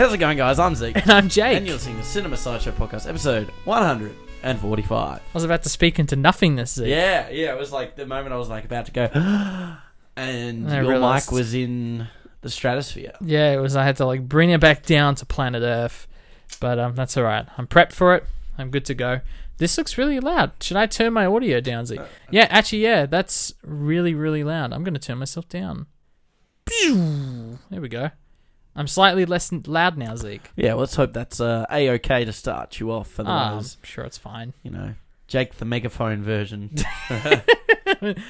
How's 0.00 0.14
it 0.14 0.16
going, 0.16 0.38
guys? 0.38 0.58
I'm 0.58 0.74
Zeke. 0.74 0.96
And 0.96 1.10
I'm 1.10 1.28
Jake. 1.28 1.58
And 1.58 1.66
you're 1.66 1.76
listening 1.76 1.98
to 1.98 2.02
Cinema 2.02 2.38
Sideshow 2.38 2.70
Podcast, 2.70 3.06
episode 3.06 3.50
145. 3.64 4.96
I 4.96 5.20
was 5.34 5.44
about 5.44 5.62
to 5.64 5.68
speak 5.68 5.98
into 5.98 6.16
nothingness. 6.16 6.72
Zeke. 6.72 6.88
Yeah, 6.88 7.28
yeah, 7.28 7.52
it 7.52 7.58
was 7.58 7.70
like 7.70 7.96
the 7.96 8.06
moment 8.06 8.32
I 8.32 8.38
was 8.38 8.48
like 8.48 8.64
about 8.64 8.86
to 8.86 8.92
go, 8.92 9.10
and 10.16 10.70
I 10.70 10.80
your 10.80 10.88
realised. 10.88 11.26
mic 11.26 11.32
was 11.32 11.52
in 11.52 12.08
the 12.40 12.48
stratosphere. 12.48 13.12
Yeah, 13.20 13.52
it 13.52 13.58
was. 13.58 13.76
I 13.76 13.84
had 13.84 13.98
to 13.98 14.06
like 14.06 14.26
bring 14.26 14.48
it 14.48 14.58
back 14.58 14.86
down 14.86 15.16
to 15.16 15.26
planet 15.26 15.62
Earth, 15.62 16.08
but 16.60 16.78
um, 16.78 16.94
that's 16.94 17.18
all 17.18 17.24
right. 17.24 17.46
I'm 17.58 17.66
prepped 17.66 17.92
for 17.92 18.14
it. 18.14 18.24
I'm 18.56 18.70
good 18.70 18.86
to 18.86 18.94
go. 18.94 19.20
This 19.58 19.76
looks 19.76 19.98
really 19.98 20.18
loud. 20.18 20.52
Should 20.62 20.78
I 20.78 20.86
turn 20.86 21.12
my 21.12 21.26
audio 21.26 21.60
down, 21.60 21.84
Zeke? 21.84 22.00
Yeah, 22.30 22.46
actually, 22.48 22.84
yeah, 22.84 23.04
that's 23.04 23.52
really, 23.62 24.14
really 24.14 24.44
loud. 24.44 24.72
I'm 24.72 24.82
going 24.82 24.94
to 24.94 24.98
turn 24.98 25.18
myself 25.18 25.46
down. 25.46 25.88
Pew! 26.64 27.58
There 27.68 27.82
we 27.82 27.90
go. 27.90 28.12
I'm 28.76 28.86
slightly 28.86 29.24
less 29.26 29.52
loud 29.66 29.98
now, 29.98 30.14
Zeke. 30.16 30.50
Yeah, 30.56 30.74
let's 30.74 30.94
hope 30.94 31.12
that's 31.12 31.40
uh, 31.40 31.66
a 31.70 31.90
okay 31.90 32.24
to 32.24 32.32
start 32.32 32.78
you 32.80 32.92
off. 32.92 33.08
For 33.10 33.24
Ah, 33.26 33.58
I'm 33.58 33.64
sure 33.82 34.04
it's 34.04 34.18
fine. 34.18 34.52
you 34.62 34.70
know, 34.70 34.94
Jake 35.26 35.56
the 35.56 35.64
megaphone 35.64 36.22
version. 36.22 36.70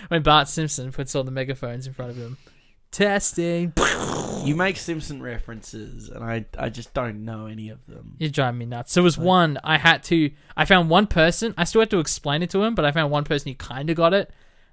when 0.08 0.22
Bart 0.22 0.48
Simpson 0.48 0.92
puts 0.92 1.14
all 1.14 1.24
the 1.24 1.30
megaphones 1.30 1.86
in 1.86 1.92
front 1.92 2.10
of 2.12 2.16
him. 2.16 2.36
Testing. 2.90 3.72
you 4.44 4.56
make 4.56 4.76
Simpson 4.76 5.22
references, 5.22 6.08
and 6.08 6.24
I, 6.24 6.44
I 6.58 6.70
just 6.70 6.92
don't 6.92 7.24
know 7.24 7.46
any 7.46 7.68
of 7.68 7.86
them. 7.86 8.16
You're 8.18 8.30
driving 8.30 8.58
me 8.58 8.66
nuts. 8.66 8.94
There 8.94 9.02
was 9.02 9.16
one 9.16 9.58
I 9.62 9.78
had 9.78 10.02
to. 10.04 10.30
I 10.56 10.64
found 10.64 10.90
one 10.90 11.06
person. 11.06 11.54
I 11.56 11.64
still 11.64 11.82
had 11.82 11.90
to 11.90 12.00
explain 12.00 12.42
it 12.42 12.50
to 12.50 12.64
him, 12.64 12.74
but 12.74 12.84
I 12.84 12.90
found 12.90 13.12
one 13.12 13.22
person 13.24 13.50
who 13.52 13.54
kind 13.54 13.90
of 13.90 13.96
got 13.96 14.12
it. 14.12 14.30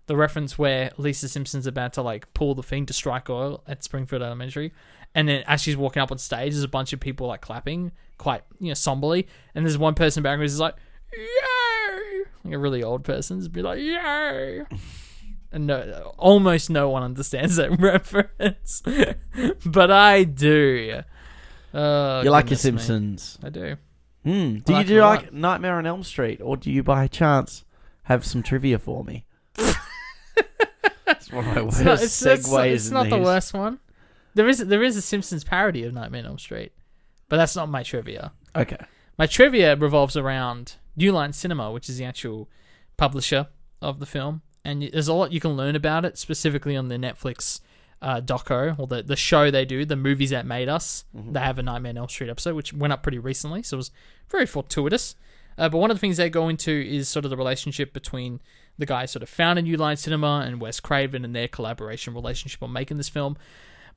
The 0.08 0.16
reference 0.16 0.58
where 0.58 0.90
Lisa 0.98 1.28
Simpson's 1.30 1.68
about 1.68 1.94
to 1.94 2.02
like 2.02 2.34
pull 2.34 2.56
the 2.56 2.64
thing 2.64 2.86
to 2.88 2.94
strike 2.94 3.30
oil 3.30 3.62
at 3.68 3.84
Springfield 3.84 4.24
Elementary, 4.24 4.74
and 5.18 5.28
then 5.28 5.44
as 5.48 5.62
she's 5.62 5.76
walking 5.76 6.00
up 6.00 6.12
on 6.12 6.20
stage, 6.20 6.54
there's 6.54 6.64
a 6.64 6.68
bunch 6.68 6.94
of 6.94 7.00
people 7.00 7.26
like 7.26 7.42
clapping, 7.42 7.92
quite 8.20 8.44
you 8.60 8.68
know 8.68 8.76
somberly, 8.76 9.28
and 9.56 9.66
there's 9.66 9.78
one 9.78 9.96
person 9.96 10.22
back 10.22 10.38
who's 10.38 10.60
like, 10.60 10.76
"Yay!" 11.12 12.24
like 12.44 12.54
a 12.54 12.58
really 12.60 12.84
old 12.84 13.04
person's 13.04 13.48
be 13.48 13.64
like, 13.64 13.80
"Yay!" 13.80 14.62
And 15.50 15.66
no, 15.66 16.14
almost 16.18 16.70
no 16.70 16.90
one 16.90 17.04
understands 17.04 17.56
that 17.56 17.72
reference, 17.80 18.84
but 19.66 19.90
I 19.90 20.26
do. 20.26 21.02
Oh, 21.74 22.22
you 22.22 22.30
like 22.30 22.50
your 22.50 22.58
goodness 22.58 22.66
me. 22.66 22.72
Simpsons? 22.72 23.40
I 23.42 23.50
do. 23.50 23.78
Hmm. 24.26 24.58
Do 24.58 24.74
I 24.74 24.82
you 24.82 24.86
do 24.86 25.00
like 25.00 25.32
Nightmare 25.32 25.76
on 25.76 25.86
Elm 25.88 26.04
Street, 26.04 26.42
or 26.44 26.58
do 26.58 26.70
you 26.70 26.84
by 26.84 27.08
chance 27.08 27.64
have 28.04 28.26
some 28.26 28.44
trivia 28.44 28.78
for 28.78 29.06
me? 29.06 29.26
It's 31.08 31.32
one 31.32 31.48
of 31.48 31.56
my 31.56 31.62
worst 31.62 31.78
It's 31.78 31.86
not, 31.86 31.94
it's, 32.02 32.26
it's, 32.26 32.50
segues. 32.50 32.66
it's 32.66 32.88
in 32.90 32.94
not 32.94 33.10
the 33.10 33.18
worst 33.18 33.54
one. 33.54 33.80
There 34.38 34.48
is 34.48 34.60
there 34.60 34.84
is 34.84 34.96
a 34.96 35.02
Simpsons 35.02 35.44
parody 35.44 35.84
of 35.84 35.94
Nightmare 35.94 36.22
on 36.22 36.28
Elm 36.28 36.40
Street, 36.40 36.72
but 37.28 37.38
that's 37.38 37.56
not 37.56 37.70
my 37.70 37.82
trivia. 37.82 38.34
Okay. 38.56 38.78
My 39.18 39.26
trivia 39.26 39.76
revolves 39.76 40.16
around 40.16 40.76
New 40.96 41.12
Line 41.12 41.34
Cinema, 41.34 41.72
which 41.72 41.90
is 41.90 41.98
the 41.98 42.06
actual 42.06 42.48
publisher 42.98 43.48
of 43.82 44.00
the 44.00 44.06
film, 44.06 44.44
and 44.64 44.84
there's 44.94 45.08
a 45.08 45.14
lot 45.14 45.32
you 45.32 45.40
can 45.40 45.58
learn 45.58 45.76
about 45.76 46.06
it, 46.06 46.20
specifically 46.20 46.76
on 46.76 46.88
the 46.88 46.98
Netflix 46.98 47.62
uh, 48.00 48.22
doco 48.22 48.78
or 48.78 48.86
the 48.86 49.02
the 49.02 49.16
show 49.16 49.50
they 49.50 49.66
do, 49.66 49.86
the 49.86 49.96
movies 49.96 50.30
that 50.30 50.46
made 50.46 50.70
us. 50.70 51.06
They 51.14 51.40
have 51.40 51.58
a 51.58 51.64
Nightmare 51.64 51.90
on 51.90 51.98
Elm 51.98 52.10
Street 52.10 52.30
episode, 52.30 52.54
which 52.54 52.74
went 52.74 52.94
up 52.94 53.02
pretty 53.02 53.20
recently, 53.20 53.64
so 53.64 53.76
it 53.76 53.80
was 53.80 53.92
very 54.30 54.46
fortuitous. 54.46 55.16
Uh, 55.58 55.68
but 55.68 55.80
one 55.80 55.90
of 55.90 55.98
the 55.98 56.02
things 56.02 56.18
they 56.18 56.30
go 56.30 56.48
into 56.48 56.72
is 56.72 57.10
sort 57.10 57.26
of 57.26 57.32
the 57.32 57.38
relationship 57.38 57.92
between 57.92 58.40
the 58.78 58.86
guys 58.86 59.10
sort 59.10 59.24
of 59.24 59.30
founded 59.30 59.66
New 59.66 59.78
Line 59.78 59.98
Cinema 59.98 60.44
and 60.46 60.62
Wes 60.62 60.80
Craven 60.80 61.26
and 61.26 61.36
their 61.36 61.48
collaboration 61.48 62.14
relationship 62.14 62.62
on 62.62 62.72
making 62.72 62.98
this 62.98 63.10
film. 63.10 63.36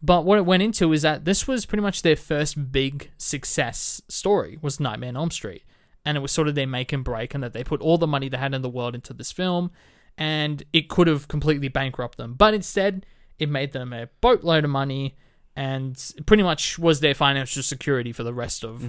But 0.03 0.25
what 0.25 0.39
it 0.39 0.47
went 0.47 0.63
into 0.63 0.93
is 0.93 1.03
that 1.03 1.25
this 1.25 1.47
was 1.47 1.67
pretty 1.67 1.83
much 1.83 2.03
their 2.03 2.17
first 2.17 2.73
big 2.73 3.11
success 3.19 4.01
story 4.09 4.59
was 4.63 4.81
Nightmare 4.81 5.11
on 5.11 5.17
Elm 5.17 5.31
Street. 5.31 5.65
And 6.05 6.17
it 6.17 6.21
was 6.21 6.33
sort 6.33 6.49
of 6.49 6.55
their 6.55 6.67
make 6.67 6.93
and 6.93 7.05
break 7.05 7.35
and 7.35 7.45
that 7.45 7.53
they 7.53 7.63
put 7.63 7.83
all 7.83 7.99
the 7.99 8.07
money 8.07 8.31
they 8.31 8.39
had 8.39 8.55
in 8.55 8.63
the 8.63 8.71
world 8.71 8.95
into 8.95 9.13
this 9.13 9.31
film 9.31 9.71
and 10.17 10.63
it 10.73 10.89
could 10.89 11.07
have 11.07 11.29
completely 11.29 11.69
bankrupted 11.69 12.19
them. 12.23 12.35
But 12.35 12.55
instead, 12.55 13.05
it 13.39 13.49
made 13.49 13.73
them 13.73 13.93
a 13.93 14.09
boatload 14.21 14.65
of 14.65 14.71
money 14.71 15.17
and 15.57 16.13
pretty 16.27 16.43
much 16.43 16.79
was 16.79 17.01
their 17.01 17.15
financial 17.15 17.63
security 17.63 18.13
for 18.13 18.23
the 18.23 18.33
rest 18.33 18.65
of 18.65 18.83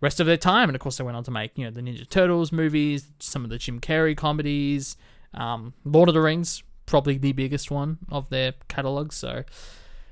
rest 0.00 0.20
of 0.20 0.26
their 0.26 0.36
time. 0.36 0.68
And 0.68 0.76
of 0.76 0.80
course, 0.80 0.96
they 0.96 1.04
went 1.04 1.16
on 1.16 1.24
to 1.24 1.30
make 1.30 1.56
you 1.56 1.64
know 1.64 1.70
the 1.70 1.80
Ninja 1.80 2.08
Turtles 2.08 2.52
movies, 2.52 3.08
some 3.18 3.44
of 3.44 3.50
the 3.50 3.58
Jim 3.58 3.80
Carrey 3.80 4.16
comedies, 4.16 4.96
um, 5.34 5.74
Lord 5.84 6.08
of 6.08 6.14
the 6.14 6.20
Rings, 6.20 6.62
probably 6.86 7.18
the 7.18 7.32
biggest 7.32 7.70
one 7.70 7.98
of 8.10 8.30
their 8.30 8.54
catalog. 8.68 9.12
So, 9.12 9.44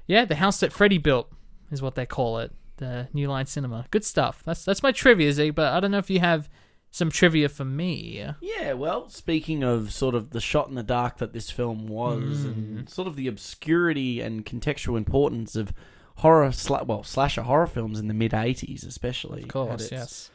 yeah, 0.06 0.24
the 0.24 0.36
house 0.36 0.60
that 0.60 0.72
Freddy 0.72 0.98
built 0.98 1.30
is 1.70 1.82
what 1.82 1.94
they 1.94 2.06
call 2.06 2.38
it, 2.38 2.52
the 2.76 3.08
New 3.12 3.28
Line 3.28 3.46
Cinema. 3.46 3.86
Good 3.90 4.04
stuff. 4.04 4.42
That's 4.44 4.64
that's 4.64 4.82
my 4.82 4.92
trivia, 4.92 5.32
Z. 5.32 5.50
But 5.50 5.72
I 5.72 5.80
don't 5.80 5.90
know 5.90 5.98
if 5.98 6.10
you 6.10 6.20
have 6.20 6.48
some 6.90 7.10
trivia 7.10 7.48
for 7.48 7.64
me. 7.64 8.24
Yeah, 8.40 8.72
well, 8.74 9.08
speaking 9.08 9.62
of 9.62 9.92
sort 9.92 10.14
of 10.14 10.30
the 10.30 10.40
shot 10.40 10.68
in 10.68 10.74
the 10.76 10.82
dark 10.82 11.18
that 11.18 11.32
this 11.32 11.50
film 11.50 11.88
was, 11.88 12.42
Hmm. 12.44 12.48
and 12.78 12.88
sort 12.88 13.08
of 13.08 13.16
the 13.16 13.26
obscurity 13.28 14.20
and 14.20 14.46
contextual 14.46 14.96
importance 14.96 15.56
of 15.56 15.72
horror, 16.16 16.48
sla- 16.50 16.86
well, 16.86 17.02
slasher 17.02 17.42
horror 17.42 17.66
films 17.66 17.98
in 18.00 18.08
the 18.08 18.14
mid 18.14 18.32
'80s, 18.32 18.86
especially. 18.86 19.42
Of 19.42 19.48
course, 19.48 19.90
yes. 19.92 20.30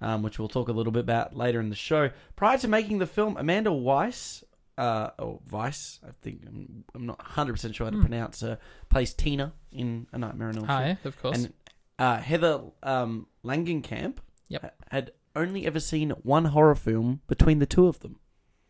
um, 0.00 0.22
which 0.22 0.38
we'll 0.38 0.48
talk 0.48 0.68
a 0.68 0.72
little 0.72 0.92
bit 0.92 1.00
about 1.00 1.36
later 1.36 1.60
in 1.60 1.68
the 1.70 1.74
show. 1.76 2.10
Prior 2.36 2.56
to 2.58 2.68
making 2.68 2.98
the 2.98 3.06
film, 3.06 3.36
Amanda 3.36 3.72
Weiss, 3.72 4.44
uh, 4.78 5.10
or 5.18 5.40
Vice, 5.46 6.00
I 6.06 6.10
think 6.22 6.42
I'm, 6.46 6.84
I'm 6.94 7.06
not 7.06 7.18
100 7.18 7.52
percent 7.54 7.74
sure 7.74 7.86
how 7.86 7.90
to 7.90 8.00
pronounce 8.00 8.40
her, 8.40 8.58
plays 8.90 9.14
Tina 9.14 9.52
in 9.72 10.06
A 10.12 10.18
Nightmare 10.18 10.48
on 10.48 10.56
Elm 10.56 10.64
Street. 10.64 10.74
Hi, 10.74 10.98
of 11.04 11.20
course. 11.22 11.36
And 11.44 11.52
uh, 11.98 12.18
Heather 12.18 12.60
um, 12.82 13.26
Langenkamp 13.44 14.18
Yep. 14.48 14.62
ha- 14.62 14.70
had 14.90 15.10
only 15.34 15.66
ever 15.66 15.80
seen 15.80 16.10
one 16.10 16.46
horror 16.46 16.74
film 16.74 17.20
between 17.26 17.58
the 17.58 17.66
two 17.66 17.86
of 17.88 18.00
them, 18.00 18.18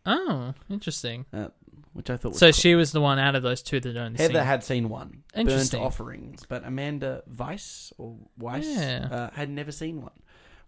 oh, 0.05 0.55
interesting. 0.71 1.27
uh, 1.33 1.49
which 1.93 2.11
I 2.11 2.17
thought 2.17 2.31
was 2.31 2.38
So 2.38 2.47
cool. 2.49 2.53
she 2.53 2.75
was 2.75 2.93
the 2.93 3.00
one 3.00 3.19
out 3.19 3.34
of 3.34 3.43
those 3.43 3.62
two 3.62 3.81
that 3.81 3.97
only 3.97 4.19
Heather 4.19 4.34
seen. 4.34 4.43
had 4.44 4.65
seen 4.65 4.88
one, 4.88 5.23
Burnt 5.34 5.49
Interesting. 5.49 5.83
Offerings, 5.83 6.44
but 6.49 6.65
Amanda 6.67 7.23
Weiss 7.27 7.93
or 7.99 8.17
Weiss 8.38 8.67
Yeah. 8.67 9.09
uh, 9.11 9.31
had 9.34 9.49
never 9.50 9.73
seen 9.73 10.03
one, 10.03 10.12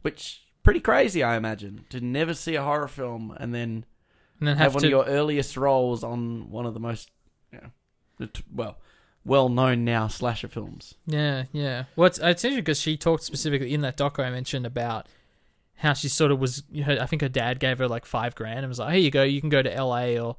which 0.03 0.43
pretty 0.63 0.81
crazy, 0.81 1.23
I 1.23 1.37
imagine, 1.37 1.85
to 1.91 2.01
never 2.01 2.33
see 2.35 2.55
a 2.55 2.63
horror 2.63 2.89
film 2.89 3.35
and 3.39 3.55
then 3.55 3.85
and 4.39 4.49
then 4.49 4.57
have, 4.57 4.67
have, 4.67 4.75
one 4.75 4.83
to 4.83 4.87
of 4.87 4.91
your 4.91 5.05
earliest 5.05 5.57
roles 5.57 6.05
on 6.05 6.51
one 6.51 6.67
of 6.67 6.75
the 6.75 6.81
most, 6.81 7.11
you 7.53 7.61
know, 7.61 8.29
well, 8.55 8.79
well-known 9.25 9.85
now 9.85 10.09
slasher 10.09 10.49
films. 10.49 10.95
Yeah, 11.07 11.45
yeah. 11.53 11.85
Well, 11.97 12.07
it's, 12.07 12.19
it's 12.19 12.45
interesting 12.45 12.65
because 12.65 12.81
she 12.81 12.97
talked 12.97 13.25
specifically 13.25 13.75
in 13.75 13.83
that 13.83 13.97
doco 13.97 14.25
I 14.25 14.31
mentioned 14.31 14.67
about 14.67 15.07
how 15.77 15.93
she 15.93 16.09
sort 16.09 16.33
of 16.33 16.41
was. 16.41 16.63
Her, 16.85 16.99
I 17.01 17.07
think 17.07 17.23
her 17.23 17.29
dad 17.29 17.61
gave 17.61 17.79
her 17.79 17.89
like 17.89 18.05
five 18.05 18.35
grand 18.35 18.61
and 18.61 18.69
was 18.69 18.79
like, 18.79 18.95
"Here 18.95 19.03
you 19.03 19.11
go. 19.11 19.23
You 19.23 19.41
can 19.41 19.51
go 19.51 19.63
to 19.63 19.73
L.A. 19.73 20.19
or, 20.19 20.37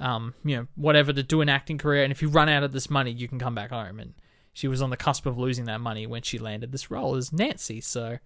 um, 0.00 0.34
you 0.44 0.56
know, 0.56 0.66
whatever 0.76 1.12
to 1.12 1.22
do 1.22 1.40
an 1.40 1.48
acting 1.48 1.78
career. 1.78 2.02
And 2.04 2.12
if 2.12 2.22
you 2.22 2.28
run 2.28 2.48
out 2.48 2.62
of 2.62 2.72
this 2.72 2.88
money, 2.88 3.10
you 3.10 3.28
can 3.28 3.38
come 3.38 3.54
back 3.54 3.70
home." 3.70 4.00
And 4.00 4.14
she 4.52 4.66
was 4.66 4.82
on 4.82 4.90
the 4.90 4.96
cusp 4.96 5.26
of 5.26 5.38
losing 5.38 5.66
that 5.66 5.80
money 5.80 6.06
when 6.06 6.22
she 6.22 6.38
landed 6.38 6.72
this 6.72 6.90
role 6.90 7.16
as 7.16 7.32
Nancy. 7.32 7.80
So 7.80 8.18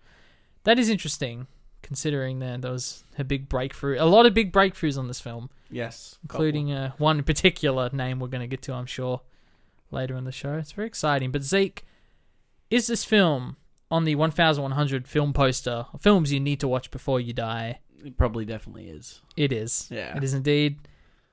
that 0.64 0.78
is 0.78 0.88
interesting, 0.88 1.46
considering 1.82 2.38
that 2.40 2.62
that 2.62 2.70
was 2.70 3.04
her 3.16 3.24
big 3.24 3.48
breakthrough. 3.48 3.96
A 4.00 4.04
lot 4.06 4.26
of 4.26 4.34
big 4.34 4.52
breakthroughs 4.52 4.98
on 4.98 5.08
this 5.08 5.20
film 5.20 5.50
Yes, 5.70 6.18
including 6.22 6.72
uh, 6.72 6.92
one 6.98 7.22
particular 7.22 7.90
name 7.92 8.18
we're 8.20 8.28
going 8.28 8.40
to 8.42 8.46
get 8.46 8.62
to, 8.62 8.72
I'm 8.74 8.86
sure, 8.86 9.22
later 9.90 10.16
in 10.16 10.24
the 10.24 10.32
show. 10.32 10.54
It's 10.54 10.72
very 10.72 10.86
exciting. 10.86 11.30
But 11.30 11.42
Zeke, 11.42 11.84
is 12.70 12.86
this 12.86 13.04
film 13.04 13.56
on 13.90 14.04
the 14.04 14.14
1,100 14.14 15.06
film 15.08 15.32
poster, 15.32 15.86
films 16.00 16.32
you 16.32 16.40
need 16.40 16.60
to 16.60 16.68
watch 16.68 16.90
before 16.90 17.20
you 17.20 17.32
die? 17.32 17.80
It 18.04 18.16
probably 18.16 18.44
definitely 18.44 18.88
is. 18.88 19.20
It 19.36 19.52
is. 19.52 19.88
Yeah. 19.90 20.16
It 20.16 20.24
is 20.24 20.34
indeed. 20.34 20.76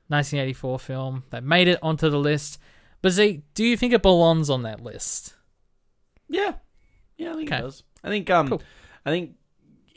1984 0.08 0.80
film 0.80 1.24
that 1.30 1.44
made 1.44 1.68
it 1.68 1.80
onto 1.84 2.10
the 2.10 2.18
list. 2.20 2.60
But 3.02 3.12
Zeke, 3.12 3.42
do 3.54 3.64
you 3.64 3.78
think 3.78 3.94
it 3.94 4.02
belongs 4.02 4.50
on 4.50 4.64
that 4.64 4.82
list? 4.82 5.36
Yeah, 6.28 6.54
yeah, 7.18 7.32
I 7.32 7.36
think 7.36 7.50
Okay. 7.52 7.60
it 7.60 7.62
does. 7.64 7.84
I 8.04 8.10
think 8.10 8.30
um, 8.30 8.48
Cool. 8.50 8.62
I 9.06 9.10
think 9.12 9.36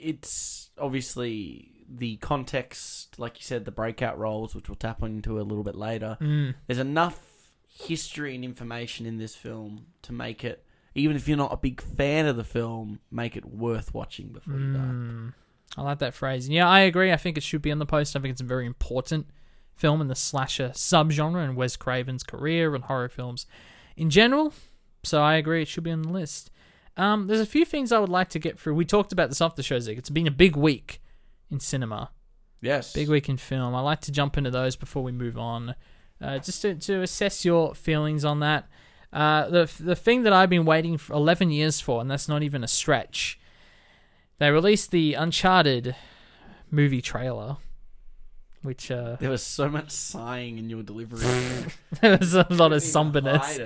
it's 0.03 0.71
obviously 0.79 1.69
the 1.89 2.17
context, 2.17 3.19
like 3.19 3.39
you 3.39 3.45
said, 3.45 3.65
the 3.65 3.71
breakout 3.71 4.19
roles, 4.19 4.55
which 4.55 4.69
we'll 4.69 4.77
tap 4.77 5.03
into 5.03 5.41
a 5.41 5.43
little 5.43 5.65
bit 5.65 5.75
later. 5.75 6.17
Mm. 6.21 6.55
There's 6.67 6.79
enough 6.79 7.21
history 7.69 8.35
and 8.35 8.45
information 8.45 9.07
in 9.07 9.19
this 9.19 9.35
film 9.35 9.87
to 10.03 10.13
make 10.13 10.45
it, 10.45 10.65
even 10.95 11.17
if 11.17 11.29
you're 11.29 11.37
not 11.37 11.53
a 11.53 11.57
big 11.57 11.81
fan 11.81 12.27
of 12.27 12.37
the 12.37 12.45
film, 12.45 13.01
make 13.11 13.37
it 13.37 13.45
worth 13.45 13.95
watching 13.95 14.29
before 14.29 14.55
you 14.55 14.73
die. 14.73 14.79
Mm. 14.79 15.35
I 15.77 15.83
like 15.83 15.99
that 16.01 16.15
phrase. 16.15 16.49
Yeah, 16.49 16.69
I 16.69 16.81
agree. 16.81 17.13
I 17.13 17.17
think 17.17 17.39
it 17.39 17.43
should 17.43 17.63
be 17.63 17.73
on 17.73 17.79
the 17.79 17.87
post. 17.87 18.15
I 18.15 18.21
think 18.21 18.33
it's 18.33 18.43
a 18.43 18.45
very 18.45 18.67
important 18.67 19.27
film 19.75 20.01
in 20.01 20.09
the 20.09 20.15
slasher 20.15 20.69
subgenre 20.71 21.43
and 21.43 21.57
Wes 21.57 21.77
Craven's 21.77 22.23
career 22.23 22.75
and 22.75 22.85
horror 22.85 23.09
films 23.09 23.47
in 23.97 24.11
general. 24.11 24.53
So 25.03 25.23
I 25.23 25.35
agree 25.35 25.63
it 25.63 25.69
should 25.69 25.85
be 25.85 25.91
on 25.91 26.03
the 26.03 26.11
list. 26.11 26.51
Um, 26.97 27.27
there's 27.27 27.41
a 27.41 27.47
few 27.47 27.65
things 27.65 27.91
I 27.93 27.99
would 27.99 28.09
like 28.09 28.29
to 28.31 28.39
get 28.39 28.59
through. 28.59 28.75
We 28.75 28.85
talked 28.85 29.13
about 29.13 29.29
this 29.29 29.41
off 29.41 29.57
the 29.57 29.63
show, 29.63 29.79
Zig. 29.79 29.99
It's 29.99 30.11
been 30.11 30.27
a 30.27 30.33
big 30.33 30.57
week 30.57 31.01
in 31.51 31.61
cinema, 31.61 32.11
Yes, 32.61 32.93
big 32.93 33.09
week 33.09 33.29
in 33.29 33.37
film. 33.37 33.75
I 33.75 33.81
like 33.81 34.01
to 34.03 34.13
jump 34.13 34.37
into 34.37 34.51
those 34.51 34.77
before 34.77 35.03
we 35.03 35.13
move 35.13 35.39
on, 35.39 35.75
uh, 36.21 36.39
just 36.39 36.63
to, 36.63 36.75
to 36.75 37.03
assess 37.03 37.45
your 37.45 37.75
feelings 37.75 38.25
on 38.25 38.41
that. 38.41 38.69
Uh, 39.13 39.49
the 39.49 39.71
the 39.81 39.97
thing 39.97 40.23
that 40.23 40.33
I've 40.33 40.49
been 40.51 40.65
waiting 40.65 40.97
for 40.97 41.13
11 41.15 41.51
years 41.51 41.81
for, 41.81 42.01
and 42.01 42.11
that's 42.11 42.29
not 42.29 42.43
even 42.43 42.65
a 42.65 42.69
stretch. 42.69 43.39
They 44.39 44.51
released 44.51 44.91
the 44.91 45.15
Uncharted 45.15 45.95
movie 46.71 47.03
trailer, 47.03 47.59
which 48.63 48.91
uh, 48.91 49.17
There 49.17 49.31
was 49.31 49.43
so 49.43 49.69
much 49.69 49.91
sighing 49.91 50.59
in 50.59 50.71
your 50.71 50.83
delivery. 50.83 51.21
there 52.01 52.19
was 52.19 52.35
a 52.35 52.47
lot 52.51 52.73
of 52.73 52.83
somberness. 52.83 53.61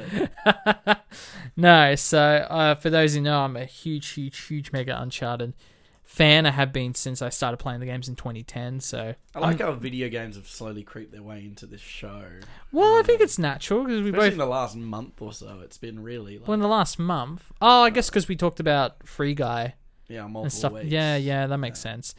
no, 1.57 1.95
so 1.95 2.21
uh, 2.21 2.75
for 2.75 2.91
those 2.91 3.15
who 3.15 3.21
know, 3.21 3.41
I'm 3.41 3.57
a 3.57 3.65
huge, 3.65 4.09
huge, 4.09 4.39
huge 4.47 4.73
mega 4.73 5.01
Uncharted 5.01 5.55
fan. 6.03 6.47
I 6.47 6.51
have 6.51 6.73
been 6.73 6.95
since 6.95 7.21
I 7.21 7.29
started 7.29 7.59
playing 7.59 7.81
the 7.81 7.87
games 7.87 8.09
in 8.09 8.17
2010. 8.17 8.81
So, 8.81 9.15
I 9.35 9.39
like 9.39 9.61
how 9.61 9.73
video 9.73 10.09
games 10.09 10.37
have 10.37 10.49
slowly 10.49 10.83
creeped 10.83 11.13
their 11.13 11.23
way 11.23 11.41
into 11.41 11.67
this 11.67 11.81
show. 11.81 12.25
well, 12.73 12.99
I 12.99 13.03
think 13.03 13.21
it's 13.21 13.39
natural 13.39 13.85
because 13.85 14.03
we 14.03 14.11
both. 14.13 14.33
in 14.33 14.39
the 14.39 14.47
last 14.47 14.77
month 14.77 15.21
or 15.21 15.33
so, 15.33 15.61
it's 15.63 15.79
been 15.79 16.03
really 16.03 16.39
like 16.39 16.49
Well, 16.49 16.55
in 16.55 16.61
the 16.61 16.69
last 16.69 16.99
month. 16.99 17.53
Oh, 17.61 17.83
I 17.83 17.91
guess 17.91 18.09
because 18.09 18.29
we 18.29 18.37
talked 18.37 18.61
about 18.61 19.07
Free 19.07 19.35
Guy 19.35 19.75
yeah, 20.09 20.25
and 20.25 20.33
multiple 20.33 20.59
stuff. 20.59 20.73
weeks. 20.73 20.87
Yeah, 20.87 21.17
yeah, 21.17 21.47
that 21.47 21.59
makes 21.59 21.81
sense. 21.81 22.15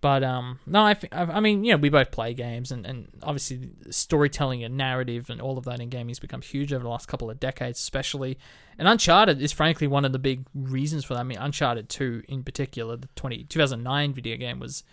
But 0.00 0.22
um, 0.22 0.60
no, 0.66 0.80
I, 0.80 0.96
I 1.12 1.40
mean, 1.40 1.64
you 1.64 1.72
know, 1.72 1.78
we 1.78 1.88
both 1.88 2.10
play 2.10 2.34
games, 2.34 2.70
and, 2.70 2.84
and 2.86 3.08
obviously 3.22 3.70
storytelling 3.90 4.62
and 4.62 4.76
narrative 4.76 5.30
and 5.30 5.40
all 5.40 5.56
of 5.56 5.64
that 5.64 5.80
in 5.80 5.88
gaming 5.88 6.10
has 6.10 6.18
become 6.18 6.42
huge 6.42 6.72
over 6.72 6.82
the 6.82 6.88
last 6.88 7.08
couple 7.08 7.30
of 7.30 7.40
decades, 7.40 7.80
especially. 7.80 8.38
And 8.78 8.86
Uncharted 8.86 9.40
is 9.40 9.52
frankly 9.52 9.86
one 9.86 10.04
of 10.04 10.12
the 10.12 10.18
big 10.18 10.44
reasons 10.54 11.04
for 11.04 11.14
that. 11.14 11.20
I 11.20 11.22
mean, 11.22 11.38
Uncharted 11.38 11.88
Two 11.88 12.22
in 12.28 12.42
particular, 12.42 12.96
the 12.96 13.08
20, 13.16 13.44
2009 13.44 14.12
video 14.12 14.36
game 14.36 14.60
was. 14.60 14.84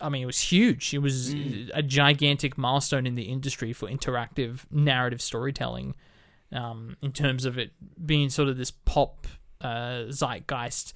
I 0.00 0.08
mean, 0.08 0.22
it 0.22 0.26
was 0.26 0.40
huge. 0.40 0.92
It 0.92 0.98
was 0.98 1.32
a 1.72 1.80
gigantic 1.80 2.58
milestone 2.58 3.06
in 3.06 3.14
the 3.14 3.22
industry 3.22 3.72
for 3.72 3.88
interactive 3.88 4.60
narrative 4.70 5.22
storytelling, 5.22 5.94
um, 6.50 6.96
in 7.00 7.12
terms 7.12 7.44
of 7.44 7.58
it 7.58 7.70
being 8.04 8.28
sort 8.28 8.48
of 8.48 8.56
this 8.56 8.72
pop 8.72 9.28
uh, 9.60 10.06
zeitgeist 10.08 10.94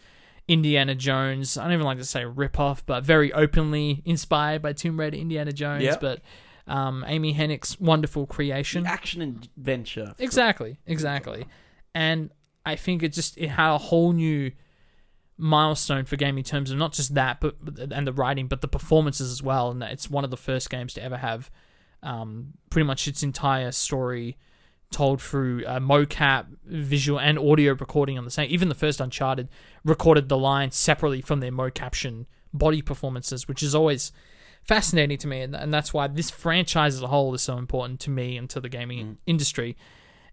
Indiana 0.48 0.94
Jones. 0.94 1.56
I 1.58 1.64
don't 1.64 1.74
even 1.74 1.84
like 1.84 1.98
to 1.98 2.04
say 2.04 2.24
rip-off, 2.24 2.84
but 2.86 3.04
very 3.04 3.32
openly 3.32 4.02
inspired 4.04 4.62
by 4.62 4.72
Tomb 4.72 4.98
Raider 4.98 5.16
Indiana 5.16 5.52
Jones. 5.52 5.84
Yep. 5.84 6.00
But 6.00 6.22
um, 6.66 7.04
Amy 7.06 7.34
Hennig's 7.34 7.78
wonderful 7.78 8.26
creation. 8.26 8.86
action 8.86 9.22
adventure. 9.22 10.14
Exactly, 10.18 10.78
exactly. 10.86 11.46
And 11.94 12.30
I 12.64 12.76
think 12.76 13.02
it 13.02 13.12
just 13.12 13.36
it 13.38 13.48
had 13.48 13.74
a 13.74 13.78
whole 13.78 14.12
new 14.12 14.52
milestone 15.36 16.04
for 16.04 16.16
gaming 16.16 16.38
in 16.38 16.44
terms 16.44 16.70
of 16.70 16.78
not 16.78 16.92
just 16.92 17.14
that, 17.14 17.40
but 17.40 17.56
but- 17.64 17.92
and 17.92 18.06
the 18.06 18.12
writing, 18.12 18.48
but 18.48 18.60
the 18.60 18.68
performances 18.68 19.30
as 19.30 19.42
well. 19.42 19.70
And 19.70 19.82
it's 19.82 20.10
one 20.10 20.24
of 20.24 20.30
the 20.30 20.36
first 20.36 20.68
games 20.70 20.94
to 20.94 21.02
ever 21.02 21.16
have 21.18 21.50
um, 22.02 22.54
pretty 22.70 22.86
much 22.86 23.06
its 23.08 23.22
entire 23.22 23.72
story 23.72 24.36
told 24.90 25.20
through 25.20 25.64
uh, 25.66 25.78
mocap, 25.78 26.46
visual, 26.64 27.20
and 27.20 27.38
audio 27.38 27.72
recording 27.74 28.16
on 28.18 28.24
the 28.24 28.30
same. 28.30 28.50
Even 28.50 28.68
the 28.68 28.74
first 28.74 29.00
Uncharted 29.00 29.48
recorded 29.84 30.28
the 30.28 30.38
lines 30.38 30.76
separately 30.76 31.20
from 31.20 31.40
their 31.40 31.52
mocaption 31.52 32.26
body 32.52 32.80
performances, 32.82 33.46
which 33.46 33.62
is 33.62 33.74
always 33.74 34.12
fascinating 34.62 35.18
to 35.18 35.26
me, 35.26 35.40
and, 35.42 35.54
and 35.54 35.72
that's 35.72 35.92
why 35.92 36.06
this 36.06 36.30
franchise 36.30 36.94
as 36.94 37.02
a 37.02 37.06
whole 37.08 37.34
is 37.34 37.42
so 37.42 37.56
important 37.58 38.00
to 38.00 38.10
me 38.10 38.36
and 38.36 38.48
to 38.50 38.60
the 38.60 38.68
gaming 38.68 39.18
industry. 39.26 39.76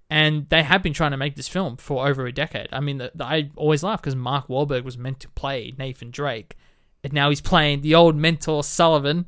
And 0.09 0.47
they 0.49 0.61
have 0.63 0.83
been 0.83 0.93
trying 0.93 1.11
to 1.11 1.17
make 1.17 1.35
this 1.35 1.47
film 1.47 1.77
for 1.77 2.07
over 2.07 2.25
a 2.27 2.31
decade. 2.31 2.67
I 2.71 2.79
mean, 2.79 2.99
the, 2.99 3.11
the- 3.15 3.25
I 3.25 3.49
always 3.55 3.81
laugh 3.83 4.01
because 4.01 4.15
Mark 4.15 4.47
Wahlberg 4.47 4.83
was 4.83 4.97
meant 4.97 5.19
to 5.21 5.29
play 5.29 5.73
Nathan 5.77 6.11
Drake, 6.11 6.55
and 7.03 7.11
now 7.11 7.29
he's 7.29 7.41
playing 7.41 7.81
the 7.81 7.95
old 7.95 8.15
mentor 8.15 8.63
Sullivan, 8.63 9.27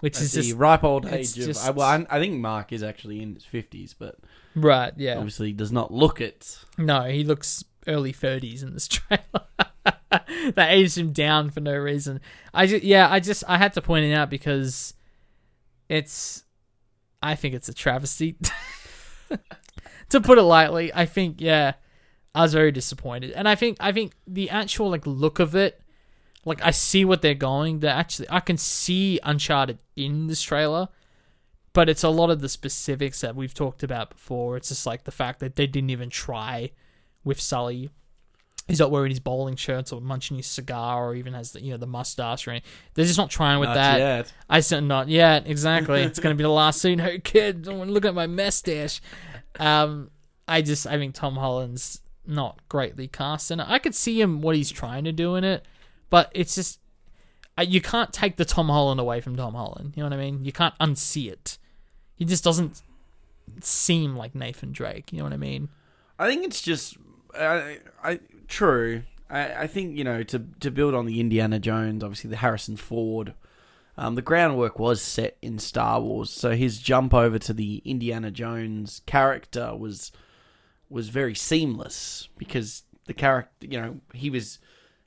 which 0.00 0.20
is 0.20 0.32
the 0.32 0.42
just 0.42 0.56
ripe 0.56 0.84
old 0.84 1.06
age 1.06 1.30
of. 1.38 1.46
just- 1.46 1.66
I, 1.66 1.70
well, 1.70 1.86
I, 1.86 2.06
I 2.16 2.20
think 2.20 2.34
Mark 2.40 2.72
is 2.72 2.82
actually 2.82 3.20
in 3.22 3.34
his 3.34 3.44
fifties, 3.44 3.94
but 3.98 4.16
right. 4.54 4.92
Yeah, 4.96 5.16
obviously 5.16 5.48
he 5.48 5.52
does 5.52 5.72
not 5.72 5.92
look 5.92 6.20
it. 6.20 6.58
No, 6.78 7.02
he 7.04 7.24
looks 7.24 7.64
early 7.86 8.12
thirties 8.12 8.62
in 8.62 8.72
this 8.72 8.88
trailer. 8.88 9.20
that 10.54 10.70
aged 10.70 10.96
him 10.96 11.12
down 11.12 11.50
for 11.50 11.60
no 11.60 11.76
reason. 11.76 12.20
I 12.52 12.66
just, 12.66 12.84
yeah, 12.84 13.10
I 13.10 13.20
just, 13.20 13.44
I 13.48 13.58
had 13.58 13.72
to 13.74 13.82
point 13.82 14.04
it 14.06 14.12
out 14.12 14.30
because 14.30 14.94
it's, 15.88 16.44
I 17.22 17.34
think 17.34 17.54
it's 17.54 17.68
a 17.68 17.74
travesty. 17.74 18.36
to 20.10 20.20
put 20.20 20.38
it 20.38 20.42
lightly, 20.42 20.92
I 20.94 21.06
think, 21.06 21.40
yeah, 21.40 21.74
I 22.34 22.42
was 22.42 22.52
very 22.52 22.72
disappointed, 22.72 23.32
and 23.32 23.48
I 23.48 23.54
think, 23.54 23.76
I 23.80 23.92
think 23.92 24.12
the 24.26 24.50
actual 24.50 24.90
like 24.90 25.06
look 25.06 25.38
of 25.38 25.54
it, 25.54 25.80
like 26.44 26.62
I 26.62 26.70
see 26.70 27.04
what 27.04 27.22
they're 27.22 27.34
going. 27.34 27.80
They're 27.80 27.90
actually, 27.90 28.28
I 28.30 28.40
can 28.40 28.58
see 28.58 29.18
Uncharted 29.22 29.78
in 29.96 30.26
this 30.26 30.42
trailer. 30.42 30.88
But 31.74 31.88
it's 31.90 32.02
a 32.04 32.08
lot 32.08 32.30
of 32.30 32.40
the 32.40 32.48
specifics 32.48 33.20
that 33.20 33.36
we've 33.36 33.52
talked 33.52 33.82
about 33.82 34.08
before. 34.08 34.56
It's 34.56 34.68
just 34.70 34.86
like 34.86 35.04
the 35.04 35.10
fact 35.10 35.40
that 35.40 35.56
they 35.56 35.66
didn't 35.66 35.90
even 35.90 36.08
try 36.08 36.70
with 37.24 37.38
Sully. 37.40 37.90
He's 38.66 38.78
not 38.80 38.90
wearing 38.90 39.10
his 39.10 39.20
bowling 39.20 39.56
shirts 39.56 39.92
or 39.92 40.00
munching 40.00 40.38
his 40.38 40.46
cigar 40.46 41.04
or 41.08 41.14
even 41.14 41.34
has 41.34 41.52
the 41.52 41.60
you 41.60 41.72
know 41.72 41.76
the 41.76 41.86
mustache 41.86 42.46
or 42.46 42.52
anything. 42.52 42.70
They're 42.94 43.04
just 43.04 43.18
not 43.18 43.28
trying 43.28 43.58
with 43.60 43.68
Not 43.68 43.74
that. 43.74 43.98
yet. 43.98 44.32
I 44.48 44.60
said 44.60 44.84
not 44.84 45.08
yet. 45.08 45.46
Exactly. 45.46 46.00
it's 46.02 46.18
gonna 46.20 46.34
be 46.34 46.44
the 46.44 46.48
last 46.48 46.80
scene. 46.80 46.98
Hey 47.00 47.18
kid, 47.18 47.62
don't 47.62 47.90
look 47.90 48.06
at 48.06 48.14
my 48.14 48.26
mustache. 48.26 49.02
Um, 49.60 50.10
I 50.48 50.62
just 50.62 50.86
I 50.86 50.96
think 50.96 51.14
Tom 51.14 51.34
Holland's 51.36 52.00
not 52.26 52.58
greatly 52.70 53.06
cast 53.08 53.50
in 53.50 53.60
it. 53.60 53.66
I 53.68 53.78
could 53.78 53.94
see 53.94 54.18
him 54.20 54.40
what 54.40 54.56
he's 54.56 54.70
trying 54.70 55.04
to 55.04 55.12
do 55.12 55.34
in 55.34 55.44
it, 55.44 55.66
but 56.08 56.30
it's 56.34 56.54
just 56.54 56.80
you 57.60 57.80
can't 57.82 58.12
take 58.12 58.36
the 58.36 58.44
Tom 58.46 58.68
Holland 58.68 58.98
away 59.00 59.20
from 59.20 59.36
Tom 59.36 59.54
Holland. 59.54 59.92
You 59.96 60.04
know 60.04 60.08
what 60.08 60.18
I 60.18 60.22
mean? 60.22 60.44
You 60.44 60.52
can't 60.52 60.74
unsee 60.80 61.30
it. 61.30 61.58
He 62.24 62.28
just 62.28 62.42
doesn't 62.42 62.80
seem 63.60 64.16
like 64.16 64.34
Nathan 64.34 64.72
Drake. 64.72 65.12
You 65.12 65.18
know 65.18 65.24
what 65.24 65.34
I 65.34 65.36
mean? 65.36 65.68
I 66.18 66.26
think 66.26 66.42
it's 66.42 66.62
just, 66.62 66.96
I, 67.38 67.80
I 68.02 68.20
true. 68.48 69.02
I, 69.28 69.64
I 69.64 69.66
think 69.66 69.98
you 69.98 70.04
know 70.04 70.22
to 70.22 70.38
to 70.60 70.70
build 70.70 70.94
on 70.94 71.04
the 71.04 71.20
Indiana 71.20 71.58
Jones, 71.58 72.02
obviously 72.02 72.30
the 72.30 72.36
Harrison 72.36 72.78
Ford. 72.78 73.34
Um, 73.98 74.14
the 74.14 74.22
groundwork 74.22 74.78
was 74.78 75.02
set 75.02 75.36
in 75.42 75.58
Star 75.58 76.00
Wars, 76.00 76.30
so 76.30 76.52
his 76.52 76.78
jump 76.78 77.12
over 77.12 77.38
to 77.40 77.52
the 77.52 77.82
Indiana 77.84 78.30
Jones 78.30 79.02
character 79.04 79.76
was 79.76 80.10
was 80.88 81.10
very 81.10 81.34
seamless 81.34 82.30
because 82.38 82.84
the 83.04 83.12
character, 83.12 83.66
you 83.66 83.78
know, 83.78 84.00
he 84.14 84.30
was 84.30 84.60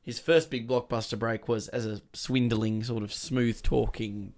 his 0.03 0.19
first 0.19 0.51
big 0.51 0.67
blockbuster 0.67 1.17
break 1.17 1.47
was 1.47 1.67
as 1.69 1.87
a 1.87 1.99
swindling 2.13 2.83
sort 2.83 3.01
of 3.01 3.11
smooth 3.11 3.59
talking, 3.63 4.33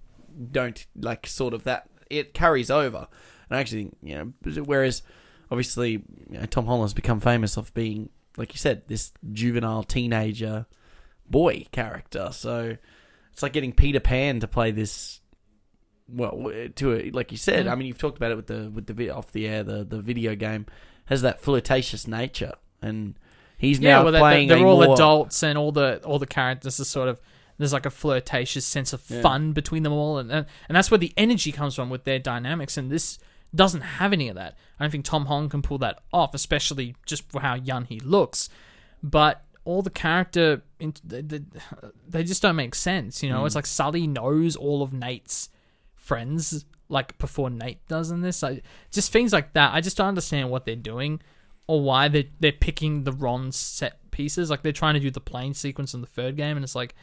don't 0.50 0.86
like 0.96 1.28
sort 1.28 1.54
of 1.54 1.66
that. 1.66 1.90
It 2.10 2.34
carries 2.34 2.72
over, 2.72 3.08
and 3.50 3.58
I 3.58 3.60
actually, 3.60 3.92
you 4.02 4.16
know, 4.16 4.62
whereas 4.64 5.04
obviously 5.52 5.92
you 6.30 6.40
know, 6.40 6.46
Tom 6.46 6.66
Holland's 6.66 6.94
become 6.94 7.20
famous 7.20 7.58
of 7.58 7.74
being, 7.74 8.10
like 8.38 8.54
you 8.54 8.60
said, 8.60 8.84
this 8.88 9.12
juvenile 9.32 9.84
teenager 9.84 10.66
boy 11.30 11.66
character. 11.72 12.30
So 12.32 12.78
it's 13.32 13.44
like 13.44 13.54
getting 13.54 13.74
Peter 13.74 14.00
Pan 14.00 14.40
to 14.40 14.48
play 14.48 14.72
this. 14.72 15.22
Well, 16.08 16.52
to 16.76 16.94
a, 16.94 17.12
like 17.12 17.32
you 17.32 17.38
said, 17.38 17.66
Yeah. 17.66 17.72
I 17.72 17.76
mean, 17.76 17.88
you've 17.88 18.00
talked 18.00 18.18
about 18.18 18.32
it 18.32 18.36
with 18.36 18.48
the 18.48 18.70
with 18.70 18.88
the 18.88 19.10
off 19.12 19.32
the 19.32 19.48
air. 19.48 19.64
The 19.64 19.84
the 19.84 20.02
video 20.02 20.36
game 20.36 20.66
has 21.06 21.22
that 21.22 21.40
flirtatious 21.40 22.08
nature, 22.08 22.54
and 22.82 23.16
he's 23.58 23.80
yeah, 23.80 23.98
now 23.98 24.04
well, 24.04 24.12
they're, 24.12 24.22
playing. 24.22 24.48
they're 24.48 24.58
a 24.58 24.64
all 24.64 24.84
more, 24.84 24.94
adults, 24.96 25.44
and 25.44 25.58
all 25.58 25.72
the 25.72 26.02
all 26.04 26.18
the 26.18 26.28
characters 26.28 26.80
are 26.80 26.86
sort 26.86 27.10
of 27.10 27.22
there's 27.60 27.74
like 27.74 27.86
a 27.86 27.92
flirtatious 27.92 28.66
sense 28.66 28.94
of 28.94 29.04
Yeah. 29.08 29.22
fun 29.22 29.52
between 29.52 29.84
them 29.84 29.94
all, 29.94 30.18
and 30.18 30.32
and 30.32 30.46
and 30.68 30.76
that's 30.76 30.90
where 30.90 30.98
the 30.98 31.14
energy 31.16 31.52
comes 31.52 31.76
from 31.76 31.90
with 31.90 32.06
their 32.06 32.18
dynamics. 32.18 32.78
And 32.78 32.92
this 32.92 33.20
doesn't 33.54 33.82
have 33.82 34.14
any 34.14 34.30
of 34.30 34.36
that. 34.36 34.58
I 34.80 34.84
don't 34.84 34.92
think 34.92 35.06
Tom 35.06 35.26
Holland 35.26 35.52
can 35.52 35.62
pull 35.62 35.78
that 35.80 36.00
off, 36.14 36.34
especially 36.34 36.96
just 37.06 37.30
for 37.32 37.42
how 37.42 37.56
young 37.56 37.86
he 37.86 38.00
looks. 38.00 38.50
But 39.04 39.44
all 39.66 39.82
the 39.82 39.90
character, 39.90 40.64
they, 40.80 42.24
just 42.24 42.42
don't 42.42 42.56
make 42.56 42.76
sense. 42.76 43.22
You 43.22 43.30
know, 43.30 43.46
it's 43.46 43.54
mm. 43.54 43.58
like 43.58 43.66
Sully 43.66 44.08
knows 44.08 44.56
all 44.56 44.82
of 44.82 44.94
Nate's 44.94 45.50
friends 45.96 46.66
like 46.90 47.18
before 47.20 47.50
Nate 47.50 47.86
does 47.88 48.10
in 48.10 48.22
this. 48.22 48.44
I, 48.44 48.62
just 48.92 49.12
things 49.12 49.32
like 49.32 49.54
that. 49.54 49.74
I 49.74 49.82
just 49.82 49.98
don't 49.98 50.08
understand 50.08 50.50
what 50.50 50.66
they're 50.66 50.76
doing 50.76 51.22
or 51.68 51.82
why 51.82 52.08
they 52.08 52.30
they're 52.40 52.52
picking 52.52 53.04
the 53.04 53.12
wrong 53.12 53.52
set 53.52 54.00
pieces. 54.12 54.50
Like 54.50 54.64
they're 54.64 54.72
trying 54.72 54.96
to 54.96 55.00
do 55.00 55.12
the 55.12 55.22
plane 55.22 55.54
sequence 55.54 55.94
in 55.94 56.02
the 56.02 56.08
third 56.08 56.36
game, 56.36 56.58
and 56.58 56.64
it's 56.64 56.76
like 56.76 56.96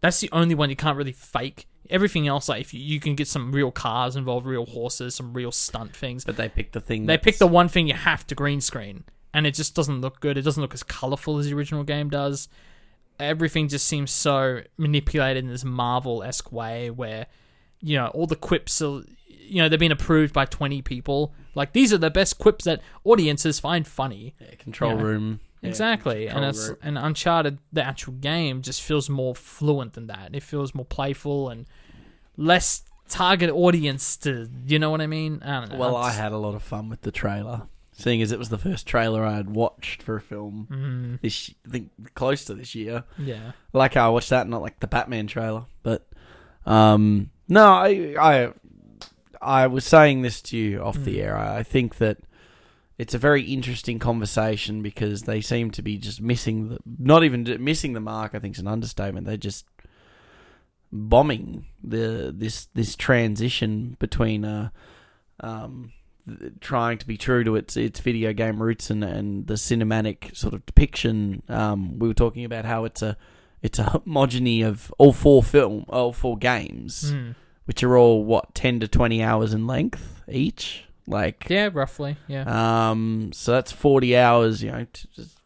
that's 0.00 0.20
the 0.20 0.28
only 0.32 0.54
one 0.54 0.70
you 0.70 0.76
can't 0.76 0.96
really 0.96 1.12
fake. 1.12 1.66
Everything 1.90 2.28
else, 2.28 2.48
like 2.48 2.60
if 2.60 2.74
you, 2.74 2.80
you 2.80 3.00
can 3.00 3.14
get 3.14 3.28
some 3.28 3.50
real 3.52 3.70
cars 3.70 4.14
involved, 4.14 4.44
real 4.46 4.66
horses, 4.66 5.14
some 5.14 5.32
real 5.32 5.50
stunt 5.50 5.96
things. 5.96 6.24
But 6.24 6.36
they 6.36 6.48
picked 6.48 6.72
the 6.74 6.80
thing. 6.80 7.06
They 7.06 7.14
that's- 7.14 7.24
pick 7.24 7.38
the 7.38 7.46
one 7.46 7.68
thing 7.68 7.88
you 7.88 7.94
have 7.94 8.26
to 8.26 8.34
green 8.34 8.60
screen, 8.60 9.04
and 9.32 9.46
it 9.46 9.54
just 9.54 9.74
doesn't 9.74 10.00
look 10.00 10.20
good. 10.20 10.36
It 10.36 10.42
doesn't 10.42 10.60
look 10.60 10.74
as 10.74 10.82
colorful 10.82 11.38
as 11.38 11.46
the 11.46 11.54
original 11.54 11.84
game 11.84 12.10
does. 12.10 12.48
Everything 13.18 13.66
just 13.68 13.86
seems 13.86 14.10
so 14.12 14.60
manipulated 14.76 15.44
in 15.44 15.50
this 15.50 15.64
Marvel 15.64 16.22
esque 16.22 16.52
way, 16.52 16.90
where 16.90 17.26
you 17.80 17.96
know 17.96 18.08
all 18.08 18.26
the 18.26 18.36
quips 18.36 18.80
are, 18.82 19.02
you 19.26 19.62
know, 19.62 19.68
they've 19.68 19.78
been 19.78 19.90
approved 19.90 20.32
by 20.34 20.44
twenty 20.44 20.82
people. 20.82 21.32
Like 21.54 21.72
these 21.72 21.92
are 21.92 21.98
the 21.98 22.10
best 22.10 22.38
quips 22.38 22.64
that 22.66 22.80
audiences 23.04 23.58
find 23.58 23.86
funny. 23.88 24.34
Yeah, 24.40 24.54
control 24.58 24.96
Yeah. 24.96 25.02
room. 25.02 25.40
Yeah, 25.62 25.68
Exactly, 25.70 26.28
and 26.28 26.44
it's 26.44 26.68
group. 26.68 26.80
and 26.82 26.96
Uncharted, 26.98 27.58
the 27.72 27.82
actual 27.82 28.12
game, 28.14 28.62
just 28.62 28.80
feels 28.82 29.08
more 29.10 29.34
fluent 29.34 29.94
than 29.94 30.06
that. 30.06 30.30
It 30.32 30.42
feels 30.42 30.74
more 30.74 30.84
playful 30.84 31.48
and 31.48 31.66
less 32.36 32.82
target 33.08 33.50
audience 33.50 34.16
to, 34.18 34.48
you 34.66 34.78
know 34.78 34.90
what 34.90 35.00
I 35.00 35.06
mean? 35.06 35.42
I 35.44 35.60
don't 35.60 35.72
know. 35.72 35.78
Well, 35.78 35.96
I'm 35.96 36.04
I 36.06 36.12
had 36.12 36.32
a 36.32 36.36
lot 36.38 36.54
of 36.54 36.62
fun 36.62 36.88
with 36.88 37.00
the 37.02 37.10
trailer. 37.10 37.62
seeing 37.92 38.22
as 38.22 38.30
it 38.30 38.38
was 38.38 38.48
the 38.50 38.58
first 38.58 38.86
trailer 38.86 39.24
I 39.24 39.34
had 39.36 39.50
watched 39.50 40.02
for 40.02 40.16
a 40.16 40.20
film 40.20 40.68
Mm, 40.70 41.20
this, 41.20 41.50
I 41.66 41.70
think, 41.70 41.90
close 42.14 42.44
to 42.44 42.54
this 42.54 42.74
year. 42.76 43.02
yeah. 43.18 43.52
like 43.72 43.94
how 43.94 44.06
I 44.06 44.10
watched 44.10 44.30
that, 44.30 44.46
not 44.48 44.62
like 44.62 44.78
the 44.80 44.86
Batman 44.86 45.26
trailer. 45.26 45.64
But 45.82 46.06
um, 46.66 47.30
no, 47.48 47.64
I 47.66 48.14
I 48.20 48.52
I 49.40 49.66
was 49.66 49.84
saying 49.84 50.22
this 50.22 50.40
to 50.42 50.56
you 50.56 50.80
off 50.82 50.96
the 51.02 51.16
Mm. 51.18 51.22
air. 51.24 51.36
I 51.36 51.58
I 51.58 51.62
think 51.64 51.96
that 51.96 52.18
it's 52.98 53.14
a 53.14 53.18
very 53.18 53.42
interesting 53.42 53.98
conversation 54.00 54.82
because 54.82 55.22
they 55.22 55.40
seem 55.40 55.70
to 55.70 55.82
be 55.82 55.96
just 55.98 56.20
missing 56.20 56.68
the 56.68 56.78
not 56.98 57.22
even 57.24 57.44
missing 57.64 57.92
the 57.94 58.00
mark. 58.00 58.34
I 58.34 58.38
think 58.40 58.56
is 58.56 58.60
an 58.60 58.66
understatement. 58.68 59.26
They're 59.26 59.36
just 59.36 59.64
bombing 60.90 61.66
the 61.82 62.32
this 62.36 62.66
this 62.74 62.96
transition 62.96 63.96
between 63.98 64.44
uh 64.44 64.70
um 65.40 65.92
trying 66.60 66.98
to 66.98 67.06
be 67.06 67.16
true 67.16 67.44
to 67.44 67.56
its 67.56 67.76
its 67.76 68.00
video 68.00 68.32
game 68.32 68.60
roots 68.62 68.90
and 68.90 69.04
and 69.04 69.46
the 69.46 69.54
cinematic 69.54 70.34
sort 70.36 70.54
of 70.54 70.64
depiction 70.66 71.42
um 71.48 71.98
we 71.98 72.08
were 72.08 72.14
talking 72.14 72.44
about 72.44 72.64
how 72.64 72.84
it's 72.84 73.02
a 73.02 73.16
it's 73.62 73.78
a 73.78 73.84
homogeny 73.84 74.64
of 74.66 74.92
all 74.98 75.12
four 75.12 75.42
film 75.42 75.84
all 75.88 76.12
four 76.12 76.36
games 76.38 77.12
Mm. 77.12 77.34
which 77.66 77.82
are 77.82 77.96
all 77.98 78.24
what 78.24 78.54
10 78.54 78.80
to 78.80 78.88
20 78.88 79.22
hours 79.22 79.52
in 79.52 79.66
length 79.66 80.22
each 80.28 80.84
like 81.08 81.46
Yeah, 81.48 81.70
roughly. 81.72 82.16
Yeah. 82.26 82.90
um, 82.90 83.30
so 83.32 83.52
that's 83.52 83.72
40 83.72 84.16
hours, 84.16 84.62
you 84.62 84.70
know, 84.70 84.86
t- 84.92 85.08
just 85.14 85.38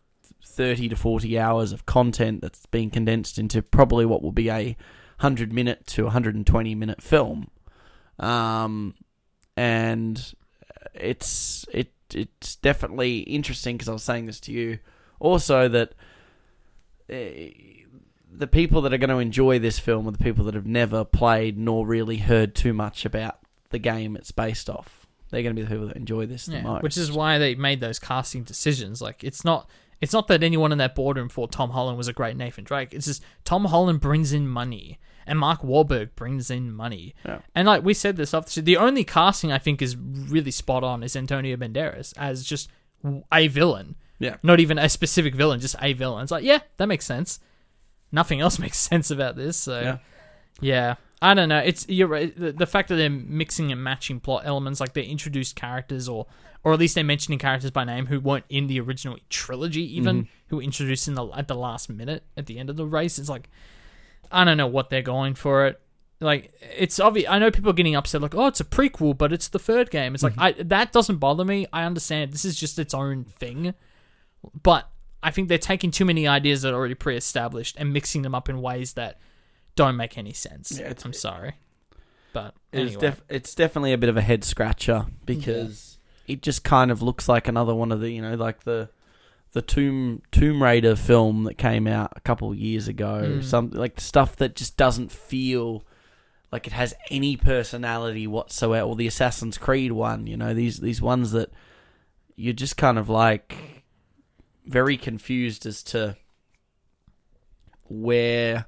30 0.45 0.91
to 0.91 0.97
40 0.97 1.39
hours 1.39 1.73
of 1.73 1.87
content 1.87 2.43
that's 2.43 2.67
being 2.67 2.91
condensed 2.91 3.39
into 3.39 3.63
probably 3.63 4.05
what 4.05 4.23
will 4.23 4.33
be 4.33 4.51
a 4.51 4.77
100 5.19 5.53
minute 5.53 5.87
to 5.87 6.05
120 6.05 6.75
minute 6.75 7.03
film. 7.03 7.49
Um, 8.19 8.95
and 9.57 10.35
it's 10.95 11.65
it 11.73 11.93
it's 12.15 12.57
definitely 12.57 13.21
interesting 13.21 13.77
because 13.77 13.89
I 13.89 13.93
was 13.93 14.03
saying 14.03 14.27
this 14.27 14.41
to 14.41 14.53
you 14.53 14.79
also 15.19 15.69
that 15.69 15.95
eh, 17.09 17.51
the 18.31 18.47
people 18.47 18.83
that 18.83 18.93
are 18.93 18.99
going 18.99 19.11
to 19.11 19.19
enjoy 19.19 19.59
this 19.59 19.79
film 19.79 20.07
are 20.07 20.11
the 20.11 20.19
people 20.19 20.45
that 20.45 20.55
have 20.55 20.67
never 20.67 21.05
played 21.05 21.59
nor 21.59 21.87
really 21.87 22.19
heard 22.19 22.55
too 22.55 22.73
much 22.73 23.05
about 23.05 23.39
the 23.71 23.79
game 23.79 24.17
it's 24.17 24.31
based 24.33 24.69
off. 24.69 25.02
They're 25.33 25.43
going 25.43 25.57
to 25.57 25.61
be 25.61 25.65
the 25.67 25.71
people 25.75 25.89
that 25.89 25.97
enjoy 25.97 26.27
this 26.27 26.47
the 26.47 26.63
most. 26.63 26.83
which 26.85 26.97
is 26.97 27.11
why 27.11 27.39
they 27.39 27.57
made 27.57 27.81
those 27.81 27.99
casting 27.99 28.45
decisions. 28.45 29.03
Like 29.03 29.25
it's 29.25 29.45
not 29.45 29.69
it's 30.01 30.13
not 30.13 30.29
that 30.29 30.43
anyone 30.45 30.71
in 30.73 30.79
that 30.79 30.95
boardroom 30.95 31.29
thought 31.29 31.51
Tom 31.51 31.71
Holland 31.71 31.99
was 31.99 32.07
a 32.07 32.13
great 32.13 32.37
Nathan 32.37 32.63
Drake. 32.65 32.93
It's 32.95 33.07
just 33.07 33.23
Tom 33.45 33.65
Holland 33.65 34.01
brings 34.01 34.33
in 34.33 34.47
money 34.47 35.01
and 35.27 35.39
Mark 35.39 35.63
Wahlberg 35.63 36.15
brings 36.17 36.51
in 36.51 36.73
money. 36.73 37.15
Yeah. 37.25 37.39
And 37.55 37.67
like 37.67 37.83
we 37.85 37.95
said 37.95 38.17
this 38.17 38.35
off 38.35 38.45
the 38.47 38.51
show, 38.53 38.61
the 38.61 38.77
only 38.77 39.05
casting 39.05 39.51
I 39.53 39.59
think 39.59 39.81
is 39.81 39.97
really 39.97 40.51
spot 40.51 40.85
on 40.85 41.03
is 41.03 41.17
Antonio 41.17 41.57
Banderas 41.57 42.13
as 42.17 42.45
just 42.45 42.69
a 43.33 43.49
villain. 43.49 43.97
Yeah. 44.19 44.37
Not 44.43 44.61
even 44.61 44.79
a 44.79 44.89
specific 44.89 45.35
villain, 45.35 45.61
just 45.61 45.77
a 45.81 45.93
villain. 45.95 46.23
It's 46.25 46.33
like, 46.33 46.45
yeah, 46.45 46.59
that 46.77 46.87
makes 46.87 47.05
sense. 47.07 47.41
Nothing 48.11 48.41
else 48.41 48.59
makes 48.67 48.79
sense 48.79 49.11
about 49.11 49.37
this. 49.37 49.57
So 49.57 49.81
Yeah. 49.81 49.99
yeah. 50.61 50.95
I 51.23 51.35
don't 51.35 51.49
know. 51.49 51.59
It's 51.59 51.89
you're 51.89 52.09
right. 52.09 52.37
The, 52.37 52.51
the 52.51 52.67
fact 52.67 52.89
that 52.89 52.97
they're 52.97 53.09
mixing 53.09 53.71
and 53.71 53.83
matching 53.83 54.19
plot 54.19 54.43
elements, 54.45 54.81
like 54.81 54.93
they 54.93 55.05
introduced 55.05 55.55
characters, 55.55 56.09
or 56.09 56.27
or 56.65 56.73
at 56.73 56.81
least 56.81 56.97
they're 56.97 57.05
mentioning 57.05 57.39
characters 57.39 57.71
by 57.71 57.85
name 57.85 58.07
who 58.07 58.19
weren't 58.19 58.45
in 58.49 58.67
the 58.67 58.81
original 58.81 59.17
trilogy, 59.31 59.97
even 59.97 60.25
mm-hmm. 60.25 60.33
who 60.49 60.57
were 60.57 60.63
introduced 60.63 61.07
in 61.07 61.15
the 61.15 61.25
at 61.29 61.47
the 61.47 61.55
last 61.55 61.89
minute 61.89 62.25
at 62.37 62.47
the 62.47 62.59
end 62.59 62.69
of 62.69 62.77
the 62.77 62.85
race. 62.85 63.21
It's 63.21 63.29
like 63.29 63.49
I 64.33 64.43
don't 64.43 64.57
know 64.57 64.67
what 64.67 64.91
they're 64.91 65.01
going 65.01 65.35
for 65.35 65.69
it. 65.69 65.81
Like 66.19 66.53
it's 66.77 66.99
obvious. 66.99 67.31
I 67.31 67.39
know 67.39 67.53
people 67.53 67.71
are 67.71 67.75
getting 67.75 67.95
upset, 67.95 68.21
like, 68.21 68.35
oh, 68.35 68.49
it's 68.49 68.61
a 68.61 68.65
prequel, 68.65 69.17
but 69.17 69.33
it's 69.33 69.47
the 69.47 69.61
third 69.61 69.93
game. 69.93 70.15
It's 70.15 70.25
like 70.25 70.33
mm-hmm. 70.33 70.61
I 70.61 70.63
that 70.65 70.91
doesn't 70.91 71.19
bother 71.19 71.45
me. 71.45 71.67
I 71.73 71.85
understand 71.85 72.33
this 72.33 72.45
is 72.45 72.59
just 72.59 72.81
its 72.81 72.95
own 72.95 73.27
thing, 73.27 73.75
but 74.61 74.91
I 75.23 75.31
think 75.31 75.49
they're 75.49 75.57
taking 75.57 75.93
too 75.93 76.05
many 76.05 76.27
ideas 76.27 76.63
that 76.63 76.73
are 76.73 76.77
already 76.77 76.95
pre-established 76.95 77.77
and 77.79 77.93
mixing 77.93 78.23
them 78.23 78.35
up 78.35 78.49
in 78.49 78.61
ways 78.61 78.95
that 78.95 79.21
don't 79.77 79.97
make 79.97 80.17
any 80.19 80.33
sense. 80.33 80.79
Yeah, 80.79 80.87
it's- 80.91 81.05
I'm 81.05 81.13
sorry, 81.13 81.55
but 82.33 82.55
It's, 82.73 82.93
anyway. 82.95 83.01
def- 83.01 83.23
it's 83.29 83.55
definitely 83.55 83.93
a 83.93 83.99
bit 83.99 84.09
of 84.09 84.17
a 84.17 84.23
head 84.23 84.45
scratcher 84.45 85.07
because 85.25 85.99
it 86.27 86.43
just 86.43 86.63
kind 86.65 86.91
of 86.91 87.03
looks 87.03 87.29
like 87.29 87.49
another 87.49 87.75
one 87.75 87.91
of 87.93 88.01
the 88.01 88.11
you 88.11 88.23
know 88.23 88.35
like 88.35 88.65
the 88.65 88.89
the 89.53 89.63
Tomb 89.63 90.23
Tomb 90.31 90.63
Raider 90.63 90.97
film 90.97 91.45
that 91.45 91.59
came 91.59 91.87
out 91.87 92.13
a 92.17 92.21
couple 92.21 92.51
of 92.51 92.57
years 92.57 92.89
ago. 92.89 93.23
Mm. 93.41 93.45
Something 93.45 93.79
like 93.79 94.01
stuff 94.01 94.37
that 94.37 94.57
just 94.57 94.77
doesn't 94.79 95.13
feel 95.13 95.85
like 96.51 96.67
it 96.67 96.73
has 96.73 96.95
any 97.11 97.37
personality 97.37 98.27
whatsoever. 98.27 98.87
Or 98.87 98.97
the 98.97 99.07
Assassin's 99.07 99.59
Creed 99.59 99.93
one, 99.93 100.27
you 100.27 100.37
know 100.39 100.55
these 100.55 100.79
these 100.81 101.03
ones 101.03 101.33
that 101.33 101.51
you're 102.35 102.55
just 102.55 102.79
kind 102.79 102.99
of 102.99 103.11
like 103.11 103.83
very 104.65 104.97
confused 104.97 105.67
as 105.67 105.83
to 105.83 106.17
where 107.89 108.65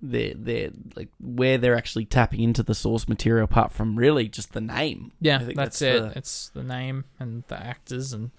they're 0.00 0.34
they're 0.34 0.70
like 0.96 1.08
where 1.20 1.58
they're 1.58 1.76
actually 1.76 2.04
tapping 2.04 2.40
into 2.40 2.62
the 2.62 2.74
source 2.74 3.08
material 3.08 3.44
apart 3.44 3.72
from 3.72 3.96
really 3.96 4.28
just 4.28 4.52
the 4.52 4.60
name. 4.60 5.12
yeah, 5.20 5.36
I 5.36 5.38
think 5.44 5.56
that's, 5.56 5.78
that's 5.80 5.96
it. 5.96 6.00
the- 6.12 6.18
It's 6.18 6.48
the 6.50 6.62
name 6.62 7.04
and 7.18 7.42
the 7.48 7.56
actors 7.60 8.12
and 8.12 8.30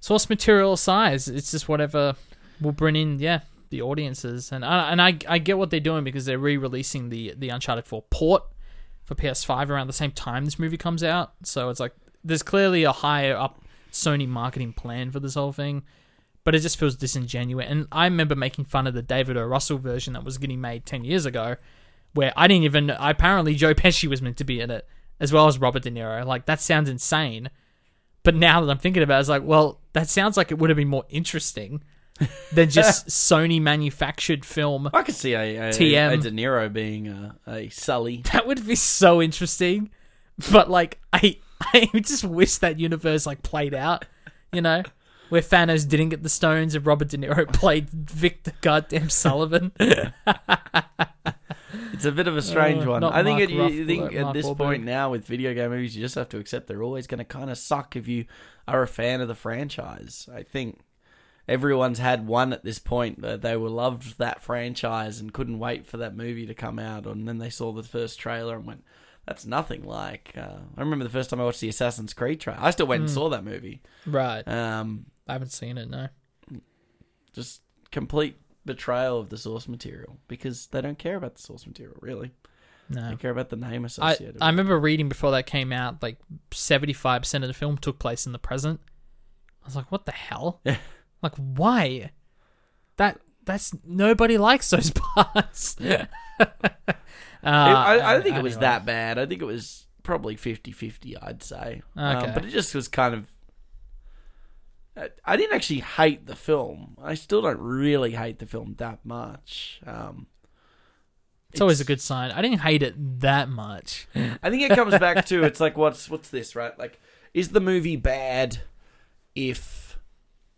source 0.00 0.28
material 0.28 0.76
size. 0.76 1.28
It's 1.28 1.50
just 1.50 1.68
whatever 1.68 2.14
will 2.60 2.72
bring 2.72 2.96
in, 2.96 3.18
yeah, 3.18 3.40
the 3.70 3.82
audiences. 3.82 4.52
And 4.52 4.64
I, 4.64 4.90
and 4.92 5.00
I 5.00 5.18
I 5.28 5.38
get 5.38 5.58
what 5.58 5.70
they're 5.70 5.80
doing 5.80 6.04
because 6.04 6.24
they're 6.26 6.38
re-releasing 6.38 7.08
the 7.08 7.34
the 7.36 7.48
Uncharted 7.48 7.86
4 7.86 8.02
port 8.10 8.42
for 9.04 9.14
PS5 9.14 9.70
around 9.70 9.86
the 9.86 9.92
same 9.94 10.12
time 10.12 10.44
this 10.44 10.58
movie 10.58 10.76
comes 10.76 11.02
out. 11.02 11.32
So 11.44 11.70
it's 11.70 11.80
like 11.80 11.94
there's 12.22 12.42
clearly 12.42 12.84
a 12.84 12.92
higher 12.92 13.34
up 13.36 13.62
Sony 13.90 14.28
marketing 14.28 14.74
plan 14.74 15.10
for 15.10 15.18
this 15.20 15.34
whole 15.34 15.52
thing. 15.52 15.82
But 16.48 16.54
it 16.54 16.60
just 16.60 16.78
feels 16.78 16.96
disingenuous. 16.96 17.66
And 17.68 17.86
I 17.92 18.06
remember 18.06 18.34
making 18.34 18.64
fun 18.64 18.86
of 18.86 18.94
the 18.94 19.02
David 19.02 19.36
O. 19.36 19.44
Russell 19.44 19.76
version 19.76 20.14
that 20.14 20.24
was 20.24 20.38
getting 20.38 20.62
made 20.62 20.86
10 20.86 21.04
years 21.04 21.26
ago, 21.26 21.56
where 22.14 22.32
I 22.38 22.46
didn't 22.46 22.64
even. 22.64 22.88
Apparently, 22.88 23.54
Joe 23.54 23.74
Pesci 23.74 24.08
was 24.08 24.22
meant 24.22 24.38
to 24.38 24.44
be 24.44 24.58
in 24.58 24.70
it, 24.70 24.88
as 25.20 25.30
well 25.30 25.46
as 25.46 25.58
Robert 25.58 25.82
De 25.82 25.90
Niro. 25.90 26.24
Like, 26.24 26.46
that 26.46 26.62
sounds 26.62 26.88
insane. 26.88 27.50
But 28.22 28.34
now 28.34 28.62
that 28.62 28.70
I'm 28.70 28.78
thinking 28.78 29.02
about 29.02 29.18
it, 29.18 29.20
it's 29.20 29.28
like, 29.28 29.42
well, 29.44 29.82
that 29.92 30.08
sounds 30.08 30.38
like 30.38 30.50
it 30.50 30.56
would 30.56 30.70
have 30.70 30.78
been 30.78 30.88
more 30.88 31.04
interesting 31.10 31.82
than 32.54 32.70
just 32.70 33.08
Sony 33.08 33.60
manufactured 33.60 34.46
film. 34.46 34.88
I 34.94 35.02
could 35.02 35.16
see 35.16 35.34
a, 35.34 35.68
a, 35.68 35.68
TM. 35.68 36.12
a 36.14 36.16
De 36.16 36.30
Niro 36.30 36.72
being 36.72 37.08
a, 37.08 37.36
a 37.46 37.68
Sully. 37.68 38.22
That 38.32 38.46
would 38.46 38.66
be 38.66 38.74
so 38.74 39.20
interesting. 39.20 39.90
But 40.50 40.70
like 40.70 40.98
I 41.12 41.36
I 41.60 41.90
just 41.96 42.24
wish 42.24 42.56
that 42.56 42.80
universe 42.80 43.26
like 43.26 43.42
played 43.42 43.74
out, 43.74 44.06
you 44.50 44.62
know? 44.62 44.82
Where 45.28 45.42
Thanos 45.42 45.86
didn't 45.88 46.08
get 46.10 46.22
the 46.22 46.28
stones 46.28 46.74
and 46.74 46.86
Robert 46.86 47.08
De 47.08 47.18
Niro 47.18 47.50
played 47.52 47.90
Victor 47.90 48.52
Goddamn 48.62 49.10
Sullivan. 49.10 49.72
It's 51.92 52.04
a 52.04 52.12
bit 52.12 52.28
of 52.28 52.36
a 52.36 52.42
strange 52.42 52.84
Uh, 52.86 52.90
one. 52.90 53.04
I 53.04 53.22
think 53.22 53.40
it, 53.40 53.86
think 53.86 54.14
at 54.14 54.22
Mark 54.22 54.34
this 54.34 54.46
Wahlberg. 54.46 54.56
point 54.58 54.84
now 54.84 55.10
with 55.10 55.26
video 55.26 55.52
game 55.52 55.70
movies, 55.70 55.96
you 55.96 56.02
just 56.02 56.14
have 56.14 56.28
to 56.30 56.38
accept 56.38 56.66
they're 56.66 56.82
always 56.82 57.06
going 57.06 57.18
to 57.18 57.24
kind 57.24 57.50
of 57.50 57.58
suck 57.58 57.96
if 57.96 58.06
you 58.08 58.24
are 58.66 58.82
a 58.82 58.86
fan 58.88 59.20
of 59.20 59.28
the 59.28 59.34
franchise. 59.34 60.28
I 60.32 60.44
think 60.44 60.80
everyone's 61.48 61.98
had 61.98 62.26
one 62.26 62.52
at 62.52 62.64
this 62.64 62.78
point 62.78 63.20
that 63.22 63.42
they 63.42 63.56
were 63.56 63.68
loved 63.70 64.18
that 64.18 64.42
franchise 64.42 65.20
and 65.20 65.32
couldn't 65.32 65.58
wait 65.58 65.86
for 65.86 65.96
that 65.98 66.16
movie 66.16 66.46
to 66.46 66.54
come 66.54 66.78
out, 66.78 67.06
and 67.06 67.26
then 67.28 67.38
they 67.38 67.50
saw 67.50 67.72
the 67.72 67.82
first 67.82 68.18
trailer 68.18 68.56
and 68.56 68.66
went, 68.66 68.84
"That's 69.26 69.44
nothing 69.44 69.82
like." 69.84 70.32
Uh, 70.36 70.58
I 70.76 70.80
remember 70.80 71.04
the 71.04 71.10
first 71.10 71.30
time 71.30 71.40
I 71.40 71.44
watched 71.44 71.60
the 71.60 71.68
Assassin's 71.68 72.14
Creed 72.14 72.40
trailer. 72.40 72.60
I 72.62 72.70
still 72.70 72.86
went 72.86 73.02
and 73.02 73.10
Mm. 73.10 73.14
saw 73.14 73.28
that 73.30 73.44
movie. 73.44 73.82
right. 74.06 74.46
Um, 74.46 75.06
I 75.28 75.32
haven't 75.34 75.52
seen 75.52 75.78
it, 75.78 75.88
no. 75.90 76.08
just 77.32 77.62
complete 77.90 78.36
betrayal 78.64 79.18
of 79.20 79.28
the 79.30 79.38
source 79.38 79.66
material 79.68 80.18
because 80.28 80.66
they 80.66 80.80
don't 80.80 80.98
care 80.98 81.16
about 81.16 81.36
the 81.36 81.42
source 81.42 81.66
material 81.66 81.96
really. 82.00 82.32
No. 82.90 83.10
They 83.10 83.16
care 83.16 83.30
about 83.30 83.50
the 83.50 83.56
name 83.56 83.84
I, 83.84 83.86
associated. 83.86 84.38
I 84.40 84.46
it. 84.48 84.50
remember 84.50 84.78
reading 84.78 85.08
before 85.10 85.30
that 85.32 85.44
came 85.46 85.72
out, 85.72 86.02
like 86.02 86.16
seventy 86.52 86.94
five 86.94 87.22
percent 87.22 87.44
of 87.44 87.48
the 87.48 87.54
film 87.54 87.76
took 87.76 87.98
place 87.98 88.24
in 88.26 88.32
the 88.32 88.38
present. 88.38 88.80
I 89.62 89.66
was 89.66 89.76
like, 89.76 89.92
what 89.92 90.06
the 90.06 90.12
hell? 90.12 90.60
Yeah. 90.64 90.76
Like 91.22 91.34
why? 91.36 92.10
That 92.96 93.20
that's 93.44 93.74
nobody 93.84 94.38
likes 94.38 94.70
those 94.70 94.90
parts. 95.14 95.76
uh, 95.80 96.06
It- 96.40 96.48
I, 97.44 98.10
I 98.10 98.12
don't 98.14 98.22
think 98.22 98.36
it 98.36 98.42
was 98.42 98.58
that 98.58 98.84
bad. 98.86 99.18
I 99.18 99.26
think 99.26 99.42
it 99.42 99.46
was 99.46 99.86
probably 100.02 100.36
50-50, 100.36 101.16
I'd 101.20 101.42
say. 101.42 101.82
Um, 101.96 102.32
but 102.34 102.44
it 102.44 102.50
just 102.50 102.74
was 102.74 102.88
kind 102.88 103.14
of. 103.14 103.26
I- 105.24 105.36
didn't 105.36 105.54
actually 105.54 105.80
hate 105.80 106.26
the 106.26 106.34
film. 106.36 106.96
I 107.02 107.14
still 107.14 107.42
don't 107.42 107.60
really 107.60 108.12
hate 108.12 108.38
the 108.38 108.46
film 108.46 108.74
that 108.78 109.04
much. 109.04 109.80
Um, 109.86 110.26
It's 111.52 111.60
always 111.60 111.80
a 111.80 111.84
good 111.84 112.00
sign. 112.00 112.30
I 112.30 112.42
didn't 112.42 112.60
hate 112.60 112.82
it 112.82 112.94
that 113.20 113.48
much. 113.48 114.06
I 114.14 114.50
think 114.50 114.62
it 114.62 114.74
comes 114.74 114.98
back 114.98 115.24
to 115.26 115.44
it's 115.44 115.60
like 115.60 115.76
what's 115.76 116.10
what's 116.10 116.28
this 116.30 116.54
right? 116.56 116.76
Like, 116.78 117.00
is 117.34 117.50
the 117.50 117.60
movie 117.60 117.96
bad 117.96 118.58
if 119.34 119.98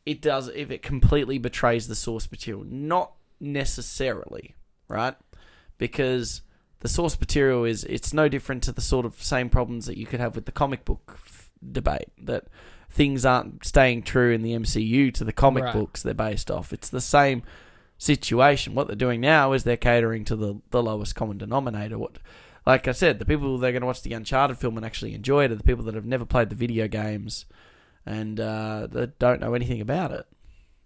it 0.06 0.20
does 0.23 0.49
if 0.49 0.70
it 0.70 0.82
completely 0.82 1.38
betrays 1.38 1.87
the 1.88 1.94
source 1.94 2.30
material? 2.30 2.64
Not 2.66 3.12
necessarily, 3.38 4.56
right? 4.88 5.14
Because 5.78 6.42
the 6.80 6.88
source 6.88 7.18
material 7.20 7.64
is 7.64 7.85
it's 7.85 8.12
no 8.14 8.28
different 8.28 8.62
to 8.64 8.73
the 8.73 8.80
sort 8.80 9.04
of 9.06 9.23
same 9.23 9.49
problems 9.50 9.87
that 9.87 9.97
you 9.99 10.06
could 10.06 10.20
have 10.20 10.35
with 10.35 10.47
the 10.47 10.52
comic 10.52 10.85
book 10.85 11.12
f- 11.14 11.50
debate 11.73 12.09
that 12.18 12.47
things 12.90 13.25
aren't 13.25 13.64
staying 13.64 14.02
true 14.02 14.32
in 14.32 14.42
the 14.42 14.52
MCU 14.52 15.12
to 15.14 15.25
the 15.25 15.32
comic 15.32 15.64
Right. 15.64 15.73
books 15.75 16.02
they're 16.02 16.12
based 16.14 16.50
off. 16.50 16.73
It's 16.73 16.88
the 16.88 17.00
same 17.00 17.42
situation. 17.99 18.75
What 18.75 18.87
they're 18.88 18.97
doing 18.97 19.20
now 19.20 19.52
is 19.52 19.64
they're 19.64 19.76
catering 19.76 20.25
to 20.26 20.37
the, 20.37 20.61
the 20.70 20.82
lowest 20.82 21.14
common 21.14 21.38
denominator. 21.38 21.99
What, 21.99 22.18
like 22.66 22.88
I 22.88 22.92
said, 22.92 23.18
the 23.18 23.25
people 23.25 23.59
that 23.59 23.68
are 23.68 23.73
going 23.73 23.82
to 23.82 23.87
watch 23.87 24.02
the 24.02 24.12
Uncharted 24.12 24.59
film 24.59 24.76
and 24.76 24.85
actually 24.85 25.14
enjoy 25.14 25.44
it 25.44 25.52
are 25.52 25.56
the 25.56 25.62
people 25.64 25.85
that 25.85 25.94
have 25.94 26.04
never 26.06 26.25
played 26.25 26.50
the 26.50 26.56
video 26.56 26.88
games 26.88 27.47
and 28.04 28.40
uh, 28.40 28.88
that 28.90 29.18
don't 29.18 29.40
know 29.40 29.54
anything 29.54 29.80
about 29.80 30.11
it. 30.12 30.26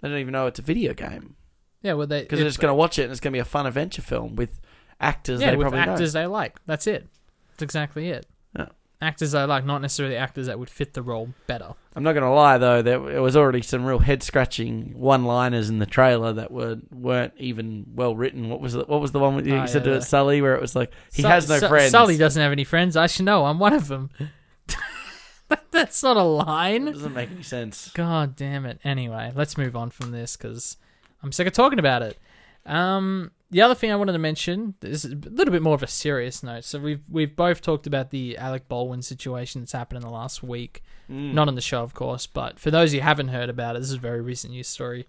They 0.00 0.08
don't 0.08 0.18
even 0.18 0.32
know 0.32 0.46
it's 0.46 0.58
a 0.58 0.62
video 0.62 0.92
game 0.92 1.36
Yeah, 1.82 1.94
well, 1.94 2.06
they 2.06 2.20
because 2.22 2.38
they're 2.38 2.48
just 2.48 2.60
going 2.60 2.70
to 2.70 2.74
watch 2.76 2.98
it 2.98 3.04
and 3.04 3.12
it's 3.12 3.20
going 3.20 3.32
to 3.32 3.36
be 3.36 3.40
a 3.40 3.44
fun 3.46 3.66
adventure 3.66 4.02
film 4.02 4.36
with 4.36 4.60
actors 5.00 5.40
yeah 5.40 5.50
they 5.50 5.56
with 5.56 5.64
probably 5.64 5.80
actors 5.80 6.12
they 6.12 6.26
like. 6.26 6.58
That's 6.66 6.86
it. 6.86 7.06
That's 7.52 7.62
exactly 7.62 8.10
it. 8.10 8.26
Yeah. 8.56 8.66
Actors 9.04 9.32
they 9.32 9.44
like, 9.44 9.64
not 9.64 9.80
necessarily 9.82 10.16
actors 10.16 10.46
that 10.46 10.58
would 10.58 10.70
fit 10.70 10.94
the 10.94 11.02
role 11.02 11.28
better. 11.46 11.74
I'm 11.94 12.02
not 12.02 12.12
going 12.14 12.24
to 12.24 12.30
lie 12.30 12.58
though, 12.58 12.82
there 12.82 12.98
there 12.98 13.22
was 13.22 13.36
already 13.36 13.62
some 13.62 13.84
real 13.84 14.00
head 14.00 14.22
scratching 14.22 14.92
one 14.98 15.24
liners 15.24 15.68
in 15.68 15.78
the 15.78 15.86
trailer 15.86 16.32
that 16.32 16.50
were 16.50 16.78
weren't 16.90 17.34
even 17.36 17.84
well 17.94 18.16
written. 18.16 18.48
What 18.48 18.60
was 18.60 18.72
the, 18.72 18.84
what 18.84 19.00
was 19.00 19.12
the 19.12 19.20
one 19.20 19.36
with 19.36 19.46
you 19.46 19.56
Oh, 19.56 19.66
said 19.66 19.84
yeah, 19.86 19.92
to 19.92 19.98
the- 20.00 20.02
Sully 20.04 20.42
where 20.42 20.54
it 20.56 20.60
was 20.60 20.74
like 20.74 20.90
he 21.12 21.22
Su- 21.22 21.28
has 21.28 21.48
no 21.48 21.58
Su- 21.60 21.68
friends. 21.68 21.92
Sully 21.92 22.16
doesn't 22.16 22.42
have 22.42 22.50
any 22.52 22.64
friends. 22.64 22.96
I 22.96 23.06
should 23.06 23.24
know. 23.26 23.44
I'm 23.44 23.58
one 23.60 23.72
of 23.74 23.86
them. 23.88 24.10
That's 25.70 26.02
not 26.02 26.16
a 26.16 26.20
It 26.20 26.22
line. 26.22 26.84
doesn't 26.86 27.12
make 27.14 27.30
any 27.30 27.42
sense. 27.42 27.90
God 27.94 28.34
damn 28.36 28.64
it. 28.64 28.80
Anyway, 28.84 29.32
let's 29.34 29.58
move 29.58 29.76
on 29.76 29.90
from 29.90 30.10
this 30.12 30.36
because 30.36 30.76
I'm 31.22 31.32
sick 31.32 31.46
of 31.46 31.52
talking 31.52 31.78
about 31.78 32.02
it. 32.02 32.18
Um, 32.66 33.30
the 33.54 33.62
other 33.62 33.76
thing 33.76 33.92
I 33.92 33.96
wanted 33.96 34.14
to 34.14 34.18
mention 34.18 34.74
is 34.82 35.04
a 35.04 35.10
little 35.10 35.52
bit 35.52 35.62
more 35.62 35.76
of 35.76 35.82
a 35.84 35.86
serious 35.86 36.42
note. 36.42 36.64
So 36.64 36.80
we've 36.80 37.04
we've 37.08 37.36
both 37.36 37.60
talked 37.60 37.86
about 37.86 38.10
the 38.10 38.36
Alec 38.36 38.66
Baldwin 38.66 39.00
situation 39.00 39.60
that's 39.60 39.70
happened 39.70 39.98
in 39.98 40.02
the 40.02 40.12
last 40.12 40.42
week. 40.42 40.82
Mm. 41.08 41.34
Not 41.34 41.46
on 41.46 41.54
the 41.54 41.60
show, 41.60 41.84
of 41.84 41.94
course, 41.94 42.26
but 42.26 42.58
for 42.58 42.72
those 42.72 42.92
who 42.92 42.98
haven't 42.98 43.28
heard 43.28 43.48
about 43.48 43.76
it, 43.76 43.78
this 43.78 43.90
is 43.90 43.94
a 43.94 44.00
very 44.00 44.20
recent 44.20 44.52
news 44.52 44.66
story. 44.66 45.06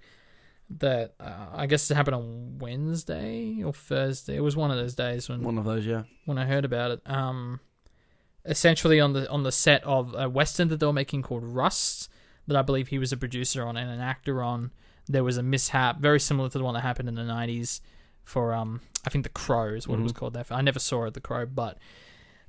That 0.69 1.15
uh, 1.19 1.47
I 1.53 1.65
guess 1.65 1.89
it 1.89 1.95
happened 1.95 2.17
on 2.17 2.59
Wednesday 2.59 3.63
or 3.63 3.73
Thursday. 3.73 4.35
It 4.35 4.41
was 4.41 4.55
one 4.55 4.69
of 4.69 4.77
those 4.77 4.93
days 4.93 5.27
when 5.27 5.41
one 5.41 5.57
of 5.57 5.65
those, 5.65 5.83
yeah. 5.83 6.03
when 6.25 6.37
I 6.37 6.45
heard 6.45 6.65
about 6.65 6.91
it. 6.91 7.01
Um, 7.07 7.61
essentially 8.45 8.99
on 8.99 9.13
the 9.13 9.27
on 9.27 9.41
the 9.41 9.51
set 9.51 9.83
of 9.85 10.13
a 10.15 10.29
western 10.29 10.67
that 10.67 10.79
they 10.79 10.85
were 10.85 10.93
making 10.93 11.23
called 11.23 11.43
Rust, 11.43 12.11
that 12.45 12.55
I 12.55 12.61
believe 12.61 12.89
he 12.89 12.99
was 12.99 13.11
a 13.11 13.17
producer 13.17 13.65
on 13.65 13.75
and 13.75 13.89
an 13.89 14.01
actor 14.01 14.43
on. 14.43 14.69
There 15.07 15.23
was 15.23 15.37
a 15.37 15.43
mishap 15.43 15.97
very 15.99 16.19
similar 16.19 16.49
to 16.49 16.59
the 16.59 16.63
one 16.63 16.75
that 16.75 16.81
happened 16.81 17.09
in 17.09 17.15
the 17.15 17.23
nineties 17.23 17.81
for 18.25 18.53
um 18.53 18.82
I 19.05 19.10
think 19.10 19.24
the 19.24 19.29
Crow 19.29 19.67
is 19.75 19.88
what 19.88 20.00
it 20.00 20.03
was 20.03 20.12
Mhm. 20.12 20.15
called. 20.15 20.34
There, 20.34 20.46
I 20.50 20.62
never 20.62 20.79
saw 20.79 21.05
it 21.05 21.13
the 21.13 21.22
Crow, 21.22 21.46
but 21.46 21.77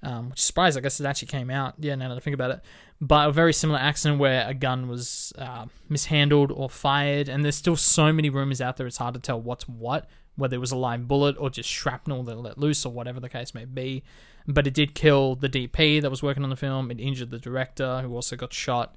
um, 0.03 0.31
which 0.31 0.39
is 0.41 0.45
surprised 0.45 0.77
I 0.77 0.81
guess 0.81 1.01
it 1.01 1.07
actually 1.07 1.29
came 1.29 1.51
out. 1.51 1.75
Yeah, 1.79 1.95
now 1.95 2.09
that 2.09 2.17
I 2.17 2.21
think 2.21 2.35
about 2.35 2.51
it, 2.51 2.61
but 3.01 3.29
a 3.29 3.33
very 3.33 3.53
similar 3.53 3.79
accident 3.79 4.21
where 4.21 4.47
a 4.49 4.55
gun 4.55 4.89
was 4.89 5.33
uh, 5.39 5.67
mishandled 5.89 6.51
or 6.53 6.69
fired, 6.71 7.29
and 7.29 7.45
there's 7.45 7.57
still 7.57 7.77
so 7.77 8.13
many 8.13 8.31
rumors 8.31 8.61
out 8.61 8.77
there. 8.77 8.87
It's 8.87 8.99
hard 8.99 9.15
to 9.15 9.21
tell 9.21 9.41
what's 9.41 9.67
what, 9.69 10.09
whether 10.37 10.57
it 10.57 10.61
was 10.61 10.71
a 10.73 10.77
live 10.77 11.09
bullet 11.09 11.37
or 11.39 11.51
just 11.51 11.69
shrapnel 11.69 12.23
that 12.25 12.37
let 12.37 12.59
loose 12.59 12.85
or 12.87 12.93
whatever 12.93 13.21
the 13.21 13.29
case 13.29 13.55
may 13.55 13.65
be. 13.65 14.03
But 14.47 14.67
it 14.67 14.75
did 14.75 14.95
kill 14.95 15.35
the 15.35 15.49
DP 15.49 16.01
that 16.01 16.11
was 16.11 16.23
working 16.23 16.45
on 16.45 16.51
the 16.51 16.57
film. 16.57 16.91
It 16.91 17.01
injured 17.01 17.31
the 17.31 17.39
director 17.39 18.01
who 18.03 18.15
also 18.15 18.37
got 18.37 18.53
shot. 18.53 18.95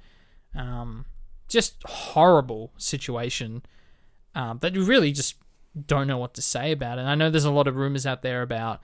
Um, 0.56 1.06
just 1.48 1.82
horrible 1.86 2.72
situation 2.78 3.64
um, 4.36 4.60
that 4.60 4.76
really 4.78 5.12
just 5.12 5.36
don't 5.88 6.08
know 6.08 6.18
what 6.18 6.34
to 6.36 6.42
say 6.42 6.72
about 6.72 6.98
it. 6.98 7.02
And 7.02 7.10
I 7.10 7.16
know 7.16 7.30
there's 7.30 7.46
a 7.46 7.52
lot 7.52 7.68
of 7.68 7.76
rumors 7.76 8.06
out 8.06 8.22
there 8.22 8.42
about 8.42 8.82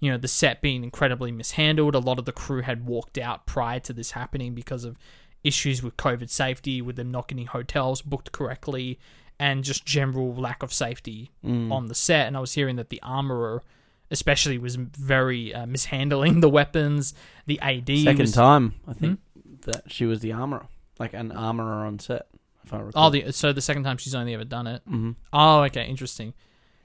you 0.00 0.10
know 0.10 0.16
the 0.18 0.28
set 0.28 0.60
being 0.62 0.84
incredibly 0.84 1.32
mishandled. 1.32 1.94
A 1.94 1.98
lot 1.98 2.18
of 2.18 2.24
the 2.24 2.32
crew 2.32 2.62
had 2.62 2.86
walked 2.86 3.18
out 3.18 3.46
prior 3.46 3.80
to 3.80 3.92
this 3.92 4.12
happening 4.12 4.54
because 4.54 4.84
of 4.84 4.96
issues 5.44 5.82
with 5.82 5.96
COVID 5.96 6.30
safety, 6.30 6.80
with 6.82 6.96
them 6.96 7.10
not 7.10 7.28
getting 7.28 7.46
hotels 7.46 8.02
booked 8.02 8.30
correctly, 8.32 8.98
and 9.40 9.64
just 9.64 9.84
general 9.86 10.34
lack 10.34 10.62
of 10.62 10.72
safety 10.72 11.30
Mm. 11.44 11.72
on 11.72 11.86
the 11.86 11.94
set. 11.94 12.26
And 12.26 12.36
I 12.36 12.40
was 12.40 12.54
hearing 12.54 12.76
that 12.76 12.90
the 12.90 13.00
armorer, 13.02 13.62
especially, 14.10 14.58
was 14.58 14.76
very 14.76 15.54
uh, 15.54 15.66
mishandling 15.66 16.40
the 16.40 16.48
weapons. 16.48 17.14
The 17.46 17.58
AD 17.60 17.88
Second 18.04 18.18
was, 18.20 18.32
time, 18.32 18.74
I 18.86 18.92
think, 18.94 19.20
that 19.62 19.90
she 19.90 20.06
was 20.06 20.20
the 20.20 20.32
armorer, 20.32 20.66
like 20.98 21.12
an 21.14 21.30
armorer 21.32 21.84
on 21.86 21.98
set. 21.98 22.26
If 22.68 22.74
I 22.74 22.80
recall. 22.80 23.06
Oh, 23.06 23.10
the, 23.10 23.32
so 23.32 23.52
the 23.52 23.62
second 23.62 23.84
time 23.84 23.96
she's 23.96 24.14
only 24.14 24.34
ever 24.34 24.44
done 24.44 24.66
it. 24.66 24.82
hmm 24.86 25.12
Oh, 25.32 25.62
okay, 25.64 25.86
interesting. 25.86 26.34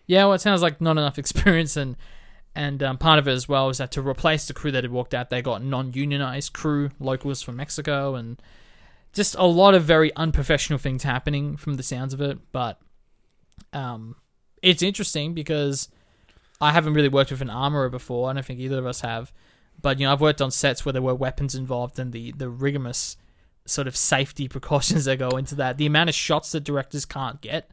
Yeah, 0.08 0.26
well, 0.26 0.34
it 0.34 0.42
sounds 0.42 0.62
like 0.62 0.80
not 0.82 0.92
enough 0.92 1.20
experience, 1.24 1.76
and 1.76 1.98
and 2.56 2.82
um, 2.84 2.98
part 2.98 3.20
of 3.20 3.28
it 3.28 3.32
as 3.32 3.50
well 3.50 3.70
is 3.70 3.80
that 3.80 3.92
to 3.92 4.02
replace 4.02 4.48
the 4.48 4.54
crew 4.54 4.72
that 4.72 4.84
had 4.84 4.92
walked 4.92 5.14
out, 5.14 5.30
they 5.30 5.42
got 5.42 5.64
non-unionized 5.64 6.54
crew, 6.54 6.92
locals 7.00 7.42
from 7.42 7.56
Mexico, 7.58 8.16
and 8.16 8.42
just 9.12 9.36
a 9.38 9.46
lot 9.46 9.74
of 9.74 9.84
very 9.84 10.16
unprofessional 10.16 10.80
things 10.80 11.04
happening 11.04 11.58
from 11.58 11.76
the 11.76 11.84
sounds 11.84 12.14
of 12.14 12.22
it. 12.22 12.38
But 12.52 12.80
um, 13.74 14.16
it's 14.62 14.82
interesting 14.84 15.34
because 15.34 15.90
I 16.62 16.72
haven't 16.72 16.94
really 16.94 17.10
worked 17.10 17.32
with 17.32 17.42
an 17.42 17.50
armorer 17.50 17.90
before. 17.90 18.30
I 18.30 18.34
don't 18.34 18.46
think 18.46 18.60
either 18.60 18.80
of 18.80 18.86
us 18.86 19.02
have. 19.02 19.34
But 19.82 20.00
you 20.00 20.06
know, 20.06 20.14
I've 20.14 20.22
worked 20.22 20.42
on 20.42 20.52
sets 20.52 20.86
where 20.86 20.94
there 20.94 21.02
were 21.02 21.16
weapons 21.16 21.56
involved, 21.56 22.00
and 22.00 22.14
the 22.14 22.32
the 22.34 22.50
rigorous 22.50 23.18
sort 23.66 23.88
of 23.88 23.96
safety 23.96 24.48
precautions 24.56 25.06
that 25.06 25.18
go 25.18 25.30
into 25.38 25.56
that. 25.56 25.78
The 25.78 25.86
amount 25.86 26.10
of 26.10 26.16
shots 26.16 26.52
that 26.52 26.64
directors 26.64 27.06
can't 27.06 27.40
get 27.42 27.70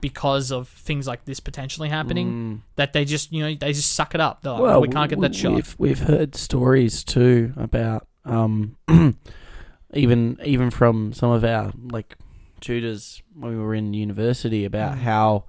because 0.00 0.50
of 0.50 0.68
things 0.68 1.06
like 1.06 1.24
this 1.26 1.38
potentially 1.40 1.88
happening 1.90 2.28
Mm. 2.32 2.60
that 2.76 2.92
they 2.94 3.04
just 3.04 3.30
you 3.30 3.42
know 3.42 3.54
they 3.54 3.72
just 3.74 3.92
suck 3.92 4.14
it 4.14 4.20
up. 4.22 4.40
They're 4.42 4.52
like, 4.52 4.62
"Oh, 4.76 4.80
we 4.80 4.88
can't 4.88 5.10
get 5.10 5.20
that 5.20 5.34
shot. 5.34 5.52
We've, 5.54 5.74
we've 5.78 5.98
heard 5.98 6.34
stories 6.34 7.04
too 7.04 7.52
about 7.58 8.06
um, 8.24 8.76
even 9.94 10.38
even 10.44 10.70
from 10.70 11.12
some 11.12 11.30
of 11.30 11.44
our 11.44 11.72
like 11.90 12.16
tutors 12.60 13.22
when 13.34 13.50
we 13.52 13.62
were 13.62 13.74
in 13.74 13.92
university 13.92 14.64
about 14.64 14.96
Mm. 14.96 15.00
how 15.00 15.44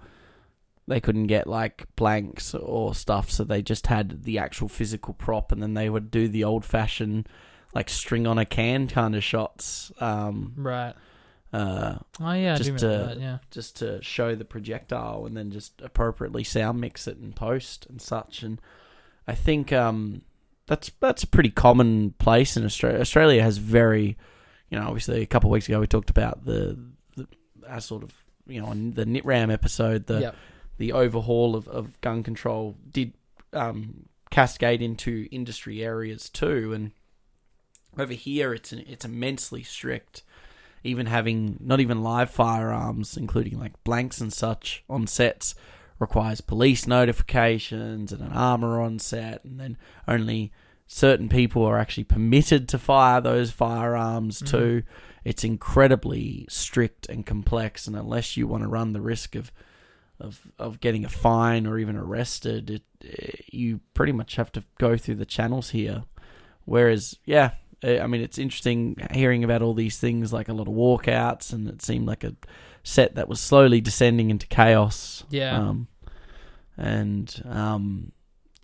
they 0.87 0.99
couldn't 0.99 1.27
get 1.27 1.47
like 1.47 1.85
blanks 1.95 2.53
or 2.53 2.93
stuff, 2.93 3.31
so 3.31 3.45
they 3.45 3.61
just 3.61 3.87
had 3.87 4.23
the 4.23 4.37
actual 4.37 4.67
physical 4.67 5.13
prop, 5.13 5.53
and 5.53 5.61
then 5.63 5.73
they 5.75 5.89
would 5.89 6.11
do 6.11 6.27
the 6.27 6.43
old 6.43 6.65
fashioned 6.65 7.29
like 7.73 7.89
string 7.89 8.27
on 8.27 8.37
a 8.37 8.45
can 8.45 8.87
kind 8.87 9.15
of 9.15 9.23
shots. 9.23 9.91
Um, 9.99 10.53
Right. 10.57 10.93
uh, 11.51 11.95
Oh 12.19 12.31
yeah, 12.33 12.55
Just 12.57 12.77
to- 12.79 12.87
that. 12.87 13.19
Yeah. 13.19 13.37
just 13.51 13.77
to 13.77 14.01
show 14.01 14.35
the 14.35 14.45
projectile 14.45 15.25
and 15.25 15.35
then 15.35 15.51
just 15.51 15.81
appropriately 15.81 16.43
sound 16.43 16.79
mix 16.81 17.07
it 17.07 17.17
and 17.17 17.35
post 17.35 17.85
and 17.89 18.01
such. 18.01 18.43
And 18.43 18.59
I 19.27 19.35
think 19.35 19.71
um, 19.73 20.21
that's 20.67 20.91
that's 20.99 21.23
a 21.23 21.27
pretty 21.27 21.49
common 21.49 22.11
place 22.19 22.57
in 22.57 22.65
Australia. 22.65 22.99
Australia 22.99 23.41
has 23.43 23.57
very, 23.57 24.17
you 24.69 24.79
know, 24.79 24.85
obviously 24.87 25.21
a 25.21 25.25
couple 25.27 25.49
of 25.49 25.53
weeks 25.53 25.67
ago 25.67 25.79
we 25.79 25.87
talked 25.87 26.09
about 26.09 26.45
the, 26.45 26.77
the 27.15 27.27
our 27.67 27.81
sort 27.81 28.03
of 28.03 28.13
you 28.47 28.59
know 28.61 28.67
on 28.67 28.91
the 28.91 29.05
Nitram 29.05 29.51
episode 29.51 30.05
the 30.07 30.19
Yep. 30.21 30.35
the 30.77 30.91
overhaul 30.91 31.55
of, 31.55 31.67
of 31.67 31.99
gun 32.01 32.23
control 32.23 32.75
did 32.89 33.13
um, 33.53 34.05
cascade 34.31 34.81
into 34.81 35.27
industry 35.31 35.83
areas 35.83 36.27
too, 36.29 36.73
and 36.73 36.91
over 37.97 38.13
here 38.13 38.53
it's 38.53 38.73
it's 38.73 39.05
immensely 39.05 39.63
strict. 39.63 40.23
Even 40.85 41.05
having 41.05 41.57
not 41.61 41.79
even 41.79 42.03
live 42.03 42.29
firearms, 42.29 43.15
including 43.15 43.57
like 43.59 43.81
blanks 43.85 44.19
and 44.19 44.33
such 44.33 44.83
on 44.89 45.07
sets, 45.07 45.55
requires 45.97 46.41
police 46.41 46.85
notifications 46.85 48.11
and 48.11 48.21
an 48.21 48.33
armor 48.33 48.81
on 48.81 48.99
set, 48.99 49.43
and 49.45 49.59
then 49.59 49.77
only 50.07 50.51
certain 50.85 51.29
people 51.29 51.63
are 51.63 51.79
actually 51.79 52.03
permitted 52.03 52.67
to 52.67 52.77
fire 52.77 53.21
those 53.21 53.49
firearms 53.51 54.41
Mhm. 54.41 54.47
too. 54.47 54.83
It's 55.23 55.45
incredibly 55.45 56.45
strict 56.49 57.07
and 57.07 57.25
complex, 57.25 57.87
and 57.87 57.95
unless 57.95 58.35
you 58.35 58.45
want 58.45 58.63
to 58.63 58.69
run 58.69 58.91
the 58.93 59.01
risk 59.01 59.35
of 59.35 59.51
of 60.19 60.41
of 60.59 60.79
getting 60.79 61.03
a 61.05 61.09
fine 61.09 61.65
or 61.65 61.79
even 61.79 61.95
arrested, 61.95 62.69
it, 62.69 62.83
eh, 63.03 63.31
you 63.51 63.79
pretty 63.93 64.11
much 64.11 64.35
have 64.35 64.51
to 64.51 64.63
go 64.77 64.95
through 64.97 65.15
the 65.15 65.25
channels 65.25 65.71
here. 65.71 66.03
Whereas, 66.65 67.17
yeah, 67.25 67.51
I 67.83 68.07
mean, 68.07 68.21
it's 68.21 68.37
interesting 68.37 68.95
hearing 69.11 69.43
about 69.43 69.61
all 69.61 69.73
these 69.73 69.97
things, 69.97 70.31
like 70.31 70.47
a 70.47 70.53
lot 70.53 70.67
of 70.67 70.73
walkouts, 70.73 71.51
and 71.51 71.67
it 71.67 71.81
seemed 71.81 72.07
like 72.07 72.23
a 72.23 72.33
set 72.83 73.15
that 73.15 73.27
was 73.27 73.39
slowly 73.39 73.81
descending 73.81 74.29
into 74.29 74.47
chaos. 74.47 75.23
Yeah. 75.29 75.57
Um, 75.57 75.87
and 76.77 77.43
um, 77.45 78.11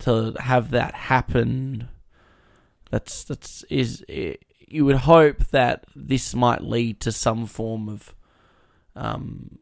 to 0.00 0.34
have 0.40 0.70
that 0.70 0.94
happen, 0.94 1.88
that's 2.90 3.24
that's 3.24 3.62
is 3.64 4.04
eh, 4.08 4.34
you 4.66 4.84
would 4.84 4.96
hope 4.96 5.44
that 5.48 5.84
this 5.94 6.34
might 6.34 6.62
lead 6.62 7.00
to 7.00 7.12
some 7.12 7.46
form 7.46 7.88
of 7.88 8.14
um, 8.96 9.58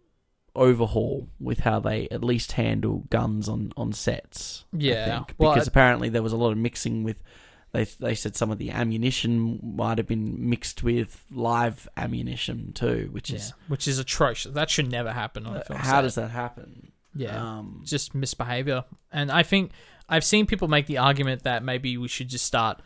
overhaul 0.55 1.29
with 1.40 1.61
how 1.61 1.81
they 1.81 2.09
at 2.11 2.23
least 2.25 2.53
handle 2.53 3.05
guns 3.11 3.49
on 3.49 3.73
on 3.77 3.92
sets. 3.92 4.64
Yeah. 4.73 5.16
think. 5.16 5.37
Because 5.37 5.68
I- 5.68 5.71
apparently 5.71 6.09
there 6.09 6.23
was 6.23 6.33
a 6.33 6.37
lot 6.37 6.53
of 6.53 6.59
mixing 6.59 7.03
with. 7.03 7.23
They 7.72 7.85
they 7.85 8.14
said 8.14 8.35
some 8.35 8.50
of 8.50 8.59
the 8.59 8.70
ammunition 8.70 9.61
might 9.62 9.98
have 9.98 10.07
been 10.07 10.48
mixed 10.48 10.83
with 10.83 11.24
live 11.31 11.88
ammunition 11.96 12.72
too, 12.72 13.09
which 13.12 13.31
yeah. 13.31 13.37
is 13.37 13.52
Which 13.68 13.87
is 13.87 13.98
atrocious. 13.98 14.52
That 14.52 14.70
should 14.70 14.90
never 14.90 15.12
happen 15.12 15.46
on 15.46 15.57
a 15.57 15.59
uh, 15.61 15.64
film. 15.64 15.78
how 15.78 15.96
set. 15.96 16.02
does 16.02 16.14
that 16.14 16.31
happen? 16.31 16.92
Yeah. 17.14 17.59
Um, 17.59 17.83
just 17.85 18.14
misbehavior. 18.14 18.85
And 19.12 19.31
I 19.31 19.42
think 19.42 19.72
I've 20.09 20.24
seen 20.24 20.46
people 20.46 20.68
make 20.68 20.87
the 20.87 20.98
argument 20.98 21.42
that 21.42 21.62
maybe 21.62 21.96
we 21.98 22.09
should 22.09 22.28
just 22.28 22.44
start 22.44 22.81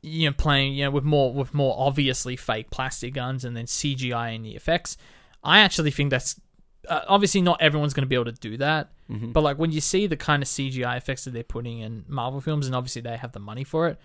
you 0.00 0.28
know 0.28 0.34
playing 0.36 0.74
you 0.74 0.84
know 0.84 0.90
with 0.90 1.04
more 1.04 1.32
with 1.32 1.52
more 1.54 1.74
obviously 1.76 2.36
fake 2.36 2.70
plastic 2.70 3.14
guns 3.14 3.44
and 3.44 3.56
then 3.56 3.66
CGI 3.66 4.34
in 4.34 4.42
the 4.42 4.56
effects. 4.56 4.96
I 5.44 5.60
actually 5.60 5.92
think 5.92 6.10
that's 6.10 6.40
uh, 6.88 7.04
obviously 7.08 7.40
not 7.42 7.60
everyone's 7.60 7.94
going 7.94 8.02
to 8.02 8.08
be 8.08 8.14
able 8.14 8.24
to 8.26 8.32
do 8.32 8.56
that, 8.58 8.90
Mhm. 9.10 9.32
but 9.32 9.42
like 9.42 9.58
when 9.58 9.70
you 9.72 9.80
see 9.80 10.06
the 10.06 10.16
kind 10.16 10.42
of 10.42 10.48
CGI 10.48 10.96
effects 10.96 11.24
that 11.24 11.32
they're 11.32 11.42
putting 11.42 11.78
in 11.80 12.04
Marvel 12.08 12.40
films, 12.40 12.66
and 12.66 12.74
obviously 12.74 13.02
they 13.02 13.16
have 13.16 13.32
the 13.32 13.40
money 13.40 13.64
for 13.64 13.88
it, 13.88 13.98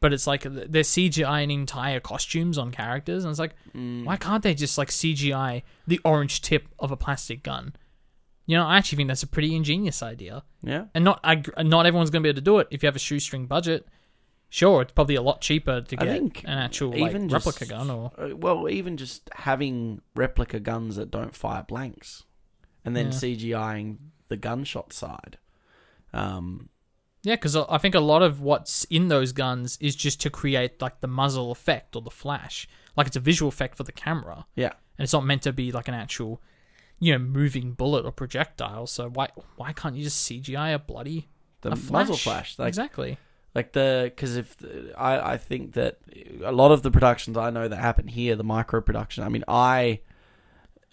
but 0.00 0.12
it's 0.12 0.26
like 0.26 0.42
they're 0.42 0.82
CGIing 0.82 1.50
entire 1.52 2.00
costumes 2.00 2.56
on 2.58 2.70
characters, 2.70 3.24
and 3.24 3.30
it's 3.30 3.40
like 3.40 3.54
Mm. 3.74 4.04
why 4.04 4.16
can't 4.16 4.42
they 4.42 4.54
just 4.54 4.78
like 4.78 4.90
CGI 4.90 5.62
the 5.86 6.00
orange 6.04 6.40
tip 6.40 6.68
of 6.78 6.90
a 6.90 6.96
plastic 6.96 7.42
gun? 7.42 7.74
You 8.46 8.56
know, 8.56 8.66
I 8.66 8.78
actually 8.78 8.96
think 8.96 9.08
that's 9.08 9.22
a 9.22 9.26
pretty 9.26 9.54
ingenious 9.54 10.02
idea, 10.02 10.42
yeah. 10.62 10.86
and 10.94 11.04
not 11.04 11.20
I, 11.24 11.42
not 11.62 11.84
everyone's 11.86 12.10
going 12.10 12.22
to 12.22 12.26
be 12.26 12.30
able 12.30 12.36
to 12.36 12.42
do 12.44 12.58
it 12.58 12.68
if 12.70 12.82
you 12.82 12.86
have 12.86 12.96
a 12.96 13.00
shoestring 13.00 13.46
budget. 13.46 13.86
Sure, 14.50 14.80
it's 14.82 14.92
probably 14.92 15.14
a 15.14 15.22
lot 15.22 15.40
cheaper 15.42 15.82
to 15.82 15.96
I 16.00 16.04
get 16.06 16.12
think 16.18 16.42
an 16.44 16.58
actual 16.58 16.90
like, 16.90 17.10
even 17.10 17.28
just- 17.28 17.44
replica 17.46 17.66
gun, 17.66 17.90
or 17.90 18.12
Uh, 18.18 18.34
well, 18.34 18.68
even 18.68 18.96
just 18.96 19.28
having 19.34 20.00
replica 20.14 20.58
guns 20.58 20.96
that 20.96 21.10
don't 21.10 21.34
fire 21.34 21.62
blanks, 21.68 22.24
and 22.84 22.96
then 22.96 23.06
Yeah. 23.06 23.12
CGIing 23.12 23.98
the 24.28 24.36
gunshot 24.36 24.92
side. 24.92 25.38
Um, 26.12 26.68
yeah, 27.22 27.34
because 27.34 27.56
I 27.56 27.76
think 27.78 27.94
a 27.94 28.00
lot 28.00 28.22
of 28.22 28.40
what's 28.40 28.84
in 28.84 29.08
those 29.08 29.32
guns 29.32 29.76
is 29.80 29.94
just 29.94 30.20
to 30.22 30.30
create 30.30 30.80
like 30.80 31.00
the 31.00 31.08
muzzle 31.08 31.50
effect 31.50 31.94
or 31.96 32.00
the 32.02 32.10
flash, 32.10 32.66
like 32.96 33.06
it's 33.06 33.16
a 33.16 33.20
visual 33.20 33.48
effect 33.48 33.76
for 33.76 33.82
the 33.84 33.92
camera, 33.92 34.46
yeah, 34.54 34.72
and 34.96 35.04
it's 35.04 35.12
not 35.12 35.24
meant 35.26 35.42
to 35.42 35.52
be 35.52 35.70
like 35.72 35.88
an 35.88 35.94
actual, 35.94 36.40
you 37.00 37.12
know, 37.12 37.18
moving 37.18 37.72
bullet 37.72 38.06
or 38.06 38.12
projectile. 38.12 38.86
So 38.86 39.10
why 39.10 39.28
why 39.56 39.72
can't 39.74 39.94
you 39.96 40.04
just 40.04 40.24
CGI 40.24 40.70
a 40.72 40.78
bloody 40.78 41.28
the 41.60 41.72
a 41.72 41.76
muzzle 41.92 42.16
flash. 42.16 42.58
Like 42.58 42.68
exactly? 42.68 43.18
Like 43.54 43.72
the 43.72 44.04
because 44.14 44.36
if 44.36 44.56
I 44.96 45.32
I 45.32 45.36
think 45.36 45.72
that 45.72 45.98
a 46.44 46.52
lot 46.52 46.70
of 46.70 46.82
the 46.82 46.90
productions 46.90 47.36
I 47.36 47.50
know 47.50 47.66
that 47.68 47.76
happen 47.76 48.06
here, 48.08 48.36
the 48.36 48.44
micro 48.44 48.80
production. 48.80 49.24
I 49.24 49.28
mean, 49.28 49.44
I 49.48 50.00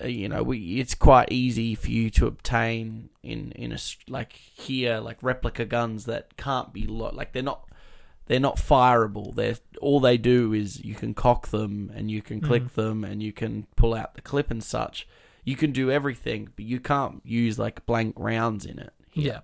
uh, 0.04 0.08
you 0.08 0.28
know 0.30 0.42
we 0.44 0.80
it's 0.80 0.96
quite 0.96 1.32
easy 1.32 1.76
for 1.76 1.90
you 1.92 2.10
to 2.12 2.28
obtain 2.28 3.10
in 3.24 3.52
in 3.54 3.72
a 3.72 3.78
like 4.08 4.34
here 4.34 5.00
like 5.00 5.18
replica 5.22 5.66
guns 5.66 6.06
that 6.06 6.36
can't 6.38 6.74
be 6.74 6.86
lo- 6.88 7.12
like 7.14 7.34
they're 7.34 7.44
not 7.44 7.66
they're 8.28 8.40
not 8.40 8.58
fireable. 8.58 9.36
They're 9.36 9.58
all 9.82 10.00
they 10.00 10.18
do 10.18 10.52
is 10.54 10.84
you 10.84 10.96
can 10.96 11.14
cock 11.14 11.50
them 11.50 11.92
and 11.94 12.10
you 12.10 12.22
can 12.24 12.42
click 12.42 12.64
Mhm. 12.64 12.74
them 12.74 13.04
and 13.04 13.22
you 13.22 13.32
can 13.34 13.68
pull 13.76 13.94
out 13.94 14.16
the 14.16 14.22
clip 14.22 14.50
and 14.50 14.64
such. 14.64 15.08
You 15.44 15.56
can 15.56 15.72
do 15.72 15.92
everything, 15.92 16.50
but 16.56 16.66
you 16.66 16.80
can't 16.80 17.22
use 17.24 17.60
like 17.60 17.86
blank 17.86 18.16
rounds 18.18 18.66
in 18.66 18.80
it. 18.80 18.94
here. 19.12 19.26
Yeah. 19.34 19.40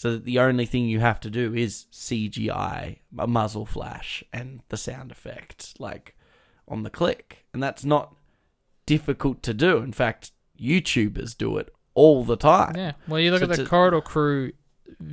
So 0.00 0.12
that 0.12 0.24
the 0.24 0.38
only 0.38 0.64
thing 0.64 0.86
you 0.86 1.00
have 1.00 1.20
to 1.20 1.28
do 1.28 1.52
is 1.54 1.84
CGI 1.92 3.00
a 3.18 3.26
muzzle 3.26 3.66
flash 3.66 4.24
and 4.32 4.60
the 4.70 4.78
sound 4.78 5.10
effect, 5.10 5.74
like 5.78 6.16
on 6.66 6.84
the 6.84 6.88
click, 6.88 7.44
and 7.52 7.62
that's 7.62 7.84
not 7.84 8.14
difficult 8.86 9.42
to 9.42 9.52
do. 9.52 9.76
In 9.76 9.92
fact, 9.92 10.32
YouTubers 10.58 11.36
do 11.36 11.58
it 11.58 11.68
all 11.92 12.24
the 12.24 12.36
time. 12.38 12.76
Yeah. 12.76 12.92
Well, 13.08 13.20
you 13.20 13.30
look 13.30 13.40
So 13.40 13.44
at 13.44 13.50
the 13.50 13.64
to- 13.64 13.68
Corridor 13.68 14.00
Crew 14.00 14.52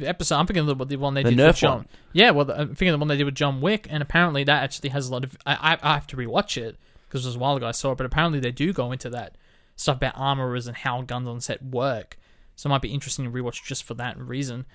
episode. 0.01 0.35
I'm 0.37 0.47
thinking 0.47 0.69
of 0.69 0.77
the, 0.77 0.85
the 0.85 0.95
one 0.95 1.15
they 1.15 1.23
The 1.23 1.31
did 1.31 1.39
Nerf 1.39 1.47
with 1.47 1.55
John. 1.57 1.77
one. 1.79 1.87
Yeah. 2.13 2.31
Well, 2.31 2.45
the- 2.45 2.57
I'm 2.57 2.67
thinking 2.69 2.89
of 2.89 2.93
the 2.93 2.99
one 2.99 3.09
they 3.09 3.17
did 3.17 3.25
with 3.25 3.35
John 3.35 3.59
Wick, 3.59 3.87
and 3.89 4.01
apparently 4.01 4.45
that 4.45 4.63
actually 4.63 4.89
has 4.91 5.09
a 5.09 5.11
lot 5.11 5.25
of. 5.25 5.35
I 5.45 5.73
I, 5.73 5.77
I 5.83 5.93
have 5.95 6.07
to 6.07 6.15
rewatch 6.15 6.55
it 6.55 6.77
because 7.09 7.25
it 7.25 7.27
was 7.27 7.35
a 7.35 7.39
while 7.39 7.57
ago 7.57 7.67
I 7.67 7.71
saw 7.71 7.91
it, 7.91 7.97
but 7.97 8.05
apparently 8.05 8.39
they 8.39 8.51
do 8.53 8.71
go 8.71 8.93
into 8.93 9.09
that 9.09 9.37
stuff 9.75 9.97
about 9.97 10.13
armorers 10.15 10.65
and 10.65 10.77
how 10.77 11.01
guns 11.01 11.27
on 11.27 11.41
set 11.41 11.61
work. 11.61 12.17
So 12.57 12.67
it 12.67 12.71
might 12.71 12.81
be 12.81 12.93
interesting 12.93 13.23
to 13.23 13.31
rewatch 13.31 13.63
just 13.63 13.83
for 13.85 13.93
that 13.93 14.17
reason. 14.19 14.65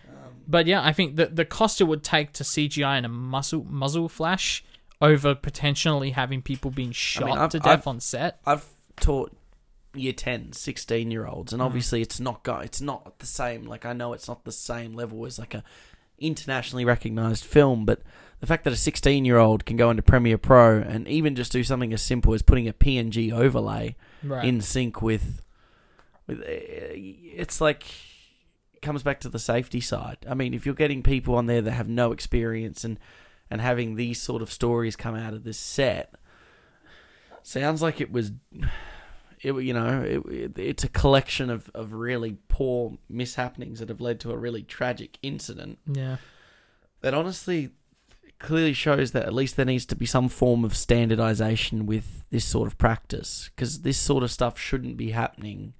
But 0.48 0.66
yeah, 0.66 0.82
I 0.82 0.92
think 0.94 1.16
the 1.16 1.26
the 1.26 1.44
cost 1.44 1.80
it 1.82 1.84
would 1.84 2.02
take 2.02 2.32
to 2.34 2.42
CGI 2.44 2.96
in 2.96 3.04
a 3.04 3.08
muzzle 3.08 3.64
muzzle 3.64 4.08
flash 4.08 4.64
over 5.00 5.34
potentially 5.34 6.12
having 6.12 6.40
people 6.42 6.70
being 6.70 6.92
shot 6.92 7.36
I've- 7.36 7.50
to 7.50 7.58
death 7.58 7.80
I've- 7.80 7.90
on 7.90 8.00
set. 8.00 8.40
I've 8.46 8.64
taught 8.96 9.36
year 9.94 10.12
10, 10.12 10.52
16 10.52 11.10
year 11.10 11.26
olds, 11.26 11.52
and 11.52 11.60
Mm. 11.60 11.66
obviously 11.66 12.00
it's 12.00 12.18
not 12.18 12.42
go- 12.44 12.58
it's 12.60 12.80
not 12.80 13.18
the 13.18 13.26
same. 13.26 13.64
Like 13.66 13.84
I 13.84 13.92
know 13.92 14.12
it's 14.14 14.26
not 14.28 14.44
the 14.44 14.52
same 14.52 14.94
level 14.94 15.26
as 15.26 15.38
like 15.38 15.52
a 15.54 15.62
internationally 16.18 16.84
recognized 16.84 17.44
film, 17.44 17.84
but 17.84 18.00
the 18.40 18.46
fact 18.46 18.64
that 18.64 18.72
a 18.72 18.76
16 18.76 19.24
year 19.24 19.38
old 19.38 19.64
can 19.64 19.76
go 19.76 19.90
into 19.90 20.02
Premiere 20.02 20.38
Pro 20.38 20.78
and 20.80 21.06
even 21.08 21.34
just 21.34 21.52
do 21.52 21.64
something 21.64 21.92
as 21.92 22.00
simple 22.02 22.32
as 22.34 22.42
putting 22.42 22.68
a 22.68 22.72
PNG 22.72 23.32
overlay 23.32 23.96
Right. 24.22 24.44
in 24.44 24.60
sync 24.60 25.02
with 25.02 25.42
Uh, 26.40 26.94
it's 27.36 27.60
like 27.60 27.84
it 28.72 28.82
comes 28.82 29.02
back 29.02 29.20
to 29.20 29.28
the 29.28 29.38
safety 29.38 29.80
side. 29.80 30.18
I 30.28 30.34
mean, 30.34 30.54
if 30.54 30.66
you're 30.66 30.74
getting 30.74 31.02
people 31.02 31.34
on 31.34 31.46
there 31.46 31.62
that 31.62 31.72
have 31.72 31.88
no 31.88 32.12
experience 32.12 32.84
and 32.84 32.98
and 33.50 33.60
having 33.60 33.96
these 33.96 34.20
sort 34.20 34.42
of 34.42 34.50
stories 34.50 34.96
come 34.96 35.14
out 35.14 35.34
of 35.34 35.44
this 35.44 35.58
set, 35.58 36.14
sounds 37.42 37.82
like 37.82 38.00
it 38.00 38.12
was. 38.12 38.32
It, 39.44 39.52
you 39.54 39.74
know, 39.74 40.02
it, 40.02 40.32
it, 40.32 40.58
it's 40.58 40.84
a 40.84 40.88
collection 40.88 41.50
of, 41.50 41.68
of 41.74 41.94
really 41.94 42.36
poor 42.46 42.96
mishappenings 43.10 43.78
that 43.78 43.88
have 43.88 44.00
led 44.00 44.20
to 44.20 44.30
a 44.30 44.36
really 44.36 44.62
tragic 44.62 45.18
incident 45.20 45.80
yeah. 45.84 46.18
that 47.00 47.12
honestly 47.12 47.70
clearly 48.42 48.72
shows 48.72 49.12
that 49.12 49.24
at 49.24 49.32
least 49.32 49.56
there 49.56 49.64
needs 49.64 49.86
to 49.86 49.96
be 49.96 50.04
some 50.04 50.28
form 50.28 50.64
of 50.64 50.76
standardization 50.76 51.86
with 51.86 52.24
this 52.30 52.44
sort 52.44 52.66
of 52.66 52.76
practice 52.76 53.50
because 53.54 53.82
this 53.82 53.96
sort 53.96 54.22
of 54.22 54.30
stuff 54.30 54.58
shouldn't 54.58 54.96
be 54.96 55.12
happening 55.12 55.72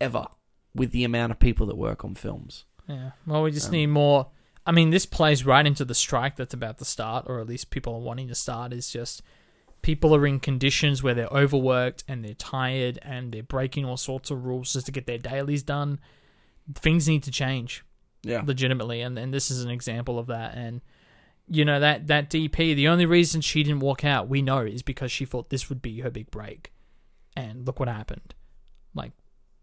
ever 0.00 0.26
with 0.74 0.90
the 0.92 1.04
amount 1.04 1.32
of 1.32 1.38
people 1.38 1.66
that 1.66 1.76
work 1.76 2.04
on 2.04 2.14
films. 2.14 2.64
Yeah. 2.88 3.12
Well, 3.26 3.42
we 3.42 3.50
just 3.50 3.68
Um, 3.68 3.72
need 3.72 3.86
more. 3.86 4.30
I 4.66 4.72
mean, 4.72 4.90
this 4.90 5.06
plays 5.06 5.44
right 5.46 5.64
into 5.66 5.84
the 5.84 5.94
strike 5.94 6.36
that's 6.36 6.54
about 6.54 6.78
to 6.78 6.84
start, 6.84 7.24
or 7.28 7.40
at 7.40 7.46
least 7.46 7.70
people 7.70 7.94
are 7.94 8.00
wanting 8.00 8.28
to 8.28 8.34
start. 8.34 8.72
Is 8.72 8.90
just 8.90 9.22
people 9.82 10.14
are 10.14 10.26
in 10.26 10.40
conditions 10.40 11.02
where 11.02 11.14
they're 11.14 11.28
overworked 11.28 12.02
and 12.08 12.24
they're 12.24 12.34
tired 12.34 12.98
and 13.02 13.32
they're 13.32 13.42
breaking 13.42 13.84
all 13.84 13.96
sorts 13.96 14.30
of 14.30 14.44
rules 14.44 14.72
just 14.72 14.86
to 14.86 14.92
get 14.92 15.06
their 15.06 15.18
dailies 15.18 15.62
done. 15.62 16.00
Things 16.74 17.06
need 17.08 17.22
to 17.22 17.30
change 17.30 17.84
Yeah. 18.24 18.42
legitimately, 18.44 19.00
and 19.00 19.18
and 19.18 19.32
this 19.32 19.50
is 19.50 19.62
an 19.62 19.70
example 19.70 20.18
of 20.18 20.26
that. 20.26 20.54
And 20.56 20.80
you 21.48 21.64
know 21.64 21.78
that 21.78 22.08
that 22.08 22.28
DP, 22.28 22.74
the 22.74 22.88
only 22.88 23.06
reason 23.06 23.40
she 23.40 23.62
didn't 23.62 23.80
walk 23.80 24.04
out, 24.04 24.28
we 24.28 24.42
know, 24.42 24.60
is 24.60 24.82
because 24.82 25.12
she 25.12 25.24
thought 25.24 25.48
this 25.50 25.68
would 25.68 25.80
be 25.80 26.00
her 26.00 26.10
big 26.10 26.30
break, 26.32 26.72
and 27.36 27.64
look 27.64 27.78
what 27.78 27.88
happened. 27.88 28.34
Like, 28.94 29.12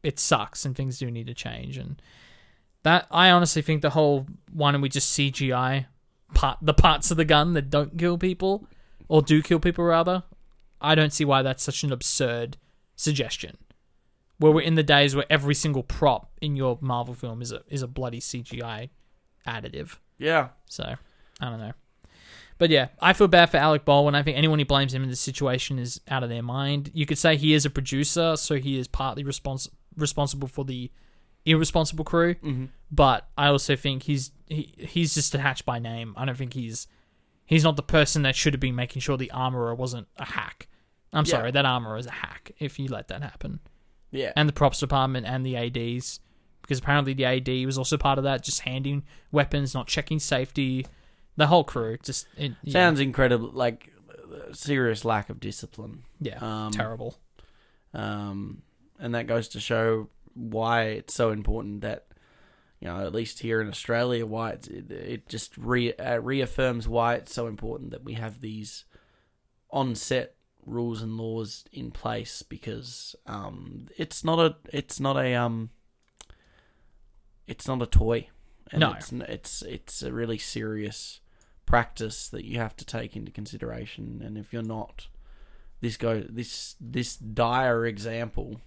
it 0.03 0.19
sucks, 0.19 0.65
and 0.65 0.75
things 0.75 0.99
do 0.99 1.09
need 1.09 1.27
to 1.27 1.33
change. 1.33 1.77
And 1.77 2.01
that 2.83 3.07
I 3.09 3.31
honestly 3.31 3.61
think 3.61 3.81
the 3.81 3.91
whole 3.91 4.27
why 4.51 4.71
don't 4.71 4.81
we 4.81 4.89
just 4.89 5.17
CGI 5.17 5.87
part 6.33 6.57
the 6.61 6.73
parts 6.73 7.11
of 7.11 7.17
the 7.17 7.25
gun 7.25 7.53
that 7.53 7.69
don't 7.69 7.97
kill 7.97 8.17
people 8.17 8.67
or 9.07 9.21
do 9.21 9.41
kill 9.41 9.59
people 9.59 9.85
rather. 9.85 10.23
I 10.81 10.95
don't 10.95 11.13
see 11.13 11.25
why 11.25 11.41
that's 11.41 11.63
such 11.63 11.83
an 11.83 11.93
absurd 11.93 12.57
suggestion. 12.95 13.57
Where 14.37 14.51
we're 14.51 14.61
in 14.61 14.75
the 14.75 14.83
days 14.83 15.15
where 15.15 15.25
every 15.29 15.55
single 15.55 15.83
prop 15.83 16.31
in 16.41 16.57
your 16.57 16.77
Marvel 16.81 17.13
film 17.13 17.41
is 17.41 17.51
a 17.51 17.61
is 17.69 17.81
a 17.81 17.87
bloody 17.87 18.19
CGI 18.19 18.89
additive. 19.47 19.97
Yeah. 20.17 20.49
So 20.69 20.95
I 21.39 21.49
don't 21.49 21.59
know. 21.59 21.73
But 22.57 22.69
yeah, 22.69 22.89
I 23.01 23.13
feel 23.13 23.27
bad 23.27 23.49
for 23.49 23.57
Alec 23.57 23.83
Baldwin. 23.83 24.15
I 24.15 24.23
think 24.23 24.37
anyone 24.37 24.59
who 24.59 24.65
blames 24.65 24.93
him 24.93 25.03
in 25.03 25.09
this 25.09 25.19
situation 25.19 25.79
is 25.79 25.99
out 26.07 26.23
of 26.23 26.29
their 26.29 26.43
mind. 26.43 26.91
You 26.93 27.05
could 27.05 27.17
say 27.17 27.35
he 27.35 27.53
is 27.53 27.65
a 27.65 27.69
producer, 27.69 28.35
so 28.35 28.55
he 28.55 28.77
is 28.77 28.87
partly 28.87 29.23
respons- 29.23 29.69
responsible 29.97 30.47
for 30.47 30.65
the 30.65 30.91
irresponsible 31.45 32.05
crew. 32.05 32.35
hmm 32.35 32.65
But 32.91 33.27
I 33.37 33.47
also 33.47 33.75
think 33.75 34.03
he's 34.03 34.31
he, 34.47 34.73
he's 34.77 35.13
just 35.15 35.33
attached 35.35 35.65
by 35.65 35.79
name. 35.79 36.13
I 36.17 36.25
don't 36.25 36.37
think 36.37 36.53
he's 36.53 36.87
he's 37.45 37.63
not 37.63 37.75
the 37.75 37.83
person 37.83 38.21
that 38.23 38.35
should 38.35 38.53
have 38.53 38.61
been 38.61 38.75
making 38.75 39.01
sure 39.01 39.17
the 39.17 39.31
armorer 39.31 39.75
wasn't 39.75 40.07
a 40.17 40.25
hack. 40.25 40.67
I'm 41.11 41.25
Yeah. 41.25 41.31
sorry, 41.31 41.51
that 41.51 41.65
armorer 41.65 41.97
is 41.97 42.05
a 42.07 42.11
hack. 42.11 42.51
If 42.59 42.79
you 42.79 42.87
let 42.87 43.07
that 43.09 43.21
happen, 43.21 43.59
Yeah. 44.11 44.31
and 44.35 44.47
the 44.49 44.53
props 44.53 44.79
department 44.79 45.25
and 45.27 45.45
the 45.45 45.55
ads, 45.57 46.19
because 46.61 46.79
apparently 46.79 47.13
the 47.13 47.25
ad 47.25 47.47
was 47.65 47.77
also 47.77 47.97
part 47.97 48.17
of 48.17 48.23
that, 48.23 48.43
just 48.43 48.61
handing 48.61 49.03
weapons, 49.31 49.73
not 49.73 49.87
checking 49.87 50.19
safety. 50.19 50.85
The 51.35 51.47
whole 51.47 51.63
crew 51.63 51.97
just 52.03 52.27
it, 52.37 52.53
yeah, 52.63 52.71
Sounds 52.73 52.99
incredible. 52.99 53.49
Like 53.51 53.91
uh, 54.09 54.53
serious 54.53 55.03
lack 55.03 55.29
of 55.29 55.39
discipline. 55.39 56.03
yeah 56.19 56.37
um, 56.41 56.71
terrible. 56.71 57.17
Um, 57.93 58.61
and 59.03 59.13
that 59.13 59.27
goes 59.27 59.49
to 59.49 59.59
show 59.59 60.07
why 60.33 60.83
it's 60.85 61.13
so 61.13 61.29
important 61.29 61.81
that 61.81 62.07
you 62.79 62.87
know 62.87 63.05
at 63.05 63.13
least 63.13 63.39
here 63.39 63.61
in 63.61 63.67
Australia 63.67 64.25
why 64.25 64.51
it's, 64.51 64.67
it, 64.67 64.89
it 64.91 65.29
just 65.29 65.55
re, 65.57 65.93
uh, 65.93 66.17
reaffirms 66.19 66.87
why 66.87 67.15
it's 67.15 67.33
so 67.33 67.45
important 67.47 67.91
that 67.91 68.03
we 68.03 68.13
have 68.13 68.39
these 68.39 68.85
on 69.69 69.93
set 69.93 70.35
rules 70.65 71.01
and 71.01 71.17
laws 71.17 71.65
in 71.73 71.91
place 71.91 72.41
because 72.41 73.15
um 73.27 73.87
it's 73.97 74.23
not 74.23 74.39
a 74.39 74.55
it's 74.71 74.99
not 74.99 75.17
a 75.17 75.35
um 75.35 75.69
it's 77.45 77.67
not 77.67 77.81
a 77.81 77.85
toy 77.85 78.27
and 78.71 78.79
No. 78.79 78.93
it's 78.93 79.11
it's 79.11 79.61
it's 79.63 80.01
a 80.01 80.13
really 80.13 80.37
serious 80.37 81.19
practice 81.65 82.29
that 82.29 82.45
you 82.45 82.57
have 82.59 82.77
to 82.77 82.85
take 82.85 83.17
into 83.17 83.31
consideration 83.31 84.21
and 84.23 84.37
if 84.37 84.53
you're 84.53 84.61
not 84.63 85.07
this 85.81 85.97
go 85.97 86.21
this 86.21 86.75
this 86.79 87.17
dire 87.17 87.85
example 87.85 88.61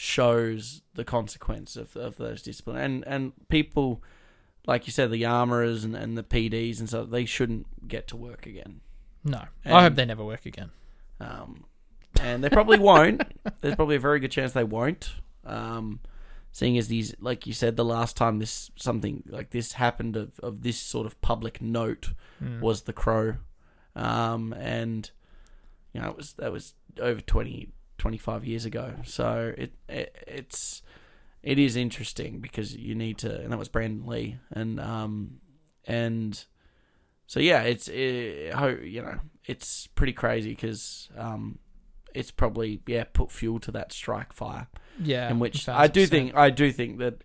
shows 0.00 0.82
the 0.94 1.02
consequence 1.02 1.74
of, 1.74 1.96
of 1.96 2.16
those 2.18 2.40
discipline 2.40 2.76
and 2.76 3.04
and 3.08 3.32
people 3.48 4.00
like 4.64 4.86
you 4.86 4.92
said 4.92 5.10
the 5.10 5.24
armorers 5.24 5.82
and, 5.82 5.96
and 5.96 6.16
the 6.16 6.22
PDs 6.22 6.78
and 6.78 6.88
so 6.88 7.04
they 7.04 7.24
shouldn't 7.24 7.88
get 7.88 8.06
to 8.06 8.16
work 8.16 8.46
again 8.46 8.80
No, 9.24 9.42
I 9.64 9.82
hope 9.82 9.96
they 9.96 10.04
never 10.04 10.24
work 10.24 10.46
again. 10.46 10.70
Um, 11.20 11.64
and 12.20 12.44
they 12.44 12.48
probably 12.48 12.78
won't. 12.78 13.22
There's 13.60 13.74
probably 13.74 13.96
a 13.96 14.00
very 14.00 14.20
good 14.20 14.30
chance 14.30 14.52
they 14.52 14.62
won't. 14.62 15.14
Um, 15.44 15.98
seeing 16.52 16.78
as 16.78 16.86
these, 16.86 17.12
like 17.20 17.44
you 17.44 17.52
said, 17.52 17.74
the 17.76 17.84
last 17.84 18.16
time 18.16 18.38
this 18.38 18.70
something 18.76 19.24
like 19.26 19.50
this 19.50 19.72
happened 19.72 20.16
of, 20.16 20.38
of 20.40 20.62
this 20.62 20.78
sort 20.78 21.06
of 21.06 21.20
public 21.20 21.60
note 21.60 22.12
Mm. 22.40 22.60
was 22.60 22.82
The 22.82 22.92
Crow, 22.92 23.34
um, 23.96 24.52
and 24.52 25.10
you 25.92 26.00
know 26.00 26.10
it 26.10 26.16
was 26.16 26.34
that 26.34 26.52
was 26.52 26.74
over 27.00 27.20
20, 27.20 27.68
25 27.98 28.44
years 28.44 28.64
ago. 28.64 28.94
So 29.04 29.52
it, 29.56 29.72
it 29.88 30.16
it's 30.26 30.82
it 31.42 31.58
is 31.58 31.76
interesting 31.76 32.40
because 32.40 32.74
you 32.76 32.94
need 32.94 33.18
to, 33.18 33.40
and 33.40 33.52
that 33.52 33.58
was 33.58 33.68
Brandon 33.68 34.06
Lee, 34.06 34.38
and 34.50 34.80
um, 34.80 35.40
and 35.86 36.44
so 37.26 37.40
yeah, 37.40 37.62
it's 37.62 37.88
it, 37.88 38.54
you 38.84 39.02
know 39.02 39.18
it's 39.44 39.86
pretty 39.88 40.12
crazy 40.12 40.50
because 40.50 41.08
um, 41.16 41.58
it's 42.14 42.30
probably 42.30 42.80
yeah 42.86 43.04
put 43.12 43.30
fuel 43.30 43.60
to 43.60 43.70
that 43.72 43.92
strike 43.92 44.32
fire 44.32 44.66
Yeah, 45.02 45.30
in 45.30 45.38
which 45.38 45.66
1000%. 45.66 45.74
I 45.74 45.86
do 45.88 46.06
think 46.06 46.34
I 46.34 46.50
do 46.50 46.72
think 46.72 46.98
that 46.98 47.22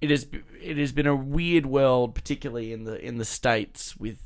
it 0.00 0.10
has 0.10 0.26
it 0.60 0.76
has 0.78 0.92
been 0.92 1.06
a 1.06 1.14
weird 1.14 1.66
world, 1.66 2.14
particularly 2.14 2.72
in 2.72 2.84
the 2.84 2.98
in 3.04 3.18
the 3.18 3.24
states 3.24 3.96
with 3.96 4.18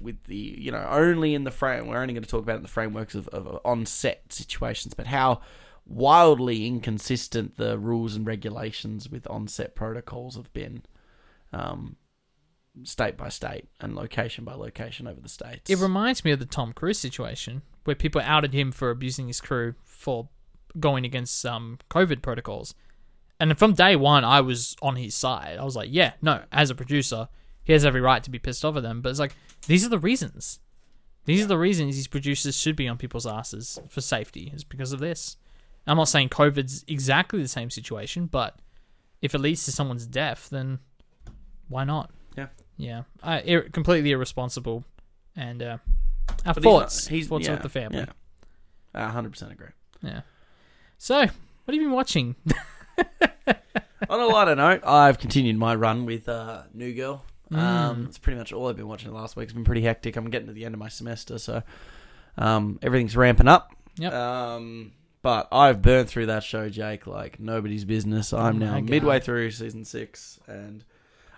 with 0.00 0.24
the 0.24 0.36
you 0.36 0.70
know 0.70 0.86
only 0.90 1.34
in 1.34 1.44
the 1.44 1.50
frame. 1.50 1.86
We're 1.86 2.00
only 2.00 2.14
going 2.14 2.24
to 2.24 2.28
talk 2.28 2.42
about 2.42 2.56
in 2.56 2.62
the 2.62 2.68
frameworks 2.68 3.14
of, 3.14 3.28
of 3.28 3.60
on 3.64 3.86
set 3.86 4.32
situations, 4.32 4.94
but 4.94 5.06
how 5.06 5.40
wildly 5.86 6.66
inconsistent 6.66 7.56
the 7.56 7.78
rules 7.78 8.14
and 8.14 8.26
regulations 8.26 9.08
with 9.08 9.26
on 9.28 9.48
set 9.48 9.74
protocols 9.74 10.36
have 10.36 10.52
been. 10.52 10.82
Um, 11.52 11.96
State 12.84 13.16
by 13.16 13.28
state 13.28 13.68
and 13.80 13.96
location 13.96 14.44
by 14.44 14.54
location 14.54 15.08
over 15.08 15.20
the 15.20 15.28
states. 15.28 15.68
It 15.68 15.78
reminds 15.78 16.24
me 16.24 16.30
of 16.30 16.38
the 16.38 16.46
Tom 16.46 16.72
Cruise 16.72 16.98
situation 16.98 17.62
where 17.84 17.96
people 17.96 18.20
outed 18.24 18.54
him 18.54 18.70
for 18.70 18.90
abusing 18.90 19.26
his 19.26 19.40
crew 19.40 19.74
for 19.82 20.28
going 20.78 21.04
against 21.04 21.44
um, 21.44 21.78
COVID 21.90 22.22
protocols. 22.22 22.74
And 23.40 23.58
from 23.58 23.72
day 23.72 23.96
one, 23.96 24.24
I 24.24 24.40
was 24.40 24.76
on 24.82 24.96
his 24.96 25.16
side. 25.16 25.58
I 25.58 25.64
was 25.64 25.74
like, 25.74 25.88
yeah, 25.90 26.12
no, 26.22 26.42
as 26.52 26.70
a 26.70 26.74
producer, 26.74 27.28
he 27.64 27.72
has 27.72 27.84
every 27.84 28.00
right 28.00 28.22
to 28.24 28.30
be 28.30 28.38
pissed 28.38 28.64
off 28.64 28.76
at 28.76 28.82
them. 28.82 29.00
But 29.02 29.10
it's 29.10 29.18
like, 29.20 29.34
these 29.66 29.84
are 29.86 29.88
the 29.90 29.98
reasons. 29.98 30.60
These 31.26 31.44
are 31.44 31.48
the 31.48 31.58
reasons 31.58 31.96
these 31.96 32.06
producers 32.08 32.56
should 32.56 32.76
be 32.76 32.88
on 32.88 32.96
people's 32.96 33.26
asses 33.26 33.78
for 33.88 34.00
safety, 34.00 34.50
is 34.54 34.64
because 34.64 34.92
of 34.92 35.00
this. 35.00 35.36
I'm 35.86 35.96
not 35.96 36.08
saying 36.08 36.30
COVID's 36.30 36.84
exactly 36.88 37.40
the 37.42 37.48
same 37.48 37.70
situation, 37.70 38.26
but 38.26 38.58
if 39.22 39.34
it 39.34 39.38
leads 39.38 39.64
to 39.66 39.72
someone's 39.72 40.06
death, 40.06 40.48
then 40.50 40.78
why 41.68 41.84
not? 41.84 42.10
Yeah. 42.36 42.46
Yeah. 42.76 43.02
I, 43.22 43.40
ir- 43.40 43.68
completely 43.70 44.10
irresponsible. 44.12 44.84
And 45.36 45.62
uh, 45.62 45.78
our 46.46 46.54
But 46.54 46.56
he's 46.56 46.64
thoughts. 46.64 47.06
not- 47.06 47.14
he's- 47.14 47.26
thoughts 47.28 47.46
yeah, 47.46 47.52
with 47.52 47.62
the 47.62 47.68
family. 47.68 47.98
Yeah, 47.98 48.06
I 48.94 49.08
hundred 49.10 49.30
percent 49.32 49.52
agree. 49.52 49.68
Yeah. 50.02 50.22
So, 50.98 51.18
what 51.18 51.28
have 51.68 51.74
you 51.74 51.82
been 51.82 51.92
watching? 51.92 52.34
On 54.08 54.18
a 54.20 54.26
lighter 54.26 54.54
note, 54.56 54.80
I've 54.84 55.18
continued 55.18 55.56
my 55.56 55.74
run 55.74 56.04
with 56.06 56.28
uh, 56.28 56.62
New 56.74 56.92
Girl. 56.94 57.24
Mm. 57.52 57.58
Um, 57.58 58.04
it's 58.08 58.18
pretty 58.18 58.38
much 58.38 58.52
all 58.52 58.68
I've 58.68 58.76
been 58.76 58.86
watching 58.88 59.10
the 59.10 59.16
last 59.16 59.36
week. 59.36 59.44
It's 59.44 59.52
been 59.52 59.64
pretty 59.64 59.82
hectic. 59.82 60.16
I'm 60.16 60.30
getting 60.30 60.46
to 60.48 60.52
the 60.52 60.64
end 60.64 60.74
of 60.74 60.78
my 60.78 60.88
semester, 60.88 61.38
so 61.38 61.62
um, 62.38 62.78
everything's 62.82 63.16
ramping 63.16 63.48
up. 63.48 63.72
Yep. 63.96 64.12
Um, 64.12 64.92
but 65.22 65.48
I've 65.52 65.82
burned 65.82 66.08
through 66.08 66.26
that 66.26 66.42
show, 66.44 66.68
Jake, 66.68 67.06
like 67.06 67.40
nobody's 67.40 67.84
business. 67.84 68.32
I'm 68.32 68.56
Oh 68.56 68.66
now 68.66 68.74
God. 68.74 68.88
midway 68.88 69.20
through 69.20 69.50
season 69.50 69.84
six, 69.84 70.38
and 70.46 70.84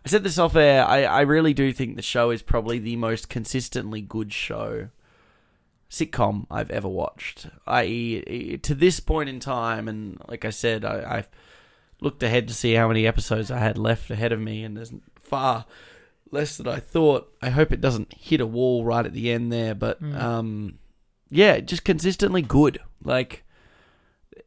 I 0.05 0.09
said 0.09 0.22
this 0.22 0.38
off 0.38 0.55
air. 0.55 0.85
I, 0.87 1.05
I 1.05 1.20
really 1.22 1.55
do 1.55 1.72
think 1.72 1.96
the 1.96 2.03
show 2.03 2.31
is 2.31 2.42
probably 2.42 2.79
the 2.79 2.96
most 2.96 3.29
consistently 3.29 4.01
good 4.01 4.33
show 4.33 4.88
sitcom 5.90 6.46
I've 6.51 6.70
ever 6.70 6.88
watched. 6.88 7.46
I.e., 7.66 8.59
to 8.62 8.75
this 8.75 9.01
point 9.01 9.29
in 9.29 9.40
time, 9.40 9.88
and 9.88 10.20
like 10.29 10.44
I 10.44 10.51
said, 10.51 10.85
I, 10.85 11.18
I've 11.18 11.29
looked 12.01 12.22
ahead 12.22 12.48
to 12.48 12.55
see 12.55 12.75
how 12.75 12.88
many 12.88 13.07
episodes 13.07 13.51
I 13.51 13.59
had 13.59 13.79
left 13.79 14.11
ahead 14.11 14.33
of 14.33 14.40
me, 14.40 14.62
and 14.64 14.77
there's 14.77 14.92
far 15.20 15.64
less 16.33 16.57
than 16.57 16.66
I 16.66 16.81
thought. 16.81 17.33
I 17.40 17.51
hope 17.51 17.71
it 17.71 17.81
doesn't 17.81 18.12
hit 18.14 18.40
a 18.40 18.47
wall 18.47 18.85
right 18.85 19.07
at 19.07 19.12
the 19.12 19.31
end 19.31 19.53
there, 19.53 19.75
but 19.75 20.03
Mm. 20.03 20.18
um, 20.21 20.79
yeah, 21.31 21.61
just 21.61 21.85
consistently 21.85 22.42
good. 22.42 22.79
Like, 23.05 23.45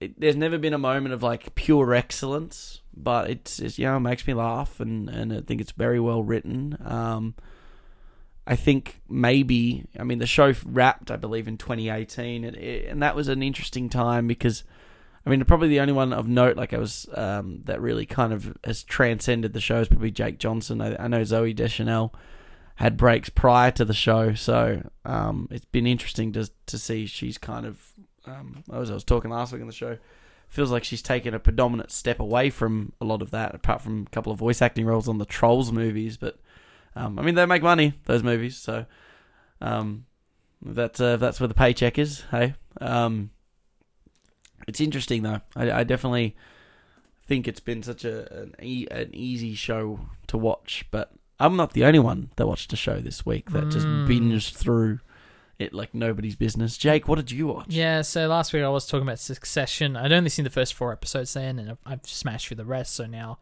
it, 0.02 0.20
there's 0.20 0.36
never 0.36 0.58
been 0.58 0.74
a 0.74 0.78
moment 0.78 1.14
of 1.14 1.24
like 1.24 1.56
pure 1.56 1.94
excellence, 1.94 2.82
but 2.96 3.30
it's, 3.30 3.60
it's 3.60 3.80
you 3.80 3.86
know 3.86 3.98
it 3.98 4.02
makes 4.02 4.28
me 4.28 4.34
laugh, 4.34 4.80
and 4.80 5.10
and 5.10 5.32
I 5.32 5.42
think 5.42 5.62
it's 5.62 5.72
very 5.72 6.00
well 6.00 6.22
written. 6.24 6.78
Um, 6.84 7.36
I 8.48 8.56
think 8.56 9.02
maybe 9.10 9.86
I 10.00 10.04
mean 10.04 10.20
the 10.20 10.28
show 10.28 10.54
wrapped 10.66 11.10
I 11.12 11.16
believe 11.16 11.48
in 11.48 11.58
2018, 11.58 12.44
and, 12.44 12.56
and 12.58 13.02
that 13.02 13.16
was 13.16 13.28
an 13.28 13.42
interesting 13.44 13.90
time 13.90 14.28
because. 14.28 14.64
I 15.26 15.30
mean, 15.30 15.44
probably 15.46 15.70
the 15.70 15.80
only 15.80 15.94
one 15.94 16.14
of 16.14 16.28
note, 16.28 16.56
like 16.56 16.74
I 16.74 16.78
was, 16.78 17.08
um, 17.16 17.62
that 17.66 17.82
really 17.82 18.06
kind 18.06 18.32
of 18.32 18.56
has 18.64 18.84
transcended 18.84 19.54
the 19.54 19.62
show 19.62 19.80
is 19.80 19.88
probably 19.88 20.12
Jake 20.12 20.38
Johnson. 20.38 20.82
I, 20.82 20.96
I 21.04 21.08
know 21.08 21.22
Zooey 21.22 21.56
Deschanel 21.56 22.14
had 22.76 22.96
breaks 22.96 23.30
prior 23.30 23.72
to 23.72 23.86
the 23.86 23.94
show, 23.94 24.34
so 24.36 24.88
um, 25.04 25.48
it's 25.50 25.66
been 25.66 25.88
interesting 25.88 26.32
to 26.34 26.50
to 26.68 26.78
see 26.78 27.06
she's 27.08 27.38
kind 27.38 27.66
of, 27.66 27.82
um, 28.28 28.64
as 28.72 28.92
I 28.92 28.94
was 28.94 29.04
talking 29.04 29.32
last 29.32 29.52
week 29.52 29.62
on 29.62 29.68
the 29.68 29.74
show, 29.74 29.98
feels 30.48 30.72
like 30.72 30.84
she's 30.84 31.02
taken 31.02 31.34
a 31.34 31.40
predominant 31.40 31.92
step 31.92 32.20
away 32.20 32.50
from 32.50 32.92
a 33.02 33.06
lot 33.06 33.22
of 33.22 33.32
that, 33.32 33.56
apart 33.56 33.82
from 33.82 34.06
a 34.06 34.10
couple 34.12 34.32
of 34.32 34.38
voice 34.38 34.62
acting 34.62 34.86
roles 34.86 35.08
on 35.08 35.18
the 35.18 35.26
Trolls 35.26 35.72
movies. 35.72 36.18
But 36.18 36.38
um, 36.96 37.18
I 37.18 37.24
mean, 37.24 37.36
they 37.36 37.46
make 37.46 37.64
money 37.64 37.94
those 38.04 38.24
movies, 38.24 38.58
so 38.58 38.86
um, 39.60 40.06
that's 40.62 41.00
uh, 41.00 41.18
that's 41.18 41.40
where 41.40 41.48
the 41.48 41.54
paycheck 41.56 41.98
is. 41.98 42.26
Hey. 42.30 42.54
Um, 42.80 43.32
it's 44.68 44.80
interesting 44.82 45.24
though. 45.24 45.42
I, 45.56 45.72
I 45.72 45.84
definitely 45.84 46.36
think 47.28 47.48
it's 47.48 47.60
been 47.60 47.82
such 47.84 48.06
a 48.06 48.32
an, 48.42 48.56
e- 48.62 48.88
an 48.92 49.10
easy 49.14 49.56
show 49.56 50.00
to 50.28 50.38
watch, 50.38 50.86
but 50.92 51.12
I'm 51.40 51.56
not 51.56 51.74
the 51.74 51.84
only 51.86 52.00
one 52.00 52.30
that 52.36 52.48
watched 52.48 52.72
a 52.74 52.76
show 52.76 53.00
this 53.00 53.26
week 53.26 53.52
that 53.52 53.70
just 53.70 53.86
Mm. 53.88 54.08
binged 54.08 54.54
through 54.56 55.00
it 55.58 55.74
like 55.74 55.94
nobody's 55.94 56.36
business. 56.36 56.78
Jake, 56.78 57.08
what 57.08 57.16
did 57.16 57.32
you 57.32 57.48
watch? 57.48 57.68
Yeah, 57.70 58.02
so 58.02 58.28
last 58.28 58.52
week 58.54 58.64
I 58.64 58.70
was 58.70 58.86
talking 58.86 59.08
about 59.08 59.20
Succession. 59.20 59.96
I'd 59.96 60.12
only 60.12 60.30
seen 60.30 60.44
the 60.44 60.52
first 60.52 60.74
four 60.74 60.92
episodes 60.92 61.34
then, 61.34 61.60
and 61.60 61.72
I've, 61.72 61.78
I've 61.86 62.06
smashed 62.08 62.48
through 62.48 62.58
the 62.58 62.66
rest, 62.66 62.94
so 62.94 63.06
now 63.06 63.40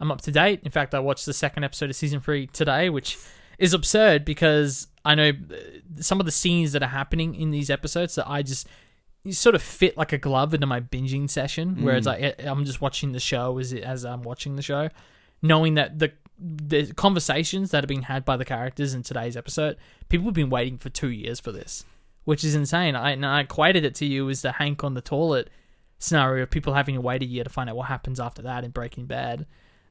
I'm 0.00 0.10
up 0.12 0.20
to 0.22 0.30
date. 0.32 0.60
In 0.64 0.70
fact, 0.70 0.94
I 0.94 1.00
watched 1.00 1.26
the 1.26 1.32
second 1.32 1.64
episode 1.64 1.90
of 1.90 1.96
season 1.96 2.20
three 2.20 2.46
today, 2.46 2.88
which 2.88 3.18
is 3.58 3.74
absurd 3.74 4.24
because 4.24 4.86
I 5.04 5.14
know 5.16 5.30
uh, 5.30 5.54
some 6.02 6.20
of 6.20 6.26
the 6.26 6.32
scenes 6.32 6.72
that 6.72 6.82
are 6.82 6.88
happening 6.88 7.34
in 7.34 7.50
these 7.50 7.68
episodes 7.70 8.14
that 8.16 8.28
I 8.28 8.42
just 8.42 8.68
you 9.26 9.32
sort 9.32 9.54
of 9.54 9.62
fit 9.62 9.96
like 9.96 10.12
a 10.12 10.18
glove 10.18 10.54
into 10.54 10.66
my 10.66 10.80
binging 10.80 11.28
session, 11.28 11.82
where 11.82 11.96
it's 11.96 12.06
Mm. 12.06 12.20
like 12.22 12.44
I'm 12.44 12.64
just 12.64 12.80
watching 12.80 13.12
the 13.12 13.20
show 13.20 13.58
as 13.58 13.72
as 13.72 14.04
I'm 14.04 14.22
watching 14.22 14.56
the 14.56 14.62
show, 14.62 14.88
knowing 15.42 15.74
that 15.74 15.98
the 15.98 16.12
the 16.38 16.92
conversations 16.94 17.70
that 17.70 17.82
are 17.82 17.86
being 17.86 18.02
had 18.02 18.24
by 18.24 18.36
the 18.36 18.44
characters 18.44 18.92
in 18.94 19.02
today's 19.02 19.36
episode, 19.36 19.76
people 20.08 20.26
have 20.26 20.34
been 20.34 20.50
waiting 20.50 20.76
for 20.78 20.90
two 20.90 21.08
years 21.10 21.40
for 21.40 21.50
this, 21.50 21.84
which 22.24 22.44
is 22.44 22.54
insane. 22.54 22.94
I 22.94 23.10
and 23.12 23.24
I 23.26 23.40
equated 23.40 23.84
it 23.84 23.94
to 23.96 24.06
you 24.06 24.28
as 24.30 24.42
the 24.42 24.52
Hank 24.52 24.84
on 24.84 24.94
the 24.94 25.00
toilet 25.00 25.48
scenario 25.98 26.42
of 26.42 26.50
people 26.50 26.74
having 26.74 26.94
to 26.94 27.00
wait 27.00 27.22
a 27.22 27.26
year 27.26 27.42
to 27.42 27.48
find 27.50 27.70
out 27.70 27.76
what 27.76 27.88
happens 27.88 28.20
after 28.20 28.42
that 28.42 28.64
in 28.64 28.70
Breaking 28.70 29.06
Bad. 29.06 29.46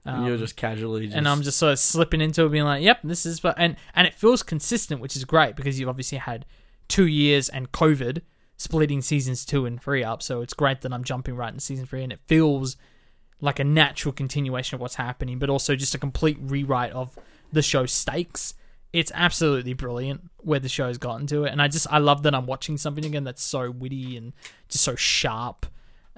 and 0.08 0.24
you're 0.24 0.36
Um, 0.36 0.40
just 0.40 0.56
casually, 0.56 1.06
just, 1.08 1.18
and 1.18 1.28
I'm 1.28 1.42
just 1.42 1.58
sort 1.58 1.74
of 1.74 1.80
slipping 1.80 2.22
into 2.22 2.46
it, 2.46 2.50
being 2.52 2.64
like, 2.64 2.84
"Yep, 2.84 3.00
this 3.06 3.26
is," 3.26 3.40
but 3.40 3.56
and 3.58 3.76
and 3.96 4.06
it 4.06 4.14
feels 4.14 4.44
consistent, 4.44 5.02
which 5.02 5.16
is 5.16 5.26
great 5.26 5.56
because 5.56 5.80
you've 5.80 5.90
obviously 5.90 6.20
had 6.20 6.46
two 6.88 7.08
years 7.08 7.50
and 7.50 7.72
COVID 7.72 8.22
splitting 8.58 9.02
seasons 9.02 9.46
two 9.46 9.66
and 9.66 9.82
three 9.82 10.04
up, 10.04 10.22
so 10.24 10.42
it's 10.42 10.54
great 10.54 10.82
that 10.82 10.94
I'm 10.94 11.04
jumping 11.04 11.36
right 11.36 11.50
into 11.50 11.62
season 11.62 11.86
three, 11.86 12.04
and 12.04 12.12
it 12.14 12.20
feels 12.28 12.78
like 13.42 13.60
a 13.60 13.64
natural 13.64 14.14
continuation 14.14 14.76
of 14.76 14.82
what's 14.82 14.96
happening, 14.96 15.40
but 15.40 15.50
also 15.50 15.76
just 15.76 15.94
a 15.94 15.98
complete 15.98 16.38
rewrite 16.40 16.94
of 16.94 17.18
the 17.52 17.62
show's 17.62 17.92
stakes. 17.92 18.54
It's 18.94 19.12
absolutely 19.14 19.74
brilliant 19.74 20.30
where 20.38 20.60
the 20.60 20.70
show's 20.70 20.98
gotten 20.98 21.28
to 21.28 21.44
it, 21.44 21.52
and 21.52 21.62
I 21.62 21.68
just 21.68 21.86
I 21.92 21.98
love 21.98 22.24
that 22.24 22.34
I'm 22.34 22.46
watching 22.46 22.78
something 22.78 23.04
again 23.06 23.26
that's 23.26 23.44
so 23.44 23.70
witty 23.72 24.16
and 24.16 24.32
just 24.70 24.84
so 24.86 24.96
sharp. 24.96 25.66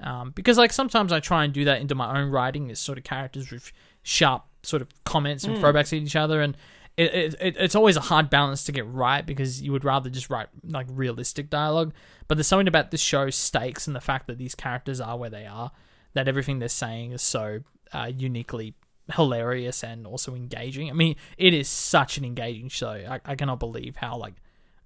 Um, 0.00 0.30
because 0.30 0.56
like 0.58 0.72
sometimes 0.72 1.10
I 1.12 1.18
try 1.18 1.42
and 1.44 1.52
do 1.52 1.64
that 1.64 1.80
into 1.80 1.96
my 1.96 2.20
own 2.20 2.30
writing, 2.30 2.70
is 2.70 2.78
sort 2.78 2.98
of 2.98 3.04
characters 3.04 3.50
with 3.50 3.72
sharp 4.04 4.44
sort 4.62 4.80
of 4.80 4.88
comments 5.04 5.42
and 5.42 5.56
Mm. 5.56 5.60
throwbacks 5.60 5.86
at 5.92 5.94
each 5.94 6.14
other, 6.14 6.40
and 6.40 6.56
it, 6.98 7.14
it, 7.14 7.34
it 7.40 7.56
it's 7.58 7.74
always 7.74 7.96
a 7.96 8.00
hard 8.02 8.28
balance 8.28 8.64
to 8.64 8.72
get 8.72 8.86
right 8.86 9.24
because 9.24 9.62
you 9.62 9.72
would 9.72 9.84
rather 9.84 10.10
just 10.10 10.28
write 10.28 10.48
like 10.64 10.86
realistic 10.90 11.48
dialogue. 11.48 11.92
But 12.26 12.36
there's 12.36 12.46
something 12.46 12.68
about 12.68 12.90
this 12.90 13.00
show's 13.00 13.36
stakes 13.36 13.86
and 13.86 13.96
the 13.96 14.00
fact 14.00 14.26
that 14.26 14.36
these 14.38 14.54
characters 14.54 15.00
are 15.00 15.16
where 15.16 15.30
they 15.30 15.46
are, 15.46 15.70
that 16.14 16.28
everything 16.28 16.58
they're 16.58 16.68
saying 16.68 17.12
is 17.12 17.22
so 17.22 17.60
uh, 17.92 18.10
uniquely 18.14 18.74
hilarious 19.14 19.82
and 19.82 20.06
also 20.06 20.34
engaging. 20.34 20.90
I 20.90 20.92
mean, 20.92 21.16
it 21.38 21.54
is 21.54 21.68
such 21.68 22.18
an 22.18 22.24
engaging 22.24 22.68
show. 22.68 22.90
I, 22.90 23.20
I 23.24 23.34
cannot 23.36 23.58
believe 23.58 23.96
how 23.96 24.16
like 24.18 24.34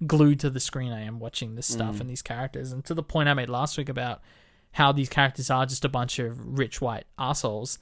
glued 0.07 0.41
to 0.41 0.51
the 0.51 0.61
screen 0.61 0.93
I 0.93 1.03
am 1.03 1.19
watching 1.19 1.55
this 1.55 1.67
stuff 1.67 1.97
Mm. 1.97 2.01
and 2.03 2.11
these 2.11 2.23
characters, 2.23 2.73
and 2.73 2.85
to 2.85 2.95
the 2.95 3.03
point 3.03 3.29
I 3.29 3.35
made 3.35 3.49
last 3.49 3.79
week 3.79 3.89
about 3.89 4.21
how 4.73 4.91
these 4.93 5.09
characters 5.09 5.51
are 5.51 5.67
just 5.67 5.85
a 5.85 5.89
bunch 5.89 6.19
of 6.19 6.59
rich 6.59 6.81
white 6.81 7.05
assholes, 7.19 7.79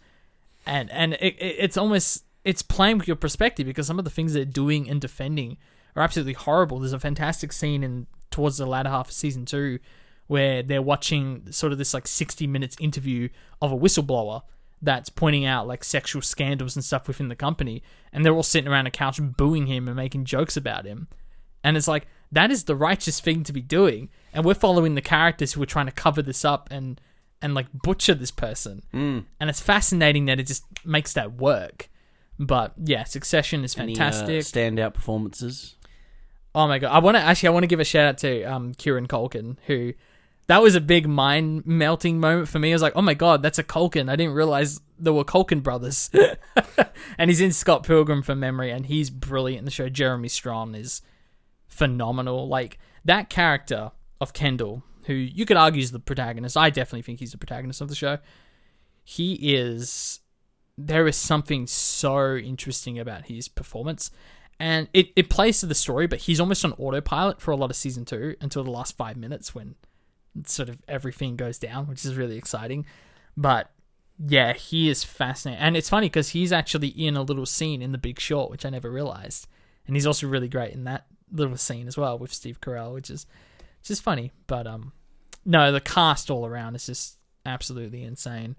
and 0.66 0.90
and 0.90 1.14
it, 1.14 1.34
it, 1.38 1.56
it's 1.58 1.76
almost 1.76 2.24
it's 2.44 2.62
playing 2.62 2.98
with 2.98 3.06
your 3.06 3.16
perspective 3.16 3.66
because 3.66 3.86
some 3.86 3.98
of 3.98 4.04
the 4.04 4.10
things 4.10 4.32
they're 4.32 4.44
doing 4.44 4.88
and 4.88 5.00
defending 5.00 5.58
are 5.96 6.02
absolutely 6.02 6.32
horrible. 6.34 6.78
There's 6.78 6.92
a 6.92 6.98
fantastic 7.00 7.52
scene 7.52 7.82
in 7.82 8.06
towards 8.30 8.58
the 8.58 8.66
latter 8.66 8.88
half 8.88 9.08
of 9.08 9.12
season 9.14 9.44
two, 9.44 9.78
where 10.26 10.62
they're 10.62 10.80
watching 10.82 11.50
sort 11.50 11.72
of 11.72 11.78
this 11.78 11.92
like 11.92 12.06
sixty 12.06 12.46
minutes 12.46 12.76
interview 12.80 13.28
of 13.60 13.72
a 13.72 13.76
whistleblower 13.76 14.42
that's 14.82 15.10
pointing 15.10 15.44
out 15.44 15.66
like 15.66 15.84
sexual 15.84 16.22
scandals 16.22 16.74
and 16.76 16.82
stuff 16.84 17.06
within 17.06 17.28
the 17.28 17.36
company, 17.36 17.82
and 18.12 18.24
they're 18.24 18.32
all 18.32 18.42
sitting 18.42 18.70
around 18.70 18.86
a 18.86 18.90
couch 18.90 19.18
booing 19.20 19.66
him 19.66 19.86
and 19.88 19.96
making 19.96 20.24
jokes 20.24 20.56
about 20.56 20.86
him, 20.86 21.08
and 21.62 21.76
it's 21.76 21.88
like 21.88 22.06
that 22.32 22.50
is 22.50 22.64
the 22.64 22.76
righteous 22.76 23.20
thing 23.20 23.42
to 23.44 23.52
be 23.52 23.60
doing, 23.60 24.08
and 24.32 24.44
we're 24.44 24.54
following 24.54 24.94
the 24.94 25.02
characters 25.02 25.52
who 25.52 25.62
are 25.62 25.66
trying 25.66 25.86
to 25.86 25.92
cover 25.92 26.22
this 26.22 26.44
up 26.46 26.68
and 26.70 26.98
and 27.42 27.52
like 27.54 27.66
butcher 27.74 28.14
this 28.14 28.30
person, 28.30 28.82
Mm. 28.94 29.24
and 29.40 29.50
it's 29.50 29.60
fascinating 29.60 30.24
that 30.26 30.40
it 30.40 30.46
just 30.46 30.64
makes 30.86 31.12
that 31.12 31.32
work. 31.34 31.89
But 32.40 32.72
yeah, 32.82 33.04
Succession 33.04 33.64
is 33.64 33.76
Any, 33.76 33.92
uh, 33.92 33.98
fantastic. 33.98 34.40
standout 34.40 34.94
performances. 34.94 35.76
Oh 36.54 36.66
my 36.66 36.78
god! 36.78 36.90
I 36.90 36.98
want 36.98 37.16
to 37.18 37.22
actually 37.22 37.48
I 37.48 37.52
want 37.52 37.64
to 37.64 37.68
give 37.68 37.80
a 37.80 37.84
shout 37.84 38.06
out 38.06 38.18
to 38.18 38.42
um 38.44 38.72
Kieran 38.74 39.06
Culkin 39.06 39.56
who 39.66 39.92
that 40.46 40.62
was 40.62 40.74
a 40.74 40.80
big 40.80 41.06
mind 41.06 41.64
melting 41.64 42.18
moment 42.18 42.48
for 42.48 42.58
me. 42.58 42.72
I 42.72 42.74
was 42.74 42.82
like, 42.82 42.94
oh 42.96 43.02
my 43.02 43.14
god, 43.14 43.42
that's 43.42 43.58
a 43.58 43.62
Culkin. 43.62 44.10
I 44.10 44.16
didn't 44.16 44.32
realize 44.32 44.80
there 44.98 45.12
were 45.12 45.22
Culkin 45.22 45.62
brothers. 45.62 46.10
and 47.18 47.30
he's 47.30 47.40
in 47.40 47.52
Scott 47.52 47.84
Pilgrim 47.84 48.22
for 48.22 48.34
memory, 48.34 48.72
and 48.72 48.86
he's 48.86 49.10
brilliant 49.10 49.60
in 49.60 49.64
the 49.66 49.70
show. 49.70 49.88
Jeremy 49.88 50.28
Strong 50.28 50.74
is 50.74 51.02
phenomenal. 51.68 52.48
Like 52.48 52.78
that 53.04 53.30
character 53.30 53.92
of 54.20 54.32
Kendall, 54.32 54.82
who 55.04 55.12
you 55.12 55.46
could 55.46 55.56
argue 55.56 55.82
is 55.82 55.92
the 55.92 56.00
protagonist. 56.00 56.56
I 56.56 56.70
definitely 56.70 57.02
think 57.02 57.20
he's 57.20 57.32
the 57.32 57.38
protagonist 57.38 57.80
of 57.80 57.88
the 57.88 57.94
show. 57.94 58.18
He 59.04 59.34
is. 59.54 60.20
There 60.86 61.06
is 61.06 61.16
something 61.16 61.66
so 61.66 62.36
interesting 62.36 62.98
about 62.98 63.26
his 63.26 63.48
performance 63.48 64.10
and 64.60 64.88
it, 64.92 65.10
it 65.16 65.30
plays 65.30 65.58
to 65.60 65.66
the 65.66 65.74
story, 65.74 66.06
but 66.06 66.20
he's 66.20 66.38
almost 66.38 66.64
on 66.66 66.74
autopilot 66.74 67.40
for 67.40 67.50
a 67.50 67.56
lot 67.56 67.70
of 67.70 67.76
season 67.76 68.04
two 68.04 68.36
until 68.42 68.62
the 68.62 68.70
last 68.70 68.94
five 68.94 69.16
minutes 69.16 69.54
when 69.54 69.74
sort 70.44 70.68
of 70.68 70.78
everything 70.86 71.34
goes 71.34 71.58
down, 71.58 71.86
which 71.86 72.04
is 72.04 72.14
really 72.14 72.36
exciting. 72.36 72.84
But 73.38 73.70
yeah, 74.18 74.52
he 74.52 74.90
is 74.90 75.02
fascinating, 75.02 75.62
and 75.62 75.78
it's 75.78 75.88
funny 75.88 76.08
because 76.08 76.30
he's 76.30 76.52
actually 76.52 76.88
in 76.88 77.16
a 77.16 77.22
little 77.22 77.46
scene 77.46 77.80
in 77.80 77.92
The 77.92 77.98
Big 77.98 78.20
Short, 78.20 78.50
which 78.50 78.66
I 78.66 78.68
never 78.68 78.90
realized, 78.90 79.48
and 79.86 79.96
he's 79.96 80.06
also 80.06 80.28
really 80.28 80.48
great 80.48 80.74
in 80.74 80.84
that 80.84 81.06
little 81.32 81.56
scene 81.56 81.88
as 81.88 81.96
well 81.96 82.18
with 82.18 82.32
Steve 82.32 82.60
Carell, 82.60 82.92
which 82.92 83.08
is 83.08 83.24
is 83.88 83.98
funny. 83.98 84.30
But 84.46 84.66
um, 84.66 84.92
no, 85.46 85.72
the 85.72 85.80
cast 85.80 86.30
all 86.30 86.44
around 86.44 86.74
is 86.74 86.84
just 86.84 87.16
absolutely 87.46 88.02
insane. 88.02 88.56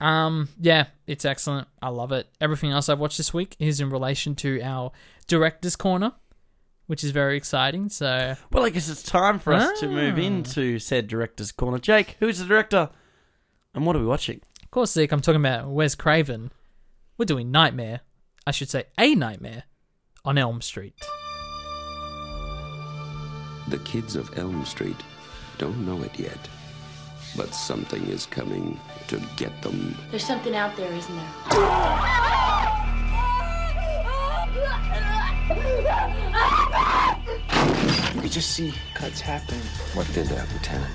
Um, 0.00 0.48
yeah, 0.60 0.86
it's 1.06 1.24
excellent. 1.24 1.66
I 1.82 1.88
love 1.88 2.12
it. 2.12 2.28
Everything 2.40 2.70
else 2.70 2.88
I've 2.88 3.00
watched 3.00 3.16
this 3.18 3.34
week 3.34 3.56
is 3.58 3.80
in 3.80 3.90
relation 3.90 4.34
to 4.36 4.60
our 4.62 4.92
director's 5.26 5.74
corner, 5.76 6.12
which 6.86 7.02
is 7.02 7.10
very 7.10 7.36
exciting. 7.36 7.88
So 7.88 8.36
Well, 8.52 8.64
I 8.64 8.70
guess 8.70 8.88
it's 8.88 9.02
time 9.02 9.38
for 9.40 9.52
us 9.52 9.80
to 9.80 9.88
move 9.88 10.14
Ah. 10.16 10.20
into 10.22 10.78
said 10.78 11.08
director's 11.08 11.50
corner. 11.52 11.78
Jake, 11.78 12.16
who's 12.20 12.38
the 12.38 12.44
director, 12.44 12.90
and 13.74 13.84
what 13.86 13.96
are 13.96 14.00
we 14.00 14.06
watching? 14.06 14.40
Of 14.62 14.70
course, 14.70 14.92
Zeke, 14.92 15.10
I'm 15.12 15.20
talking 15.20 15.40
about 15.40 15.68
Wes 15.68 15.94
Craven. 15.94 16.52
We're 17.16 17.24
doing 17.24 17.50
Nightmare. 17.50 18.00
I 18.46 18.50
should 18.52 18.70
say 18.70 18.84
A 18.98 19.14
Nightmare 19.14 19.64
on 20.24 20.38
Elm 20.38 20.60
Street. 20.62 20.94
The 23.68 23.78
kids 23.78 24.16
of 24.16 24.36
Elm 24.38 24.64
Street 24.64 24.96
don't 25.58 25.84
know 25.84 26.02
it 26.02 26.18
yet, 26.18 26.38
but 27.36 27.54
something 27.54 28.02
is 28.06 28.24
coming 28.26 28.78
to 29.08 29.20
get 29.36 29.62
them. 29.62 29.96
There's 30.10 30.24
something 30.24 30.54
out 30.54 30.76
there, 30.76 30.92
isn't 30.92 31.16
there? 31.16 31.24
You 38.22 38.28
just 38.28 38.50
see 38.50 38.74
cuts 38.94 39.20
happen. 39.20 39.58
What 39.94 40.06
did 40.12 40.26
that, 40.26 40.46
Lieutenant? 40.52 40.92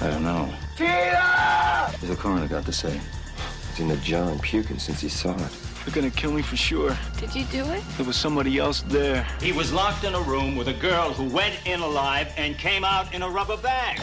I 0.00 0.08
don't 0.08 0.22
know. 0.22 0.44
What's 0.76 2.06
the 2.06 2.16
coroner 2.16 2.46
got 2.46 2.64
to 2.66 2.72
say? 2.72 3.00
He's 3.70 3.80
in 3.80 3.88
the 3.88 3.96
jar 3.96 4.30
and 4.30 4.40
puking 4.40 4.78
since 4.78 5.00
he 5.00 5.08
saw 5.08 5.34
it. 5.34 5.50
They're 5.84 5.94
gonna 5.94 6.10
kill 6.10 6.32
me 6.32 6.42
for 6.42 6.56
sure. 6.56 6.96
Did 7.18 7.34
you 7.34 7.44
do 7.46 7.64
it? 7.72 7.82
There 7.96 8.06
was 8.06 8.16
somebody 8.16 8.58
else 8.58 8.82
there. 8.82 9.26
He 9.40 9.52
was 9.52 9.72
locked 9.72 10.04
in 10.04 10.14
a 10.14 10.20
room 10.20 10.56
with 10.56 10.68
a 10.68 10.72
girl 10.72 11.12
who 11.12 11.24
went 11.24 11.58
in 11.66 11.80
alive 11.80 12.32
and 12.38 12.56
came 12.56 12.84
out 12.84 13.12
in 13.12 13.22
a 13.22 13.28
rubber 13.28 13.56
bag. 13.58 13.98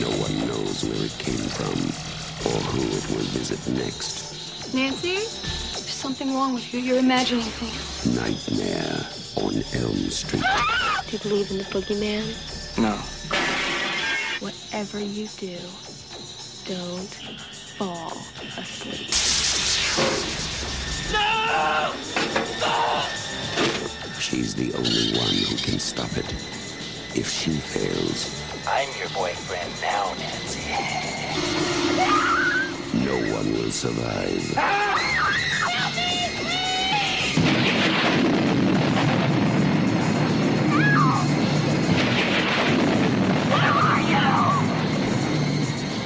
No 0.00 0.08
one 0.08 0.46
knows 0.46 0.84
where 0.84 1.04
it 1.04 1.14
came 1.18 1.36
from 1.36 2.11
or 2.46 2.60
who 2.70 2.80
it 2.80 3.06
will 3.10 3.26
visit 3.38 3.60
next. 3.74 4.74
Nancy? 4.74 5.14
There's 5.14 5.90
something 5.90 6.34
wrong 6.34 6.54
with 6.54 6.72
you. 6.72 6.80
You're 6.80 6.98
imagining 6.98 7.44
things. 7.44 8.16
Nightmare 8.16 9.06
on 9.36 9.54
Elm 9.82 10.10
Street. 10.10 10.42
Do 11.06 11.12
you 11.12 11.18
believe 11.18 11.50
in 11.50 11.58
the 11.58 11.64
boogeyman? 11.64 12.24
No. 12.78 12.96
Whatever 14.40 14.98
you 14.98 15.28
do, 15.38 15.56
don't 16.64 17.14
fall 17.76 18.12
asleep. 18.56 19.10
No! 21.12 21.92
She's 24.18 24.54
the 24.54 24.72
only 24.74 25.18
one 25.18 25.34
who 25.34 25.56
can 25.56 25.78
stop 25.78 26.16
it. 26.16 26.32
If 27.14 27.28
she 27.28 27.50
fails, 27.50 28.42
I'm 28.66 28.88
your 28.98 29.08
boyfriend 29.10 29.70
now, 29.82 30.14
Nancy. 30.18 31.81
No 32.94 33.16
one 33.34 33.52
will 33.52 33.70
survive. 33.70 34.42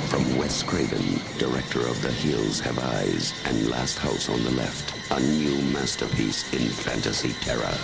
From 0.09 0.39
Wes 0.39 0.63
Craven, 0.63 1.21
director 1.39 1.81
of 1.81 2.01
The 2.03 2.11
Hills 2.13 2.61
Have 2.61 2.79
Eyes 2.79 3.33
and 3.47 3.69
Last 3.69 3.99
House 3.99 4.29
on 4.29 4.43
the 4.45 4.53
Left, 4.53 4.95
a 5.11 5.21
new 5.21 5.61
masterpiece 5.73 6.53
in 6.53 6.69
fantasy 6.69 7.33
terror. 7.45 7.77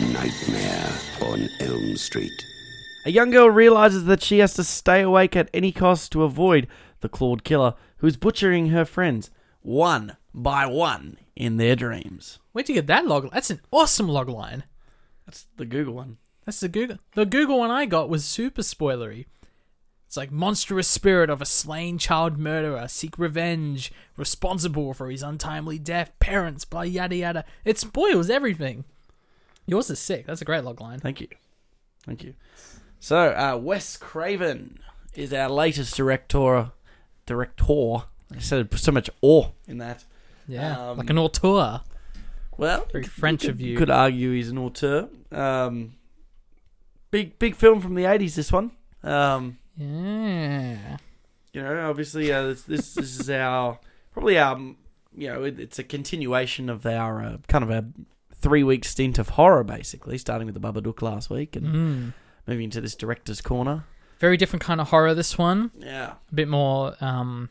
Nightmare 0.00 0.92
on 1.20 1.50
Elm 1.60 1.96
Street. 1.96 2.46
A 3.04 3.10
young 3.10 3.30
girl 3.30 3.50
realizes 3.50 4.04
that 4.06 4.22
she 4.22 4.38
has 4.38 4.54
to 4.54 4.64
stay 4.64 5.02
awake 5.02 5.36
at 5.36 5.50
any 5.52 5.72
cost 5.72 6.12
to 6.12 6.22
avoid 6.22 6.66
the 7.00 7.08
clawed 7.08 7.44
killer 7.44 7.74
who's 7.98 8.16
butchering 8.16 8.68
her 8.68 8.84
friends 8.84 9.30
one 9.62 10.16
by 10.32 10.66
one 10.66 11.18
in 11.36 11.56
their 11.56 11.76
dreams. 11.76 12.38
Where'd 12.52 12.68
you 12.68 12.74
get 12.74 12.86
that 12.86 13.06
log? 13.06 13.30
That's 13.32 13.50
an 13.50 13.60
awesome 13.70 14.08
log 14.08 14.28
line. 14.28 14.64
That's 15.26 15.46
the 15.56 15.66
Google 15.66 15.94
one. 15.94 16.18
That's 16.44 16.60
the 16.60 16.68
Google. 16.68 16.98
The 17.14 17.26
Google 17.26 17.58
one 17.58 17.70
I 17.70 17.86
got 17.86 18.08
was 18.08 18.24
super 18.24 18.62
spoilery. 18.62 19.26
It's 20.06 20.16
like 20.16 20.32
monstrous 20.32 20.88
spirit 20.88 21.30
of 21.30 21.40
a 21.40 21.46
slain 21.46 21.96
child 21.96 22.36
murderer 22.36 22.88
seek 22.88 23.16
revenge, 23.16 23.92
responsible 24.16 24.92
for 24.92 25.08
his 25.08 25.22
untimely 25.22 25.78
death, 25.78 26.10
parents, 26.18 26.64
blah 26.64 26.82
yada 26.82 27.14
yada. 27.14 27.44
It 27.64 27.78
spoils 27.78 28.28
everything. 28.28 28.84
Yours 29.66 29.88
is 29.88 30.00
sick. 30.00 30.26
That's 30.26 30.42
a 30.42 30.44
great 30.44 30.64
log 30.64 30.80
line. 30.80 30.98
Thank 30.98 31.20
you. 31.20 31.28
Thank 32.04 32.24
you. 32.24 32.34
So, 32.98 33.16
uh, 33.16 33.56
Wes 33.56 33.96
Craven 33.96 34.80
is 35.14 35.32
our 35.32 35.48
latest 35.48 35.96
director. 35.96 36.72
Director. 37.34 38.06
I 38.34 38.38
said 38.40 38.76
so 38.78 38.90
much 38.92 39.08
awe 39.22 39.48
in 39.68 39.78
that. 39.78 40.04
Yeah, 40.48 40.90
Um, 40.90 40.98
like 40.98 41.10
an 41.10 41.18
auteur. 41.18 41.80
Well, 42.56 42.86
Very 42.92 43.04
French 43.04 43.42
could, 43.42 43.50
of 43.50 43.60
you. 43.60 43.76
Could 43.78 43.88
argue 43.90 44.32
he's 44.32 44.50
an 44.50 44.58
auteur. 44.58 45.08
Um, 45.32 45.92
big, 47.12 47.38
big 47.38 47.54
film 47.54 47.80
from 47.80 47.94
the 47.94 48.04
eighties. 48.04 48.34
This 48.34 48.50
one. 48.52 48.72
Um, 49.02 49.58
Yeah. 49.76 50.96
you 51.52 51.62
know, 51.62 51.88
obviously, 51.88 52.32
uh, 52.32 52.42
this, 52.48 52.62
this 52.62 52.94
this 52.94 53.20
is 53.20 53.30
our 53.30 53.78
probably 54.12 54.38
our 54.38 54.58
you 54.58 55.28
know 55.28 55.44
it, 55.44 55.58
it's 55.58 55.78
a 55.78 55.84
continuation 55.84 56.68
of 56.68 56.84
our 56.86 57.22
uh, 57.24 57.36
kind 57.48 57.64
of 57.64 57.70
a 57.70 57.84
three 58.34 58.62
week 58.64 58.84
stint 58.84 59.18
of 59.18 59.30
horror, 59.30 59.64
basically, 59.64 60.18
starting 60.18 60.46
with 60.46 60.54
the 60.54 60.60
Babadook 60.60 61.00
last 61.02 61.30
week 61.30 61.56
and 61.56 61.66
Mm. 61.66 62.12
moving 62.46 62.64
into 62.64 62.80
this 62.80 62.94
director's 62.96 63.40
corner. 63.40 63.84
Very 64.20 64.36
different 64.36 64.62
kind 64.62 64.80
of 64.80 64.88
horror. 64.88 65.14
This 65.14 65.36
one, 65.38 65.70
Yeah, 65.78 66.14
a 66.30 66.34
bit 66.34 66.46
more 66.48 66.94
um, 67.00 67.48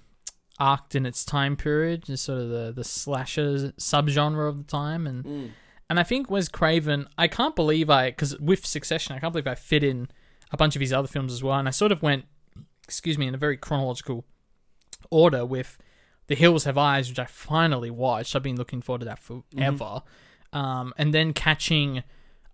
arced 0.59 0.93
in 0.95 1.05
its 1.05 1.25
time 1.25 1.55
period, 1.57 2.03
just 2.03 2.23
sort 2.25 2.39
of 2.39 2.49
the 2.49 2.71
the 2.71 2.83
slasher 2.83 3.73
subgenre 3.79 4.47
of 4.47 4.57
the 4.57 4.63
time, 4.63 5.07
and 5.07 5.23
Mm. 5.25 5.49
and 5.89 5.99
I 5.99 6.03
think 6.03 6.29
Wes 6.29 6.47
Craven. 6.47 7.07
I 7.17 7.27
can't 7.27 7.55
believe 7.55 7.89
I 7.89 8.11
because 8.11 8.37
with 8.39 8.65
Succession, 8.65 9.15
I 9.15 9.19
can't 9.19 9.33
believe 9.33 9.47
I 9.47 9.55
fit 9.55 9.83
in 9.83 10.09
a 10.51 10.57
bunch 10.57 10.75
of 10.75 10.79
his 10.81 10.93
other 10.93 11.07
films 11.07 11.33
as 11.33 11.41
well, 11.43 11.57
and 11.59 11.67
I 11.67 11.71
sort 11.71 11.91
of 11.91 12.01
went, 12.03 12.25
excuse 12.83 13.17
me, 13.17 13.27
in 13.27 13.33
a 13.35 13.37
very 13.37 13.57
chronological 13.57 14.25
order 15.09 15.45
with 15.45 15.77
The 16.27 16.35
Hills 16.35 16.65
Have 16.65 16.77
Eyes, 16.77 17.09
which 17.09 17.19
I 17.19 17.25
finally 17.25 17.89
watched. 17.89 18.35
I've 18.35 18.43
been 18.43 18.57
looking 18.57 18.81
forward 18.81 18.99
to 18.99 19.05
that 19.05 19.19
forever, 19.19 20.03
um, 20.53 20.93
and 20.97 21.13
then 21.13 21.33
catching. 21.33 22.03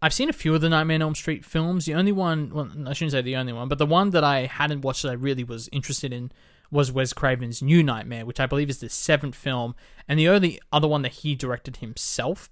I've 0.05 0.13
seen 0.13 0.29
a 0.29 0.33
few 0.33 0.53
of 0.53 0.61
the 0.61 0.69
Nightmare 0.69 0.97
on 0.97 1.01
Elm 1.01 1.15
Street 1.15 1.43
films. 1.43 1.85
The 1.85 1.95
only 1.95 2.11
one, 2.11 2.51
well, 2.53 2.69
I 2.85 2.93
shouldn't 2.93 3.13
say 3.13 3.23
the 3.23 3.37
only 3.37 3.53
one, 3.53 3.67
but 3.67 3.79
the 3.79 3.87
one 3.87 4.11
that 4.11 4.23
I 4.23 4.45
hadn't 4.45 4.81
watched 4.81 5.01
that 5.01 5.09
I 5.09 5.13
really 5.13 5.43
was 5.43 5.67
interested 5.71 6.13
in 6.13 6.31
was 6.69 6.91
Wes 6.91 7.11
Craven's 7.11 7.63
New 7.63 7.81
Nightmare, 7.81 8.23
which 8.23 8.39
I 8.39 8.45
believe 8.45 8.69
is 8.69 8.81
the 8.81 8.89
seventh 8.89 9.33
film, 9.33 9.73
and 10.07 10.19
the 10.19 10.29
only 10.29 10.59
other 10.71 10.87
one 10.87 11.01
that 11.01 11.11
he 11.11 11.33
directed 11.33 11.77
himself. 11.77 12.51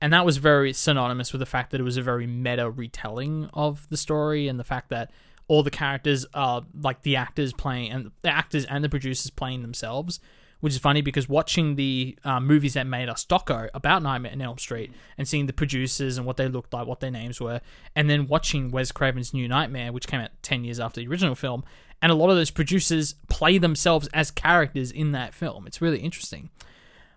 and 0.00 0.10
that 0.14 0.24
was 0.24 0.38
very 0.38 0.72
synonymous 0.72 1.34
with 1.34 1.40
the 1.40 1.44
fact 1.44 1.70
that 1.70 1.82
it 1.82 1.84
was 1.84 1.98
a 1.98 2.02
very 2.02 2.26
meta 2.26 2.70
retelling 2.70 3.50
of 3.52 3.86
the 3.90 3.98
story 3.98 4.48
and 4.48 4.58
the 4.58 4.64
fact 4.64 4.88
that 4.88 5.10
all 5.48 5.62
the 5.62 5.70
characters 5.70 6.24
are 6.32 6.64
like 6.80 7.02
the 7.02 7.16
actors 7.16 7.52
playing 7.52 7.90
and 7.92 8.10
the 8.22 8.30
actors 8.30 8.64
and 8.64 8.82
the 8.82 8.88
producers 8.88 9.30
playing 9.30 9.60
themselves 9.60 10.18
which 10.60 10.72
is 10.72 10.78
funny 10.78 11.02
because 11.02 11.28
watching 11.28 11.76
the 11.76 12.18
uh, 12.24 12.40
movies 12.40 12.74
that 12.74 12.86
made 12.86 13.08
us 13.08 13.24
doco 13.24 13.68
about 13.74 14.02
Nightmare 14.02 14.32
on 14.32 14.40
Elm 14.40 14.58
Street 14.58 14.92
and 15.18 15.28
seeing 15.28 15.46
the 15.46 15.52
producers 15.52 16.18
and 16.18 16.26
what 16.26 16.36
they 16.36 16.48
looked 16.48 16.72
like, 16.72 16.86
what 16.86 17.00
their 17.00 17.10
names 17.10 17.40
were, 17.40 17.60
and 17.94 18.08
then 18.08 18.26
watching 18.26 18.70
Wes 18.70 18.92
Craven's 18.92 19.34
New 19.34 19.48
Nightmare, 19.48 19.92
which 19.92 20.06
came 20.06 20.20
out 20.20 20.30
10 20.42 20.64
years 20.64 20.80
after 20.80 21.00
the 21.00 21.06
original 21.08 21.34
film, 21.34 21.64
and 22.02 22.12
a 22.12 22.14
lot 22.14 22.30
of 22.30 22.36
those 22.36 22.50
producers 22.50 23.14
play 23.28 23.58
themselves 23.58 24.08
as 24.12 24.30
characters 24.30 24.90
in 24.90 25.12
that 25.12 25.34
film. 25.34 25.66
It's 25.66 25.80
really 25.80 25.98
interesting. 25.98 26.50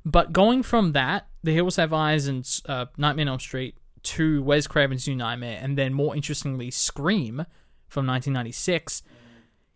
But 0.06 0.32
going 0.34 0.64
from 0.64 0.94
that, 0.94 1.28
The 1.44 1.54
Hills 1.54 1.76
Have 1.76 1.94
Eyes 1.94 2.28
and 2.28 2.48
uh, 2.68 2.86
Nightmare 2.98 3.24
on 3.24 3.30
Elm 3.30 3.40
Street 3.40 3.76
to 4.02 4.42
Wes 4.44 4.68
Craven's 4.68 5.08
New 5.08 5.16
Nightmare, 5.16 5.60
and 5.62 5.78
then 5.78 5.94
more 5.94 6.16
interestingly, 6.16 6.72
Scream 6.72 7.46
from 7.88 8.06
1996, 8.08 9.04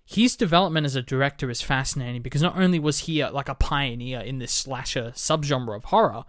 his 0.05 0.35
development 0.35 0.85
as 0.85 0.95
a 0.95 1.01
director 1.01 1.49
is 1.49 1.61
fascinating 1.61 2.21
because 2.21 2.41
not 2.41 2.57
only 2.57 2.79
was 2.79 2.99
he 2.99 3.21
a, 3.21 3.31
like 3.31 3.49
a 3.49 3.55
pioneer 3.55 4.19
in 4.19 4.39
this 4.39 4.51
slasher 4.51 5.11
subgenre 5.15 5.75
of 5.75 5.85
horror, 5.85 6.23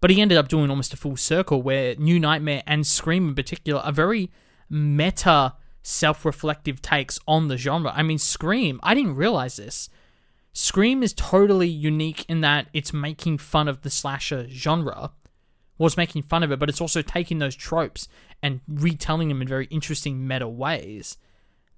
but 0.00 0.10
he 0.10 0.20
ended 0.20 0.38
up 0.38 0.48
doing 0.48 0.70
almost 0.70 0.94
a 0.94 0.96
full 0.96 1.16
circle 1.16 1.60
where 1.60 1.94
New 1.96 2.18
Nightmare 2.18 2.62
and 2.66 2.86
Scream 2.86 3.28
in 3.28 3.34
particular 3.34 3.80
are 3.80 3.92
very 3.92 4.30
meta 4.70 5.54
self-reflective 5.82 6.80
takes 6.80 7.18
on 7.26 7.48
the 7.48 7.56
genre. 7.56 7.92
I 7.94 8.02
mean, 8.02 8.18
Scream, 8.18 8.80
I 8.82 8.94
didn't 8.94 9.16
realize 9.16 9.56
this. 9.56 9.90
Scream 10.52 11.02
is 11.02 11.12
totally 11.12 11.68
unique 11.68 12.24
in 12.28 12.40
that 12.40 12.68
it's 12.72 12.92
making 12.92 13.38
fun 13.38 13.68
of 13.68 13.82
the 13.82 13.90
slasher 13.90 14.46
genre. 14.48 15.12
It's 15.78 15.96
making 15.96 16.22
fun 16.22 16.42
of 16.42 16.52
it, 16.52 16.58
but 16.58 16.68
it's 16.68 16.80
also 16.80 17.00
taking 17.00 17.38
those 17.38 17.54
tropes 17.54 18.08
and 18.42 18.60
retelling 18.68 19.28
them 19.28 19.40
in 19.40 19.48
very 19.48 19.66
interesting 19.66 20.26
meta 20.26 20.48
ways 20.48 21.16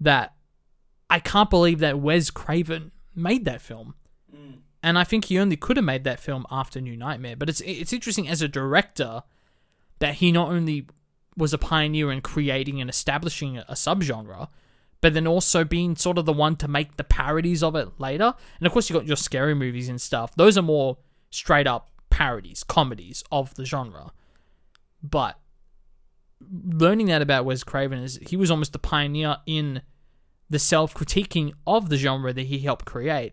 that 0.00 0.34
I 1.12 1.20
can't 1.20 1.50
believe 1.50 1.80
that 1.80 1.98
Wes 1.98 2.30
Craven 2.30 2.90
made 3.14 3.44
that 3.44 3.60
film. 3.60 3.94
Mm. 4.34 4.60
And 4.82 4.98
I 4.98 5.04
think 5.04 5.26
he 5.26 5.38
only 5.38 5.56
could 5.56 5.76
have 5.76 5.84
made 5.84 6.04
that 6.04 6.18
film 6.18 6.46
after 6.50 6.80
New 6.80 6.96
Nightmare. 6.96 7.36
But 7.36 7.50
it's 7.50 7.60
it's 7.60 7.92
interesting 7.92 8.28
as 8.28 8.40
a 8.40 8.48
director 8.48 9.22
that 9.98 10.14
he 10.14 10.32
not 10.32 10.48
only 10.48 10.86
was 11.36 11.52
a 11.52 11.58
pioneer 11.58 12.10
in 12.10 12.22
creating 12.22 12.80
and 12.80 12.88
establishing 12.88 13.58
a 13.58 13.74
subgenre, 13.74 14.48
but 15.02 15.12
then 15.12 15.26
also 15.26 15.64
being 15.64 15.96
sort 15.96 16.16
of 16.16 16.24
the 16.24 16.32
one 16.32 16.56
to 16.56 16.66
make 16.66 16.96
the 16.96 17.04
parodies 17.04 17.62
of 17.62 17.76
it 17.76 17.88
later. 18.00 18.32
And 18.58 18.66
of 18.66 18.72
course, 18.72 18.88
you 18.88 18.96
got 18.96 19.06
your 19.06 19.16
scary 19.16 19.54
movies 19.54 19.90
and 19.90 20.00
stuff. 20.00 20.34
Those 20.36 20.56
are 20.56 20.62
more 20.62 20.96
straight 21.28 21.66
up 21.66 21.90
parodies, 22.08 22.64
comedies 22.64 23.22
of 23.30 23.54
the 23.54 23.66
genre. 23.66 24.12
But 25.02 25.38
learning 26.50 27.08
that 27.08 27.20
about 27.20 27.44
Wes 27.44 27.64
Craven 27.64 27.98
is 27.98 28.18
he 28.26 28.36
was 28.36 28.50
almost 28.50 28.72
the 28.72 28.78
pioneer 28.78 29.36
in 29.44 29.82
the 30.52 30.58
self 30.58 30.92
critiquing 30.92 31.52
of 31.66 31.88
the 31.88 31.96
genre 31.96 32.32
that 32.32 32.42
he 32.46 32.58
helped 32.58 32.84
create. 32.84 33.32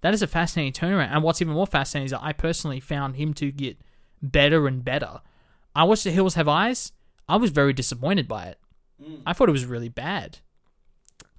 That 0.00 0.14
is 0.14 0.20
a 0.20 0.26
fascinating 0.26 0.72
turnaround. 0.72 1.12
And 1.12 1.22
what's 1.22 1.40
even 1.40 1.54
more 1.54 1.66
fascinating 1.66 2.06
is 2.06 2.10
that 2.10 2.24
I 2.24 2.32
personally 2.32 2.80
found 2.80 3.14
him 3.14 3.32
to 3.34 3.52
get 3.52 3.78
better 4.20 4.66
and 4.66 4.84
better. 4.84 5.20
I 5.76 5.84
watched 5.84 6.04
The 6.04 6.10
Hills 6.10 6.34
Have 6.34 6.48
Eyes. 6.48 6.90
I 7.28 7.36
was 7.36 7.52
very 7.52 7.72
disappointed 7.72 8.26
by 8.26 8.46
it. 8.46 8.58
Mm. 9.00 9.22
I 9.24 9.32
thought 9.32 9.48
it 9.48 9.52
was 9.52 9.64
really 9.64 9.88
bad. 9.88 10.38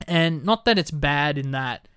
And 0.07 0.45
not 0.45 0.63
that 0.63 0.79
it's 0.79 0.91
bad 0.91 1.37
in 1.37 1.51
that, 1.51 1.89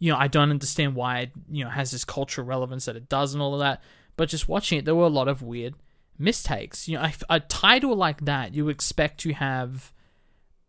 you 0.00 0.10
know, 0.10 0.18
I 0.18 0.26
don't 0.26 0.50
understand 0.50 0.96
why 0.96 1.20
it, 1.20 1.30
you 1.48 1.62
know, 1.62 1.70
has 1.70 1.92
this 1.92 2.04
cultural 2.04 2.46
relevance 2.46 2.86
that 2.86 2.96
it 2.96 3.08
does 3.08 3.32
and 3.32 3.40
all 3.40 3.54
of 3.54 3.60
that. 3.60 3.80
But 4.16 4.28
just 4.28 4.48
watching 4.48 4.78
it, 4.80 4.84
there 4.84 4.94
were 4.96 5.04
a 5.04 5.08
lot 5.08 5.28
of 5.28 5.40
weird 5.40 5.74
mistakes. 6.18 6.88
You 6.88 6.98
know, 6.98 7.04
a, 7.04 7.36
a 7.36 7.40
title 7.40 7.94
like 7.94 8.24
that, 8.24 8.54
you 8.54 8.68
expect 8.68 9.20
to 9.20 9.32
have 9.34 9.92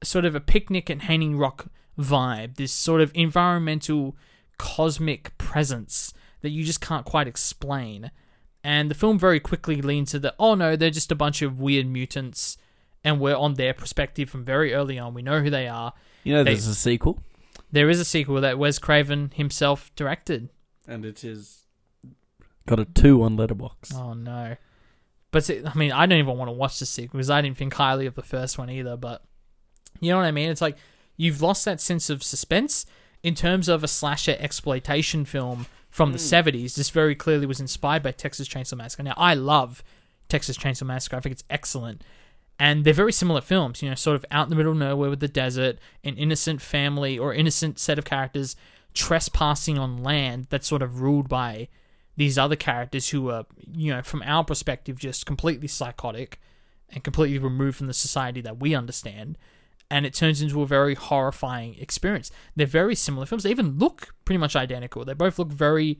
sort 0.03 0.25
of 0.25 0.35
a 0.35 0.39
picnic 0.39 0.91
at 0.91 1.01
Hanging 1.01 1.37
Rock 1.37 1.67
vibe, 1.97 2.55
this 2.55 2.71
sort 2.71 3.01
of 3.01 3.11
environmental 3.13 4.15
cosmic 4.57 5.37
presence 5.37 6.13
that 6.41 6.49
you 6.49 6.63
just 6.63 6.81
can't 6.81 7.05
quite 7.05 7.27
explain. 7.27 8.11
And 8.63 8.89
the 8.91 8.95
film 8.95 9.17
very 9.17 9.39
quickly 9.39 9.81
leans 9.81 10.11
to 10.11 10.19
the 10.19 10.33
oh 10.39 10.55
no, 10.55 10.75
they're 10.75 10.89
just 10.89 11.11
a 11.11 11.15
bunch 11.15 11.41
of 11.41 11.59
weird 11.59 11.87
mutants, 11.87 12.57
and 13.03 13.19
we're 13.19 13.35
on 13.35 13.53
their 13.53 13.73
perspective 13.73 14.29
from 14.29 14.43
very 14.43 14.73
early 14.73 14.99
on. 14.99 15.13
We 15.13 15.21
know 15.21 15.41
who 15.41 15.49
they 15.49 15.67
are. 15.67 15.93
You 16.23 16.33
know, 16.33 16.43
They- 16.43 16.51
there's 16.51 16.67
a 16.67 16.75
sequel, 16.75 17.19
There 17.71 17.89
is 17.89 17.99
a 17.99 18.05
sequel 18.05 18.41
that 18.41 18.57
Wes 18.57 18.79
Craven 18.79 19.31
himself 19.35 19.91
directed. 19.95 20.49
and 20.87 21.03
it 21.05 21.23
is 21.23 21.63
got 22.65 22.79
a 22.79 22.85
two 22.85 23.21
on 23.23 23.37
Letterboxd. 23.37 23.93
Oh 23.95 24.13
no. 24.13 24.55
But 25.31 25.43
see, 25.43 25.61
I 25.65 25.73
mean, 25.77 25.91
I 25.91 26.05
don't 26.05 26.17
even 26.19 26.37
want 26.37 26.47
to 26.49 26.53
watch 26.53 26.79
the 26.79 26.85
sequel 26.85 27.17
because 27.17 27.29
I 27.29 27.41
didn't 27.41 27.57
think 27.57 27.73
highly 27.73 28.05
of 28.05 28.15
the 28.15 28.21
first 28.23 28.57
one 28.57 28.69
either. 28.69 28.95
But 28.97 29.21
you 29.99 30.09
know 30.11 30.17
what 30.17 30.25
I 30.25 30.31
mean? 30.31 30.49
It's 30.49 30.61
like 30.61 30.77
you've 31.17 31.41
lost 31.41 31.65
that 31.65 31.81
sense 31.81 32.09
of 32.09 32.23
suspense 32.23 32.85
in 33.23 33.35
terms 33.35 33.67
of 33.67 33.83
a 33.83 33.87
slasher 33.87 34.37
exploitation 34.39 35.25
film 35.25 35.65
from 35.89 36.11
the 36.11 36.19
hmm. 36.19 36.23
70s. 36.23 36.75
This 36.75 36.89
very 36.91 37.15
clearly 37.15 37.45
was 37.45 37.59
inspired 37.59 38.03
by 38.03 38.11
Texas 38.11 38.47
Chainsaw 38.47 38.77
Massacre. 38.77 39.03
Now, 39.03 39.15
I 39.17 39.33
love 39.33 39.83
Texas 40.29 40.57
Chainsaw 40.57 40.83
Massacre. 40.83 41.17
I 41.17 41.19
think 41.19 41.33
it's 41.33 41.43
excellent. 41.49 42.03
And 42.59 42.85
they're 42.85 42.93
very 42.93 43.11
similar 43.11 43.41
films, 43.41 43.81
you 43.81 43.89
know, 43.89 43.95
sort 43.95 44.15
of 44.15 44.25
out 44.31 44.45
in 44.45 44.49
the 44.49 44.55
middle 44.55 44.71
of 44.71 44.77
nowhere 44.77 45.09
with 45.09 45.19
the 45.19 45.27
desert, 45.27 45.77
an 46.03 46.15
innocent 46.15 46.61
family 46.61 47.17
or 47.17 47.33
innocent 47.33 47.79
set 47.79 47.99
of 47.99 48.05
characters 48.05 48.55
trespassing 48.93 49.77
on 49.77 50.03
land 50.03 50.47
that's 50.49 50.67
sort 50.67 50.81
of 50.81 51.01
ruled 51.01 51.29
by 51.29 51.67
these 52.15 52.37
other 52.37 52.55
characters 52.55 53.09
who 53.09 53.29
are, 53.29 53.45
you 53.71 53.93
know, 53.93 54.01
from 54.01 54.23
our 54.23 54.43
perspective, 54.43 54.97
just 54.97 55.27
completely 55.27 55.67
psychotic 55.67 56.39
and 56.89 57.03
completely 57.03 57.37
removed 57.37 57.77
from 57.77 57.87
the 57.87 57.93
society 57.93 58.41
that 58.41 58.59
we 58.59 58.73
understand. 58.73 59.37
And 59.89 60.05
it 60.05 60.13
turns 60.13 60.41
into 60.41 60.61
a 60.61 60.67
very 60.67 60.95
horrifying 60.95 61.75
experience. 61.75 62.29
They're 62.55 62.65
very 62.65 62.95
similar 62.95 63.25
films. 63.25 63.43
They 63.43 63.51
even 63.51 63.77
look 63.77 64.13
pretty 64.25 64.37
much 64.37 64.55
identical. 64.55 65.05
They 65.05 65.13
both 65.13 65.39
look 65.39 65.51
very 65.51 65.99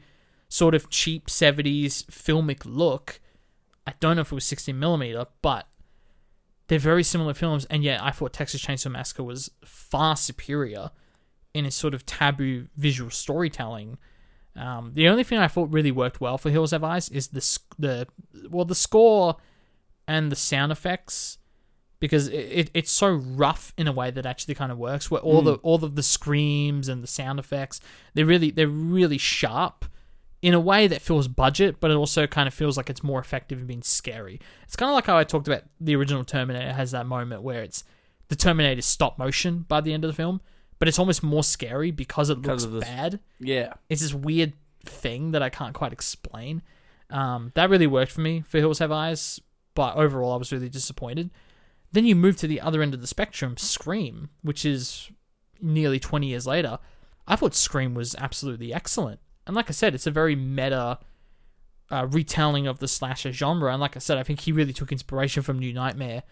sort 0.50 0.76
of 0.76 0.90
cheap 0.90 1.28
70s 1.28 2.06
filmic 2.06 2.64
look. 2.66 3.22
I 3.86 3.94
don't 4.00 4.16
know 4.18 4.24
if 4.24 4.32
it 4.32 4.36
was 4.36 4.44
16 4.46 4.78
millimeter, 4.78 5.26
but 5.42 5.68
they're 6.68 6.80
very 6.80 7.04
similar 7.04 7.34
films. 7.34 7.66
And 7.66 7.84
yet, 7.84 8.04
I 8.04 8.12
thought 8.12 8.34
Texas 8.34 8.62
Chainsaw 8.62 8.92
Massacre 8.92 9.24
was 9.24 9.52
far 9.64 10.18
superior 10.18 10.92
in 11.54 11.66
its 11.66 11.76
sort 11.76 11.94
of 11.94 12.06
taboo 12.06 12.68
visual 12.76 13.10
storytelling. 13.10 13.98
Um, 14.56 14.92
the 14.94 15.08
only 15.08 15.24
thing 15.24 15.38
I 15.38 15.48
thought 15.48 15.72
really 15.72 15.92
worked 15.92 16.20
well 16.20 16.38
for 16.38 16.50
Hills 16.50 16.72
Have 16.72 16.84
Eyes 16.84 17.10
is 17.10 17.28
the 17.28 17.60
the 17.80 18.08
well 18.50 18.66
the 18.66 18.76
score 18.76 19.38
and 20.08 20.32
the 20.32 20.36
sound 20.36 20.72
effects 20.72 21.38
because 22.00 22.28
it, 22.28 22.36
it, 22.36 22.72
it's 22.74 22.92
so 22.92 23.10
rough 23.10 23.74
in 23.78 23.88
a 23.88 23.92
way 23.92 24.12
that 24.12 24.26
actually 24.26 24.56
kind 24.56 24.72
of 24.72 24.78
works. 24.78 25.10
Where 25.10 25.22
all 25.22 25.42
the 25.42 25.56
all 25.56 25.84
of 25.84 25.96
the 25.96 26.04
screams 26.04 26.88
and 26.88 27.04
the 27.04 27.08
sound 27.08 27.40
effects 27.40 27.80
they're 28.14 28.26
really 28.26 28.52
they're 28.52 28.68
really 28.68 29.18
sharp 29.18 29.86
in 30.42 30.54
a 30.54 30.60
way 30.60 30.88
that 30.88 31.02
feels 31.02 31.28
budget, 31.28 31.80
but 31.80 31.90
it 31.90 31.96
also 31.96 32.28
kind 32.28 32.48
of 32.48 32.54
feels 32.54 32.78
like 32.78 32.90
it's 32.90 33.04
more 33.04 33.20
effective 33.20 33.60
in 33.60 33.66
being 33.66 33.82
scary. 33.82 34.40
It's 34.64 34.76
kind 34.76 34.90
of 34.90 34.96
like 34.96 35.08
how 35.08 35.18
I 35.18 35.24
talked 35.24 35.48
about 35.48 35.64
the 35.80 35.96
original 35.96 36.24
Terminator 36.24 36.74
has 36.74 36.92
that 36.92 37.08
moment 37.08 37.42
where 37.42 37.64
it's 37.64 37.84
the 38.28 38.36
Terminator 38.36 38.82
stop 38.82 39.18
motion 39.18 39.66
by 39.68 39.82
the 39.82 39.94
end 39.94 40.04
of 40.04 40.10
the 40.10 40.16
film, 40.16 40.42
but 40.80 40.88
it's 40.88 41.00
almost 41.00 41.24
more 41.24 41.44
scary 41.44 41.92
because 41.92 42.30
it 42.30 42.42
Because 42.42 42.66
looks 42.66 42.86
bad 42.86 43.20
Yeah, 43.40 43.74
it's 43.90 44.02
this 44.02 44.14
weird 44.14 44.54
thing 44.86 45.32
that 45.32 45.42
I 45.42 45.50
can't 45.50 45.74
quite 45.74 45.92
explain. 45.92 46.62
Um, 47.10 47.52
that 47.56 47.70
really 47.70 47.88
worked 47.88 48.12
for 48.12 48.22
me 48.22 48.42
for 48.42 48.60
Hills 48.60 48.80
Have 48.80 48.92
Eyes, 48.92 49.40
but 49.74 49.96
overall 49.96 50.34
I 50.34 50.38
was 50.38 50.52
really 50.52 50.70
disappointed. 50.70 51.32
Then 51.92 52.06
you 52.06 52.16
move 52.16 52.38
to 52.38 52.48
the 52.48 52.62
other 52.62 52.82
end 52.82 52.94
of 52.94 53.02
the 53.02 53.08
spectrum, 53.08 53.56
Scream, 53.58 54.30
which 54.42 54.66
is 54.66 55.10
nearly 55.62 56.00
20 56.00 56.28
years 56.28 56.46
later. 56.46 56.80
I 57.28 57.36
thought 57.36 57.56
Scream 57.56 57.94
was 57.94 58.16
absolutely 58.16 58.74
excellent. 58.74 59.20
And 59.46 59.56
like 59.56 59.70
I 59.70 59.74
said, 59.74 59.96
it's 59.96 60.08
a 60.08 60.12
very 60.12 60.36
meta 60.36 61.00
uh, 61.90 62.08
retelling 62.10 62.68
of 62.68 62.80
the 62.80 62.88
slasher 62.88 63.32
genre. 63.32 63.72
And 63.72 63.80
like 63.82 63.96
I 63.96 64.00
said, 64.00 64.18
I 64.18 64.24
think 64.24 64.42
he 64.42 64.52
really 64.52 64.74
took 64.74 64.92
inspiration 64.92 65.44
from 65.44 65.60
New 65.60 65.74
Nightmare 65.74 66.24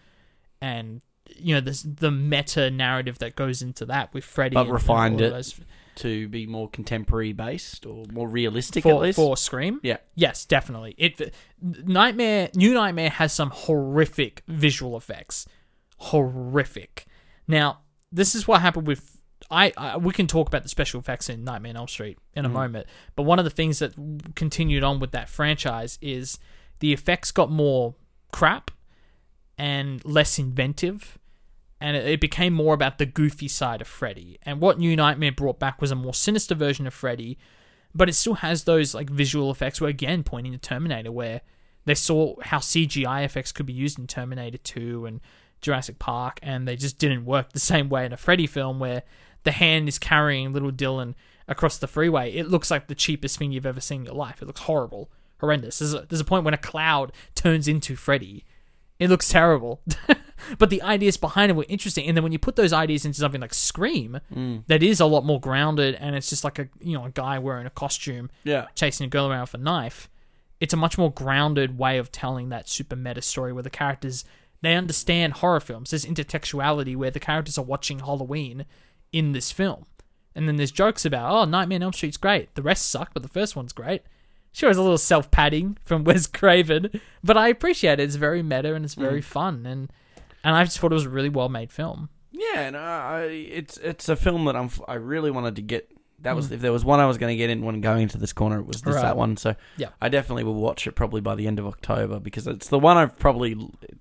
and, 0.60 1.00
you 1.34 1.54
know, 1.54 1.60
this, 1.60 1.82
the 1.82 2.10
meta 2.10 2.70
narrative 2.70 3.18
that 3.18 3.36
goes 3.36 3.62
into 3.62 3.86
that 3.86 4.12
with 4.14 4.24
Freddy. 4.24 4.54
But 4.54 4.68
refined 4.68 5.20
it. 5.20 5.30
those- 5.32 5.60
to 5.96 6.28
be 6.28 6.46
more 6.46 6.68
contemporary 6.68 7.32
based 7.32 7.86
or 7.86 8.04
more 8.12 8.28
realistic 8.28 8.82
for, 8.82 8.94
at 8.94 9.00
least. 9.00 9.16
for 9.16 9.36
Scream. 9.36 9.80
Yeah. 9.82 9.98
Yes, 10.14 10.44
definitely. 10.44 10.94
It 10.98 11.34
Nightmare 11.60 12.50
New 12.54 12.74
Nightmare 12.74 13.10
has 13.10 13.32
some 13.32 13.50
horrific 13.50 14.42
visual 14.46 14.96
effects. 14.96 15.46
Horrific. 15.98 17.06
Now, 17.48 17.80
this 18.12 18.34
is 18.34 18.46
what 18.46 18.60
happened 18.60 18.86
with 18.86 19.20
I, 19.50 19.72
I 19.76 19.96
we 19.96 20.12
can 20.12 20.26
talk 20.26 20.48
about 20.48 20.62
the 20.62 20.68
special 20.68 21.00
effects 21.00 21.28
in 21.28 21.44
Nightmare 21.44 21.70
on 21.70 21.76
Elm 21.76 21.88
Street 21.88 22.18
in 22.34 22.44
a 22.44 22.48
mm-hmm. 22.48 22.54
moment, 22.54 22.86
but 23.14 23.22
one 23.22 23.38
of 23.38 23.44
the 23.44 23.50
things 23.50 23.78
that 23.78 23.94
continued 24.34 24.82
on 24.82 24.98
with 24.98 25.12
that 25.12 25.28
franchise 25.28 25.98
is 26.00 26.38
the 26.80 26.92
effects 26.92 27.30
got 27.30 27.50
more 27.50 27.94
crap 28.32 28.70
and 29.58 30.04
less 30.04 30.38
inventive 30.38 31.18
and 31.80 31.96
it, 31.96 32.20
became 32.20 32.52
more 32.52 32.74
about 32.74 32.98
the 32.98 33.06
goofy 33.06 33.48
side 33.48 33.80
of 33.80 33.88
Freddy. 33.88 34.38
And 34.42 34.60
what 34.60 34.78
New 34.78 34.96
Nightmare 34.96 35.32
brought 35.32 35.58
back 35.58 35.80
was 35.80 35.90
a 35.90 35.96
more 35.96 36.14
sinister 36.14 36.54
version 36.54 36.86
of 36.86 36.94
Freddy, 36.94 37.38
but 37.94 38.08
it 38.08 38.14
still 38.14 38.34
has 38.34 38.64
those 38.64 38.94
like 38.94 39.10
visual 39.10 39.50
effects 39.50 39.80
where 39.80 39.90
again 39.90 40.22
pointing 40.22 40.52
to 40.52 40.58
Terminator 40.58 41.12
where 41.12 41.42
they 41.84 41.94
saw 41.94 42.34
how 42.42 42.58
CGI 42.58 43.24
effects 43.24 43.52
could 43.52 43.66
be 43.66 43.72
used 43.72 43.98
in 43.98 44.06
Terminator 44.06 44.58
2 44.58 45.06
and 45.06 45.20
Jurassic 45.60 45.98
Park, 45.98 46.38
and 46.42 46.66
they 46.66 46.76
just 46.76 46.98
didn't 46.98 47.24
work 47.24 47.52
the 47.52 47.60
same 47.72 47.88
way 47.88 48.04
in 48.06 48.12
a 48.12 48.16
Freddy 48.16 48.46
film 48.46 48.78
where 48.78 49.02
the 49.44 49.52
hand 49.52 49.88
is 49.88 49.98
carrying 49.98 50.52
little 50.52 50.72
Dylan 50.72 51.14
across 51.48 51.78
the 51.78 51.86
freeway. 51.86 52.32
It 52.32 52.48
looks 52.48 52.70
like 52.70 52.88
the 52.88 52.94
cheapest 52.94 53.38
thing 53.38 53.52
you've 53.52 53.66
ever 53.66 53.80
seen 53.80 54.00
in 54.00 54.06
your 54.06 54.14
life. 54.14 54.42
It 54.42 54.46
looks 54.46 54.62
horrible, 54.62 55.10
horrendous. 55.40 55.78
There's 55.78 55.94
a, 55.94 56.06
there's 56.08 56.20
a 56.20 56.24
point 56.24 56.44
when 56.44 56.54
a 56.54 56.58
cloud 56.58 57.12
turns 57.34 57.68
into 57.68 57.96
Freddy. 57.96 58.44
It 58.98 59.08
looks 59.08 59.28
terrible. 59.28 59.80
but 60.58 60.70
the 60.70 60.82
ideas 60.82 61.16
behind 61.16 61.50
it 61.50 61.54
were 61.54 61.66
interesting. 61.68 62.06
And 62.06 62.16
then 62.16 62.22
when 62.22 62.32
you 62.32 62.38
put 62.38 62.56
those 62.56 62.72
ideas 62.72 63.04
into 63.04 63.18
something 63.18 63.40
like 63.40 63.54
Scream, 63.54 64.20
mm. 64.34 64.62
that 64.66 64.82
is 64.82 65.00
a 65.00 65.06
lot 65.06 65.24
more 65.24 65.40
grounded 65.40 65.94
and 65.96 66.14
it's 66.14 66.28
just 66.28 66.44
like 66.44 66.58
a 66.58 66.68
you 66.80 66.96
know, 66.96 67.04
a 67.04 67.10
guy 67.10 67.38
wearing 67.38 67.66
a 67.66 67.70
costume 67.70 68.30
Yeah. 68.44 68.66
chasing 68.74 69.06
a 69.06 69.08
girl 69.08 69.30
around 69.30 69.42
with 69.42 69.54
a 69.54 69.58
knife. 69.58 70.08
It's 70.60 70.74
a 70.74 70.76
much 70.76 70.96
more 70.96 71.12
grounded 71.12 71.78
way 71.78 71.98
of 71.98 72.10
telling 72.10 72.48
that 72.48 72.68
super 72.68 72.96
meta 72.96 73.22
story 73.22 73.52
where 73.52 73.62
the 73.62 73.70
characters 73.70 74.24
they 74.62 74.74
understand 74.74 75.34
horror 75.34 75.60
films. 75.60 75.90
There's 75.90 76.04
intertextuality 76.04 76.96
where 76.96 77.10
the 77.10 77.20
characters 77.20 77.58
are 77.58 77.64
watching 77.64 78.00
Halloween 78.00 78.64
in 79.12 79.32
this 79.32 79.52
film. 79.52 79.86
And 80.34 80.46
then 80.46 80.56
there's 80.56 80.70
jokes 80.70 81.04
about, 81.04 81.32
oh, 81.32 81.44
Nightmare 81.44 81.76
on 81.76 81.82
Elm 81.84 81.92
Street's 81.92 82.16
great. 82.16 82.54
The 82.54 82.62
rest 82.62 82.90
suck, 82.90 83.10
but 83.14 83.22
the 83.22 83.28
first 83.28 83.56
one's 83.56 83.72
great. 83.72 84.02
Sure, 84.52 84.70
it's 84.70 84.78
a 84.78 84.82
little 84.82 84.98
self 84.98 85.30
padding 85.30 85.76
from 85.84 86.04
Wes 86.04 86.26
Craven, 86.26 87.00
but 87.22 87.36
I 87.36 87.48
appreciate 87.48 88.00
it. 88.00 88.04
It's 88.04 88.16
very 88.16 88.42
meta 88.42 88.74
and 88.74 88.84
it's 88.84 88.94
very 88.94 89.20
mm. 89.20 89.24
fun, 89.24 89.66
and 89.66 89.90
and 90.46 90.56
I 90.56 90.64
just 90.64 90.78
thought 90.78 90.92
it 90.92 90.94
was 90.94 91.04
a 91.06 91.10
really 91.10 91.28
well 91.28 91.48
made 91.48 91.72
film. 91.72 92.08
Yeah, 92.32 92.60
and 92.60 92.76
I, 92.76 93.22
it's 93.24 93.76
it's 93.78 94.08
a 94.08 94.16
film 94.16 94.44
that 94.46 94.56
I'm 94.56 94.70
I 94.86 94.94
really 94.94 95.30
wanted 95.30 95.56
to 95.56 95.62
get. 95.62 95.90
That 96.20 96.34
was 96.34 96.50
if 96.50 96.60
there 96.60 96.72
was 96.72 96.84
one 96.84 96.98
I 96.98 97.06
was 97.06 97.18
going 97.18 97.32
to 97.32 97.36
get 97.36 97.50
in 97.50 97.62
when 97.62 97.80
going 97.82 98.02
into 98.02 98.16
this 98.18 98.32
corner, 98.32 98.58
it 98.58 98.66
was 98.66 98.80
this 98.82 98.94
Right. 98.94 99.02
that 99.02 99.16
one. 99.16 99.36
So 99.36 99.54
Yeah. 99.76 99.88
I 100.00 100.08
definitely 100.08 100.44
will 100.44 100.54
watch 100.54 100.86
it 100.86 100.92
probably 100.92 101.20
by 101.20 101.34
the 101.34 101.46
end 101.46 101.58
of 101.58 101.66
October 101.66 102.18
because 102.20 102.46
it's 102.46 102.68
the 102.68 102.78
one 102.78 102.96
I've 102.96 103.18
probably 103.18 103.54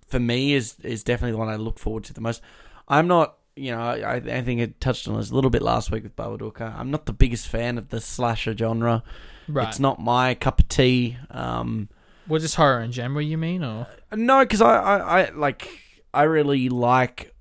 for 0.07 0.19
me 0.19 0.53
is 0.53 0.75
is 0.81 1.03
definitely 1.03 1.33
the 1.33 1.37
one 1.37 1.49
I 1.49 1.57
look 1.57 1.77
forward 1.77 2.05
to 2.05 2.13
the 2.13 2.21
most. 2.21 2.41
I'm 2.87 3.07
not, 3.07 3.35
you 3.57 3.71
know, 3.71 3.81
I, 3.81 4.15
I 4.15 4.41
think 4.41 4.61
I 4.61 4.73
touched 4.79 5.07
on 5.09 5.17
this 5.17 5.29
a 5.31 5.35
little 5.35 5.49
bit 5.49 5.61
last 5.61 5.91
week 5.91 6.03
with 6.03 6.15
Babadook. 6.15 6.61
I'm 6.61 6.89
not 6.89 7.05
the 7.05 7.13
biggest 7.13 7.47
fan 7.47 7.77
of 7.77 7.89
the 7.89 7.99
slasher 7.99 8.55
genre. 8.55 9.03
Right. 9.47 9.67
It's 9.67 9.79
not 9.79 9.99
my 9.99 10.35
cup 10.35 10.59
of 10.61 10.69
tea. 10.69 11.17
Um, 11.31 11.89
Well, 12.27 12.39
just 12.39 12.55
horror 12.55 12.81
in 12.81 12.91
general, 12.93 13.21
you 13.21 13.37
mean, 13.37 13.63
or 13.63 13.87
no, 14.13 14.39
because 14.39 14.61
I, 14.61 14.75
I, 14.77 15.21
I 15.21 15.29
like 15.31 15.67
I 16.15 16.23
really 16.23 16.69
like 16.69 17.33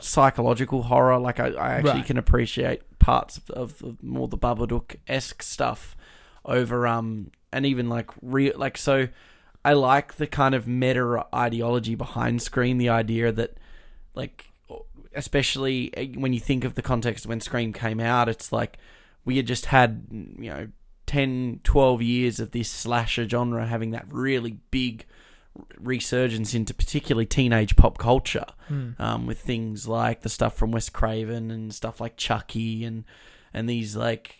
psychological 0.00 0.82
horror. 0.84 1.18
Like 1.18 1.38
I, 1.40 1.48
I 1.48 1.72
actually 1.74 1.92
Right. 1.92 2.06
can 2.06 2.18
appreciate 2.18 2.98
parts 2.98 3.36
of, 3.38 3.50
of 3.50 3.78
the, 3.78 3.96
more 4.02 4.28
the 4.28 4.38
Babadook 4.38 4.96
esque 5.08 5.42
stuff 5.42 5.96
over 6.44 6.86
um 6.86 7.30
and 7.52 7.64
even 7.66 7.88
like 7.88 8.10
real 8.20 8.52
like 8.56 8.76
so. 8.78 9.08
I 9.64 9.74
like 9.74 10.16
the 10.16 10.26
kind 10.26 10.56
of 10.56 10.66
meta 10.66 11.24
ideology 11.32 11.94
behind 11.94 12.42
Scream. 12.42 12.78
The 12.78 12.88
idea 12.88 13.30
that 13.30 13.58
like 14.14 14.50
especially 15.14 15.90
eh, 15.96 16.08
when 16.16 16.32
you 16.32 16.40
think 16.40 16.64
of 16.64 16.74
the 16.74 16.82
context 16.82 17.26
when 17.26 17.40
Scream 17.40 17.72
came 17.72 18.00
out, 18.00 18.28
it's 18.28 18.50
like 18.52 18.78
we 19.24 19.36
had 19.36 19.46
just 19.46 19.66
had, 19.66 20.06
you 20.10 20.50
know, 20.50 20.68
10, 21.06 21.60
12 21.62 22.02
years 22.02 22.40
of 22.40 22.50
this 22.52 22.68
slasher 22.70 23.28
genre 23.28 23.66
having 23.66 23.90
that 23.92 24.06
really 24.10 24.58
big 24.70 25.04
resurgence 25.78 26.54
into 26.54 26.72
particularly 26.74 27.26
teenage 27.26 27.76
pop 27.76 27.98
culture 27.98 28.46
um, 28.98 29.26
with 29.26 29.38
things 29.40 29.86
like 29.86 30.22
the 30.22 30.28
stuff 30.30 30.56
from 30.56 30.72
Wes 30.72 30.88
Craven 30.88 31.50
and 31.50 31.74
stuff 31.74 32.00
like 32.00 32.16
Chucky 32.16 32.84
and 32.84 33.04
and 33.52 33.68
these 33.68 33.94
like 33.96 34.36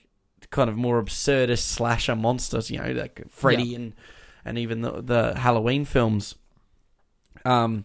kind 0.50 0.70
of 0.70 0.76
more 0.76 1.02
absurdist 1.02 1.58
slasher 1.64 2.16
monsters, 2.16 2.70
you 2.70 2.78
know, 2.78 2.92
like 2.92 3.22
Freddy 3.28 3.64
Yeah. 3.64 3.76
and 3.76 3.92
and 4.44 4.58
even 4.58 4.80
the 4.80 5.02
the 5.02 5.34
Halloween 5.38 5.84
films. 5.84 6.34
Um, 7.44 7.84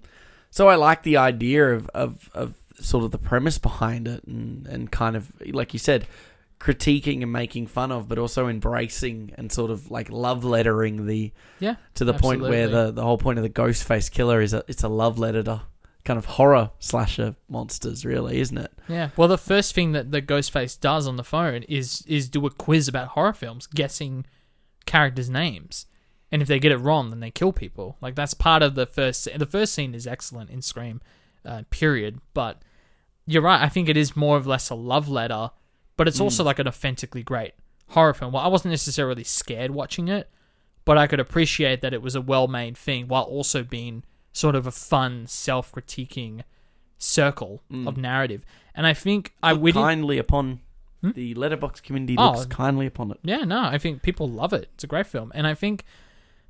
so 0.50 0.70
I 0.70 0.76
like 0.76 1.04
the 1.04 1.18
idea 1.18 1.74
of, 1.74 1.90
of, 1.94 2.30
of 2.34 2.54
sort 2.80 3.04
of 3.04 3.12
the 3.12 3.18
premise 3.18 3.58
behind 3.58 4.08
it 4.08 4.24
and, 4.26 4.66
and 4.68 4.92
kind 4.92 5.16
of 5.16 5.32
like 5.52 5.74
you 5.74 5.80
said, 5.80 6.08
critiquing 6.60 7.22
and 7.22 7.32
making 7.32 7.68
fun 7.68 7.92
of, 7.92 8.08
but 8.08 8.18
also 8.18 8.48
embracing 8.48 9.34
and 9.38 9.52
sort 9.52 9.72
of 9.72 9.92
like 9.92 10.10
love 10.10 10.44
lettering 10.44 11.06
the 11.06 11.32
yeah, 11.60 11.76
to 11.96 12.06
the 12.06 12.14
point 12.14 12.42
where 12.42 12.68
the, 12.68 12.92
the 12.92 13.04
whole 13.04 13.18
point 13.18 13.40
of 13.40 13.44
the 13.44 13.50
Ghostface 13.50 14.12
Killer 14.12 14.42
is 14.42 14.54
a 14.54 14.64
it's 14.68 14.84
a 14.84 14.90
love 14.90 15.20
letter 15.20 15.44
to 15.44 15.62
kind 16.08 16.18
of 16.18 16.26
horror 16.26 16.72
slasher 16.80 17.36
monsters, 17.50 18.06
really, 18.06 18.40
isn't 18.40 18.58
it? 18.58 18.72
Yeah. 18.88 19.10
Well, 19.18 19.28
the 19.28 19.38
first 19.38 19.76
thing 19.76 19.92
that 19.92 20.12
the 20.12 20.22
Ghostface 20.22 20.80
does 20.80 21.06
on 21.06 21.18
the 21.18 21.24
phone 21.24 21.64
is 21.64 22.04
is 22.08 22.30
do 22.30 22.46
a 22.46 22.50
quiz 22.50 22.88
about 22.88 23.10
horror 23.10 23.34
films, 23.34 23.68
guessing 23.68 24.26
characters' 24.86 25.30
names, 25.30 25.86
and 26.32 26.42
if 26.42 26.48
they 26.48 26.60
get 26.60 26.72
it 26.72 26.78
wrong, 26.78 27.10
then 27.10 27.20
they 27.20 27.30
kill 27.30 27.52
people. 27.52 27.98
Like 28.02 28.16
that's 28.16 28.34
part 28.34 28.64
of 28.64 28.76
the 28.76 28.86
first. 28.86 29.28
The 29.36 29.46
first 29.46 29.74
scene 29.74 29.94
is 29.94 30.08
excellent 30.08 30.50
in 30.50 30.62
Scream, 30.62 31.02
uh, 31.46 31.64
period. 31.70 32.22
But 32.34 32.62
you're 33.26 33.44
right. 33.44 33.62
I 33.62 33.70
think 33.70 33.90
it 33.90 33.98
is 33.98 34.16
more 34.16 34.38
or 34.38 34.42
less 34.42 34.70
a 34.70 34.76
love 34.76 35.10
letter, 35.10 35.52
but 35.98 36.08
it's 36.08 36.22
also 36.22 36.44
mm. 36.44 36.46
like 36.46 36.60
an 36.60 36.68
authentically 36.68 37.24
great 37.24 37.54
horror 37.90 38.14
film. 38.14 38.32
Well, 38.32 38.44
I 38.44 38.48
wasn't 38.48 38.72
necessarily 38.72 39.24
scared 39.24 39.72
watching 39.72 40.08
it, 40.08 40.30
but 40.86 40.98
I 40.98 41.08
could 41.08 41.20
appreciate 41.20 41.82
that 41.82 41.94
it 41.94 42.02
was 42.02 42.16
a 42.16 42.22
well-made 42.22 42.78
thing 42.78 43.08
while 43.08 43.24
also 43.24 43.64
being 43.64 44.04
sort 44.32 44.56
of 44.56 44.68
a 44.68 44.72
fun, 44.72 45.26
self-critiquing 45.28 46.44
circle 46.98 47.62
mm. 47.72 47.88
of 47.88 47.98
narrative. 47.98 48.46
And 48.76 48.86
I 48.86 48.94
think 48.94 49.34
I 49.42 49.52
Look 49.54 49.64
didn't- 49.66 49.82
kindly 49.82 50.18
upon 50.18 50.60
hmm? 51.02 51.12
the 51.12 51.34
Letterboxd 51.36 51.84
community 51.84 52.16
Oh. 52.18 52.32
looks 52.32 52.46
kindly 52.46 52.86
upon 52.86 53.12
it. 53.12 53.20
yeah, 53.24 53.44
no, 53.44 53.64
I 53.64 53.78
think 53.78 54.02
people 54.02 54.30
love 54.30 54.54
it. 54.54 54.70
It's 54.76 54.84
a 54.84 54.88
great 54.88 55.08
film, 55.08 55.32
and 55.34 55.48
I 55.48 55.54
think 55.54 55.84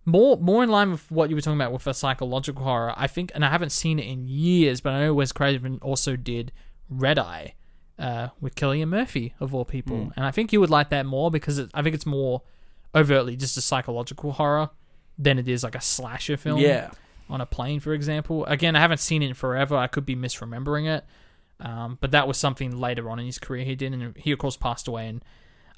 more 0.05 0.37
more 0.37 0.63
in 0.63 0.69
line 0.69 0.91
with 0.91 1.09
what 1.11 1.29
you 1.29 1.35
were 1.35 1.41
talking 1.41 1.57
about 1.59 1.73
with 1.73 1.83
the 1.83 1.93
psychological 1.93 2.63
horror. 2.63 2.93
I 2.95 3.07
think, 3.07 3.31
and 3.35 3.43
I 3.43 3.49
haven't 3.49 3.71
seen 3.71 3.99
it 3.99 4.07
in 4.07 4.27
years, 4.27 4.81
but 4.81 4.93
I 4.93 5.01
know 5.01 5.13
Wes 5.13 5.31
Craven 5.31 5.79
also 5.81 6.15
did 6.15 6.51
Red 6.89 7.19
Eye 7.19 7.55
uh, 7.99 8.29
with 8.41 8.55
Cillian 8.55 8.87
Murphy 8.89 9.33
of 9.39 9.53
all 9.55 9.65
people, 9.65 10.11
and 10.15 10.25
I 10.25 10.31
think 10.31 10.53
you 10.53 10.59
would 10.59 10.69
like 10.69 10.89
that 10.89 11.05
more 11.05 11.31
because 11.31 11.57
it, 11.59 11.69
I 11.73 11.81
think 11.81 11.95
it's 11.95 12.05
more 12.05 12.41
overtly 12.95 13.35
just 13.35 13.57
a 13.57 13.61
psychological 13.61 14.31
horror 14.33 14.69
than 15.17 15.39
it 15.39 15.47
is 15.47 15.63
like 15.63 15.75
a 15.75 15.81
slasher 15.81 16.37
film. 16.37 16.59
Yeah. 16.59 16.91
on 17.29 17.41
a 17.41 17.45
plane, 17.45 17.79
for 17.79 17.93
example. 17.93 18.45
Again, 18.45 18.75
I 18.75 18.79
haven't 18.79 18.99
seen 18.99 19.21
it 19.21 19.27
in 19.29 19.33
forever. 19.33 19.75
I 19.75 19.87
could 19.87 20.05
be 20.05 20.15
misremembering 20.15 20.87
it. 20.87 21.03
Um, 21.59 21.97
but 21.99 22.11
that 22.11 22.27
was 22.27 22.37
something 22.37 22.77
later 22.79 23.09
on 23.09 23.19
in 23.19 23.25
his 23.25 23.39
career 23.39 23.65
he 23.65 23.75
did, 23.75 23.91
and 23.93 24.15
he 24.15 24.31
of 24.31 24.37
course 24.39 24.55
passed 24.57 24.87
away 24.87 25.07
in 25.09 25.23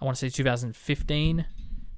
I 0.01 0.05
want 0.05 0.17
to 0.17 0.19
say 0.19 0.29
2015, 0.29 1.45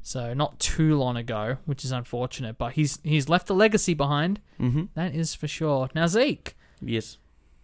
so 0.04 0.34
not 0.34 0.60
too 0.60 0.96
long 0.98 1.18
ago, 1.18 1.58
which 1.66 1.84
is 1.84 1.92
unfortunate. 1.92 2.58
But 2.58 2.74
he's 2.74 3.00
he's 3.04 3.28
left 3.28 3.50
a 3.50 3.54
legacy 3.54 3.94
behind. 3.94 4.40
Mm-hmm. 4.60 4.84
That 4.96 5.14
is 5.16 5.34
for 5.36 5.48
sure. 5.48 5.90
Now 5.96 6.08
Zeke, 6.08 6.56
Yes. 6.82 7.18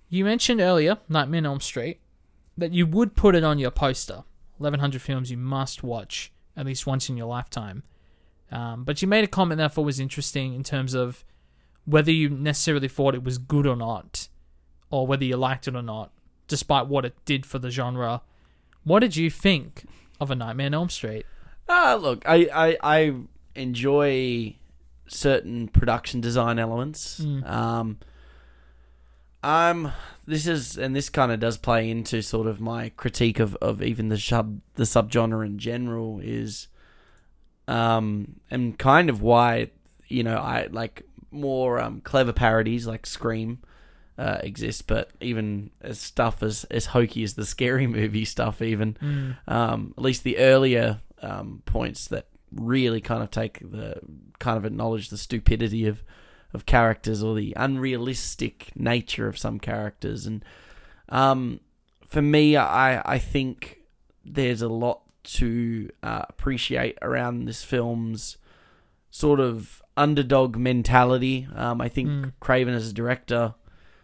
you 0.10 0.26
mentioned 0.26 0.60
earlier 0.62 0.98
Nightmare 1.10 1.40
on 1.40 1.46
Elm 1.46 1.60
Street 1.60 2.00
that 2.58 2.74
you 2.74 2.86
would 2.88 3.16
put 3.16 3.36
it 3.36 3.44
on 3.44 3.60
your 3.60 3.72
poster. 3.72 4.24
1100 4.58 5.02
films 5.02 5.30
you 5.30 5.38
must 5.38 5.84
watch 5.84 6.32
at 6.56 6.66
least 6.66 6.88
once 6.88 7.08
in 7.10 7.16
your 7.18 7.28
lifetime. 7.28 7.84
Um, 8.52 8.84
but 8.84 9.02
you 9.02 9.08
made 9.08 9.24
a 9.24 9.28
comment 9.28 9.60
that 9.60 9.66
I 9.66 9.68
thought 9.68 9.84
was 9.84 10.00
interesting 10.00 10.54
in 10.54 10.64
terms 10.64 10.94
of 10.94 11.24
whether 11.86 12.12
you 12.12 12.30
necessarily 12.30 12.88
thought 12.88 13.14
it 13.14 13.24
was 13.24 13.38
good 13.38 13.68
or 13.68 13.76
not, 13.76 14.28
or 14.90 15.06
whether 15.06 15.24
you 15.24 15.38
liked 15.38 15.68
it 15.68 15.76
or 15.76 15.82
not, 15.82 16.12
despite 16.48 16.88
what 16.88 17.06
it 17.06 17.14
did 17.26 17.46
for 17.46 17.60
the 17.60 17.70
genre. 17.70 18.22
What 18.84 19.00
did 19.00 19.16
you 19.16 19.30
think 19.30 19.86
of 20.20 20.32
A 20.32 20.36
Nightmare 20.36 20.68
on 20.68 20.74
Elm 20.74 20.90
Street? 20.90 21.26
Ah, 21.70 21.98
look, 22.00 22.24
I, 22.26 22.50
I, 22.54 22.78
I 22.82 23.16
enjoy 23.56 24.56
certain 25.08 25.68
production 25.68 26.22
design 26.22 26.58
elements. 26.58 27.20
Um, 27.46 27.98
um, 29.44 29.92
this 30.26 30.48
is, 30.48 30.78
and 30.78 30.96
this 30.96 31.10
kind 31.10 31.32
of 31.32 31.40
does 31.40 31.58
play 31.58 31.90
into 31.90 32.22
sort 32.22 32.48
of 32.48 32.60
my 32.60 32.90
critique 32.90 33.40
of, 33.40 33.56
of 33.58 33.82
even 33.82 34.10
the 34.10 34.18
sub 34.18 34.62
the 34.76 34.84
subgenre 34.84 35.46
in 35.46 35.58
general 35.58 36.20
is, 36.22 36.68
um, 37.68 38.40
and 38.50 38.78
kind 38.78 39.10
of 39.10 39.22
why 39.22 39.70
you 40.08 40.24
know 40.24 40.38
I 40.38 40.68
like 40.72 41.04
more 41.30 41.80
um 41.80 42.02
clever 42.02 42.34
parodies 42.34 42.88
like 42.88 43.06
Scream. 43.06 43.60
Uh, 44.20 44.40
exist, 44.42 44.88
but 44.88 45.12
even 45.22 45.70
as 45.80 46.00
stuff 46.00 46.42
as 46.42 46.64
as 46.72 46.88
hokey 46.88 47.22
as 47.22 47.36
the 47.36 47.46
scary 47.46 47.86
movie 48.00 48.26
stuff, 48.26 48.64
even 48.64 49.38
um, 49.48 49.94
at 49.96 50.04
least 50.04 50.24
the 50.24 50.40
earlier 50.40 51.00
um, 51.22 51.62
points 51.68 52.08
that 52.08 52.26
really 52.52 53.00
kind 53.00 53.22
of 53.22 53.30
take 53.30 53.60
the 53.60 54.00
kind 54.40 54.58
of 54.58 54.66
acknowledge 54.66 55.10
the 55.10 55.18
stupidity 55.18 55.86
of 55.86 56.02
of 56.58 56.66
characters 56.66 57.24
or 57.24 57.36
the 57.36 57.54
unrealistic 57.56 58.72
nature 58.76 59.28
of 59.28 59.38
some 59.38 59.60
characters, 59.60 60.26
and 60.26 60.44
um, 61.10 61.60
for 62.08 62.22
me, 62.22 62.58
I 62.58 63.02
I 63.06 63.20
think 63.20 63.80
there's 64.26 64.62
a 64.62 64.68
lot 64.68 65.02
to 65.24 65.90
uh, 66.04 66.24
appreciate 66.30 66.98
around 67.02 67.46
this 67.46 67.64
film's 67.64 68.38
sort 69.10 69.40
of 69.40 69.82
underdog 69.96 70.58
mentality. 70.58 71.48
Um, 71.56 71.82
I 71.82 71.90
think 71.90 72.34
Craven 72.40 72.74
as 72.74 72.90
a 72.90 72.94
director, 72.94 73.56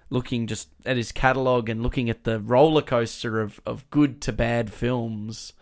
looking 0.10 0.47
just 0.47 0.70
at 0.86 0.97
his 0.97 1.12
catalog 1.12 1.70
and 1.70 1.82
looking 1.82 2.10
at 2.10 2.24
the 2.24 2.39
roller 2.39 2.82
coaster 2.82 3.39
of, 3.39 3.62
of 3.66 3.89
good 3.89 4.22
to 4.22 4.34
bad 4.34 4.72
films, 4.72 5.54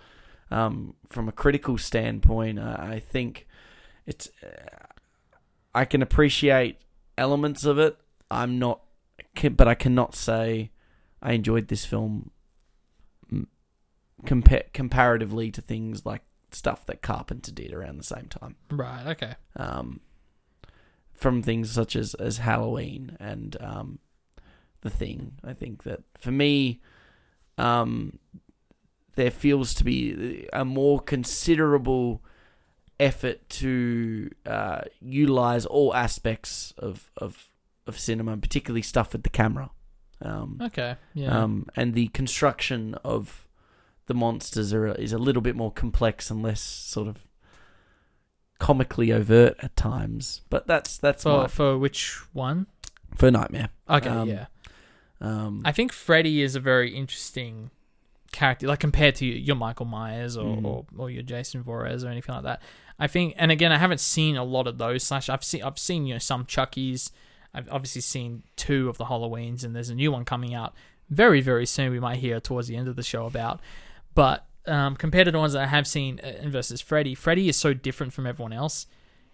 um, 0.49 0.95
from 1.09 1.27
a 1.27 1.31
critical 1.31 1.77
standpoint, 1.77 2.59
uh, 2.59 2.77
I 2.77 2.99
think 2.99 3.47
it's. 4.05 4.29
Uh, 4.43 4.87
I 5.73 5.85
can 5.85 6.01
appreciate 6.01 6.77
elements 7.17 7.65
of 7.65 7.79
it. 7.79 7.97
I'm 8.29 8.59
not, 8.59 8.81
but 9.55 9.67
I 9.67 9.75
cannot 9.75 10.15
say 10.15 10.71
I 11.21 11.33
enjoyed 11.33 11.67
this 11.67 11.85
film 11.85 12.31
compa- 14.25 14.71
comparatively 14.73 15.51
to 15.51 15.61
things 15.61 16.05
like 16.05 16.23
stuff 16.51 16.85
that 16.85 17.01
Carpenter 17.01 17.51
did 17.51 17.73
around 17.73 17.97
the 17.97 18.03
same 18.03 18.27
time. 18.27 18.55
Right. 18.69 19.07
Okay. 19.07 19.35
Um, 19.55 20.01
from 21.13 21.41
things 21.41 21.71
such 21.71 21.95
as 21.95 22.13
as 22.15 22.39
Halloween 22.39 23.17
and 23.19 23.55
um, 23.61 23.99
the 24.81 24.89
Thing, 24.89 25.33
I 25.43 25.53
think 25.53 25.83
that 25.83 26.01
for 26.19 26.31
me, 26.31 26.81
um, 27.57 28.19
there 29.15 29.31
feels 29.31 29.73
to 29.75 29.83
be 29.83 30.47
a 30.51 30.65
more 30.65 30.99
considerable 30.99 32.23
effort 33.01 33.49
to 33.49 34.29
uh, 34.45 34.81
utilize 35.01 35.65
all 35.65 35.93
aspects 35.95 36.73
of, 36.77 37.09
of 37.17 37.47
of 37.87 37.97
cinema, 37.99 38.37
particularly 38.37 38.81
stuff 38.83 39.11
with 39.13 39.23
the 39.23 39.29
camera. 39.29 39.69
Um, 40.21 40.59
Okay. 40.61 40.95
Yeah. 41.15 41.35
um, 41.43 41.65
and 41.75 41.95
the 41.95 42.07
construction 42.09 42.93
of 43.03 43.47
the 44.05 44.13
monsters 44.13 44.71
are 44.71 44.87
is 44.95 45.13
a 45.13 45.17
little 45.17 45.41
bit 45.41 45.55
more 45.55 45.71
complex 45.71 46.29
and 46.29 46.43
less 46.43 46.61
sort 46.61 47.07
of 47.07 47.17
comically 48.59 49.11
overt 49.11 49.55
at 49.59 49.75
times. 49.75 50.41
But 50.49 50.67
that's 50.67 50.97
that's 50.97 51.23
for 51.23 51.41
my, 51.41 51.47
for 51.47 51.77
which 51.77 52.19
one? 52.33 52.67
for 53.15 53.29
Nightmare. 53.31 53.69
Okay. 53.89 54.07
Um, 54.09 54.29
yeah. 54.29 54.45
Um, 55.19 55.61
I 55.65 55.71
think 55.71 55.91
Freddy 55.91 56.41
is 56.41 56.55
a 56.55 56.59
very 56.59 56.95
interesting 56.95 57.69
character, 58.31 58.67
like 58.67 58.79
compared 58.79 59.15
to 59.15 59.25
your 59.25 59.55
Michael 59.57 59.85
Myers 59.85 60.37
or, 60.37 60.55
Mhm. 60.55 60.65
or, 60.65 60.85
or 60.97 61.09
your 61.09 61.21
Jason 61.23 61.61
Voorhees 61.63 62.03
or 62.05 62.07
anything 62.09 62.33
like 62.35 62.43
that. 62.45 62.61
I 63.01 63.07
think, 63.07 63.33
and 63.37 63.51
again, 63.51 63.71
I 63.71 63.77
haven't 63.79 63.99
seen 63.99 64.37
a 64.37 64.43
lot 64.43 64.67
of 64.67 64.77
those. 64.77 65.03
Slash, 65.03 65.27
I've 65.27 65.43
seen, 65.43 65.63
I've 65.63 65.79
seen 65.79 66.05
you 66.05 66.13
know 66.15 66.19
some 66.19 66.45
Chuckies. 66.45 67.11
I've 67.53 67.67
obviously 67.71 68.01
seen 68.01 68.43
two 68.55 68.87
of 68.89 68.97
the 68.97 69.05
Halloweens, 69.05 69.63
and 69.65 69.75
there's 69.75 69.89
a 69.89 69.95
new 69.95 70.11
one 70.11 70.23
coming 70.23 70.53
out 70.53 70.73
very, 71.09 71.41
very 71.41 71.65
soon. 71.65 71.91
We 71.91 71.99
might 71.99 72.17
hear 72.17 72.39
towards 72.39 72.67
the 72.67 72.75
end 72.77 72.87
of 72.87 72.95
the 72.95 73.03
show 73.03 73.25
about. 73.25 73.59
But 74.13 74.45
um, 74.67 74.95
compared 74.95 75.25
to 75.25 75.31
the 75.31 75.39
ones 75.39 75.53
that 75.53 75.63
I 75.63 75.67
have 75.67 75.87
seen 75.87 76.19
uh, 76.23 76.27
and 76.27 76.51
versus 76.51 76.79
Freddy, 76.79 77.15
Freddy 77.15 77.49
is 77.49 77.57
so 77.57 77.73
different 77.73 78.13
from 78.13 78.27
everyone 78.27 78.53
else 78.53 78.85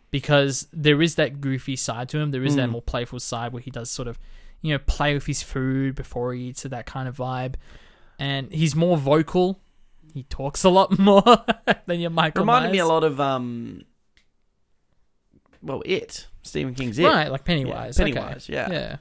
because 0.09 0.68
there 0.72 1.01
is 1.01 1.15
that 1.15 1.41
goofy 1.41 1.76
side 1.76 2.07
to 2.09 2.18
him. 2.20 2.32
There 2.32 2.43
is 2.45 2.55
that 2.55 2.70
Mm. 2.70 2.72
more 2.72 2.82
playful 2.82 3.20
side 3.20 3.51
where 3.51 3.61
he 3.61 3.70
does 3.70 3.89
sort 3.91 4.07
of, 4.07 4.18
you 4.61 4.72
know, 4.74 4.80
play 4.80 5.13
with 5.13 5.26
his 5.26 5.43
food 5.43 5.93
before 5.95 6.34
he 6.34 6.43
eats 6.47 6.63
that 6.63 6.86
kind 6.86 7.07
of 7.09 7.18
vibe. 7.18 7.55
And 8.18 8.51
he's 8.51 8.76
more 8.76 8.97
vocal. 8.97 9.59
He 10.18 10.24
talks 10.24 10.63
a 10.63 10.70
lot 10.70 10.97
more 10.99 11.22
than 11.86 11.99
your 11.99 12.09
Michael 12.09 12.41
reminded 12.41 12.72
me 12.72 12.80
a 12.80 12.88
lot 12.88 13.03
of 13.03 13.20
um, 13.22 13.84
well, 15.61 15.84
it 15.86 16.26
Stephen 16.41 16.74
King's 16.74 16.97
it, 16.97 17.05
Right, 17.05 17.32
like 17.32 17.45
Pennywise. 17.45 17.99
Yeah, 17.99 18.05
okay. 18.05 18.13
Pennywise, 18.13 18.49
yeah. 18.49 18.72
Yeah. 18.72 18.97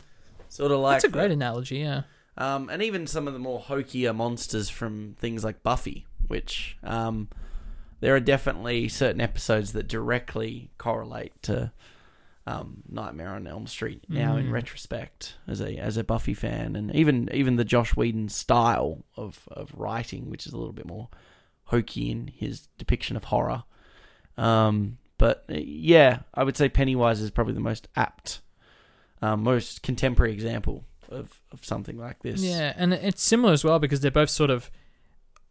sort 0.51 0.73
of 0.73 0.81
like 0.81 0.97
That's 0.97 1.05
a 1.05 1.09
great 1.09 1.29
the- 1.29 1.33
analogy, 1.33 1.79
yeah. 1.79 2.03
Um, 2.37 2.69
and 2.69 2.83
even 2.83 3.07
some 3.07 3.27
of 3.27 3.33
the 3.33 3.39
more 3.39 3.61
hokier 3.61 4.13
monsters 4.13 4.69
from 4.69 5.17
things 5.19 5.43
like 5.43 5.63
Buffy, 5.63 6.05
which 6.27 6.77
um, 6.83 7.31
there 8.01 8.15
are 8.15 8.21
definitely 8.21 8.89
certain 8.89 9.23
episodes 9.23 9.73
that 9.73 9.89
directly 9.89 10.69
correlate 10.77 11.33
to 11.45 11.73
um, 12.47 12.83
Nightmare 12.89 13.31
on 13.31 13.47
Elm 13.47 13.67
Street. 13.67 14.05
Now, 14.09 14.37
in 14.37 14.47
Mm. 14.47 14.53
retrospect, 14.53 15.35
as 15.49 15.61
a 15.61 15.77
as 15.77 15.97
a 15.97 16.05
Buffy 16.05 16.35
fan, 16.35 16.77
and 16.77 16.95
even 16.95 17.29
even 17.35 17.57
the 17.57 17.65
Joss 17.65 17.97
Whedon 17.97 18.29
style 18.29 19.05
of 19.17 19.49
of 19.49 19.73
writing, 19.75 20.31
which 20.31 20.47
is 20.47 20.53
a 20.53 20.57
little 20.57 20.73
bit 20.73 20.87
more 20.87 21.09
hokey 21.65 22.11
in 22.11 22.29
his 22.29 22.69
depiction 22.79 23.17
of 23.17 23.25
horror. 23.25 23.65
Um, 24.37 24.99
but 25.19 25.45
uh, 25.51 25.55
yeah, 25.57 26.21
I 26.35 26.45
would 26.45 26.57
say 26.57 26.69
Pennywise 26.69 27.21
is 27.21 27.31
probably 27.31 27.55
the 27.55 27.61
most 27.61 27.89
apt, 27.97 28.41
um, 29.23 29.43
most 29.43 29.83
contemporary 29.83 30.33
example 30.33 30.85
of, 31.09 31.41
of 31.53 31.65
something 31.65 31.99
like 31.99 32.21
this. 32.23 32.43
Yeah, 32.43 32.73
and 32.77 32.93
it's 32.95 33.23
similar 33.23 33.53
as 33.53 33.65
well 33.65 33.79
because 33.79 34.01
they're 34.01 34.11
both 34.11 34.31
sort 34.31 34.51
of 34.51 34.71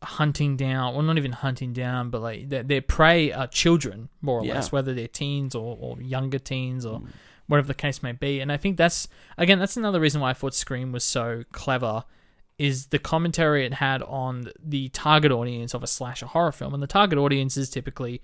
hunting 0.03 0.55
down, 0.57 0.93
well, 0.93 1.03
not 1.03 1.17
even 1.17 1.31
hunting 1.31 1.73
down, 1.73 2.09
but 2.09 2.21
like 2.21 2.49
their, 2.49 2.63
their 2.63 2.81
prey 2.81 3.31
are 3.31 3.47
children, 3.47 4.09
more 4.21 4.41
or 4.41 4.45
Yeah. 4.45 4.55
less, 4.55 4.71
whether 4.71 4.93
they're 4.93 5.07
teens 5.07 5.55
or, 5.55 5.77
or 5.79 6.01
younger 6.01 6.39
teens 6.39 6.85
or 6.85 6.99
Mm. 6.99 7.07
whatever 7.47 7.67
the 7.67 7.73
case 7.73 8.03
may 8.03 8.11
be. 8.11 8.39
And 8.39 8.51
I 8.51 8.57
think 8.57 8.77
that's, 8.77 9.07
again, 9.37 9.59
that's 9.59 9.77
another 9.77 9.99
reason 9.99 10.21
why 10.21 10.29
I 10.31 10.33
thought 10.33 10.53
Scream 10.53 10.91
was 10.91 11.03
so 11.03 11.43
clever 11.51 12.03
is 12.57 12.87
the 12.87 12.99
commentary 12.99 13.65
it 13.65 13.73
had 13.75 14.01
on 14.03 14.49
the 14.63 14.89
target 14.89 15.31
audience 15.31 15.73
of 15.73 15.83
a 15.83 15.87
slasher 15.87 16.25
horror 16.27 16.51
film. 16.51 16.73
And 16.73 16.81
the 16.83 16.87
target 16.87 17.17
audience 17.17 17.57
is 17.57 17.69
typically 17.69 18.21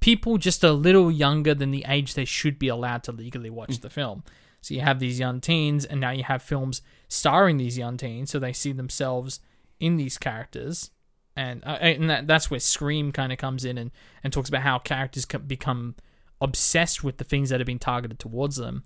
people 0.00 0.36
just 0.38 0.64
a 0.64 0.72
little 0.72 1.10
younger 1.10 1.54
than 1.54 1.70
the 1.70 1.84
age 1.88 2.14
they 2.14 2.24
should 2.24 2.58
be 2.58 2.68
allowed 2.68 3.02
to 3.04 3.12
legally 3.12 3.50
watch 3.50 3.78
the 3.80 3.90
film. 3.90 4.22
So 4.60 4.74
you 4.74 4.80
have 4.80 4.98
these 4.98 5.20
young 5.20 5.40
teens, 5.40 5.84
and 5.84 6.00
now 6.00 6.10
you 6.10 6.24
have 6.24 6.42
films 6.42 6.82
starring 7.08 7.56
these 7.58 7.78
young 7.78 7.96
teens, 7.96 8.30
so 8.30 8.38
they 8.40 8.52
see 8.52 8.72
themselves 8.72 9.38
in 9.78 9.96
these 9.96 10.18
characters, 10.18 10.90
and 11.38 11.62
uh, 11.64 11.78
and 11.80 12.10
that, 12.10 12.26
that's 12.26 12.50
where 12.50 12.58
Scream 12.58 13.12
kind 13.12 13.32
of 13.32 13.38
comes 13.38 13.64
in 13.64 13.78
and, 13.78 13.92
and 14.24 14.32
talks 14.32 14.48
about 14.48 14.62
how 14.62 14.78
characters 14.80 15.24
co- 15.24 15.38
become 15.38 15.94
obsessed 16.40 17.04
with 17.04 17.18
the 17.18 17.24
things 17.24 17.50
that 17.50 17.60
have 17.60 17.66
been 17.66 17.78
targeted 17.78 18.18
towards 18.18 18.56
them. 18.56 18.82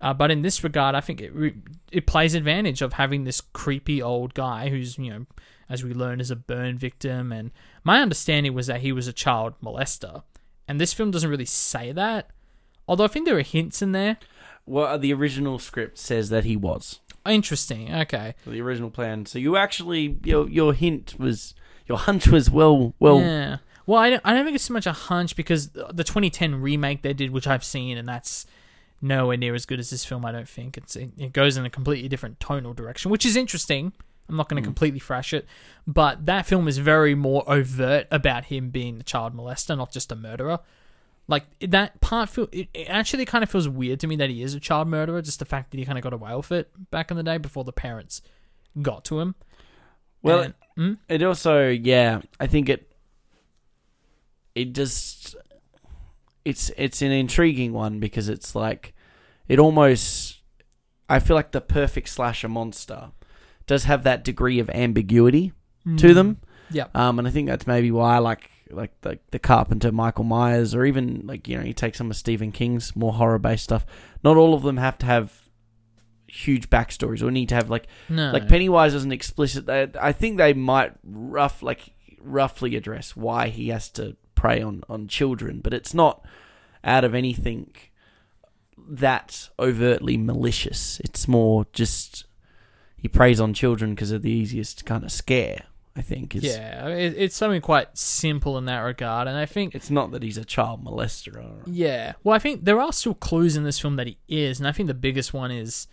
Uh, 0.00 0.14
but 0.14 0.30
in 0.30 0.40
this 0.40 0.64
regard, 0.64 0.94
I 0.94 1.00
think 1.02 1.20
it 1.20 1.34
re- 1.34 1.54
it 1.92 2.06
plays 2.06 2.34
advantage 2.34 2.80
of 2.80 2.94
having 2.94 3.24
this 3.24 3.42
creepy 3.42 4.00
old 4.00 4.32
guy 4.32 4.70
who's 4.70 4.96
you 4.96 5.10
know, 5.10 5.26
as 5.68 5.84
we 5.84 5.92
learn, 5.92 6.18
is 6.18 6.30
a 6.30 6.36
burn 6.36 6.78
victim, 6.78 7.30
and 7.30 7.50
my 7.84 8.00
understanding 8.00 8.54
was 8.54 8.68
that 8.68 8.80
he 8.80 8.90
was 8.90 9.06
a 9.06 9.12
child 9.12 9.52
molester, 9.62 10.22
and 10.66 10.80
this 10.80 10.94
film 10.94 11.10
doesn't 11.10 11.30
really 11.30 11.44
say 11.44 11.92
that. 11.92 12.30
Although 12.88 13.04
I 13.04 13.08
think 13.08 13.26
there 13.26 13.36
are 13.38 13.42
hints 13.42 13.82
in 13.82 13.92
there. 13.92 14.16
Well, 14.64 14.98
the 14.98 15.12
original 15.12 15.58
script 15.58 15.98
says 15.98 16.30
that 16.30 16.44
he 16.44 16.56
was 16.56 17.00
Interesting. 17.26 17.94
Okay. 17.94 18.34
the 18.46 18.60
original 18.60 18.90
plan. 18.90 19.26
So 19.26 19.38
you 19.38 19.56
actually 19.56 20.18
your 20.24 20.48
your 20.48 20.72
hint 20.72 21.16
was 21.18 21.54
your 21.86 21.98
hunch 21.98 22.26
was 22.28 22.50
well 22.50 22.94
well. 22.98 23.20
yeah. 23.20 23.58
Well, 23.84 23.98
I 23.98 24.10
don't, 24.10 24.22
I 24.24 24.32
don't 24.32 24.44
think 24.44 24.54
it's 24.54 24.64
so 24.64 24.74
much 24.74 24.86
a 24.86 24.92
hunch 24.92 25.34
because 25.34 25.70
the 25.70 26.04
2010 26.04 26.60
remake 26.60 27.02
they 27.02 27.12
did, 27.12 27.32
which 27.32 27.48
I've 27.48 27.64
seen, 27.64 27.98
and 27.98 28.08
that's 28.08 28.46
nowhere 29.00 29.36
near 29.36 29.54
as 29.54 29.66
good 29.66 29.80
as 29.80 29.90
this 29.90 30.04
film. 30.04 30.24
I 30.24 30.32
don't 30.32 30.48
think 30.48 30.76
it's 30.76 30.94
it, 30.96 31.10
it 31.18 31.32
goes 31.32 31.56
in 31.56 31.66
a 31.66 31.70
completely 31.70 32.08
different 32.08 32.38
tonal 32.40 32.72
direction, 32.72 33.10
which 33.10 33.26
is 33.26 33.36
interesting. 33.36 33.92
I'm 34.28 34.36
not 34.36 34.48
going 34.48 34.62
to 34.62 34.66
hmm. 34.66 34.72
completely 34.72 35.00
thrash 35.00 35.34
it, 35.34 35.46
but 35.86 36.26
that 36.26 36.46
film 36.46 36.68
is 36.68 36.78
very 36.78 37.14
more 37.14 37.42
overt 37.46 38.06
about 38.10 38.46
him 38.46 38.70
being 38.70 39.00
a 39.00 39.02
child 39.02 39.36
molester, 39.36 39.76
not 39.76 39.90
just 39.92 40.12
a 40.12 40.16
murderer. 40.16 40.60
Like 41.28 41.44
that 41.60 42.00
part, 42.00 42.28
feel 42.28 42.48
it, 42.52 42.68
it 42.72 42.88
actually 42.88 43.24
kind 43.24 43.42
of 43.44 43.50
feels 43.50 43.68
weird 43.68 44.00
to 44.00 44.06
me 44.06 44.16
that 44.16 44.30
he 44.30 44.42
is 44.42 44.54
a 44.54 44.60
child 44.60 44.88
murderer. 44.88 45.22
Just 45.22 45.40
the 45.40 45.44
fact 45.44 45.70
that 45.72 45.78
he 45.78 45.84
kind 45.84 45.98
of 45.98 46.04
got 46.04 46.12
away 46.12 46.34
with 46.34 46.52
it 46.52 46.70
back 46.90 47.10
in 47.10 47.16
the 47.16 47.22
day 47.22 47.38
before 47.38 47.64
the 47.64 47.72
parents 47.72 48.22
got 48.80 49.04
to 49.06 49.20
him. 49.20 49.34
Well, 50.22 50.40
And- 50.40 50.54
Hmm? 50.76 50.94
it 51.08 51.22
also 51.22 51.68
yeah, 51.68 52.20
I 52.40 52.46
think 52.46 52.68
it 52.68 52.90
it 54.54 54.72
just 54.72 55.36
it's 56.44 56.70
it's 56.76 57.02
an 57.02 57.12
intriguing 57.12 57.72
one 57.72 58.00
because 58.00 58.28
it's 58.28 58.54
like 58.54 58.94
it 59.48 59.58
almost 59.58 60.40
I 61.08 61.18
feel 61.18 61.36
like 61.36 61.52
the 61.52 61.60
perfect 61.60 62.08
slasher 62.08 62.48
monster 62.48 63.10
does 63.66 63.84
have 63.84 64.04
that 64.04 64.24
degree 64.24 64.58
of 64.58 64.70
ambiguity 64.70 65.52
to 65.98 66.14
them. 66.14 66.38
Yeah. 66.70 66.86
Um, 66.94 67.18
and 67.18 67.28
I 67.28 67.30
think 67.30 67.48
that's 67.48 67.66
maybe 67.66 67.90
why 67.90 68.16
I 68.16 68.18
like 68.18 68.50
like 68.70 68.98
the, 69.02 69.18
the 69.30 69.38
Carpenter, 69.38 69.92
Michael 69.92 70.24
Myers, 70.24 70.74
or 70.74 70.84
even 70.84 71.26
like 71.26 71.48
you 71.48 71.58
know 71.58 71.64
you 71.64 71.72
take 71.72 71.94
some 71.94 72.10
of 72.10 72.16
Stephen 72.16 72.52
King's 72.52 72.96
more 72.96 73.12
horror 73.12 73.38
based 73.38 73.64
stuff. 73.64 73.84
Not 74.24 74.36
all 74.36 74.54
of 74.54 74.62
them 74.62 74.78
have 74.78 74.98
to 74.98 75.06
have 75.06 75.41
huge 76.34 76.70
backstories 76.70 77.22
or 77.22 77.30
need 77.30 77.50
to 77.50 77.54
have 77.54 77.68
like 77.68 77.86
No. 78.08 78.32
like 78.32 78.48
Pennywise 78.48 78.94
isn't 78.94 79.12
explicit. 79.12 79.66
They, 79.66 79.88
I 80.00 80.12
think 80.12 80.38
they 80.38 80.54
might 80.54 80.92
rough 81.04 81.62
like 81.62 81.92
roughly 82.20 82.74
address 82.74 83.14
why 83.14 83.48
he 83.48 83.68
has 83.68 83.90
to 83.90 84.16
prey 84.34 84.62
on 84.62 84.82
on 84.88 85.08
children, 85.08 85.60
but 85.62 85.74
it's 85.74 85.92
not 85.92 86.24
out 86.82 87.04
of 87.04 87.14
anything 87.14 87.74
that 88.88 89.50
overtly 89.58 90.16
malicious. 90.16 91.00
It's 91.00 91.28
more 91.28 91.66
just 91.72 92.24
he 92.96 93.08
preys 93.08 93.40
on 93.40 93.52
children 93.52 93.94
because 93.94 94.10
they're 94.10 94.18
the 94.18 94.30
easiest 94.30 94.86
kind 94.86 95.04
of 95.04 95.12
scare. 95.12 95.64
I 95.94 96.00
think 96.00 96.34
is 96.34 96.42
Yeah, 96.44 96.88
it, 96.88 97.14
it's 97.18 97.36
something 97.36 97.60
quite 97.60 97.98
simple 97.98 98.56
in 98.56 98.64
that 98.64 98.78
regard, 98.78 99.28
and 99.28 99.36
I 99.36 99.44
think 99.44 99.74
It's 99.74 99.90
not 99.90 100.10
that 100.12 100.22
he's 100.22 100.38
a 100.38 100.44
child 100.44 100.82
molester. 100.82 101.36
Or, 101.36 101.60
yeah. 101.66 102.14
Well, 102.24 102.34
I 102.34 102.38
think 102.38 102.64
there 102.64 102.80
are 102.80 102.94
still 102.94 103.12
clues 103.12 103.56
in 103.58 103.64
this 103.64 103.78
film 103.78 103.96
that 103.96 104.06
he 104.06 104.16
is, 104.26 104.58
and 104.58 104.66
I 104.66 104.72
think 104.72 104.86
the 104.86 104.94
biggest 104.94 105.34
one 105.34 105.50
is 105.50 105.88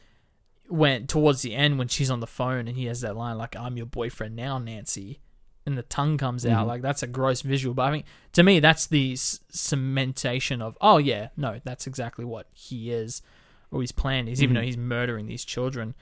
when 0.70 1.08
towards 1.08 1.42
the 1.42 1.54
end 1.56 1.78
when 1.80 1.88
she's 1.88 2.10
on 2.12 2.20
the 2.20 2.28
phone 2.28 2.68
and 2.68 2.78
he 2.78 2.86
has 2.86 3.02
that 3.02 3.16
line 3.18 3.38
like 3.38 3.56
"I'm 3.56 3.76
your 3.78 3.86
boyfriend 3.88 4.36
now, 4.36 4.58
Nancy," 4.60 5.20
and 5.66 5.78
the 5.78 5.84
tongue 5.84 6.18
comes 6.18 6.46
out. 6.46 6.68
Like 6.68 6.82
that's 6.82 7.04
a 7.04 7.08
gross 7.08 7.42
visual, 7.42 7.74
but 7.74 7.84
I 7.84 7.92
mean, 7.92 8.04
to 8.34 8.44
me 8.44 8.60
that's 8.60 8.86
the 8.88 9.14
s- 9.14 9.40
cementation 9.52 10.62
of 10.62 10.78
oh 10.82 10.98
yeah, 10.98 11.30
no, 11.36 11.60
that's 11.64 11.88
exactly 11.88 12.26
what 12.26 12.48
he 12.54 12.92
is 12.92 13.22
or 13.72 13.82
his 13.82 13.92
plan 13.92 14.28
is, 14.28 14.42
even 14.42 14.56
though 14.56 14.62
he's 14.66 14.78
murdering 14.78 15.28
these 15.28 15.46
children. 15.46 15.94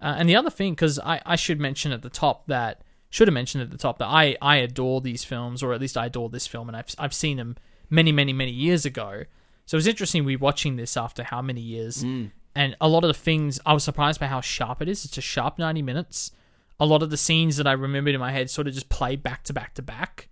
Uh, 0.00 0.16
and 0.18 0.28
the 0.28 0.34
other 0.34 0.50
thing, 0.50 0.72
because 0.72 0.98
I, 0.98 1.20
I 1.24 1.36
should 1.36 1.60
mention 1.60 1.92
at 1.92 2.02
the 2.02 2.10
top 2.10 2.46
that 2.48 2.82
should 3.10 3.28
have 3.28 3.34
mentioned 3.34 3.62
at 3.62 3.70
the 3.70 3.76
top 3.78 3.98
that 3.98 4.06
I, 4.08 4.36
I 4.42 4.56
adore 4.56 5.00
these 5.00 5.22
films, 5.22 5.62
or 5.62 5.72
at 5.72 5.80
least 5.80 5.96
I 5.96 6.06
adore 6.06 6.28
this 6.30 6.46
film, 6.48 6.68
and 6.68 6.76
I've 6.76 6.92
I've 6.98 7.14
seen 7.14 7.36
them 7.36 7.56
many 7.90 8.10
many 8.12 8.32
many 8.32 8.50
years 8.50 8.84
ago. 8.84 9.24
So 9.66 9.76
it 9.76 9.78
was 9.78 9.86
interesting 9.86 10.24
rewatching 10.24 10.76
this 10.76 10.96
after 10.96 11.22
how 11.22 11.40
many 11.42 11.60
years, 11.60 12.02
Mm. 12.02 12.32
And 12.54 12.76
a 12.80 12.88
lot 12.88 13.04
of 13.04 13.08
the 13.08 13.14
things 13.14 13.60
I 13.64 13.72
was 13.72 13.84
surprised 13.84 14.20
by 14.20 14.26
how 14.26 14.40
sharp 14.40 14.82
it 14.82 14.88
is. 14.88 15.04
It's 15.04 15.18
a 15.18 15.22
sharp 15.22 15.58
ninety 15.58 15.82
minutes. 15.82 16.32
A 16.80 16.86
lot 16.86 17.02
of 17.02 17.10
the 17.10 17.16
scenes 17.16 17.56
that 17.58 17.66
I 17.66 17.72
remembered 17.72 18.14
in 18.14 18.20
my 18.20 18.32
head 18.32 18.50
sort 18.50 18.66
of 18.66 18.74
just 18.74 18.88
play 18.88 19.14
back 19.16 19.44
to 19.44 19.52
back 19.52 19.74
to 19.74 19.82
back. 19.82 20.28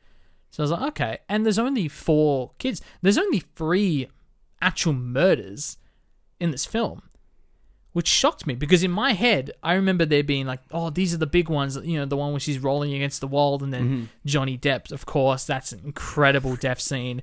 So 0.51 0.63
I 0.63 0.65
was 0.65 0.71
like, 0.73 0.83
okay. 0.89 1.19
And 1.29 1.45
there's 1.45 1.59
only 1.59 1.87
four 1.87 2.53
kids. 2.59 2.83
There's 3.03 3.19
only 3.19 3.41
three 3.41 4.09
actual 4.61 4.93
murders 4.93 5.79
in 6.41 6.51
this 6.51 6.67
film, 6.67 7.03
which 7.93 8.09
shocked 8.09 8.47
me 8.47 8.55
because 8.55 8.83
in 8.83 8.91
my 8.91 9.13
head, 9.13 9.53
I 9.63 9.75
remember 9.75 10.05
there 10.05 10.25
being 10.25 10.47
like, 10.47 10.61
oh, 10.73 10.91
these 10.91 11.15
are 11.15 11.19
the 11.19 11.27
big 11.27 11.49
ones. 11.49 11.77
You 11.77 11.99
know, 12.01 12.07
the 12.07 12.17
one 12.17 12.33
where 12.33 12.41
she's 12.41 12.59
rolling 12.59 12.95
against 12.95 13.21
the 13.21 13.29
wall, 13.29 13.63
and 13.63 13.73
then 13.73 13.85
mm-hmm. 13.85 14.05
Johnny 14.27 14.59
Depp, 14.59 14.91
of 14.91 15.07
course, 15.07 15.45
that's 15.45 15.73
an 15.73 15.83
incredible 15.85 16.57
death 16.57 16.81
scene 16.81 17.23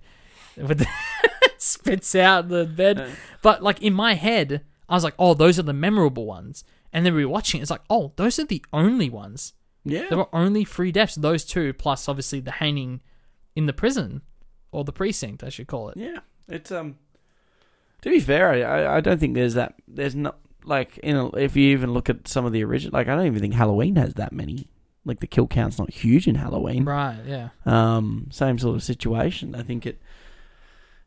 with 0.55 0.79
the 0.79 0.87
spits 1.57 2.15
out 2.15 2.49
the 2.49 2.65
bed. 2.65 3.11
But 3.41 3.61
like 3.61 3.81
in 3.81 3.93
my 3.93 4.13
head, 4.13 4.63
I 4.89 4.95
was 4.95 5.03
like, 5.03 5.15
oh, 5.19 5.33
those 5.33 5.59
are 5.59 5.63
the 5.63 5.73
memorable 5.73 6.25
ones. 6.25 6.63
And 6.93 7.05
then 7.05 7.13
rewatching 7.13 7.55
it, 7.55 7.61
it's 7.61 7.71
like, 7.71 7.81
oh, 7.89 8.13
those 8.15 8.39
are 8.39 8.45
the 8.45 8.63
only 8.71 9.09
ones. 9.09 9.53
Yeah. 9.83 10.05
There 10.09 10.17
were 10.17 10.33
only 10.35 10.63
three 10.65 10.91
deaths, 10.91 11.15
those 11.15 11.43
two, 11.45 11.73
plus 11.73 12.07
obviously 12.09 12.39
the 12.39 12.51
hanging 12.51 13.01
in 13.55 13.65
the 13.65 13.73
prison 13.73 14.21
or 14.71 14.83
the 14.83 14.93
precinct, 14.93 15.43
I 15.43 15.49
should 15.49 15.67
call 15.67 15.89
it. 15.89 15.97
Yeah, 15.97 16.19
it's 16.47 16.71
um. 16.71 16.97
To 18.03 18.09
be 18.09 18.19
fair, 18.19 18.49
I- 18.51 18.61
I 18.61 18.97
I 18.97 19.01
don't 19.01 19.19
think 19.19 19.33
there's 19.33 19.55
that. 19.55 19.75
There's 19.87 20.15
not 20.15 20.37
like 20.63 20.97
in 20.99 21.15
a, 21.15 21.27
if 21.35 21.55
you 21.55 21.69
even 21.69 21.93
look 21.93 22.09
at 22.09 22.27
some 22.27 22.45
of 22.45 22.51
the 22.53 22.63
original, 22.63 22.97
like 22.97 23.07
I 23.07 23.15
don't 23.15 23.25
even 23.27 23.39
think 23.39 23.53
Halloween 23.53 23.95
has 23.95 24.13
that 24.15 24.31
many. 24.33 24.67
Like 25.05 25.19
the 25.21 25.27
kill 25.27 25.47
count's 25.47 25.79
not 25.79 25.89
huge 25.89 26.27
in 26.27 26.35
Halloween. 26.35 26.83
Right, 26.85 27.19
yeah. 27.25 27.49
Um, 27.65 28.27
same 28.29 28.59
sort 28.59 28.75
of 28.75 28.83
situation. 28.83 29.55
I 29.55 29.63
think 29.63 29.85
it. 29.85 30.01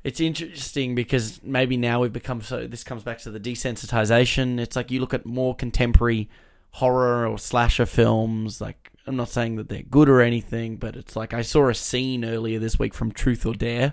It's 0.02 0.20
interesting 0.20 0.94
because 0.94 1.40
maybe 1.42 1.76
now 1.76 2.00
we've 2.00 2.12
become 2.12 2.40
so. 2.40 2.66
This 2.66 2.84
comes 2.84 3.02
back 3.02 3.18
to 3.20 3.30
the 3.30 3.40
desensitization. 3.40 4.58
It's 4.58 4.76
like 4.76 4.90
you 4.90 5.00
look 5.00 5.12
at 5.14 5.26
more 5.26 5.54
contemporary 5.54 6.28
horror 6.72 7.26
or 7.26 7.38
slasher 7.38 7.86
films. 7.86 8.60
Like 8.60 8.90
I'm 9.06 9.16
not 9.16 9.28
saying 9.28 9.56
that 9.56 9.68
they're 9.68 9.82
good 9.82 10.08
or 10.08 10.20
anything, 10.22 10.76
but 10.76 10.96
it's 10.96 11.16
like 11.16 11.34
I 11.34 11.42
saw 11.42 11.68
a 11.68 11.74
scene 11.74 12.24
earlier 12.24 12.58
this 12.58 12.78
week 12.78 12.94
from 12.94 13.12
Truth 13.12 13.44
or 13.44 13.54
Dare. 13.54 13.92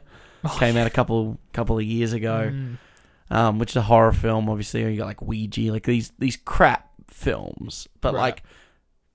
Came 0.60 0.78
out 0.78 0.88
a 0.88 0.92
couple 0.92 1.40
couple 1.52 1.78
of 1.78 1.84
years 1.84 2.14
ago, 2.14 2.54
um, 3.30 3.60
which 3.60 3.72
is 3.72 3.76
a 3.76 3.82
horror 3.82 4.14
film. 4.14 4.50
Obviously, 4.50 4.90
you 4.90 4.98
got 4.98 5.08
like 5.08 5.22
Ouija, 5.22 5.72
like 5.74 5.84
these 5.84 6.14
these 6.20 6.38
crap 6.38 6.90
films, 7.10 7.88
but 8.00 8.14
Right. 8.14 8.22
like 8.22 8.44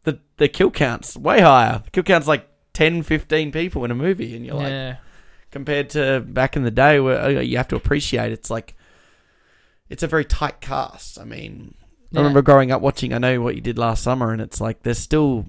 the 0.02 0.18
the 0.36 0.48
kill 0.48 0.70
count's 0.70 1.16
way 1.16 1.40
higher. 1.40 1.80
The 1.84 1.90
kill 1.90 2.02
count's 2.02 2.26
like 2.28 2.48
10, 2.74 3.02
15 3.02 3.50
people 3.52 3.84
in 3.84 3.90
a 3.90 3.94
movie, 3.94 4.36
and 4.36 4.44
you're 4.44 4.56
like 4.56 4.68
yeah. 4.68 4.96
Compared 5.52 5.90
to 5.90 6.20
back 6.26 6.56
in 6.56 6.64
the 6.64 6.70
day 6.72 6.98
where 6.98 7.20
uh, 7.22 7.28
you 7.28 7.56
have 7.58 7.68
to 7.68 7.76
appreciate 7.76 8.32
it's 8.32 8.50
like 8.50 8.74
it's 9.88 10.02
a 10.02 10.06
very 10.08 10.24
tight 10.24 10.60
cast. 10.60 11.18
I 11.20 11.24
mean, 11.24 11.74
Yeah. 12.10 12.20
I 12.20 12.22
remember 12.22 12.42
growing 12.42 12.72
up 12.72 12.80
watching 12.82 13.12
I 13.12 13.18
know 13.18 13.40
what 13.40 13.54
you 13.54 13.60
did 13.60 13.78
last 13.78 14.02
summer 14.02 14.32
and 14.32 14.40
it's 14.42 14.60
like 14.60 14.82
there's 14.82 14.98
still 14.98 15.46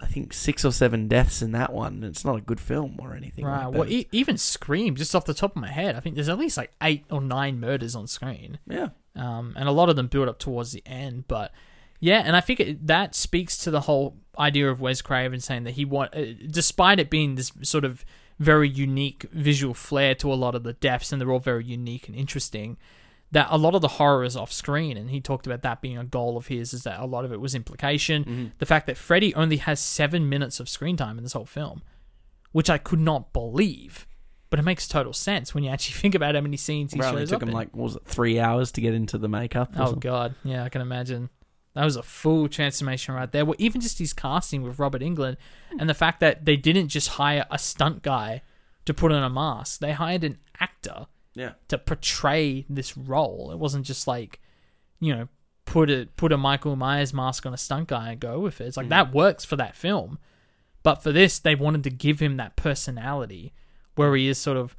I 0.00 0.06
think 0.06 0.32
6 0.32 0.64
or 0.64 0.70
7 0.70 1.08
deaths 1.08 1.42
in 1.42 1.50
that 1.52 1.72
one. 1.72 2.04
It's 2.04 2.24
not 2.24 2.36
a 2.36 2.40
good 2.40 2.60
film 2.60 2.98
or 3.00 3.14
anything 3.16 3.44
Right. 3.44 3.64
like 3.64 3.72
that. 3.72 3.78
well, 3.80 3.88
e- 3.90 4.06
even 4.12 4.38
Scream, 4.38 4.94
just 4.94 5.12
off 5.16 5.24
the 5.24 5.34
top 5.34 5.56
of 5.56 5.60
my 5.60 5.72
head, 5.72 5.96
I 5.96 6.00
think 6.00 6.14
there's 6.14 6.28
at 6.28 6.38
least 6.38 6.56
like 6.56 6.70
eight 6.80 7.04
or 7.10 7.20
nine 7.20 7.58
murders 7.58 7.96
on 7.96 8.06
screen. 8.06 8.60
yeah. 8.68 8.90
um, 9.16 9.54
and 9.56 9.68
a 9.68 9.72
lot 9.72 9.88
of 9.88 9.96
them 9.96 10.06
build 10.06 10.28
up 10.28 10.38
towards 10.38 10.70
the 10.70 10.84
end. 10.86 11.24
But 11.26 11.50
yeah, 11.98 12.22
and 12.24 12.36
I 12.36 12.40
think 12.40 12.60
it, 12.60 12.86
that 12.86 13.16
speaks 13.16 13.56
to 13.64 13.72
the 13.72 13.80
whole 13.80 14.14
idea 14.38 14.70
of 14.70 14.80
Wes 14.80 15.02
Craven 15.02 15.40
saying 15.40 15.64
that 15.64 15.72
he 15.72 15.84
want, 15.84 16.14
uh, 16.14 16.26
despite 16.48 17.00
it 17.00 17.10
being 17.10 17.34
this 17.34 17.50
sort 17.62 17.84
of 17.84 18.04
very 18.38 18.68
unique 18.68 19.26
visual 19.32 19.74
flair 19.74 20.14
to 20.16 20.32
a 20.32 20.34
lot 20.34 20.54
of 20.54 20.62
the 20.62 20.72
deaths, 20.74 21.12
and 21.12 21.20
they're 21.20 21.30
all 21.32 21.40
very 21.40 21.64
unique 21.64 22.08
and 22.08 22.16
interesting. 22.16 22.76
That 23.30 23.48
a 23.50 23.58
lot 23.58 23.74
of 23.74 23.82
the 23.82 23.88
horror 23.88 24.24
is 24.24 24.36
off 24.36 24.50
screen, 24.50 24.96
and 24.96 25.10
he 25.10 25.20
talked 25.20 25.46
about 25.46 25.60
that 25.62 25.82
being 25.82 25.98
a 25.98 26.04
goal 26.04 26.38
of 26.38 26.46
his. 26.46 26.72
Is 26.72 26.84
that 26.84 26.98
a 26.98 27.04
lot 27.04 27.26
of 27.26 27.32
it 27.32 27.40
was 27.40 27.54
implication? 27.54 28.24
Mm-hmm. 28.24 28.46
The 28.58 28.64
fact 28.66 28.86
that 28.86 28.96
Freddy 28.96 29.34
only 29.34 29.58
has 29.58 29.80
seven 29.80 30.28
minutes 30.30 30.60
of 30.60 30.68
screen 30.68 30.96
time 30.96 31.18
in 31.18 31.24
this 31.24 31.34
whole 31.34 31.44
film, 31.44 31.82
which 32.52 32.70
I 32.70 32.78
could 32.78 33.00
not 33.00 33.32
believe. 33.34 34.06
But 34.50 34.58
it 34.58 34.62
makes 34.62 34.88
total 34.88 35.12
sense 35.12 35.54
when 35.54 35.62
you 35.62 35.68
actually 35.70 35.94
think 36.00 36.14
about 36.14 36.34
how 36.36 36.40
many 36.40 36.56
scenes 36.56 36.94
he 36.94 37.00
it 37.00 37.02
shows 37.02 37.28
took 37.28 37.36
up 37.36 37.42
him 37.42 37.48
in. 37.50 37.54
like 37.54 37.76
what 37.76 37.82
was 37.84 37.96
it 37.96 38.04
3 38.06 38.40
hours 38.40 38.72
to 38.72 38.80
get 38.80 38.94
into 38.94 39.18
the 39.18 39.28
makeup 39.28 39.72
Oh 39.74 39.84
something? 39.86 40.00
god, 40.00 40.34
yeah, 40.42 40.64
I 40.64 40.70
can 40.70 40.80
imagine. 40.80 41.28
That 41.78 41.84
was 41.84 41.94
a 41.94 42.02
full 42.02 42.48
transformation 42.48 43.14
right 43.14 43.30
there. 43.30 43.44
Well, 43.44 43.54
even 43.56 43.80
just 43.80 44.00
his 44.00 44.12
casting 44.12 44.62
with 44.62 44.80
Robert 44.80 45.00
Englund, 45.00 45.36
and 45.78 45.88
the 45.88 45.94
fact 45.94 46.18
that 46.18 46.44
they 46.44 46.56
didn't 46.56 46.88
just 46.88 47.10
hire 47.10 47.46
a 47.52 47.58
stunt 47.58 48.02
guy 48.02 48.42
to 48.84 48.92
put 48.92 49.12
on 49.12 49.22
a 49.22 49.30
mask; 49.30 49.78
they 49.78 49.92
hired 49.92 50.24
an 50.24 50.38
actor 50.58 51.06
Yeah. 51.34 51.52
to 51.68 51.78
portray 51.78 52.66
this 52.68 52.96
role. 52.96 53.52
It 53.52 53.60
wasn't 53.60 53.86
just 53.86 54.08
like, 54.08 54.40
you 54.98 55.14
know, 55.14 55.28
put 55.66 55.88
a 55.88 56.08
put 56.16 56.32
a 56.32 56.36
Michael 56.36 56.74
Myers 56.74 57.14
mask 57.14 57.46
on 57.46 57.54
a 57.54 57.56
stunt 57.56 57.86
guy 57.86 58.10
and 58.10 58.18
go 58.18 58.40
with 58.40 58.60
it. 58.60 58.66
It's 58.66 58.76
like 58.76 58.86
hmm. 58.86 58.90
that 58.90 59.14
works 59.14 59.44
for 59.44 59.54
that 59.54 59.76
film, 59.76 60.18
but 60.82 61.00
for 61.00 61.12
this, 61.12 61.38
they 61.38 61.54
wanted 61.54 61.84
to 61.84 61.90
give 61.90 62.18
him 62.18 62.38
that 62.38 62.56
personality 62.56 63.52
where 63.94 64.16
he 64.16 64.26
is 64.26 64.36
sort 64.36 64.56
of 64.56 64.76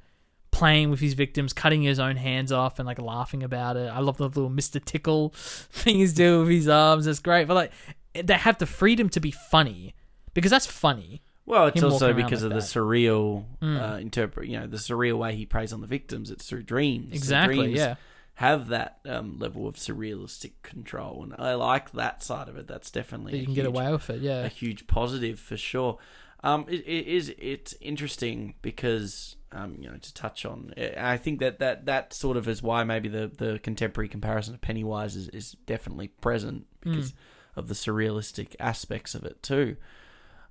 playing 0.52 0.90
with 0.90 1.00
his 1.00 1.14
victims, 1.14 1.54
cutting 1.54 1.82
his 1.82 2.00
own 2.00 2.16
hands 2.16 2.52
off 2.52 2.80
and 2.80 2.86
like 2.88 3.00
laughing 3.00 3.44
about 3.44 3.78
it. 3.78 3.88
I 3.90 4.00
love 4.00 4.18
the 4.18 4.24
little 4.26 4.50
Mister 4.50 4.80
Tickle 4.80 5.30
thing 5.36 5.98
he's 5.98 6.14
doing 6.14 6.42
with 6.48 6.50
his 6.56 6.68
arms. 6.68 7.06
That's 7.06 7.20
great, 7.20 7.48
but 7.48 7.54
like 7.56 7.72
they 8.14 8.34
have 8.34 8.58
the 8.58 8.66
freedom 8.66 9.10
to 9.10 9.20
be 9.20 9.32
funny 9.32 9.94
because 10.34 10.52
that's 10.52 10.66
funny. 10.66 11.22
Well, 11.46 11.66
it's 11.68 11.82
also 11.82 12.14
because 12.14 12.44
like 12.44 12.52
of 12.52 12.58
the 12.58 12.62
surreal 12.64 13.46
Mm. 13.62 13.94
uh, 13.94 13.98
interpret, 13.98 14.48
you 14.48 14.60
know, 14.60 14.68
the 14.68 14.78
surreal 14.78 15.18
way 15.18 15.36
he 15.36 15.46
preys 15.48 15.74
on 15.74 15.82
the 15.82 15.88
victims. 15.88 16.30
It's 16.30 16.48
through 16.48 16.64
dreams. 16.64 17.14
Exactly, 17.14 17.56
dreams 17.58 17.78
yeah. 17.78 17.96
Have 18.36 18.68
that 18.70 19.00
um, 19.06 19.38
level 19.40 19.68
of 19.68 19.76
surrealistic 19.76 20.52
control, 20.64 21.24
and 21.24 21.36
I 21.40 21.56
like 21.56 21.92
that 21.94 22.22
side 22.24 22.48
of 22.50 22.56
it. 22.56 22.68
That's 22.68 22.90
definitely 22.92 23.32
That 23.32 23.38
a 23.38 23.40
you 23.42 23.46
can 23.48 23.54
get 23.56 23.66
huge- 23.66 23.76
away 23.76 23.92
with 23.92 24.10
it, 24.12 24.22
yeah. 24.22 24.42
a 24.46 24.48
huge 24.48 24.88
positive 24.88 25.40
for 25.40 25.58
sure. 25.58 25.98
Um, 26.44 26.66
it, 26.70 26.82
it 26.88 27.08
is 27.08 27.34
it's 27.38 27.74
interesting 27.82 28.54
because 28.62 29.36
um, 29.52 29.76
you 29.80 29.90
know 29.90 29.98
to 29.98 30.14
touch 30.14 30.46
on. 30.46 30.74
I 30.98 31.18
think 31.18 31.40
that, 31.40 31.60
that 31.60 31.86
that 31.86 32.14
sort 32.14 32.38
of 32.38 32.48
is 32.48 32.62
why 32.62 32.84
maybe 32.84 33.10
the, 33.10 33.28
the 33.36 33.60
contemporary 33.60 34.08
comparison 34.08 34.54
of 34.54 34.62
Pennywise 34.62 35.16
is, 35.16 35.30
is 35.30 35.56
definitely 35.66 36.10
present 36.10 36.66
because 36.82 37.14
of 37.56 37.68
the 37.68 37.74
surrealistic 37.74 38.56
aspects 38.60 39.16
of 39.16 39.24
it 39.26 39.42
too. 39.44 39.76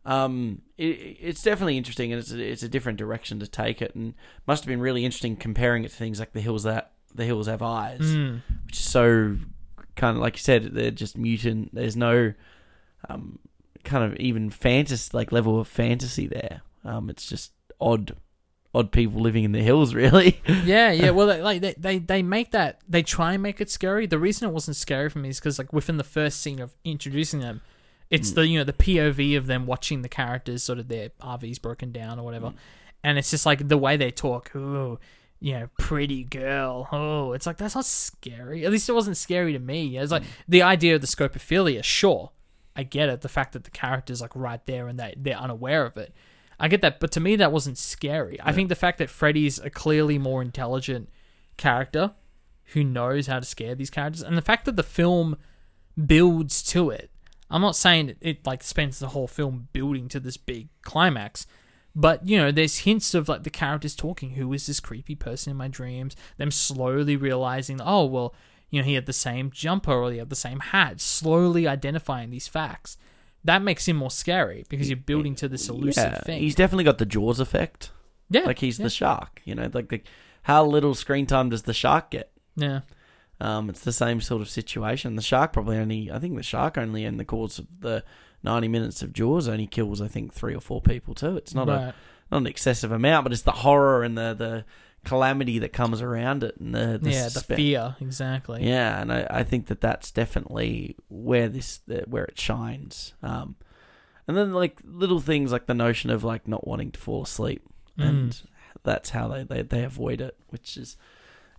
Um, 0.05 0.62
it, 0.76 1.16
it's 1.20 1.42
definitely 1.42 1.76
interesting, 1.76 2.12
and 2.12 2.20
it's 2.20 2.32
a, 2.32 2.40
it's 2.40 2.62
a 2.62 2.68
different 2.68 2.99
direction 2.99 3.40
to 3.40 3.46
take 3.46 3.82
it, 3.82 3.94
and 3.94 4.14
must 4.46 4.62
have 4.64 4.68
been 4.68 4.80
really 4.80 5.05
interesting 5.05 5.36
comparing 5.36 5.84
it 5.84 5.90
to 5.90 5.96
things 5.96 6.18
like 6.18 6.32
the 6.32 6.40
hills 6.40 6.62
that 6.62 6.92
the 7.14 7.24
hills 7.24 7.46
have 7.46 7.62
eyes, 7.62 8.01
Mm. 8.01 8.40
which 8.66 8.76
is 8.78 8.84
so 8.84 9.36
kind 9.96 10.16
of 10.16 10.22
like 10.22 10.34
you 10.36 10.40
said, 10.42 10.74
they're 10.74 10.90
just 10.90 11.16
mutant. 11.18 11.74
There's 11.74 11.96
no 11.96 12.32
um, 13.09 13.38
kind 13.84 14.05
of 14.05 14.16
even 14.18 14.51
fantasy 14.51 15.11
like 15.12 15.32
level 15.32 15.59
of 15.61 15.68
fantasy 15.68 16.26
there. 16.26 16.62
Um, 16.84 17.11
it's 17.11 17.26
just 17.28 17.53
odd, 17.80 18.14
odd 18.79 18.93
people 18.93 19.20
living 19.20 19.45
in 19.45 19.53
the 19.53 19.62
hills, 19.62 19.95
really. 20.03 20.41
yeah, 20.64 20.91
yeah. 20.93 21.11
Well, 21.11 21.26
they, 21.26 21.43
like 21.43 21.61
they, 21.61 21.74
they 21.76 21.99
they 21.99 22.22
make 22.22 22.53
that 22.53 22.81
they 22.89 23.03
try 23.03 23.35
and 23.35 23.43
make 23.43 23.61
it 23.61 23.70
scary. 23.70 24.07
The 24.07 24.18
reason 24.18 24.49
it 24.49 24.53
wasn't 24.53 24.76
scary 24.76 25.11
for 25.11 25.18
me 25.18 25.31
is 25.31 25.41
because 25.41 25.59
like 25.59 25.72
within 25.72 25.97
the 25.97 26.05
first 26.05 26.41
scene 26.41 26.61
of 26.61 26.74
introducing 26.85 27.41
them, 27.41 27.61
it's 28.11 28.31
mm. 28.31 28.35
the 28.37 28.47
you 28.47 28.59
know 28.59 28.64
the 28.64 28.72
POV 28.72 29.37
of 29.37 29.47
them 29.47 29.66
watching 29.66 30.03
the 30.03 30.09
characters, 30.09 30.62
sort 30.62 30.79
of 30.79 30.89
their 30.89 31.11
RVs 31.20 31.61
broken 31.61 31.93
down 31.93 32.18
or 32.18 32.24
whatever, 32.24 32.49
mm. 32.49 32.57
and 33.03 33.18
it's 33.18 33.31
just 33.31 33.47
like 33.47 33.68
the 33.68 33.79
way 33.79 33.97
they 33.97 34.11
talk. 34.11 34.55
Ooh, 34.55 34.99
you 35.41 35.53
know, 35.53 35.68
pretty 35.79 36.24
girl. 36.24 36.89
Oh, 36.93 37.33
it's 37.33 37.47
like 37.47 37.59
that's 37.59 37.74
not 37.74 37.85
scary. 37.85 38.64
At 38.64 38.72
least 38.72 38.89
it 38.89 38.93
wasn't 38.93 39.16
scary 39.16 39.53
to 39.53 39.59
me. 39.59 39.99
It's 39.99 40.12
like 40.12 40.22
mm. 40.22 40.29
the 40.49 40.62
idea 40.62 40.95
of 40.95 41.01
the 41.01 41.07
scopophilia. 41.07 41.83
Sure, 41.85 42.31
I 42.74 42.85
get 42.85 43.09
it. 43.09 43.22
The 43.22 43.29
fact 43.29 43.53
that 43.53 43.64
the 43.64 43.70
character's 43.70 44.20
like 44.20 44.35
right 44.35 44.64
there 44.66 44.89
and 44.89 44.99
they 44.99 45.14
they're 45.16 45.37
unaware 45.37 45.85
of 45.85 45.97
it. 45.97 46.14
I 46.61 46.69
get 46.69 46.83
that, 46.83 47.01
but 47.01 47.13
to 47.13 47.21
me 47.21 47.37
that 47.37 47.53
wasn't 47.53 47.79
scary. 47.79 48.39
I 48.43 48.53
think 48.53 48.69
the 48.69 48.75
fact 48.75 48.99
that 48.99 49.11
Freddy's 49.11 49.59
a 49.59 49.71
clearly 49.71 50.19
more 50.19 50.43
intelligent 50.43 51.09
character 51.57 52.13
who 52.73 52.85
knows 52.85 53.27
how 53.27 53.39
to 53.39 53.47
scare 53.47 53.75
these 53.75 53.91
characters, 53.91 54.23
and 54.23 54.37
the 54.37 54.43
fact 54.43 54.65
that 54.67 54.77
the 54.77 54.83
film 54.83 55.37
builds 56.07 56.63
to 56.63 56.91
it. 56.91 57.11
I'm 57.51 57.63
not 57.63 57.77
saying 57.77 58.11
it, 58.11 58.19
it 58.21 58.47
like 58.47 58.63
spends 58.63 58.99
the 58.99 59.09
whole 59.09 59.27
film 59.27 59.69
building 59.73 60.09
to 60.09 60.21
this 60.21 60.37
big 60.37 60.69
climax, 60.83 61.47
but 61.95 62.27
you 62.27 62.37
know, 62.37 62.51
there's 62.51 62.79
hints 62.79 63.15
of 63.15 63.29
like 63.29 63.45
the 63.45 63.51
characters 63.51 63.97
talking. 63.97 64.31
Who 64.33 64.53
is 64.53 64.67
this 64.67 64.81
creepy 64.81 65.15
person 65.15 65.53
in 65.53 65.57
my 65.57 65.69
dreams? 65.69 66.15
Them 66.37 66.51
slowly 66.51 67.17
realizing, 67.17 67.81
oh 67.81 68.05
well, 68.05 68.35
you 68.71 68.81
know, 68.81 68.87
he 68.87 68.95
had 68.95 69.07
the 69.07 69.13
same 69.13 69.51
jumper 69.51 69.93
or 69.93 70.13
he 70.13 70.19
had 70.19 70.31
the 70.31 70.37
same 70.37 70.61
hat. 70.61 71.01
Slowly 71.01 71.67
identifying 71.67 72.31
these 72.31 72.49
facts. 72.49 72.99
That 73.45 73.62
makes 73.62 73.86
him 73.86 73.97
more 73.97 74.11
scary 74.11 74.64
because 74.68 74.91
you're 74.91 74.97
building 74.97 75.34
to 75.36 75.49
this 75.49 75.68
elusive 75.68 76.12
yeah, 76.12 76.20
thing. 76.20 76.41
he's 76.41 76.55
definitely 76.55 76.84
got 76.84 76.99
the 76.99 77.07
Jaws 77.07 77.41
effect. 77.41 77.93
yeah, 78.30 78.43
Like 78.43 78.59
he's 78.59 78.78
yeah, 78.78 78.84
the 78.84 78.91
shark. 78.91 79.41
You 79.45 79.55
know, 79.55 79.70
like 79.72 79.89
the, 79.89 80.03
how 80.43 80.64
little 80.64 80.95
screen 80.95 81.26
time 81.26 81.51
does 81.51 81.62
the 81.62 81.74
shark 81.74 82.11
get? 82.11 82.30
yeah. 82.57 82.80
Um, 83.41 83.70
it's 83.70 83.82
the 83.82 83.93
same 83.93 84.20
sort 84.20 84.43
of 84.43 84.51
situation. 84.51 85.14
The 85.14 85.22
shark 85.22 85.53
probably 85.53 85.76
only, 85.76 86.11
I 86.11 86.18
think 86.18 86.36
the 86.36 86.43
shark 86.43 86.76
only 86.76 87.05
in 87.05 87.18
the 87.18 87.24
course 87.24 87.61
of 87.61 87.68
the 87.78 88.03
90 88.43 88.66
minutes 88.66 89.01
of 89.01 89.12
Jaws 89.12 89.47
only 89.47 89.68
kills, 89.68 90.01
I 90.01 90.09
think, 90.09 90.32
three 90.32 90.57
or 90.57 90.61
four 90.61 90.80
people 90.80 91.14
too. 91.14 91.36
It's 91.36 91.55
not 91.55 91.68
a 91.68 91.95
not 92.30 92.39
an 92.39 92.47
excessive 92.47 92.93
amount, 92.93 93.24
but 93.24 93.32
it's 93.32 93.43
the 93.43 93.53
horror 93.53 94.03
and 94.03 94.18
the, 94.18 94.34
the 94.34 94.64
calamity 95.05 95.59
that 95.61 95.72
comes 95.72 96.03
around 96.03 96.42
it 96.44 96.57
and 96.59 96.74
the, 96.74 96.99
the 97.01 97.11
yeah, 97.11 97.28
the 97.28 97.40
fear 97.40 97.96
exactly. 98.01 98.66
Yeah, 98.68 99.01
and 99.01 99.12
I, 99.12 99.26
I 99.30 99.42
think 99.44 99.66
that 99.66 99.80
that's 99.80 100.11
definitely 100.11 100.96
where 101.09 101.49
this 101.49 101.80
where 102.07 102.24
it 102.24 102.38
shines. 102.38 103.14
Um, 103.22 103.57
and 104.26 104.36
then 104.36 104.53
like 104.53 104.80
little 104.84 105.20
things 105.20 105.53
like 105.53 105.66
the 105.66 105.74
notion 105.74 106.11
of 106.11 106.24
like 106.24 106.46
not 106.46 106.66
wanting 106.66 106.90
to 106.92 107.01
fall 107.01 107.22
asleep, 107.22 107.62
and 107.96 108.32
Mm. 108.32 108.42
that's 108.84 109.11
how 109.11 109.28
they, 109.28 109.42
they, 109.44 109.62
they 109.62 109.84
avoid 109.84 110.20
it, 110.20 110.36
which 110.51 110.76
is 110.76 110.96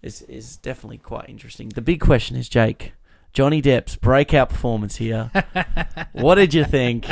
is 0.01 0.21
is 0.23 0.57
definitely 0.57 0.99
quite 0.99 1.27
interesting. 1.29 1.69
The 1.69 1.81
big 1.81 1.99
question 1.99 2.35
is 2.37 2.47
Jake. 2.49 2.93
Johnny 3.31 3.61
Depp's 3.61 3.95
breakout 3.95 4.49
performance 4.49 4.95
here. 4.95 5.29
what 6.13 6.35
did 6.35 6.53
you 6.53 6.65
think? 6.65 7.05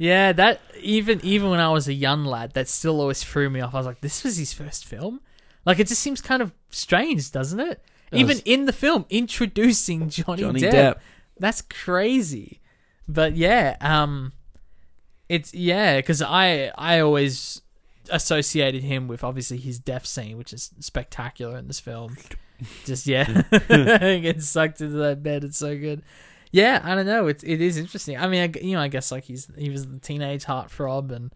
Yeah, 0.00 0.32
that 0.32 0.62
even 0.80 1.20
even 1.22 1.50
when 1.50 1.60
I 1.60 1.68
was 1.68 1.86
a 1.86 1.92
young 1.92 2.24
lad, 2.24 2.54
that 2.54 2.68
still 2.68 3.02
always 3.02 3.22
threw 3.22 3.50
me 3.50 3.60
off. 3.60 3.74
I 3.74 3.76
was 3.76 3.86
like, 3.86 4.00
this 4.00 4.24
was 4.24 4.38
his 4.38 4.50
first 4.50 4.86
film. 4.86 5.20
Like 5.66 5.78
it 5.78 5.88
just 5.88 6.00
seems 6.00 6.22
kind 6.22 6.40
of 6.40 6.54
strange, 6.70 7.30
doesn't 7.30 7.60
it? 7.60 7.84
Even 8.10 8.38
Does. 8.38 8.42
in 8.46 8.64
the 8.64 8.72
film, 8.72 9.04
introducing 9.10 10.08
Johnny, 10.08 10.40
Johnny 10.40 10.60
Depp. 10.62 10.72
Depp. 10.72 10.98
That's 11.38 11.60
crazy. 11.60 12.62
But 13.06 13.36
yeah, 13.36 13.76
um, 13.82 14.32
it's 15.28 15.52
yeah, 15.52 15.98
because 15.98 16.22
I 16.22 16.72
I 16.78 17.00
always 17.00 17.60
associated 18.08 18.82
him 18.82 19.06
with 19.06 19.22
obviously 19.22 19.58
his 19.58 19.78
death 19.78 20.06
scene, 20.06 20.38
which 20.38 20.54
is 20.54 20.70
spectacular 20.80 21.58
in 21.58 21.66
this 21.66 21.78
film. 21.78 22.16
Just 22.86 23.06
yeah, 23.06 23.42
getting 23.68 24.40
sucked 24.40 24.80
into 24.80 24.96
that 24.96 25.22
bed. 25.22 25.44
It's 25.44 25.58
so 25.58 25.76
good. 25.76 26.00
Yeah, 26.52 26.80
I 26.82 26.94
don't 26.94 27.06
know. 27.06 27.26
It's 27.28 27.42
it 27.44 27.60
is 27.60 27.76
interesting. 27.76 28.16
I 28.16 28.26
mean, 28.26 28.42
I, 28.54 28.58
you 28.60 28.74
know, 28.74 28.80
I 28.82 28.88
guess 28.88 29.12
like 29.12 29.24
he's 29.24 29.48
he 29.56 29.70
was 29.70 29.86
the 29.88 29.98
teenage 30.00 30.44
heartthrob, 30.44 31.12
and 31.12 31.32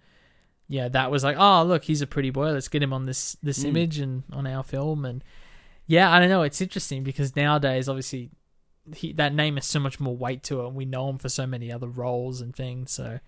yeah, 0.69 0.89
that 0.89 1.11
was 1.11 1.23
like, 1.23 1.37
oh 1.39 1.63
look, 1.65 1.85
he's 1.85 2.03
a 2.03 2.07
pretty 2.07 2.31
boy. 2.31 2.51
Let's 2.51 2.69
get 2.69 2.83
him 2.83 2.93
on 2.93 3.07
this 3.07 3.37
this 3.43 3.61
Mm. 3.61 3.69
image 3.69 3.99
and 4.01 4.23
on 4.33 4.47
our 4.47 4.63
film. 4.65 5.05
And 5.05 5.23
yeah, 5.87 6.11
I 6.13 6.19
don't 6.19 6.29
know. 6.31 6.43
It's 6.43 6.61
interesting 6.61 7.05
because 7.05 7.37
nowadays, 7.37 7.89
obviously, 7.89 8.31
he, 8.95 9.13
that 9.13 9.33
name 9.35 9.55
has 9.57 9.67
so 9.67 9.79
much 9.79 10.01
more 10.01 10.17
weight 10.17 10.43
to 10.45 10.63
it, 10.63 10.67
and 10.67 10.75
we 10.75 10.85
know 10.85 11.09
him 11.11 11.19
for 11.19 11.29
so 11.29 11.47
many 11.47 11.71
other 11.71 11.89
roles 11.89 12.41
and 12.41 12.55
things. 12.57 12.91
So 12.91 13.21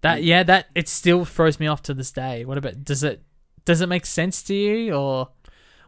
that 0.00 0.22
yeah, 0.22 0.42
that 0.44 0.68
it 0.74 0.88
still 0.88 1.24
throws 1.26 1.60
me 1.60 1.66
off 1.66 1.82
to 1.82 1.94
this 1.94 2.10
day. 2.12 2.44
What 2.44 2.56
about 2.58 2.84
does 2.84 3.02
it 3.02 3.22
does 3.66 3.80
it 3.82 3.88
make 3.88 4.06
sense 4.06 4.42
to 4.44 4.54
you 4.54 4.94
or 4.94 5.28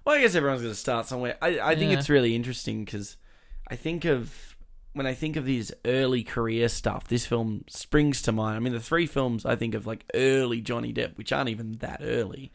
Well, 0.04 0.16
I 0.16 0.20
guess 0.20 0.34
everyone's 0.34 0.62
going 0.62 0.74
to 0.74 0.78
start 0.78 1.06
somewhere. 1.06 1.38
I, 1.40 1.60
I 1.60 1.76
think 1.76 1.92
Yeah. 1.92 1.98
it's 1.98 2.10
really 2.10 2.34
interesting 2.34 2.84
because 2.84 3.16
I 3.68 3.76
think 3.76 4.04
of 4.04 4.47
when 4.98 5.06
I 5.06 5.14
think 5.14 5.36
of 5.36 5.44
these 5.44 5.72
early 5.84 6.24
career 6.24 6.68
stuff, 6.68 7.08
this 7.08 7.24
film 7.24 7.64
springs 7.68 8.20
to 8.22 8.32
mind. 8.32 8.56
I 8.56 8.58
mean, 8.58 8.72
the 8.72 8.80
three 8.80 9.06
films 9.06 9.46
I 9.46 9.56
think 9.56 9.74
of 9.74 9.86
like 9.86 10.04
early 10.12 10.60
Johnny 10.60 10.92
Depp, 10.92 11.16
which 11.16 11.32
aren't 11.32 11.48
even 11.48 11.78
that 11.78 12.00
early, 12.02 12.52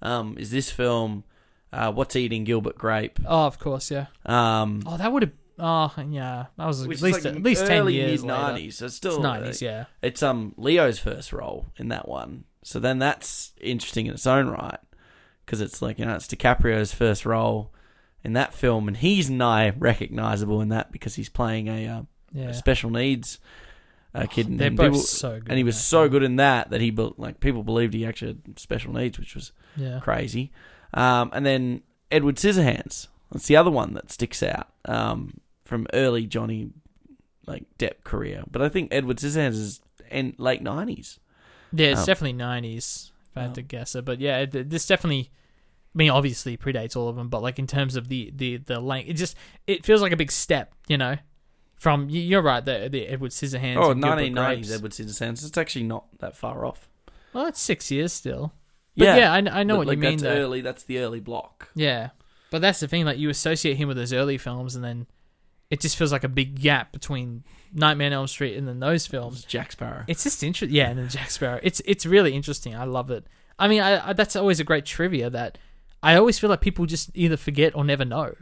um, 0.00 0.36
is 0.38 0.50
this 0.50 0.70
film, 0.70 1.24
uh, 1.72 1.92
What's 1.92 2.16
Eating 2.16 2.44
Gilbert 2.44 2.78
Grape, 2.78 3.18
oh, 3.26 3.46
of 3.46 3.58
course, 3.58 3.90
yeah. 3.90 4.06
um, 4.24 4.82
Oh, 4.86 4.96
that 4.96 5.12
would 5.12 5.22
have. 5.22 5.32
Oh, 5.58 5.92
yeah. 6.08 6.46
That 6.56 6.66
was 6.66 6.82
at 6.82 6.88
least 6.88 7.02
like 7.02 7.26
at 7.26 7.42
least 7.42 7.66
ten 7.66 7.86
years 7.88 8.24
nineties. 8.24 8.78
So 8.78 8.86
it's 8.86 8.94
still 8.94 9.14
It's 9.14 9.22
nineties, 9.22 9.62
uh, 9.62 9.66
yeah. 9.66 9.84
It's 10.00 10.22
um 10.22 10.54
Leo's 10.56 10.98
first 10.98 11.32
role 11.32 11.66
in 11.76 11.88
that 11.88 12.08
one. 12.08 12.44
So 12.64 12.78
then 12.78 12.98
that's 12.98 13.52
interesting 13.60 14.06
in 14.06 14.14
its 14.14 14.26
own 14.26 14.48
right 14.48 14.78
because 15.44 15.60
it's 15.60 15.82
like 15.82 15.98
you 15.98 16.06
know 16.06 16.14
it's 16.14 16.26
DiCaprio's 16.26 16.94
first 16.94 17.26
role 17.26 17.72
in 18.24 18.34
that 18.34 18.54
film, 18.54 18.88
and 18.88 18.96
he's 18.96 19.28
nigh 19.30 19.70
recognizable 19.70 20.60
in 20.60 20.68
that 20.68 20.92
because 20.92 21.14
he's 21.16 21.28
playing 21.28 21.68
a, 21.68 21.86
uh, 21.88 22.02
Yeah. 22.32 22.48
a 22.48 22.54
special 22.54 22.90
needs 22.90 23.38
uh, 24.14 24.26
kid. 24.26 24.46
and 24.48 24.58
They're 24.60 24.68
and 24.68 24.76
both 24.76 24.86
people- 24.92 25.00
so 25.00 25.40
good 25.40 25.48
and 25.48 25.56
he 25.58 25.64
was 25.64 25.80
so 25.80 26.08
good 26.08 26.22
in 26.22 26.36
that 26.36 26.70
that 26.70 26.80
he 26.80 26.90
be- 26.90 27.12
like 27.16 27.40
people 27.40 27.62
believed 27.62 27.94
he 27.94 28.04
actually 28.06 28.38
had 28.46 28.58
special 28.58 28.92
needs, 28.92 29.18
which 29.18 29.34
was 29.34 29.52
Yeah. 29.76 30.00
crazy. 30.00 30.52
Um, 30.94 31.30
and 31.32 31.44
then 31.46 31.82
Edward 32.10 32.36
Scissorhands. 32.36 33.08
That's 33.32 33.46
the 33.46 33.56
other 33.56 33.70
one 33.70 33.94
that 33.94 34.10
sticks 34.12 34.42
out 34.42 34.68
um, 34.84 35.40
from 35.64 35.86
early 35.94 36.26
Johnny 36.26 36.70
like 37.46 37.64
Depp 37.78 38.04
career. 38.04 38.44
But 38.50 38.60
I 38.62 38.68
think 38.68 38.88
Edward 38.92 39.16
Scissorhands 39.16 39.52
is 39.54 39.80
in 40.10 40.34
late 40.36 40.62
nineties. 40.62 41.18
Yeah, 41.72 41.88
it's 41.92 42.00
Um, 42.00 42.06
definitely 42.06 42.32
nineties 42.34 43.10
if 43.30 43.38
I 43.38 43.42
had 43.44 43.54
to 43.54 43.62
guess 43.62 43.94
it. 43.94 44.04
But 44.04 44.20
yeah, 44.20 44.40
it, 44.40 44.68
this 44.68 44.86
definitely. 44.86 45.30
I 45.94 45.98
mean, 45.98 46.10
obviously 46.10 46.56
predates 46.56 46.96
all 46.96 47.08
of 47.08 47.16
them, 47.16 47.28
but 47.28 47.42
like 47.42 47.58
in 47.58 47.66
terms 47.66 47.96
of 47.96 48.08
the 48.08 48.32
the 48.34 48.56
the 48.58 48.80
length, 48.80 49.08
it 49.10 49.14
just 49.14 49.36
it 49.66 49.84
feels 49.84 50.00
like 50.00 50.12
a 50.12 50.16
big 50.16 50.30
step, 50.32 50.74
you 50.88 50.96
know. 50.98 51.16
From 51.76 52.08
you- 52.08 52.22
you're 52.22 52.42
right, 52.42 52.64
the 52.64 52.88
the 52.90 53.06
Edward 53.08 53.32
Scissorhands. 53.32 53.76
Oh, 53.76 53.90
and 53.90 54.02
Gilbert 54.02 54.20
1990s 54.22 54.34
Grapes. 54.34 54.72
Edward 54.72 54.90
Scissorhands. 54.92 55.46
It's 55.46 55.58
actually 55.58 55.84
not 55.84 56.04
that 56.20 56.36
far 56.36 56.64
off. 56.64 56.88
Well, 57.32 57.46
it's 57.46 57.60
six 57.60 57.90
years 57.90 58.12
still. 58.12 58.52
But 58.96 59.16
yeah, 59.18 59.32
I, 59.32 59.38
I 59.38 59.62
know 59.62 59.74
But, 59.74 59.78
what 59.78 59.86
like, 59.88 59.96
you 59.96 60.00
mean. 60.02 60.10
That's 60.12 60.22
though. 60.22 60.40
early. 60.42 60.60
That's 60.60 60.84
the 60.84 60.98
early 60.98 61.20
block. 61.20 61.68
Yeah, 61.74 62.10
but 62.50 62.60
that's 62.62 62.80
the 62.80 62.88
thing. 62.88 63.04
Like 63.04 63.18
you 63.18 63.30
associate 63.30 63.76
him 63.78 63.88
with 63.88 63.96
those 63.96 64.12
early 64.12 64.38
films, 64.38 64.76
and 64.76 64.84
then 64.84 65.06
it 65.70 65.80
just 65.80 65.96
feels 65.96 66.12
like 66.12 66.24
a 66.24 66.28
big 66.28 66.60
gap 66.60 66.92
between 66.92 67.42
Nightmare 67.72 68.08
on 68.08 68.12
Elm 68.12 68.26
Street 68.28 68.56
and 68.56 68.68
then 68.68 68.80
those 68.80 69.06
films. 69.06 69.44
Jack 69.44 69.72
Sparrow. 69.72 70.04
It's 70.06 70.22
just 70.24 70.42
interesting. 70.42 70.76
Yeah, 70.76 70.90
and 70.90 70.98
then 70.98 71.08
Jack 71.08 71.30
Sparrow. 71.30 71.58
It's 71.62 71.80
it's 71.84 72.06
really 72.06 72.32
interesting. 72.34 72.76
I 72.76 72.84
love 72.84 73.10
it. 73.10 73.26
I 73.58 73.66
mean, 73.68 73.80
I, 73.82 74.10
I, 74.10 74.12
that's 74.12 74.36
always 74.36 74.60
a 74.60 74.64
great 74.64 74.84
trivia 74.84 75.30
that 75.30 75.56
I 76.02 76.16
always 76.16 76.38
feel 76.38 76.50
like 76.50 76.60
people 76.60 76.86
just 76.86 77.10
either 77.14 77.36
forget 77.36 77.74
or 77.76 77.84
never 77.84 78.04
know 78.04 78.34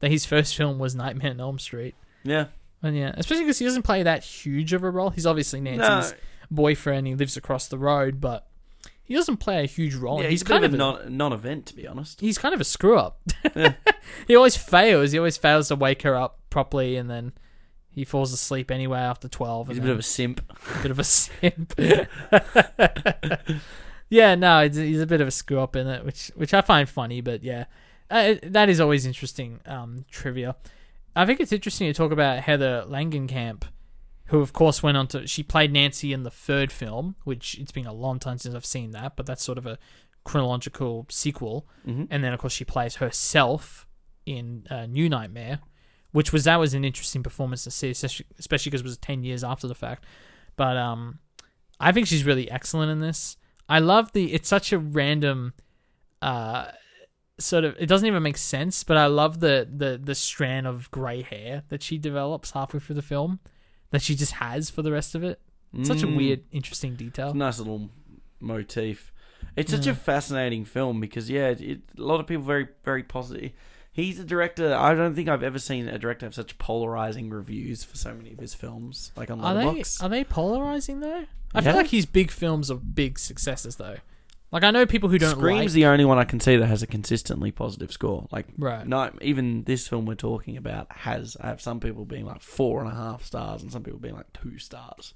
that 0.00 0.10
his 0.10 0.24
first 0.26 0.56
film 0.56 0.78
was 0.78 0.94
Nightmare 0.94 1.30
on 1.30 1.40
Elm 1.40 1.58
Street. 1.58 1.94
yeah. 2.24 2.46
And 2.80 2.96
yeah, 2.96 3.12
especially 3.16 3.42
because 3.42 3.58
he 3.58 3.64
doesn't 3.64 3.82
play 3.82 4.04
that 4.04 4.22
huge 4.22 4.72
of 4.72 4.84
a 4.84 4.90
role. 4.90 5.10
He's 5.10 5.26
obviously 5.26 5.60
Nancy's 5.60 6.14
boyfriend. 6.48 7.08
He 7.08 7.16
lives 7.16 7.36
across 7.36 7.66
the 7.66 7.76
road, 7.76 8.20
but 8.20 8.46
he 9.02 9.14
doesn't 9.14 9.38
play 9.38 9.64
a 9.64 9.66
huge 9.66 9.96
role. 9.96 10.18
Yeah, 10.22 10.28
he's, 10.28 10.42
he's, 10.42 10.48
kind 10.48 10.64
of 10.64 10.72
a 10.72 10.76
a- 10.76 10.78
non 10.78 11.16
non-event 11.16 11.66
to 11.66 11.74
be 11.74 11.88
honest. 11.88 12.20
he's 12.20 12.38
kind 12.38 12.54
of 12.54 12.60
a 12.60 12.64
screw 12.64 12.96
up. 12.96 13.20
he 14.28 14.36
always 14.36 14.56
fails. 14.56 15.10
He 15.10 15.18
always 15.18 15.36
fails 15.36 15.66
to 15.68 15.74
wake 15.74 16.02
her 16.02 16.14
up 16.14 16.38
properly, 16.50 16.94
and 16.96 17.10
then 17.10 17.32
he 17.90 18.04
falls 18.04 18.32
asleep 18.32 18.70
anyway 18.70 19.00
after 19.00 19.26
twelve. 19.26 19.66
He's 19.66 19.78
a 19.78 19.80
bit 19.80 19.90
of 19.90 19.98
a 19.98 20.02
simp. 20.04 20.40
A 20.48 20.82
bit 20.82 20.90
of 20.92 21.00
a 21.00 21.04
simp. 21.04 21.74
Yeah, 24.10 24.34
no, 24.34 24.68
he's, 24.68 25.00
a 25.00 25.06
bit 25.06 25.20
of 25.20 25.28
a 25.28 25.30
screw 25.30 25.60
up 25.60 25.76
in 25.76 25.86
it, 25.86 26.04
which 26.04 26.30
which 26.34 26.54
I 26.54 26.60
find 26.60 26.88
funny. 26.88 27.20
But 27.20 27.42
yeah, 27.42 27.64
uh, 28.10 28.34
that 28.42 28.68
is 28.68 28.80
always 28.80 29.06
interesting 29.06 29.60
um, 29.66 30.04
trivia. 30.10 30.56
I 31.14 31.26
think 31.26 31.40
it's 31.40 31.52
interesting 31.52 31.88
to 31.88 31.94
talk 31.94 32.12
about 32.12 32.40
Heather 32.40 32.84
Langenkamp, 32.86 33.64
who 34.26 34.40
of 34.40 34.52
course 34.52 34.82
went 34.82 34.96
on 34.96 35.06
to 35.08 35.26
she 35.26 35.42
played 35.42 35.72
Nancy 35.72 36.12
in 36.12 36.22
the 36.22 36.30
third 36.30 36.72
film, 36.72 37.16
which 37.24 37.58
it's 37.58 37.72
been 37.72 37.86
a 37.86 37.92
long 37.92 38.18
time 38.18 38.38
since 38.38 38.54
I've 38.54 38.66
seen 38.66 38.92
that, 38.92 39.16
but 39.16 39.26
that's 39.26 39.42
sort 39.42 39.58
of 39.58 39.66
a 39.66 39.78
chronological 40.24 41.06
sequel. 41.10 41.66
Mm-hmm. 41.86 42.04
And 42.10 42.24
then 42.24 42.32
of 42.32 42.40
course 42.40 42.52
she 42.52 42.64
plays 42.64 42.96
herself 42.96 43.86
in 44.24 44.66
uh, 44.70 44.86
New 44.86 45.08
Nightmare, 45.08 45.60
which 46.12 46.32
was 46.32 46.44
that 46.44 46.56
was 46.56 46.72
an 46.72 46.84
interesting 46.84 47.22
performance 47.22 47.64
to 47.64 47.70
see, 47.70 47.90
especially 47.90 48.26
especially 48.38 48.70
because 48.70 48.82
it 48.82 48.84
was 48.84 48.96
ten 48.98 49.22
years 49.22 49.44
after 49.44 49.66
the 49.66 49.74
fact. 49.74 50.04
But 50.56 50.76
um, 50.76 51.18
I 51.78 51.92
think 51.92 52.06
she's 52.06 52.24
really 52.24 52.50
excellent 52.50 52.90
in 52.90 53.00
this. 53.00 53.36
I 53.68 53.78
love 53.80 54.12
the. 54.12 54.32
It's 54.32 54.48
such 54.48 54.72
a 54.72 54.78
random, 54.78 55.52
uh, 56.22 56.66
sort 57.38 57.64
of. 57.64 57.76
It 57.78 57.86
doesn't 57.86 58.06
even 58.06 58.22
make 58.22 58.38
sense, 58.38 58.82
but 58.84 58.96
I 58.96 59.06
love 59.06 59.40
the 59.40 59.68
the 59.70 60.00
the 60.02 60.14
strand 60.14 60.66
of 60.66 60.90
grey 60.90 61.22
hair 61.22 61.64
that 61.68 61.82
she 61.82 61.98
develops 61.98 62.52
halfway 62.52 62.80
through 62.80 62.94
the 62.96 63.02
film, 63.02 63.40
that 63.90 64.02
she 64.02 64.14
just 64.14 64.32
has 64.32 64.70
for 64.70 64.82
the 64.82 64.92
rest 64.92 65.14
of 65.14 65.22
it. 65.22 65.40
It's 65.76 65.88
such 65.88 66.02
a 66.02 66.06
Mm. 66.06 66.16
weird, 66.16 66.44
interesting 66.50 66.94
detail. 66.94 67.34
Nice 67.34 67.58
little 67.58 67.90
motif. 68.40 69.12
It's 69.54 69.70
such 69.70 69.84
Yeah. 69.86 69.92
a 69.92 69.94
fascinating 69.94 70.64
film 70.64 70.98
because 71.00 71.28
yeah, 71.28 71.48
it, 71.48 71.60
it, 71.60 71.80
a 71.98 72.02
lot 72.02 72.20
of 72.20 72.26
people 72.26 72.42
very 72.44 72.68
very 72.84 73.02
positive. 73.02 73.52
He's 73.98 74.20
a 74.20 74.24
director. 74.24 74.72
I 74.74 74.94
don't 74.94 75.14
think 75.16 75.28
I've 75.28 75.42
ever 75.42 75.58
seen 75.58 75.88
a 75.88 75.98
director 75.98 76.24
have 76.26 76.34
such 76.34 76.56
polarizing 76.58 77.30
reviews 77.30 77.82
for 77.82 77.96
so 77.96 78.14
many 78.14 78.32
of 78.32 78.38
his 78.38 78.54
films, 78.54 79.10
like 79.16 79.28
on 79.28 79.40
Are 79.40 79.54
they 79.54 79.64
Letterboxd. 79.64 80.02
are 80.04 80.08
they 80.08 80.22
polarizing 80.22 81.00
though? 81.00 81.24
I 81.52 81.58
Yeah. 81.58 81.60
feel 81.62 81.74
like 81.76 81.88
his 81.88 82.06
big 82.06 82.30
films 82.30 82.70
are 82.70 82.76
big 82.76 83.18
successes 83.18 83.74
though. 83.74 83.96
Like 84.52 84.62
I 84.62 84.70
know 84.70 84.86
people 84.86 85.08
who 85.08 85.18
don't 85.18 85.32
Scream's 85.36 85.72
like. 85.72 85.72
the 85.72 85.86
only 85.86 86.04
one 86.04 86.16
I 86.16 86.22
can 86.24 86.38
see 86.38 86.56
that 86.56 86.66
has 86.66 86.80
a 86.82 86.86
consistently 86.86 87.50
positive 87.50 87.90
score. 87.90 88.28
Like, 88.30 88.46
Right. 88.56 88.86
no, 88.86 89.10
even 89.20 89.64
this 89.64 89.88
film 89.88 90.06
we're 90.06 90.14
talking 90.14 90.56
about 90.56 90.86
has. 90.90 91.36
I 91.40 91.48
have 91.48 91.60
some 91.60 91.80
people 91.80 92.04
being 92.04 92.24
like 92.24 92.40
four 92.40 92.80
and 92.80 92.88
a 92.90 92.94
half 92.94 93.24
stars, 93.24 93.62
and 93.62 93.72
some 93.72 93.82
people 93.82 93.98
being 93.98 94.14
like 94.14 94.32
two 94.32 94.58
stars. 94.58 95.12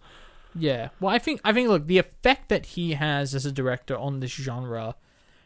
Yeah. 0.55 0.89
Well, 1.01 1.15
I 1.15 1.19
think 1.19 1.41
I 1.45 1.53
think 1.53 1.69
look, 1.69 1.87
the 1.87 1.99
effect 1.99 2.49
that 2.49 2.67
he 2.67 2.95
has 2.95 3.35
as 3.35 3.47
a 3.47 3.53
director 3.53 3.97
on 3.97 4.19
this 4.21 4.33
genre 4.33 4.97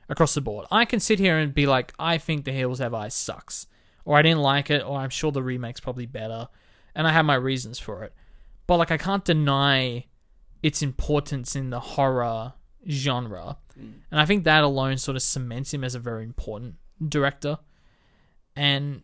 across 0.09 0.35
the 0.35 0.41
board. 0.41 0.67
I 0.71 0.85
can 0.85 1.01
sit 1.01 1.19
here 1.19 1.39
and 1.39 1.55
be 1.55 1.67
like, 1.67 1.93
I 1.99 2.19
think 2.19 2.45
The 2.45 2.53
Hills 2.53 2.79
Have 2.79 2.95
Eyes 2.95 3.15
sucks, 3.15 3.67
or 4.05 4.17
I 4.17 4.23
didn't 4.23 4.43
like 4.43 4.71
it, 4.71 4.83
or 4.85 4.99
I'm 4.99 5.11
sure 5.11 5.33
the 5.33 5.43
remake's 5.43 5.81
probably 5.81 6.07
better, 6.07 6.49
and 6.95 7.07
I 7.07 7.13
have 7.13 7.25
my 7.25 7.35
reasons 7.35 7.79
for 7.79 8.05
it. 8.05 8.13
But 8.67 8.79
like, 8.79 8.91
I 8.91 8.99
can't 8.99 9.25
deny 9.25 10.07
its 10.63 10.83
importance 10.83 11.55
in 11.55 11.71
the 11.71 11.81
horror 11.81 12.55
genre, 12.89 13.59
mm. 13.79 13.93
and 14.11 14.21
I 14.21 14.25
think 14.25 14.45
that 14.45 14.65
alone 14.65 14.99
sort 14.99 15.17
of 15.17 15.23
cements 15.23 15.75
him 15.75 15.85
as 15.85 15.95
a 15.95 16.01
very 16.01 16.25
important 16.25 16.77
director. 17.09 17.59
And 18.55 19.03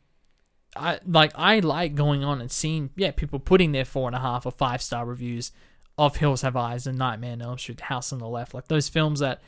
I 0.74 1.00
like 1.06 1.32
I 1.34 1.58
like 1.58 1.94
going 1.94 2.24
on 2.24 2.40
and 2.40 2.50
seeing 2.50 2.90
yeah 2.96 3.10
people 3.10 3.38
putting 3.38 3.72
their 3.72 3.84
four 3.84 4.08
and 4.08 4.16
a 4.16 4.20
half 4.20 4.46
or 4.46 4.52
five 4.52 4.80
star 4.80 5.04
reviews 5.04 5.52
of 5.98 6.16
Hills 6.16 6.42
Have 6.42 6.56
Eyes 6.56 6.86
and 6.86 6.98
Nightmare 6.98 7.32
on 7.32 7.42
Elm 7.42 7.58
Street, 7.58 7.82
House 7.82 8.12
on 8.12 8.18
the 8.18 8.28
Left, 8.28 8.54
like 8.54 8.68
those 8.68 8.88
films 8.88 9.20
that 9.20 9.42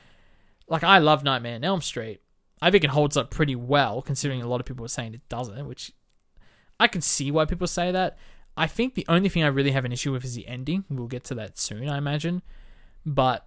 like 0.69 0.85
I 0.85 0.99
love 0.99 1.25
Nightmare 1.25 1.57
on 1.57 1.65
Elm 1.65 1.81
Street, 1.81 2.21
I 2.63 2.71
think 2.71 2.85
it 2.85 2.91
holds 2.91 3.17
up 3.17 3.31
pretty 3.31 3.57
well, 3.57 4.03
considering 4.03 4.43
a 4.43 4.49
lot 4.49 4.61
of 4.61 4.67
people 4.67 4.85
are 4.85 4.89
saying 4.89 5.15
it 5.15 5.29
doesn't, 5.29 5.67
which 5.67 5.93
I 6.81 6.89
can 6.89 7.01
see 7.01 7.31
why 7.31 7.45
people 7.45 7.67
say 7.67 7.93
that. 7.93 8.19
I 8.57 8.67
think 8.67 8.95
the 8.95 9.07
only 9.09 9.29
thing 9.29 9.43
I 9.43 9.49
really 9.49 9.73
have 9.73 9.85
an 9.85 9.93
issue 9.93 10.13
with 10.13 10.25
is 10.25 10.35
the 10.35 10.47
ending. 10.47 10.85
We'll 10.89 11.09
get 11.09 11.25
to 11.25 11.35
that 11.35 11.59
soon, 11.59 11.89
I 11.89 11.99
imagine. 11.99 12.43
But 13.05 13.47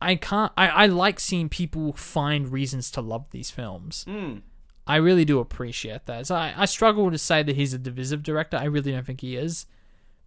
I 0.00 0.16
can't. 0.16 0.52
I, 0.56 0.68
I 0.68 0.86
like 0.86 1.18
seeing 1.20 1.48
people 1.48 1.92
find 1.94 2.52
reasons 2.52 2.90
to 2.92 3.00
love 3.00 3.30
these 3.30 3.50
films. 3.50 4.04
Hmm. 4.04 4.38
I 4.86 4.96
really 4.96 5.24
do 5.24 5.38
appreciate 5.38 6.06
that. 6.06 6.26
So 6.26 6.34
I, 6.34 6.54
I 6.56 6.64
struggle 6.64 7.10
to 7.10 7.18
say 7.18 7.42
that 7.42 7.56
he's 7.56 7.72
a 7.72 7.78
divisive 7.78 8.22
director. 8.22 8.56
I 8.56 8.64
really 8.64 8.92
don't 8.92 9.06
think 9.06 9.20
he 9.20 9.36
is. 9.36 9.66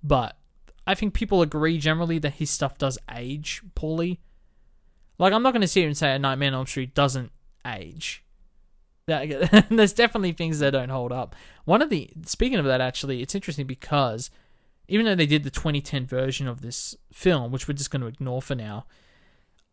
But 0.02 0.38
I 0.88 0.96
think 0.96 1.14
people 1.14 1.42
agree 1.42 1.78
generally 1.78 2.20
that 2.20 2.36
his 2.36 2.50
stuff 2.50 2.78
does 2.78 2.98
age 3.14 3.62
poorly. 3.76 4.22
Like, 5.18 5.34
I'm 5.34 5.44
not 5.44 5.54
going 5.54 5.62
to 5.62 5.68
sit 5.68 5.82
here 5.82 5.88
and 5.88 5.98
say 5.98 6.14
A 6.14 6.20
Nightmare 6.20 6.50
on 6.50 6.56
Elm 6.56 6.66
Street 6.66 6.94
doesn't 6.94 7.32
age. 7.66 8.24
There's 9.08 9.94
definitely 9.94 10.32
things 10.32 10.60
that 10.60 10.72
don't 10.72 10.90
hold 10.90 11.12
up. 11.12 11.36
One 11.66 11.82
of 11.82 11.90
the 11.90 12.10
speaking 12.26 12.58
of 12.58 12.66
that, 12.66 12.82
actually, 12.82 13.22
it's 13.22 13.36
interesting 13.36 13.68
because 13.68 14.32
even 14.88 15.06
though 15.06 15.16
they 15.16 15.26
did 15.26 15.44
the 15.44 15.52
2010 15.52 16.06
version 16.06 16.48
of 16.48 16.62
this 16.62 16.96
film, 17.12 17.52
which 17.52 17.68
we're 17.68 17.76
just 17.76 17.92
going 17.92 18.02
to 18.02 18.08
ignore 18.08 18.42
for 18.42 18.56
now, 18.56 18.86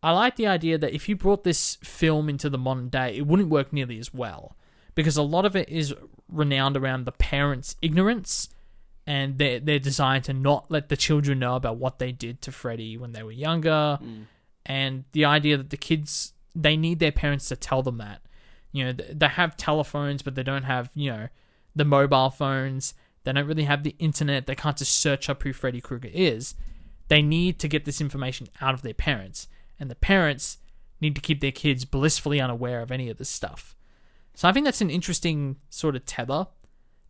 I 0.03 0.11
like 0.11 0.35
the 0.35 0.47
idea 0.47 0.77
that 0.77 0.93
if 0.93 1.07
you 1.07 1.15
brought 1.15 1.43
this 1.43 1.77
film 1.83 2.29
into 2.29 2.49
the 2.49 2.57
modern 2.57 2.89
day, 2.89 3.15
it 3.15 3.25
wouldn't 3.25 3.49
work 3.49 3.71
nearly 3.71 3.99
as 3.99 4.13
well 4.13 4.55
because 4.95 5.17
a 5.17 5.23
lot 5.23 5.45
of 5.45 5.55
it 5.55 5.69
is 5.69 5.93
renowned 6.27 6.77
around 6.77 7.05
the 7.05 7.11
parents' 7.11 7.75
ignorance 7.81 8.49
and 9.05 9.37
their 9.37 9.59
their 9.59 9.79
desire 9.79 10.19
to 10.21 10.33
not 10.33 10.69
let 10.69 10.89
the 10.89 10.97
children 10.97 11.39
know 11.39 11.55
about 11.55 11.77
what 11.77 11.99
they 11.99 12.11
did 12.11 12.41
to 12.41 12.51
Freddy 12.51 12.97
when 12.97 13.11
they 13.11 13.23
were 13.23 13.31
younger, 13.31 13.99
mm. 14.01 14.25
And 14.65 15.03
the 15.11 15.25
idea 15.25 15.57
that 15.57 15.69
the 15.69 15.77
kids 15.77 16.33
they 16.55 16.77
need 16.77 16.99
their 16.99 17.11
parents 17.11 17.47
to 17.49 17.55
tell 17.55 17.81
them 17.81 17.97
that. 17.97 18.21
You 18.71 18.85
know, 18.85 18.93
they 19.11 19.27
have 19.27 19.57
telephones, 19.57 20.21
but 20.21 20.35
they 20.35 20.43
don't 20.43 20.63
have 20.63 20.89
you 20.93 21.11
know 21.11 21.27
the 21.75 21.85
mobile 21.85 22.29
phones. 22.29 22.93
They 23.23 23.31
don't 23.31 23.47
really 23.47 23.63
have 23.63 23.83
the 23.83 23.95
internet. 23.99 24.47
They 24.47 24.55
can't 24.55 24.77
just 24.77 24.99
search 24.99 25.29
up 25.29 25.43
who 25.43 25.53
Freddy 25.53 25.79
Krueger 25.79 26.09
is. 26.11 26.55
They 27.07 27.21
need 27.21 27.59
to 27.59 27.67
get 27.67 27.85
this 27.85 28.01
information 28.01 28.47
out 28.61 28.73
of 28.73 28.81
their 28.81 28.93
parents, 28.93 29.47
and 29.79 29.89
the 29.89 29.95
parents 29.95 30.57
need 30.99 31.15
to 31.15 31.21
keep 31.21 31.41
their 31.41 31.51
kids 31.51 31.85
blissfully 31.85 32.39
unaware 32.39 32.81
of 32.81 32.91
any 32.91 33.09
of 33.09 33.17
this 33.17 33.29
stuff. 33.29 33.75
So 34.35 34.47
I 34.47 34.51
think 34.51 34.65
that's 34.65 34.81
an 34.81 34.89
interesting 34.89 35.57
sort 35.69 35.95
of 35.95 36.05
tether 36.05 36.47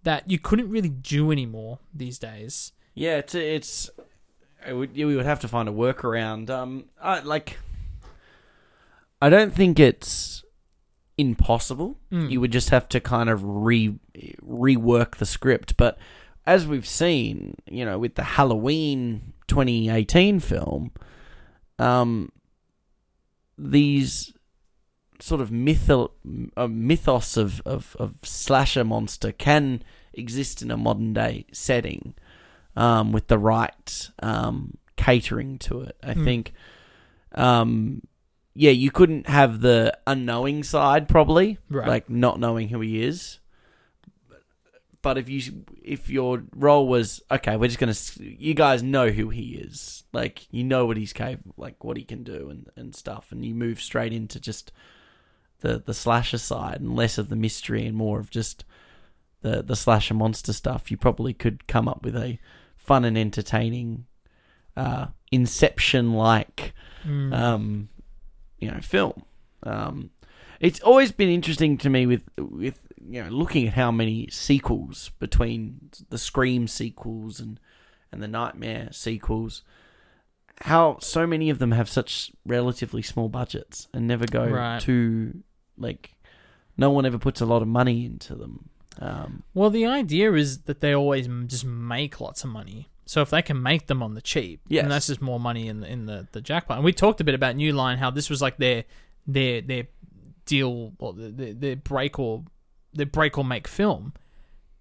that 0.04 0.30
you 0.30 0.38
couldn't 0.38 0.70
really 0.70 0.90
do 0.90 1.32
anymore 1.32 1.80
these 1.94 2.20
days. 2.20 2.74
Yeah, 2.94 3.18
it's 3.18 3.36
it's. 3.36 3.90
It 4.68 4.74
would, 4.74 4.96
we 4.96 5.16
would 5.16 5.26
have 5.26 5.40
to 5.42 5.48
find 5.48 5.68
a 5.68 5.72
workaround. 5.72 6.50
Um, 6.50 6.86
I, 7.02 7.20
like, 7.20 7.58
I 9.22 9.30
don't 9.30 9.54
think 9.54 9.80
it's 9.80 10.44
impossible. 11.18 11.98
You 12.30 12.42
would 12.42 12.52
just 12.52 12.70
have 12.70 12.88
to 12.90 13.00
kind 13.00 13.30
of 13.30 13.44
re 13.44 13.96
rework 14.42 15.18
the 15.18 15.26
script. 15.26 15.78
But 15.78 15.98
as 16.46 16.68
we've 16.68 16.88
seen, 16.88 17.56
you 17.70 17.86
know, 17.86 17.98
with 18.00 18.16
the 18.16 18.24
Halloween 18.24 19.34
2018 19.48 20.40
film, 20.40 20.92
um, 21.80 22.32
these 23.58 24.34
sort 25.20 25.40
of 25.40 25.50
mytho- 25.50 26.12
uh, 26.58 26.68
mythos 26.68 27.38
of, 27.38 27.62
of, 27.66 27.96
of 27.98 28.16
slasher 28.24 28.84
monster 28.84 29.32
can 29.32 29.82
exist 30.14 30.62
in 30.62 30.70
a 30.70 30.78
modern 30.78 31.14
day 31.14 31.46
setting 31.54 32.14
um, 32.76 33.12
with 33.12 33.28
the 33.28 33.38
right 33.38 34.10
um, 34.20 34.78
catering 34.96 35.58
to 35.60 35.82
it. 35.82 35.98
I 36.04 36.14
think, 36.14 36.54
um, 37.34 38.02
yeah, 38.56 38.72
you 38.72 38.92
couldn't 38.92 39.28
have 39.28 39.62
the 39.62 39.98
unknowing 40.08 40.64
side 40.64 41.08
probably, 41.08 41.58
Right. 41.70 41.88
like 41.88 42.10
not 42.10 42.40
knowing 42.40 42.70
who 42.70 42.80
he 42.82 43.04
is. 43.04 43.40
But 45.02 45.18
if 45.18 45.28
you 45.28 45.66
if 45.84 46.10
your 46.10 46.44
role 46.56 46.88
was 46.88 47.22
okay, 47.30 47.58
we're 47.58 47.68
just 47.68 47.80
gonna 47.80 47.94
you 48.40 48.54
guys 48.54 48.82
know 48.82 49.10
who 49.10 49.30
he 49.30 49.56
is, 49.56 50.06
like 50.14 50.48
you 50.50 50.64
know 50.64 50.86
what 50.86 50.96
he's 50.96 51.12
capable, 51.12 51.54
like 51.58 51.84
what 51.84 51.98
he 51.98 52.06
can 52.06 52.24
do 52.24 52.50
and, 52.50 52.70
and 52.78 52.96
stuff, 52.96 53.28
and 53.32 53.44
you 53.44 53.54
move 53.54 53.82
straight 53.82 54.14
into 54.14 54.40
just 54.40 54.72
the 55.60 55.84
the 55.86 55.94
slasher 55.94 56.38
side 56.38 56.80
and 56.80 56.96
less 56.96 57.18
of 57.18 57.28
the 57.28 57.36
mystery 57.36 57.86
and 57.86 57.98
more 57.98 58.18
of 58.22 58.30
just 58.30 58.64
the 59.42 59.62
the 59.62 59.76
slasher 59.76 60.14
monster 60.14 60.54
stuff. 60.54 60.90
You 60.90 60.96
probably 60.96 61.34
could 61.34 61.68
come 61.68 61.90
up 61.90 62.04
with 62.06 62.16
a 62.16 62.40
fun 62.84 63.06
and 63.06 63.18
entertaining, 63.18 64.06
uh, 64.78 65.08
Inception 65.32 66.14
like, 66.14 66.74
um, 67.06 67.90
you 68.60 68.70
know, 68.72 68.80
film. 68.82 69.24
Um, 69.64 70.12
it's 70.60 70.80
always 70.82 71.12
been 71.12 71.30
interesting 71.30 71.78
to 71.80 71.90
me 71.90 72.06
with 72.06 72.22
with 72.38 72.80
you 73.06 73.24
know 73.24 73.30
looking 73.30 73.68
at 73.68 73.74
how 73.74 73.92
many 73.92 74.28
sequels 74.30 75.12
between 75.20 75.90
the 76.10 76.18
Scream 76.18 76.68
sequels 76.68 77.40
and 77.40 77.60
and 78.12 78.22
the 78.22 78.28
Nightmare 78.28 78.90
sequels. 78.92 79.64
How 80.62 80.98
so 81.00 81.26
many 81.26 81.50
of 81.50 81.58
them 81.60 81.72
have 81.72 81.90
such 81.90 82.32
relatively 82.46 83.02
small 83.02 83.28
budgets 83.28 83.88
and 83.94 84.08
never 84.08 84.26
go 84.28 84.46
Right. 84.46 84.80
too 84.80 85.44
like 85.78 86.14
no 86.78 86.92
one 86.92 87.06
ever 87.06 87.18
puts 87.18 87.42
a 87.42 87.46
lot 87.46 87.62
of 87.62 87.68
money 87.68 88.06
into 88.06 88.36
them. 88.36 88.70
Um, 89.00 89.44
Well, 89.54 89.70
the 89.70 89.86
idea 89.86 90.34
is 90.34 90.62
that 90.64 90.82
they 90.82 90.94
always 90.94 91.28
m- 91.28 91.48
just 91.48 91.66
make 91.66 92.22
lots 92.22 92.44
of 92.44 92.50
money. 92.50 92.90
So 93.06 93.22
if 93.22 93.30
they 93.32 93.42
can 93.42 93.62
make 93.62 93.88
them 93.88 94.02
on 94.02 94.14
the 94.14 94.22
cheap, 94.22 94.62
Yes. 94.70 94.84
and 94.84 94.92
that's 94.92 95.08
just 95.08 95.22
more 95.22 95.40
money 95.40 95.68
in 95.68 95.82
the, 95.82 95.88
in 95.92 96.06
the, 96.06 96.28
the 96.32 96.42
jackpot. 96.42 96.78
And 96.78 96.86
we 96.86 96.94
talked 96.94 97.20
a 97.20 97.24
bit 97.24 97.36
about 97.36 97.56
New 97.56 97.74
Line, 97.74 97.98
how 97.98 98.10
this 98.12 98.30
was 98.30 98.42
like 98.42 98.58
their 98.58 98.86
their 99.28 99.62
their 99.62 99.88
deal 100.46 100.94
or 101.00 101.14
their, 101.14 101.54
their 101.54 101.76
break 101.76 102.18
or 102.20 102.44
their 102.94 103.06
break 103.06 103.38
or 103.38 103.44
make 103.44 103.68
film, 103.68 104.14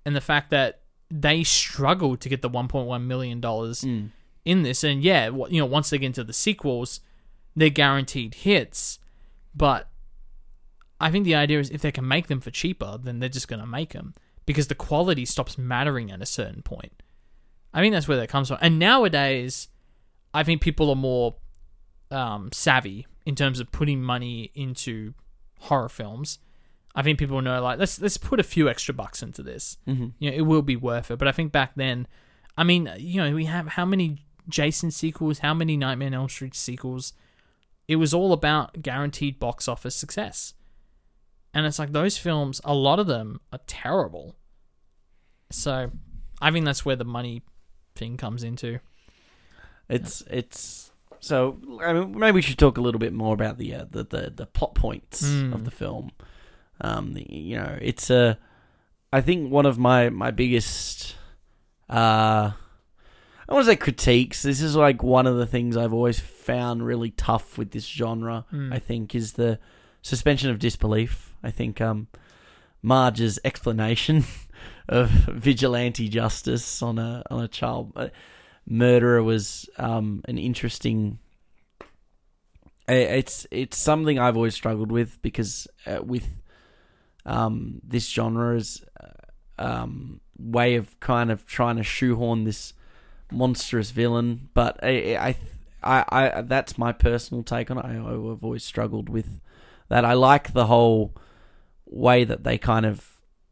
and 0.05 0.15
the 0.15 0.21
fact 0.21 0.51
that 0.51 0.81
they 1.11 1.43
struggled 1.45 2.21
to 2.21 2.29
get 2.29 2.43
the 2.43 2.51
1.1 2.51 3.05
million 3.05 3.41
dollars 3.41 3.83
in 3.85 4.63
this. 4.63 4.85
And 4.85 5.03
yeah, 5.03 5.31
wh- 5.31 5.51
you 5.51 5.61
know, 5.61 5.67
once 5.67 5.91
they 5.91 5.99
get 5.99 6.07
into 6.07 6.25
the 6.25 6.33
sequels, 6.33 7.01
they're 7.57 7.71
guaranteed 7.71 8.35
hits, 8.35 8.99
but 9.55 9.89
I 11.03 11.11
think 11.11 11.25
the 11.25 11.35
idea 11.35 11.59
is 11.59 11.69
if 11.71 11.83
they 11.83 11.91
can 11.91 12.07
make 12.07 12.29
them 12.29 12.41
for 12.41 12.51
cheaper, 12.51 12.97
then 13.03 13.19
they're 13.19 13.29
just 13.29 13.49
going 13.49 13.61
to 13.61 13.67
make 13.67 13.93
them 13.93 14.15
because 14.47 14.69
the 14.69 14.75
quality 14.77 15.25
stops 15.25 15.59
mattering 15.59 16.13
at 16.13 16.23
a 16.23 16.27
certain 16.27 16.63
point. 16.63 17.03
I 17.75 17.81
think 17.81 17.93
that's 17.93 18.07
where 18.07 18.19
that 18.19 18.29
comes 18.29 18.49
from. 18.49 18.59
And 18.61 18.79
nowadays, 18.79 19.69
I 20.33 20.45
think 20.45 20.61
people 20.61 20.91
are 20.91 20.97
more 20.97 21.37
um, 22.13 22.51
savvy 22.53 23.07
in 23.27 23.35
terms 23.35 23.59
of 23.59 23.73
putting 23.73 24.01
money 24.03 24.53
into 24.55 25.15
horror 25.59 25.89
films. 25.89 26.39
I 26.95 27.03
think 27.03 27.19
people 27.19 27.41
know 27.41 27.61
like 27.63 27.79
let's 27.79 28.01
let's 28.01 28.19
put 28.19 28.39
a 28.39 28.45
few 28.45 28.69
extra 28.69 28.95
bucks 28.95 29.23
into 29.23 29.43
this. 29.43 29.79
Mm-hmm. 29.89 30.09
You 30.19 30.31
know, 30.31 30.37
it 30.37 30.43
will 30.43 30.63
be 30.63 30.77
worth 30.77 31.11
it. 31.11 31.19
But 31.19 31.27
I 31.27 31.33
think 31.33 31.51
back 31.51 31.73
then, 31.75 32.07
I 32.57 32.63
mean, 32.63 32.89
you 32.99 33.21
know, 33.21 33.35
we 33.35 33.47
have 33.47 33.69
how 33.69 33.85
many 33.85 34.25
Jason 34.49 34.91
sequels, 34.91 35.41
how 35.41 35.55
many 35.55 35.77
Nightmare 35.77 36.09
on 36.09 36.15
Elm 36.15 36.29
Street 36.29 36.55
sequels? 36.55 37.13
It 37.89 37.97
was 37.97 38.15
all 38.15 38.33
about 38.33 38.83
guaranteed 38.83 39.41
box 39.41 39.67
office 39.67 39.97
success. 39.97 40.55
And 41.55 41.67
it's 41.67 41.79
like 41.79 41.93
those 41.93 42.17
films, 42.17 42.61
a 42.65 42.75
lot 42.75 42.99
of 42.99 43.07
them 43.07 43.41
are 43.53 43.61
terrible. 43.67 44.37
So 45.51 45.91
I 46.41 46.51
think 46.51 46.65
that's 46.65 46.85
where 46.85 46.97
the 46.97 47.05
money 47.05 47.43
thing 47.95 48.17
comes 48.17 48.43
into. 48.43 48.81
It's 49.89 50.23
it's 50.31 50.91
so 51.21 51.59
I 51.85 51.93
mean, 51.93 52.19
maybe 52.19 52.37
we 52.37 52.43
should 52.43 52.59
talk 52.59 52.79
a 52.79 52.81
little 52.81 52.99
bit 52.99 53.13
more 53.13 53.35
about 53.35 53.59
the 53.59 53.75
uh, 53.75 53.85
the, 53.91 54.05
the 54.05 54.33
the 54.35 54.47
plot 54.47 54.75
points 54.75 55.23
of 55.53 55.65
the 55.65 55.71
film. 55.71 56.11
Um, 56.81 57.13
the, 57.13 57.27
you 57.31 57.57
know, 57.57 57.79
it's 57.81 58.09
a 58.11 58.39
I 59.13 59.21
think 59.21 59.53
one 59.53 59.67
of 59.67 59.79
my 59.79 60.09
my 60.09 60.31
biggest 60.31 61.17
uh 61.91 62.53
I 63.49 63.53
want 63.55 63.67
to 63.67 63.71
say 63.73 63.77
critiques. 63.77 64.43
This 64.43 64.63
is 64.63 64.75
like 64.75 65.03
one 65.03 65.27
of 65.27 65.37
the 65.37 65.47
things 65.47 65.77
I've 65.77 65.93
always 65.93 66.19
found 66.19 66.87
really 66.87 67.11
tough 67.11 67.59
with 67.59 67.73
this 67.73 67.85
genre. 67.87 68.47
I 68.73 68.79
think 68.79 69.15
is 69.15 69.35
the 69.35 69.59
suspension 70.01 70.49
of 70.51 70.59
disbelief. 70.59 71.32
I 71.43 71.51
think 71.51 71.81
um 71.81 72.09
Marge's 72.83 73.39
explanation 73.45 74.25
of 74.89 75.11
vigilante 75.11 76.09
justice 76.09 76.83
on 76.83 76.99
a 76.99 77.23
on 77.31 77.45
a 77.45 77.49
child 77.49 77.93
uh, 77.97 78.09
murderer 78.67 79.23
was 79.23 79.69
um, 79.79 80.23
an 80.27 80.39
interesting. 80.39 81.19
It's 82.89 83.47
it's 83.51 83.79
something 83.79 84.19
I've 84.19 84.37
always 84.37 84.55
struggled 84.55 84.91
with 84.91 85.23
because 85.23 85.69
uh, 85.87 86.03
with 86.03 86.29
um, 87.25 87.81
this 87.85 88.09
genre's 88.09 88.85
uh, 89.01 89.63
um, 89.63 90.21
way 90.37 90.75
of 90.75 90.99
kind 90.99 91.31
of 91.31 91.47
trying 91.47 91.77
to 91.77 91.85
shoehorn 91.85 92.45
this 92.45 92.75
monstrous 93.31 93.93
villain, 93.93 94.49
but 94.53 94.79
I 94.83 95.17
I, 95.17 95.37
I, 95.83 96.05
I 96.37 96.43
that's 96.43 96.77
my 96.77 96.93
personal 96.93 97.45
take 97.45 97.71
on 97.71 97.79
it. 97.79 97.85
I, 97.85 97.97
I've 97.97 98.43
always 98.43 98.65
struggled 98.65 99.09
with 99.09 99.41
that. 99.89 100.05
I 100.05 100.15
like 100.15 100.53
the 100.53 100.67
whole 100.67 101.15
way 101.95 102.25
that 102.25 102.43
they 102.45 102.59
kind 102.59 102.87
of 102.87 103.09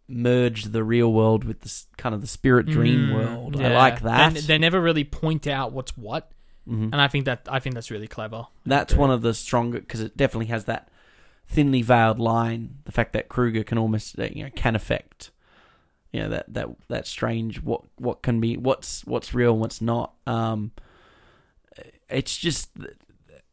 merge 0.09 0.65
the 0.65 0.83
real 0.83 1.13
world 1.13 1.45
with 1.45 1.61
this 1.61 1.87
kind 1.97 2.15
of 2.15 2.21
the 2.21 2.27
spirit 2.27 2.67
dream 2.67 3.11
world. 3.13 3.55
I 3.57 3.69
Mm, 3.71 3.75
like 3.75 4.01
that. 4.03 4.35
They, 4.35 4.41
they 4.41 4.59
never 4.59 4.81
really 4.81 5.05
point 5.05 5.47
out 5.47 5.73
what's 5.73 5.97
what, 5.97 6.31
Mm-hmm. 6.69 6.93
and 6.93 7.01
I 7.01 7.09
think 7.09 7.25
that 7.25 7.49
I 7.51 7.59
think 7.59 7.75
that's 7.75 7.91
really 7.91 8.07
clever. 8.07 8.47
That's 8.67 8.95
one 8.95 9.11
of 9.11 9.23
the 9.23 9.35
stronger 9.35 9.81
because 9.81 10.01
it 10.01 10.17
definitely 10.17 10.47
has 10.47 10.65
that 10.67 10.89
thinly 11.47 11.83
veiled 11.83 12.19
line. 12.21 12.77
The 12.85 12.93
fact 12.93 13.13
that 13.15 13.29
Krueger 13.29 13.65
can 13.65 13.79
almost 13.79 14.19
uh, 14.19 14.29
you 14.33 14.45
know 14.45 14.51
can 14.55 14.77
affect 14.77 15.31
you 16.13 16.21
know 16.21 16.29
that 16.29 16.53
that 16.53 16.69
that 16.89 17.07
strange 17.07 17.63
what 17.63 17.83
what 17.97 18.23
can 18.23 18.41
be 18.41 18.57
what's 18.57 19.05
what's 19.07 19.33
real 19.35 19.53
and 19.53 19.61
what's 19.61 19.81
not. 19.81 20.13
Um, 20.27 20.73
it's 22.09 22.37
just 22.37 22.71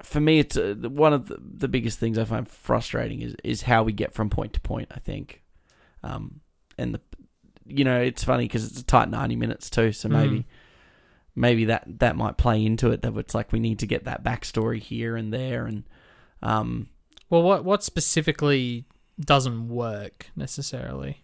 for 0.01 0.19
me, 0.19 0.39
it's 0.39 0.55
uh, 0.57 0.75
one 0.81 1.13
of 1.13 1.27
the, 1.27 1.37
the 1.41 1.67
biggest 1.67 1.99
things 1.99 2.17
I 2.17 2.23
find 2.25 2.47
frustrating 2.47 3.21
is 3.21 3.35
is 3.43 3.63
how 3.63 3.83
we 3.83 3.93
get 3.93 4.13
from 4.13 4.29
point 4.29 4.53
to 4.53 4.59
point. 4.61 4.89
I 4.91 4.99
think, 4.99 5.43
um, 6.03 6.41
and 6.77 6.93
the 6.93 7.01
you 7.65 7.83
know 7.83 7.99
it's 7.99 8.23
funny 8.23 8.45
because 8.45 8.65
it's 8.65 8.79
a 8.79 8.85
tight 8.85 9.09
ninety 9.09 9.35
minutes 9.35 9.69
too, 9.69 9.91
so 9.91 10.07
maybe 10.09 10.39
Mm. 10.39 10.45
maybe 11.35 11.65
that 11.65 11.83
that 11.99 12.15
might 12.15 12.37
play 12.37 12.65
into 12.65 12.91
it. 12.91 13.01
That 13.01 13.15
it's 13.17 13.35
like 13.35 13.51
we 13.51 13.59
need 13.59 13.79
to 13.79 13.87
get 13.87 14.03
that 14.05 14.23
backstory 14.23 14.79
here 14.79 15.15
and 15.15 15.33
there, 15.33 15.65
and 15.65 15.83
um, 16.41 16.89
Well, 17.29 17.41
what 17.43 17.65
what 17.65 17.83
specifically 17.83 18.85
doesn't 19.19 19.67
work 19.67 20.27
necessarily? 20.35 21.23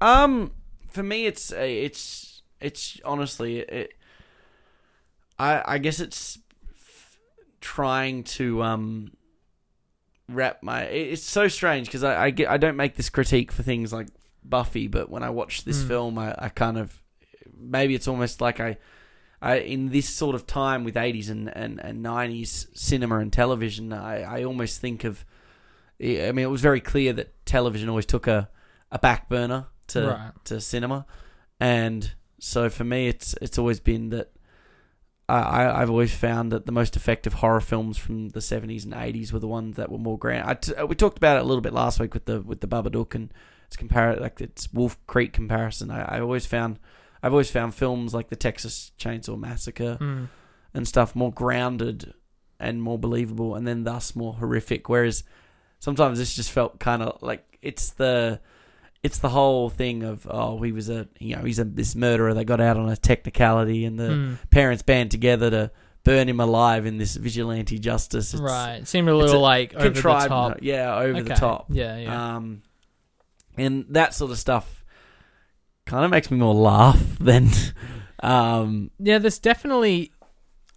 Um, 0.00 0.52
for 0.88 1.02
me, 1.02 1.26
it's 1.26 1.52
uh, 1.52 1.56
it's 1.58 2.42
it's 2.60 3.00
honestly 3.04 3.60
it. 3.60 3.94
I 5.38 5.62
I 5.74 5.78
guess 5.78 6.00
it's 6.00 6.38
trying 7.62 8.24
to 8.24 8.62
um 8.62 9.12
wrap 10.28 10.62
my. 10.62 10.82
It's 10.84 11.22
so 11.22 11.48
strange 11.48 11.86
because 11.86 12.04
I 12.04 12.24
I, 12.24 12.30
get, 12.30 12.48
I 12.50 12.56
don't 12.56 12.76
make 12.76 12.96
this 12.96 13.08
critique 13.10 13.50
for 13.52 13.62
things 13.62 13.92
like 13.92 14.08
Buffy, 14.44 14.88
but 14.88 15.08
when 15.10 15.22
I 15.22 15.30
watch 15.30 15.64
this 15.64 15.82
Mm. 15.82 15.88
film, 15.88 16.18
I, 16.18 16.34
I 16.38 16.48
kind 16.48 16.78
of 16.78 17.00
maybe 17.56 17.94
it's 17.94 18.08
almost 18.08 18.40
like 18.40 18.60
I. 18.60 18.76
I, 19.44 19.56
in 19.56 19.88
this 19.88 20.08
sort 20.08 20.36
of 20.36 20.46
time 20.46 20.84
with 20.84 20.94
80s 20.94 21.28
and, 21.28 21.48
and, 21.48 21.80
and 21.80 22.04
90s 22.04 22.68
cinema 22.78 23.18
and 23.18 23.32
television, 23.32 23.92
I, 23.92 24.22
I 24.22 24.44
almost 24.44 24.80
think 24.80 25.02
of. 25.02 25.24
I 26.00 26.30
mean, 26.30 26.38
it 26.38 26.50
was 26.50 26.60
very 26.60 26.80
clear 26.80 27.12
that 27.14 27.44
television 27.44 27.88
always 27.88 28.06
took 28.06 28.28
a, 28.28 28.48
a 28.92 29.00
back 29.00 29.28
burner 29.28 29.66
to 29.88 30.06
Right. 30.10 30.30
to 30.44 30.60
cinema, 30.60 31.06
and 31.58 32.12
so 32.38 32.68
for 32.70 32.84
me, 32.84 33.08
it's 33.08 33.34
it's 33.42 33.58
always 33.58 33.80
been 33.80 34.10
that 34.10 34.30
I, 35.40 35.80
I've 35.82 35.90
always 35.90 36.14
found 36.14 36.52
that 36.52 36.66
the 36.66 36.72
most 36.72 36.96
effective 36.96 37.34
horror 37.34 37.60
films 37.60 37.96
from 37.98 38.28
the 38.30 38.40
seventies 38.40 38.84
and 38.84 38.94
eighties 38.94 39.32
were 39.32 39.38
the 39.38 39.48
ones 39.48 39.76
that 39.76 39.90
were 39.90 39.98
more 39.98 40.18
grand. 40.18 40.48
I 40.48 40.54
t- 40.54 40.72
we 40.88 40.94
talked 40.94 41.16
about 41.18 41.36
it 41.36 41.42
a 41.42 41.46
little 41.46 41.60
bit 41.62 41.72
last 41.72 42.00
week 42.00 42.14
with 42.14 42.24
the 42.26 42.40
with 42.40 42.60
the 42.60 42.66
Babadook 42.68 43.14
and 43.14 43.32
it's 43.66 43.76
compare 43.76 44.16
like 44.16 44.40
it's 44.40 44.72
Wolf 44.72 44.98
Creek 45.06 45.32
comparison. 45.32 45.90
I, 45.90 46.16
I 46.16 46.20
always 46.20 46.44
found 46.46 46.78
I've 47.22 47.32
always 47.32 47.50
found 47.50 47.74
films 47.74 48.12
like 48.12 48.28
the 48.30 48.36
Texas 48.36 48.92
Chainsaw 48.98 49.38
Massacre 49.38 49.96
Mm. 50.00 50.28
and 50.74 50.86
stuff 50.88 51.14
more 51.14 51.32
grounded 51.32 52.14
and 52.58 52.82
more 52.82 52.98
believable, 52.98 53.54
and 53.54 53.66
then 53.66 53.84
thus 53.84 54.14
more 54.14 54.34
horrific. 54.34 54.88
Whereas 54.88 55.24
sometimes 55.78 56.18
this 56.18 56.34
just 56.34 56.50
felt 56.50 56.78
kind 56.78 57.02
of 57.02 57.22
like 57.22 57.58
it's 57.62 57.90
the 57.90 58.40
it's 59.02 59.18
the 59.18 59.28
whole 59.28 59.68
thing 59.68 60.02
of 60.04 60.26
oh 60.30 60.60
he 60.62 60.70
was 60.72 60.88
a 60.88 61.08
you 61.18 61.34
know 61.36 61.42
he's 61.42 61.58
a 61.58 61.64
this 61.64 61.94
murderer 61.96 62.34
they 62.34 62.44
got 62.44 62.60
out 62.60 62.76
on 62.76 62.88
a 62.88 62.96
technicality, 62.96 63.84
and 63.84 63.98
the 63.98 64.08
Mm. 64.08 64.38
parents 64.50 64.82
band 64.82 65.10
together 65.10 65.50
to 65.50 65.70
burn 66.04 66.28
him 66.28 66.40
alive 66.40 66.84
in 66.86 66.98
this 66.98 67.14
vigilante 67.16 67.78
justice. 67.78 68.32
It's 68.34 68.42
right. 68.42 68.76
It 68.76 68.88
seemed 68.88 69.08
a 69.08 69.16
little 69.16 69.38
a 69.38 69.42
like 69.42 69.74
over 69.74 69.88
the 69.88 69.92
contrived, 69.92 70.28
top. 70.28 70.58
yeah, 70.62 70.96
over 70.98 71.22
the 71.22 71.34
top. 71.34 71.66
Yeah, 71.70 71.96
yeah. 71.96 72.36
Um, 72.36 72.62
and 73.56 73.84
that 73.90 74.14
sort 74.14 74.30
of 74.30 74.38
stuff 74.38 74.84
kind 75.86 76.04
of 76.04 76.10
makes 76.10 76.30
me 76.30 76.38
more 76.38 76.54
laugh 76.54 77.00
than 77.20 77.48
um 78.22 78.90
yeah, 78.98 79.18
there's 79.18 79.38
definitely. 79.38 80.11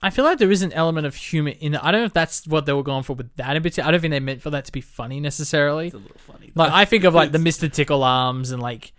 I 0.05 0.11
feel 0.11 0.23
like 0.23 0.37
there 0.37 0.51
is 0.51 0.61
an 0.61 0.71
element 0.73 1.07
of 1.07 1.15
humor 1.15 1.53
in 1.59 1.73
it. 1.73 1.83
I 1.83 1.91
don't 1.91 2.01
know 2.01 2.05
if 2.05 2.13
that's 2.13 2.45
what 2.45 2.67
they 2.67 2.73
were 2.73 2.83
going 2.83 3.01
for 3.01 3.13
with 3.13 3.35
that 3.37 3.55
in 3.55 3.63
particular. 3.63 3.87
I 3.87 3.91
don't 3.91 4.01
think 4.01 4.11
they 4.11 4.19
meant 4.19 4.43
for 4.43 4.51
that 4.51 4.65
to 4.65 4.71
be 4.71 4.81
funny 4.81 5.19
necessarily. 5.19 5.87
it's 5.87 5.95
a 5.95 5.97
little 5.97 6.15
funny. 6.19 6.51
Like 6.53 6.71
I 6.71 6.85
think 6.85 7.05
of 7.05 7.15
like 7.15 7.31
the 7.31 7.39
Mister 7.49 7.67
Tickle 7.67 8.03
arms 8.03 8.51
and 8.51 8.61
like 8.61 8.93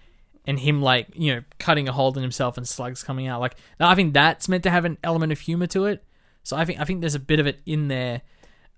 and 0.48 0.58
him 0.58 0.82
like 0.82 1.06
you 1.14 1.32
know 1.32 1.42
cutting 1.60 1.88
a 1.88 1.92
hole 1.92 2.12
in 2.16 2.22
himself 2.22 2.56
and 2.56 2.66
slugs 2.66 3.04
coming 3.04 3.28
out. 3.28 3.40
Like 3.40 3.54
I 3.78 3.94
think 3.94 4.14
that's 4.14 4.48
meant 4.48 4.64
to 4.64 4.70
have 4.70 4.84
an 4.84 4.98
element 5.04 5.30
of 5.30 5.38
humor 5.38 5.68
to 5.68 5.84
it. 5.84 6.02
So 6.42 6.56
I 6.56 6.64
think 6.64 6.80
I 6.80 6.84
think 6.84 7.02
there's 7.02 7.14
a 7.14 7.20
bit 7.20 7.38
of 7.38 7.46
it 7.46 7.60
in 7.66 7.86
there. 7.86 8.22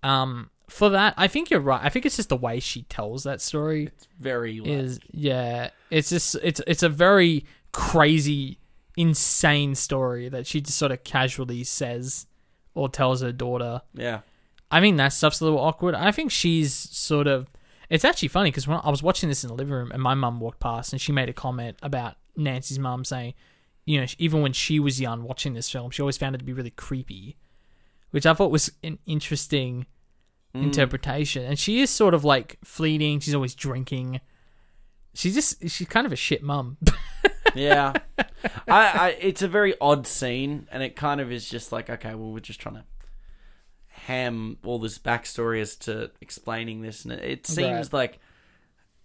Um, 0.02 0.50
for 0.68 0.90
that, 0.90 1.14
I 1.16 1.28
think 1.28 1.48
you're 1.48 1.60
right. 1.60 1.80
I 1.82 1.88
think 1.88 2.04
it's 2.04 2.16
just 2.16 2.28
the 2.28 2.36
way 2.36 2.60
she 2.60 2.82
tells 2.82 3.24
that 3.24 3.40
story 3.40 3.86
It's 3.86 4.06
very 4.20 4.60
like, 4.60 4.68
is 4.68 5.00
yeah. 5.12 5.70
It's 5.90 6.10
just 6.10 6.36
it's 6.42 6.60
it's 6.66 6.82
a 6.82 6.90
very 6.90 7.46
crazy, 7.72 8.58
insane 8.98 9.74
story 9.74 10.28
that 10.28 10.46
she 10.46 10.60
just 10.60 10.76
sort 10.78 10.92
of 10.92 11.04
casually 11.04 11.64
says 11.64 12.26
or 12.74 12.88
tells 12.88 13.22
her 13.22 13.32
daughter. 13.32 13.82
yeah. 13.94 14.20
I 14.70 14.80
mean, 14.80 14.96
that 14.96 15.14
stuff's 15.14 15.40
a 15.40 15.44
little 15.44 15.58
awkward. 15.60 15.94
I 15.94 16.12
think 16.12 16.30
she's 16.30 16.74
sort 16.74 17.26
of. 17.26 17.48
It's 17.88 18.04
actually 18.04 18.28
funny 18.28 18.50
because 18.50 18.68
when 18.68 18.78
I 18.84 18.90
was 18.90 19.02
watching 19.02 19.30
this 19.30 19.42
in 19.42 19.48
the 19.48 19.54
living 19.54 19.72
room 19.72 19.90
and 19.92 20.02
my 20.02 20.12
mum 20.14 20.40
walked 20.40 20.60
past 20.60 20.92
and 20.92 21.00
she 21.00 21.10
made 21.10 21.30
a 21.30 21.32
comment 21.32 21.78
about 21.82 22.16
Nancy's 22.36 22.78
mum 22.78 23.02
saying, 23.06 23.32
you 23.86 23.98
know, 23.98 24.06
even 24.18 24.42
when 24.42 24.52
she 24.52 24.78
was 24.78 25.00
young 25.00 25.22
watching 25.22 25.54
this 25.54 25.70
film, 25.70 25.90
she 25.90 26.02
always 26.02 26.18
found 26.18 26.34
it 26.34 26.38
to 26.38 26.44
be 26.44 26.52
really 26.52 26.68
creepy, 26.68 27.38
which 28.10 28.26
I 28.26 28.34
thought 28.34 28.50
was 28.50 28.70
an 28.84 28.98
interesting 29.06 29.86
Mm. 30.54 30.62
interpretation. 30.62 31.44
And 31.44 31.58
she 31.58 31.80
is 31.80 31.90
sort 31.90 32.14
of 32.14 32.24
like 32.24 32.56
fleeting. 32.64 33.20
She's 33.20 33.34
always 33.34 33.54
drinking. 33.54 34.20
She 35.18 35.32
just 35.32 35.68
she's 35.68 35.88
kind 35.88 36.06
of 36.06 36.12
a 36.12 36.16
shit 36.16 36.42
mum. 36.42 36.76
Yeah. 37.54 37.94
I, 38.18 38.26
I 38.68 39.08
it's 39.20 39.40
a 39.42 39.48
very 39.48 39.74
odd 39.80 40.06
scene 40.06 40.68
and 40.70 40.82
it 40.82 40.94
kind 40.94 41.20
of 41.20 41.32
is 41.32 41.48
just 41.48 41.72
like, 41.72 41.88
okay, 41.90 42.14
well 42.14 42.30
we're 42.30 42.40
just 42.40 42.60
trying 42.60 42.76
to 42.76 42.84
ham 43.88 44.58
all 44.64 44.78
this 44.78 44.98
backstory 44.98 45.60
as 45.60 45.74
to 45.76 46.10
explaining 46.20 46.82
this 46.82 47.04
and 47.04 47.12
it, 47.14 47.24
it 47.24 47.46
seems 47.46 47.86
Right. 47.86 47.92
like 47.92 48.18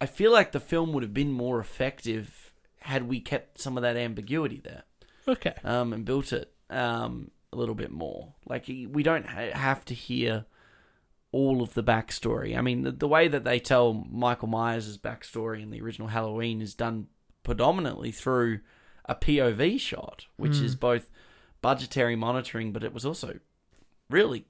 I 0.02 0.06
feel 0.06 0.32
like 0.32 0.52
the 0.52 0.60
film 0.60 0.92
would 0.94 1.04
have 1.04 1.14
been 1.14 1.32
more 1.32 1.60
effective 1.60 2.52
had 2.82 3.08
we 3.08 3.20
kept 3.22 3.60
some 3.62 3.78
of 3.78 3.84
that 3.84 3.96
ambiguity 3.96 4.60
there. 4.64 4.84
okay. 5.28 5.54
um, 5.64 5.94
and 5.94 6.04
built 6.04 6.34
it 6.34 6.52
um, 6.70 7.32
a 7.54 7.56
little 7.56 7.76
bit 7.76 7.92
more. 7.92 8.34
Like 8.46 8.68
we 8.68 9.04
don't 9.04 9.26
ha- 9.26 9.52
have 9.58 9.86
to 9.86 9.94
hear 9.94 10.46
all 11.34 11.62
of 11.62 11.74
the 11.74 11.84
backstory. 11.84 12.58
I 12.58 12.62
mean, 12.62 12.84
the, 12.84 12.92
the 12.92 13.08
way 13.08 13.28
that 13.28 13.44
they 13.44 13.60
tell 13.60 14.06
Michael 14.10 14.48
Myers' 14.48 14.98
backstory 14.98 15.62
in 15.62 15.70
the 15.72 15.82
original 15.82 16.08
Halloween 16.08 16.62
is 16.62 16.74
done 16.74 17.08
predominantly 17.44 18.12
through 18.12 18.62
a 19.06 19.16
POV 19.16 19.78
shot, 19.80 20.28
which 20.38 20.60
is 20.60 20.76
both 20.78 21.10
budgetary 21.62 22.16
monitoring, 22.16 22.72
but 22.72 22.84
it 22.86 22.94
was 22.94 23.06
also 23.06 23.40
really 24.10 24.46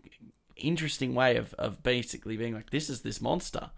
interesting 0.55 1.15
way 1.15 1.37
of, 1.37 1.53
of 1.55 1.81
basically 1.81 2.37
being 2.37 2.53
like, 2.53 2.69
this 2.69 2.89
is 2.89 3.01
this 3.01 3.19
monster. 3.21 3.71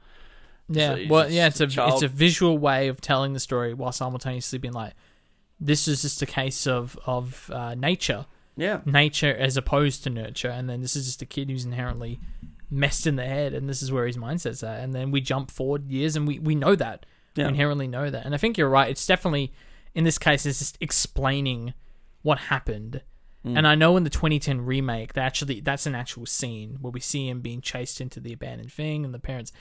Yeah, 0.68 0.90
So 0.90 0.96
it's 0.96 1.10
well, 1.12 1.32
yeah, 1.32 1.48
it's 1.48 1.62
a 1.62 1.66
a 1.66 1.68
child- 1.68 1.94
it's 1.94 2.02
a 2.04 2.08
visual 2.08 2.58
way 2.58 2.88
of 2.90 3.00
telling 3.00 3.34
the 3.34 3.40
story 3.40 3.74
while 3.74 3.92
simultaneously 3.92 4.58
being 4.60 4.74
like, 4.74 4.94
this 5.60 5.88
is 5.88 6.02
just 6.02 6.22
a 6.22 6.26
case 6.26 6.68
of 6.68 6.98
of 7.06 7.50
uh, 7.54 7.76
nature, 7.76 8.26
Yeah. 8.58 8.82
nature 8.86 9.34
as 9.34 9.56
opposed 9.58 10.04
to 10.04 10.10
nurture, 10.10 10.50
and 10.50 10.68
then 10.70 10.82
this 10.82 10.96
is 10.96 11.06
just 11.06 11.22
a 11.22 11.26
kid 11.26 11.50
who's 11.50 11.64
inherently 11.66 12.20
messed 12.70 13.06
in 13.08 13.16
the 13.16 13.26
head, 13.26 13.54
and 13.54 13.70
this 13.70 13.82
is 13.82 13.92
where 13.92 14.08
his 14.08 14.18
mindset's 14.18 14.64
at, 14.64 14.82
and 14.82 14.94
then 14.94 15.12
we 15.12 15.22
jump 15.22 15.52
forward 15.52 15.90
years, 15.90 16.16
and 16.16 16.28
we 16.28 16.40
we 16.40 16.56
know 16.56 16.76
that, 16.76 17.06
Yeah. 17.36 17.46
we 17.46 17.50
inherently 17.50 17.88
know 17.88 18.10
that, 18.10 18.26
and 18.26 18.34
I 18.34 18.38
think 18.38 18.58
you're 18.58 18.70
right. 18.70 18.90
It's 18.90 19.06
definitely 19.06 19.54
in 19.94 20.04
this 20.04 20.18
case, 20.18 20.46
it's 20.46 20.60
just 20.60 20.78
explaining 20.82 21.74
what 22.22 22.38
happened. 22.38 23.02
Mm. 23.46 23.58
And 23.60 23.68
I 23.68 23.76
know 23.76 23.96
in 23.96 24.04
the 24.04 24.10
2010 24.10 24.62
remake, 24.66 25.14
they 25.14 25.22
actually 25.22 25.62
that's 25.62 25.86
an 25.86 25.96
actual 25.96 26.26
scene 26.26 26.78
where 26.82 26.92
we 26.92 27.00
see 27.00 27.30
him 27.30 27.42
being 27.42 27.62
chased 27.62 28.02
into 28.02 28.20
the 28.20 28.34
abandoned 28.34 28.74
thing, 28.74 29.06
and 29.06 29.14
the 29.14 29.20
parents 29.20 29.52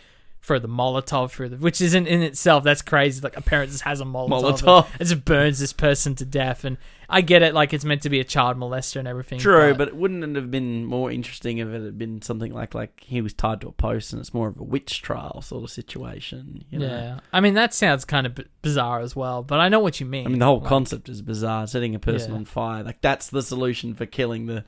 throw 0.44 0.58
the 0.58 0.68
Molotov 0.68 1.30
through 1.30 1.48
the, 1.48 1.56
which 1.56 1.80
isn't 1.80 2.06
in 2.06 2.20
itself 2.22 2.64
that's 2.64 2.82
crazy. 2.82 3.20
Like 3.22 3.36
a 3.36 3.40
parent 3.40 3.70
just 3.70 3.82
has 3.84 4.00
a 4.02 4.04
Molotov, 4.04 4.60
Molotov. 4.60 4.86
it 5.00 5.04
just 5.04 5.24
burns 5.24 5.58
this 5.58 5.72
person 5.72 6.14
to 6.16 6.26
death. 6.26 6.64
And 6.64 6.76
I 7.08 7.22
get 7.22 7.42
it, 7.42 7.54
like 7.54 7.72
it's 7.72 7.84
meant 7.84 8.02
to 8.02 8.10
be 8.10 8.20
a 8.20 8.24
child 8.24 8.58
molester 8.58 8.96
and 8.96 9.08
everything. 9.08 9.38
True, 9.38 9.74
but, 9.74 9.94
wouldn't 9.94 10.22
it 10.22 10.36
have 10.36 10.50
been 10.50 10.84
more 10.84 11.10
interesting 11.10 11.58
if 11.58 11.68
it 11.68 11.82
had 11.82 11.96
been 11.96 12.20
something 12.20 12.52
like 12.52 12.74
like 12.74 13.02
he 13.06 13.22
was 13.22 13.32
tied 13.32 13.62
to 13.62 13.68
a 13.68 13.72
post 13.72 14.12
and 14.12 14.20
it's 14.20 14.34
more 14.34 14.48
of 14.48 14.58
a 14.60 14.62
witch 14.62 15.00
trial 15.00 15.40
sort 15.40 15.64
of 15.64 15.70
situation? 15.70 16.64
You 16.68 16.78
know? 16.80 16.86
yeah, 16.86 17.20
I 17.32 17.40
mean 17.40 17.54
that 17.54 17.72
sounds 17.72 18.04
kind 18.04 18.26
of 18.26 18.34
b- 18.34 18.44
bizarre 18.60 19.00
as 19.00 19.16
well. 19.16 19.42
But 19.42 19.60
I 19.60 19.70
know 19.70 19.80
what 19.80 19.98
you 19.98 20.04
mean. 20.06 20.26
I 20.26 20.28
mean, 20.28 20.40
the 20.40 20.44
whole 20.46 20.60
Like, 20.60 20.68
concept 20.68 21.08
is 21.08 21.22
bizarre. 21.22 21.66
Setting 21.66 21.94
a 21.94 21.98
person 21.98 22.32
Yeah. 22.32 22.38
on 22.38 22.44
fire, 22.44 22.82
like 22.84 23.00
that's 23.00 23.28
the 23.30 23.42
solution 23.42 23.94
for 23.94 24.04
killing 24.04 24.44
the 24.46 24.64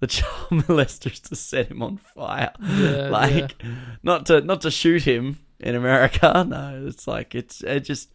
the 0.00 0.06
child 0.06 0.48
molesters 0.50 1.20
to 1.28 1.36
set 1.36 1.68
him 1.70 1.82
on 1.82 1.96
fire. 1.98 2.52
Yeah, 2.60 3.08
like 3.08 3.60
not 4.02 4.26
to 4.26 4.40
not 4.40 4.60
to 4.62 4.70
shoot 4.70 5.04
him 5.04 5.38
in 5.60 5.74
America. 5.74 6.44
No, 6.48 6.84
it's 6.86 7.06
like 7.06 7.34
it's 7.34 7.62
it 7.62 7.80
just 7.80 8.12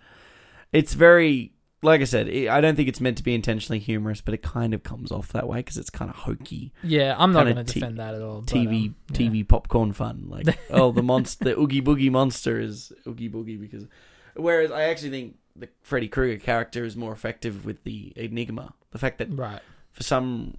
it's 0.72 0.94
very 0.94 1.54
like 1.82 2.02
I 2.02 2.06
said. 2.06 2.28
It, 2.30 2.48
I 2.50 2.62
don't 2.62 2.76
think 2.76 2.88
it's 2.88 3.02
meant 3.02 3.18
to 3.18 3.24
be 3.24 3.36
intentionally 3.36 3.80
humorous, 3.80 4.22
but 4.22 4.34
it 4.34 4.42
kind 4.42 4.74
of 4.74 4.84
comes 4.84 5.12
off 5.12 5.34
that 5.34 5.48
way 5.48 5.60
because 5.60 5.78
it's 5.78 5.90
kind 5.90 6.10
of 6.10 6.16
hokey. 6.16 6.72
Yeah, 6.82 7.16
I'm 7.18 7.34
not 7.34 7.44
going 7.44 7.58
to 7.58 7.64
t- 7.66 7.80
defend 7.82 8.00
that 8.00 8.16
at 8.16 8.22
all. 8.22 8.42
but, 8.42 8.54
TV 8.54 8.88
um, 8.88 8.96
yeah. 9.12 9.18
TV 9.18 9.48
popcorn 9.48 9.92
fun. 9.92 10.26
Like 10.30 10.58
oh, 10.70 10.92
the 10.92 11.04
monster, 11.04 11.44
the 11.46 11.60
Oogie 11.60 11.82
Boogie 11.82 12.10
monster 12.12 12.60
is 12.60 12.92
Oogie 13.08 13.30
Boogie 13.30 13.60
because. 13.60 13.86
Whereas 14.36 14.72
I 14.72 14.84
actually 14.84 15.12
think 15.12 15.36
the 15.56 15.70
Freddy 15.84 16.08
Krueger 16.08 16.40
character 16.44 16.84
is 16.86 16.96
more 16.96 17.12
effective 17.14 17.66
with 17.66 17.84
the 17.84 18.14
enigma. 18.16 18.74
The 18.92 18.98
fact 18.98 19.20
that 19.20 19.32
Right. 19.32 19.62
for 19.92 20.02
some 20.04 20.58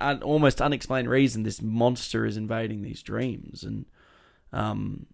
un- 0.00 0.22
almost 0.22 0.60
unexplained 0.60 1.08
reason, 1.08 1.42
this 1.42 1.60
monster 1.62 2.24
is 2.26 2.36
invading 2.36 2.82
these 2.82 3.02
dreams, 3.02 3.62
and 3.62 3.86
um, 4.52 5.06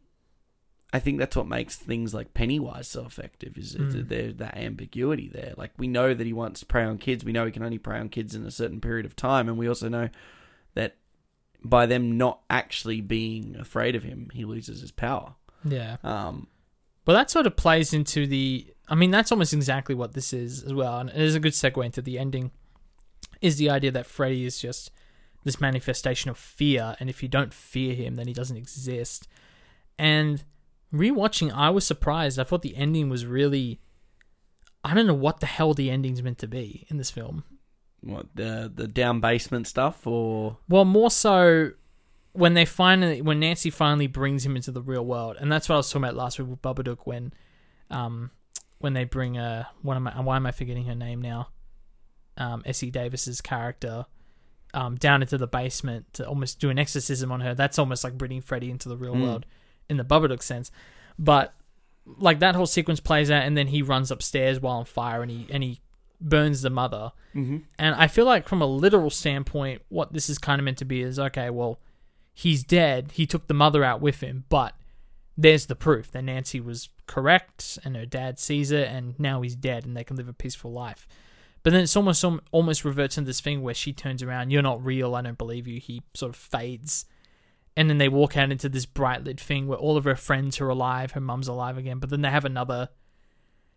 I 0.93 0.99
think 1.01 1.19
that's 1.19 1.37
what 1.37 1.47
makes 1.47 1.77
things 1.77 2.15
like 2.15 2.33
Pennywise 2.35 2.89
so 2.89 3.05
effective. 3.05 3.59
Is 3.59 3.75
Mm. 3.77 4.09
there 4.09 4.33
that 4.33 4.57
ambiguity 4.57 5.29
there? 5.29 5.53
Like 5.57 5.73
we 5.77 5.89
know 5.89 6.15
that 6.15 6.27
he 6.27 6.33
wants 6.33 6.61
to 6.61 6.67
prey 6.67 6.85
on 6.85 6.99
kids. 6.99 7.25
We 7.25 7.33
know 7.33 7.45
he 7.45 7.53
can 7.53 7.63
only 7.65 7.79
prey 7.79 7.99
on 7.99 8.09
kids 8.09 8.35
in 8.35 8.47
a 8.47 8.51
certain 8.51 8.81
period 8.81 9.05
of 9.07 9.17
time, 9.17 9.49
and 9.49 9.59
we 9.59 9.69
also 9.69 9.89
know 9.89 10.09
that 10.75 10.97
by 11.65 11.87
them 11.87 12.17
not 12.17 12.41
actually 12.49 13.01
being 13.01 13.57
afraid 13.57 13.97
of 13.97 14.05
him, 14.05 14.31
he 14.33 14.45
loses 14.45 14.81
his 14.81 14.93
power. 14.93 15.35
Yeah. 15.65 15.97
Um, 16.05 16.47
But 17.05 17.13
that 17.15 17.31
sort 17.31 17.47
of 17.47 17.57
plays 17.57 17.93
into 17.93 18.27
the. 18.27 18.67
I 18.89 18.95
mean, 18.95 19.11
that's 19.11 19.33
almost 19.33 19.53
exactly 19.53 19.95
what 19.97 20.13
this 20.15 20.33
is 20.33 20.63
as 20.63 20.73
well, 20.73 20.99
and 21.01 21.11
it 21.11 21.17
is 21.17 21.35
a 21.35 21.41
good 21.41 21.53
segue 21.55 21.85
into 21.85 22.01
the 22.01 22.19
ending. 22.19 22.53
Is 23.47 23.57
the 23.59 23.71
idea 23.71 23.93
that 23.93 24.07
Freddy 24.07 24.45
is 24.45 24.59
just 24.61 24.91
this 25.45 25.61
manifestation 25.61 26.31
of 26.31 26.37
fear, 26.37 26.97
and 26.99 27.09
if 27.09 27.23
you 27.23 27.29
don't 27.29 27.55
fear 27.55 27.95
him, 27.95 28.17
then 28.17 28.27
he 28.27 28.33
doesn't 28.33 28.57
exist. 28.57 29.29
And 29.99 30.43
rewatching, 30.93 31.53
I 31.53 31.71
was 31.71 31.87
surprised. 31.87 32.39
I 32.39 32.45
thought 32.45 32.63
the 32.63 32.77
ending 32.77 33.09
was 33.09 33.25
really. 33.25 33.81
I 34.83 34.95
don't 34.95 35.07
know 35.07 35.15
what 35.15 35.41
the 35.41 35.47
hell 35.47 35.75
the 35.75 35.91
ending's 35.91 36.23
meant 36.23 36.39
to 36.39 36.49
be 36.49 36.87
in 36.89 36.97
this 36.97 37.11
film. 37.11 37.45
what 38.01 38.27
the 38.35 38.71
the 38.75 38.89
down 38.89 39.21
basement 39.21 39.67
stuff, 39.67 40.07
or 40.07 40.59
Well, 40.69 40.85
more 40.85 41.11
so 41.11 41.71
when 42.33 42.55
they 42.55 42.65
finally, 42.65 43.23
when 43.23 43.41
Nancy 43.41 43.71
finally 43.71 44.07
brings 44.07 44.45
him 44.45 44.57
into 44.57 44.71
the 44.71 44.83
real 44.83 45.05
world, 45.05 45.37
and 45.41 45.51
that's 45.51 45.69
what 45.69 45.77
I 45.77 45.79
was 45.79 45.89
talking 45.89 46.05
about 46.05 46.17
last 46.17 46.39
week 46.39 46.49
with 46.49 46.63
Babadook 46.63 46.99
when, 47.05 47.33
um, 47.91 48.31
when 48.79 48.93
they 48.93 49.05
bring 49.05 49.39
uh, 49.39 49.65
what 49.83 49.97
am 49.97 50.07
I? 50.09 50.21
Why 50.21 50.37
am 50.37 50.47
I 50.47 50.53
forgetting 50.53 50.85
her 50.87 50.95
name 50.95 51.23
now? 51.23 51.49
Um, 52.39 52.63
Essie 52.67 52.91
Davis's 52.91 53.41
character, 53.41 54.07
um, 54.75 54.97
down 54.97 55.23
into 55.23 55.39
the 55.39 55.47
basement 55.47 56.13
to 56.15 56.27
almost 56.29 56.61
do 56.61 56.69
an 56.71 56.79
exorcism 56.79 57.33
on 57.33 57.41
her. 57.41 57.55
That's 57.55 57.79
almost 57.79 58.05
like 58.05 58.19
bringing 58.19 58.43
Freddy 58.43 58.71
into 58.71 58.89
the 58.89 58.97
real 58.97 59.15
Mm. 59.15 59.23
world 59.23 59.47
in 59.89 59.97
the 59.97 60.05
Babadook 60.05 60.43
sense, 60.43 60.71
but 61.19 61.55
like 62.19 62.39
that 62.41 62.55
whole 62.55 62.67
sequence 62.67 63.01
plays 63.01 63.31
out, 63.31 63.43
and 63.45 63.57
then 63.57 63.69
he 63.69 63.83
runs 63.83 64.11
upstairs 64.11 64.61
while 64.61 64.77
on 64.79 64.85
fire, 64.85 65.23
and 65.23 65.31
he 65.31 65.47
and 65.51 65.63
he 65.63 65.81
burns 66.21 66.63
the 66.63 66.71
mother. 66.71 67.13
mm-hmm. 67.35 67.59
And 67.79 67.95
I 67.95 68.07
feel 68.07 68.25
like 68.25 68.49
from 68.49 68.63
a 68.63 68.67
literal 68.67 69.11
standpoint, 69.11 69.83
what 69.89 70.13
this 70.13 70.29
is 70.31 70.39
kind 70.39 70.59
of 70.61 70.65
meant 70.65 70.79
to 70.79 70.85
be 70.85 71.03
is 71.03 71.19
okay, 71.19 71.51
well, 71.51 71.79
he's 72.33 72.63
dead. 72.65 73.13
He 73.13 73.27
took 73.27 73.47
the 73.49 73.55
mother 73.55 73.85
out 73.85 74.01
with 74.01 74.21
him, 74.21 74.45
but 74.49 74.75
there's 75.37 75.67
the 75.67 75.75
proof 75.77 76.11
that 76.13 76.23
Nancy 76.23 76.61
was 76.61 76.89
correct 77.07 77.79
and 77.85 77.95
her 77.97 78.07
dad 78.07 78.39
sees 78.39 78.71
it 78.71 78.89
and 78.89 79.19
now 79.21 79.43
he's 79.43 79.55
dead 79.55 79.85
and 79.85 79.95
they 79.95 80.05
can 80.05 80.17
live 80.17 80.29
a 80.29 80.33
peaceful 80.33 80.73
life. 80.73 81.07
But 81.67 81.73
then 81.73 81.83
it's 81.83 81.97
almost 81.97 82.25
almost 82.53 82.85
reverts 82.85 83.19
into 83.19 83.27
this 83.27 83.41
thing 83.41 83.61
where 83.61 83.75
she 83.75 83.93
turns 83.93 84.23
around, 84.23 84.53
you're 84.53 84.63
not 84.63 84.85
real, 84.85 85.17
I 85.17 85.23
don't 85.23 85.37
believe 85.37 85.67
you. 85.67 85.81
He 85.81 86.05
sort 86.15 86.31
of 86.31 86.37
fades. 86.37 87.07
And 87.77 87.91
then 87.91 87.99
they 87.99 88.09
walk 88.09 88.37
out 88.37 88.53
into 88.53 88.69
this 88.69 88.87
bright 88.87 89.25
lit 89.25 89.41
thing 89.41 89.67
where 89.67 89.77
all 89.77 89.97
of 89.97 90.05
her 90.05 90.15
friends 90.15 90.61
are 90.61 90.69
alive, 90.69 91.11
her 91.11 91.21
mum's 91.21 91.49
alive 91.49 91.77
again, 91.77 91.99
but 91.99 92.09
then 92.09 92.23
they 92.23 92.31
have 92.31 92.45
another 92.45 92.91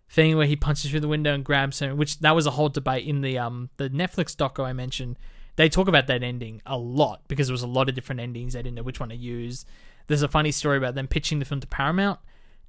thing 0.08 0.38
where 0.38 0.46
he 0.46 0.56
punches 0.56 0.92
through 0.92 1.00
the 1.00 1.08
window 1.08 1.34
and 1.34 1.44
grabs 1.44 1.80
her, 1.80 1.96
which 1.96 2.20
that 2.20 2.36
was 2.36 2.46
a 2.46 2.52
whole 2.52 2.70
debate 2.70 3.08
in 3.08 3.22
the 3.22 3.40
um 3.40 3.72
the 3.78 3.90
Netflix 3.90 4.36
doco 4.36 4.64
I 4.64 4.74
mentioned. 4.74 5.18
They 5.56 5.68
talk 5.68 5.88
about 5.88 6.06
that 6.06 6.22
ending 6.22 6.62
a 6.68 6.78
lot 6.78 7.24
because 7.28 7.48
there 7.48 7.56
was 7.56 7.64
a 7.64 7.68
lot 7.68 7.90
of 7.90 7.96
different 7.96 8.22
endings. 8.22 8.54
They 8.54 8.62
didn't 8.62 8.76
know 8.76 8.84
which 8.84 9.00
one 9.00 9.10
to 9.10 9.16
use. 9.16 9.66
There's 10.06 10.22
a 10.22 10.28
funny 10.28 10.52
story 10.52 10.78
about 10.78 10.94
them 10.94 11.08
pitching 11.08 11.40
the 11.40 11.46
film 11.46 11.62
to 11.62 11.66
Paramount, 11.66 12.20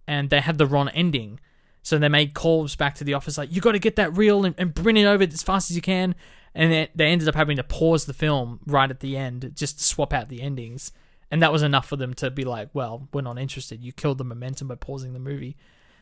and 0.08 0.30
they 0.30 0.40
had 0.40 0.56
the 0.56 0.64
wrong 0.64 0.88
ending. 0.88 1.40
So 1.82 1.98
they 1.98 2.08
made 2.08 2.34
calls 2.34 2.76
back 2.76 2.94
to 2.96 3.04
the 3.04 3.14
office 3.14 3.38
like, 3.38 3.52
"You 3.52 3.60
got 3.60 3.72
to 3.72 3.78
get 3.78 3.96
that 3.96 4.16
reel 4.16 4.44
and, 4.44 4.54
and 4.58 4.74
bring 4.74 4.96
it 4.96 5.04
over 5.04 5.24
as 5.24 5.42
fast 5.42 5.70
as 5.70 5.76
you 5.76 5.82
can." 5.82 6.14
And 6.54 6.72
they, 6.72 6.88
they 6.94 7.06
ended 7.06 7.28
up 7.28 7.34
having 7.34 7.56
to 7.56 7.62
pause 7.64 8.06
the 8.06 8.12
film 8.12 8.60
right 8.66 8.90
at 8.90 9.00
the 9.00 9.16
end 9.16 9.52
just 9.54 9.78
to 9.78 9.84
swap 9.84 10.12
out 10.12 10.28
the 10.28 10.42
endings, 10.42 10.92
and 11.30 11.42
that 11.42 11.52
was 11.52 11.62
enough 11.62 11.86
for 11.86 11.96
them 11.96 12.12
to 12.14 12.30
be 12.30 12.44
like, 12.44 12.68
"Well, 12.74 13.08
we're 13.12 13.22
not 13.22 13.38
interested. 13.38 13.82
You 13.82 13.92
killed 13.92 14.18
the 14.18 14.24
momentum 14.24 14.68
by 14.68 14.74
pausing 14.74 15.12
the 15.12 15.18
movie." 15.18 15.56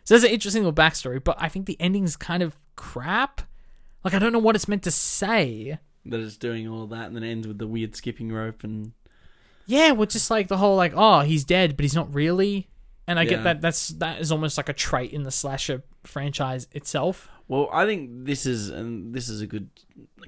So 0.05 0.15
there's 0.15 0.25
an 0.25 0.31
interesting 0.31 0.63
little 0.63 0.73
backstory, 0.73 1.23
but 1.23 1.37
I 1.39 1.49
think 1.51 1.67
the 1.67 1.79
ending's 1.79 2.17
kind 2.17 2.43
of 2.43 2.57
crap. 2.77 3.43
Like 4.05 4.15
I 4.15 4.19
don't 4.19 4.33
know 4.33 4.39
what 4.39 4.57
it's 4.57 4.69
meant 4.69 4.83
to 4.85 4.91
say. 4.91 5.79
That 6.07 6.21
it's 6.21 6.39
doing 6.39 6.67
all 6.67 6.87
that, 6.87 7.09
and 7.09 7.17
then 7.17 7.25
ends 7.25 7.47
with 7.47 7.59
the 7.59 7.67
weird 7.67 7.95
skipping 7.95 8.33
rope 8.33 8.65
and 8.65 8.93
Yeah, 9.67 9.91
well, 9.93 10.07
just 10.07 10.31
like 10.31 10.49
the 10.49 10.57
whole 10.57 10.77
like, 10.77 10.95
oh, 10.97 11.21
he's 11.21 11.45
dead, 11.45 11.77
but 11.77 11.85
he's 11.85 11.95
not 11.95 12.15
really. 12.15 12.69
And 13.09 13.19
I 13.19 13.23
Yeah. 13.23 13.31
get 13.31 13.45
that. 13.45 13.61
That's 13.61 13.89
that 13.89 14.21
is 14.21 14.31
almost 14.31 14.57
like 14.57 14.69
a 14.69 14.73
trait 14.75 15.13
in 15.13 15.25
the 15.25 15.31
slasher 15.31 15.83
franchise 16.05 16.69
itself. 16.73 17.29
Well, 17.49 17.71
I 17.73 17.87
think 17.87 18.27
this 18.27 18.45
is, 18.45 18.69
and 18.69 19.15
this 19.15 19.31
is 19.31 19.41
a 19.41 19.47
good 19.47 19.71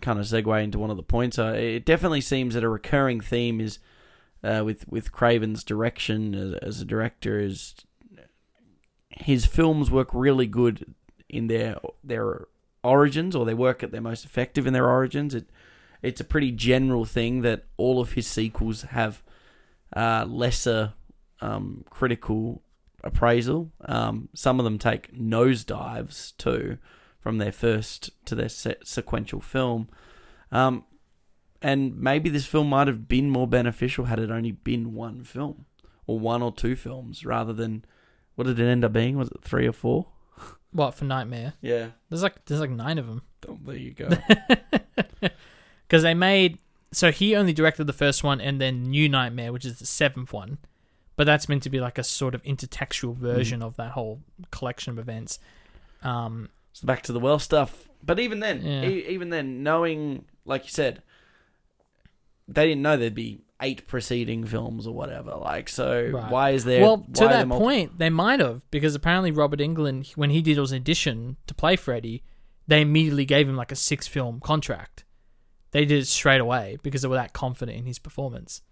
kind 0.01 0.19
of 0.19 0.25
segue 0.25 0.65
into 0.65 0.79
one 0.79 0.91
of 0.91 0.97
the 0.97 1.03
points. 1.03 1.39
Uh, 1.39 1.53
it 1.55 1.85
definitely 1.85 2.23
seems 2.23 2.55
that 2.55 2.65
a 2.65 2.69
recurring 2.69 3.21
theme 3.21 3.61
is 3.61 3.79
uh, 4.43 4.63
with 4.65 4.89
with 4.89 5.13
Craven's 5.13 5.63
direction 5.63 6.35
as, 6.35 6.55
as 6.55 6.81
a 6.81 6.85
director 6.87 7.39
is 7.39 7.75
his 9.11 9.45
films 9.45 9.91
work 9.91 10.09
really 10.15 10.47
good 10.47 10.95
in 11.29 11.47
their 11.49 11.77
their 12.03 12.47
origins, 12.83 13.37
or 13.37 13.45
they 13.45 13.55
work 13.55 13.83
at 13.83 13.93
their 13.93 14.01
most 14.01 14.25
effective 14.25 14.67
in 14.67 14.73
their 14.73 14.89
origins. 14.89 15.35
It 15.35 15.51
it's 16.03 16.21
a 16.21 16.25
pretty 16.25 16.51
general 16.51 17.05
thing 17.05 17.43
that 17.43 17.65
all 17.77 18.01
of 18.01 18.13
his 18.13 18.27
sequels 18.27 18.83
have 18.83 19.23
uh, 19.95 20.25
lesser 20.27 20.95
um, 21.43 21.85
critical 21.91 22.63
appraisal. 23.03 23.71
Um, 23.85 24.29
some 24.35 24.59
of 24.59 24.65
them 24.65 24.79
take 24.79 25.13
nosedives 25.15 26.37
too, 26.37 26.79
from 27.21 27.39
their 27.39 27.53
first 27.53 28.11
to 28.27 28.35
their 28.35 28.49
se- 28.49 28.77
sequential 28.85 29.41
film. 29.41 29.89
Um, 30.53 30.85
and 31.63 31.97
maybe 31.99 32.31
this 32.31 32.47
film 32.47 32.69
might 32.69 32.87
have 32.89 33.09
been 33.09 33.31
more 33.31 33.47
beneficial 33.47 34.07
had 34.07 34.19
it 34.19 34.31
only 34.31 34.53
been 34.53 34.95
one 34.95 35.25
film 35.25 35.67
or 36.07 36.19
one 36.19 36.43
or 36.43 36.53
two 36.53 36.75
films 36.75 37.25
rather 37.25 37.53
than 37.53 37.85
what 38.35 38.47
did 38.47 38.59
it 38.59 38.67
end 38.67 38.85
up 38.85 38.93
being? 38.93 39.19
Was 39.19 39.29
it 39.29 39.43
three 39.43 39.67
or 39.67 39.73
four? 39.73 40.07
What 40.73 40.95
for 40.95 41.05
Nightmare? 41.05 41.55
Yeah. 41.61 41.89
There's 42.09 42.23
like 42.23 42.45
there's 42.47 42.61
like 42.61 42.71
nine 42.71 42.99
of 42.99 43.07
them 43.07 43.23
Oh, 43.49 43.59
there 43.65 43.77
you 43.77 43.93
go. 43.93 44.09
because 45.83 46.03
they 46.03 46.15
made. 46.15 46.59
So 46.93 47.13
he 47.13 47.37
only 47.37 47.53
directed 47.53 47.85
the 47.87 47.93
first 47.93 48.25
one, 48.25 48.41
and 48.41 48.61
then 48.61 48.83
New 48.85 49.09
Nightmare, 49.09 49.53
which 49.53 49.65
is 49.65 49.79
the 49.79 49.87
seventh 49.87 50.33
one. 50.33 50.59
But 51.17 51.25
that's 51.25 51.49
meant 51.49 51.63
to 51.65 51.71
be 51.71 51.81
like 51.81 51.99
a 51.99 52.05
sort 52.05 52.35
of 52.35 52.43
intertextual 52.45 53.15
version 53.17 53.63
of 53.63 53.77
that 53.77 53.91
whole 53.93 54.21
collection 54.51 54.91
of 54.93 54.99
events. 54.99 55.39
Um, 56.03 56.49
So 56.73 56.87
back 56.87 57.03
to 57.05 57.13
the 57.13 57.21
well 57.21 57.39
stuff. 57.39 57.89
But 58.03 58.19
even 58.19 58.41
then, 58.41 58.63
Yeah. 58.65 58.85
e- 58.89 59.07
even 59.09 59.29
then, 59.31 59.63
knowing, 59.63 60.25
like 60.47 60.65
you 60.65 60.71
said, 60.71 61.03
they 62.49 62.67
didn't 62.67 62.83
know 62.83 62.97
there'd 62.97 63.15
be 63.15 63.41
eight 63.61 63.87
preceding 63.87 64.45
films 64.47 64.87
or 64.87 64.95
whatever. 64.95 65.33
Like, 65.35 65.69
so 65.69 66.09
Right. 66.13 66.31
why 66.31 66.51
is 66.51 66.65
there? 66.65 66.81
well, 66.81 66.97
why 66.99 67.05
to 67.13 67.29
that 67.29 67.47
multi- 67.49 67.63
point, 67.63 67.99
they 67.99 68.09
might 68.11 68.41
have 68.41 68.69
because 68.71 68.95
apparently 68.95 69.31
Robert 69.31 69.61
Englund, 69.61 70.17
when 70.17 70.31
he 70.31 70.41
did 70.41 70.57
his 70.57 70.73
audition 70.73 71.37
to 71.47 71.53
play 71.55 71.77
Freddy, 71.77 72.23
they 72.67 72.81
immediately 72.81 73.27
gave 73.27 73.49
him 73.49 73.57
like 73.57 73.71
a 73.73 73.77
six 73.77 74.07
film 74.07 74.41
contract. 74.41 75.05
They 75.73 75.85
did 75.85 75.99
it 76.03 76.07
straight 76.07 76.41
away 76.41 76.79
because 76.83 77.03
they 77.03 77.09
were 77.09 77.17
that 77.17 77.33
confident 77.35 77.77
in 77.79 77.85
his 77.87 77.99
performance. 77.99 78.63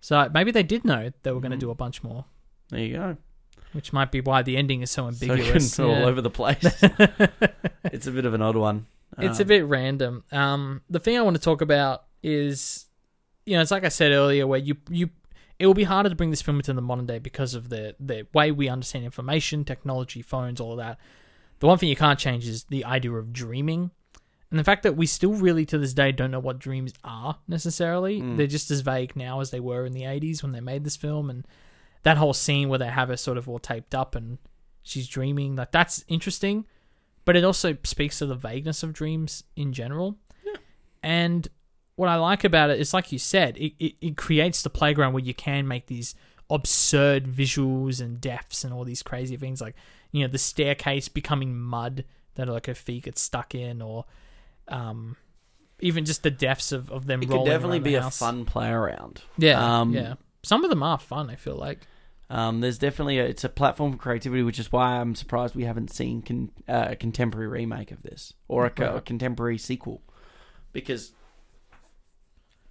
So 0.00 0.28
maybe 0.32 0.50
they 0.50 0.62
did 0.62 0.84
know 0.84 1.10
they 1.22 1.32
were 1.32 1.40
going 1.40 1.50
to 1.52 1.56
Mm. 1.56 1.60
do 1.60 1.70
a 1.70 1.74
bunch 1.74 2.02
more, 2.02 2.24
There 2.70 2.80
you 2.80 2.94
go. 2.96 3.16
which 3.72 3.92
might 3.92 4.10
be 4.10 4.20
why 4.20 4.42
the 4.42 4.56
ending 4.56 4.80
is 4.82 4.90
so 4.90 5.10
So 5.10 5.26
ambiguous. 5.32 5.76
good, 5.76 5.84
all 5.84 5.98
Yeah. 6.00 6.04
over 6.06 6.20
the 6.22 6.30
place. 6.30 6.64
it's 7.84 8.06
a 8.06 8.10
bit 8.10 8.24
of 8.24 8.34
an 8.34 8.42
odd 8.42 8.56
one. 8.56 8.86
It's 9.18 9.38
a 9.40 9.42
Um, 9.42 9.48
bit 9.48 9.64
random. 9.66 10.24
Um, 10.32 10.82
the 10.88 10.98
thing 11.00 11.18
I 11.18 11.22
want 11.22 11.36
to 11.36 11.42
talk 11.42 11.60
about 11.60 12.04
is, 12.22 12.86
you 13.46 13.56
know, 13.56 13.62
it's 13.62 13.70
like 13.70 13.84
I 13.84 13.88
said 13.88 14.12
earlier, 14.12 14.46
where 14.46 14.58
you 14.60 14.76
you 14.88 15.10
it 15.58 15.66
will 15.66 15.74
be 15.74 15.84
harder 15.84 16.08
to 16.08 16.14
bring 16.14 16.30
this 16.30 16.40
film 16.40 16.56
into 16.56 16.72
the 16.72 16.80
modern 16.80 17.04
day 17.06 17.18
because 17.18 17.54
of 17.54 17.68
the 17.68 17.94
the 18.00 18.26
way 18.32 18.50
we 18.52 18.68
understand 18.68 19.04
information, 19.04 19.64
technology, 19.64 20.22
phones, 20.22 20.60
all 20.60 20.72
of 20.72 20.78
that. 20.78 20.98
The 21.58 21.66
one 21.66 21.76
thing 21.76 21.90
you 21.90 21.96
can't 21.96 22.18
change 22.18 22.46
is 22.48 22.64
the 22.64 22.84
idea 22.86 23.12
of 23.12 23.32
dreaming, 23.34 23.90
and 24.50 24.58
the 24.58 24.64
fact 24.64 24.82
that 24.82 24.96
we 24.96 25.06
still 25.06 25.34
really 25.34 25.64
to 25.66 25.78
this 25.78 25.94
day 25.94 26.12
don't 26.12 26.30
know 26.30 26.40
what 26.40 26.58
dreams 26.58 26.92
are 27.04 27.38
necessarily. 27.46 28.20
Mm. 28.20 28.36
They're 28.36 28.46
just 28.46 28.70
as 28.70 28.80
vague 28.80 29.16
now 29.16 29.40
as 29.40 29.50
they 29.50 29.60
were 29.60 29.86
in 29.86 29.92
the 29.92 30.02
'80s 30.02 30.42
when 30.42 30.52
they 30.52 30.60
made 30.60 30.84
this 30.84 30.96
film, 30.96 31.30
and 31.30 31.46
that 32.02 32.16
whole 32.18 32.34
scene 32.34 32.68
where 32.68 32.78
they 32.78 32.88
have 32.88 33.08
her 33.08 33.16
sort 33.16 33.38
of 33.38 33.48
all 33.48 33.58
taped 33.58 33.94
up 33.94 34.14
and 34.14 34.38
she's 34.82 35.08
dreaming, 35.08 35.56
like 35.56 35.72
that's 35.72 36.04
interesting 36.08 36.64
but 37.24 37.36
it 37.36 37.44
also 37.44 37.76
speaks 37.84 38.18
to 38.18 38.26
the 38.26 38.34
vagueness 38.34 38.82
of 38.82 38.92
dreams 38.92 39.44
in 39.56 39.72
general. 39.72 40.16
Yeah. 40.44 40.56
And 41.02 41.48
what 41.96 42.08
I 42.08 42.16
like 42.16 42.44
about 42.44 42.70
it 42.70 42.80
is, 42.80 42.94
like 42.94 43.12
you 43.12 43.18
said, 43.18 43.56
it, 43.56 43.74
it, 43.78 43.94
it 44.00 44.16
creates 44.16 44.62
the 44.62 44.70
playground 44.70 45.12
where 45.12 45.22
you 45.22 45.34
can 45.34 45.68
make 45.68 45.86
these 45.86 46.14
absurd 46.48 47.26
visuals 47.26 48.00
and 48.00 48.20
deaths 48.20 48.64
and 48.64 48.72
all 48.72 48.84
these 48.84 49.02
crazy 49.02 49.36
things, 49.36 49.60
like 49.60 49.76
you 50.10 50.22
know 50.22 50.28
the 50.32 50.38
staircase 50.38 51.08
becoming 51.08 51.56
mud 51.56 52.04
that 52.34 52.48
like 52.48 52.66
her 52.66 52.74
feet 52.74 53.04
get 53.04 53.18
stuck 53.18 53.54
in, 53.54 53.80
or 53.80 54.06
um, 54.70 55.16
even 55.80 56.04
just 56.04 56.22
the 56.22 56.30
deaths 56.30 56.72
of, 56.72 56.90
of 56.90 57.06
them. 57.06 57.22
It 57.22 57.26
could 57.26 57.34
rolling 57.34 57.50
definitely 57.50 57.76
around 57.78 57.84
the 57.84 57.90
be 57.90 57.94
a 57.96 58.02
house. 58.02 58.18
fun 58.18 58.44
play 58.44 58.68
around. 58.70 59.22
Yeah, 59.38 59.80
Um, 59.80 59.92
yeah. 59.92 60.14
Some 60.42 60.64
of 60.64 60.70
them 60.70 60.82
are 60.82 60.98
fun. 60.98 61.28
I 61.30 61.34
feel 61.36 61.56
like. 61.56 61.86
Um, 62.30 62.60
there's 62.60 62.78
definitely 62.78 63.18
a, 63.18 63.24
it's 63.24 63.42
a 63.44 63.48
platform 63.48 63.90
for 63.92 63.98
creativity, 63.98 64.42
which 64.44 64.60
is 64.60 64.70
why 64.70 64.98
I'm 65.00 65.14
surprised 65.16 65.56
we 65.56 65.64
haven't 65.64 65.90
seen 65.90 66.22
con, 66.22 66.50
uh, 66.68 66.86
a 66.90 66.96
contemporary 66.96 67.48
remake 67.48 67.90
of 67.90 68.02
this 68.02 68.32
or 68.46 68.66
a, 68.66 68.70
co- 68.70 68.84
a 68.84 68.94
Right. 68.94 69.04
contemporary 69.04 69.58
sequel, 69.58 70.00
because 70.72 71.10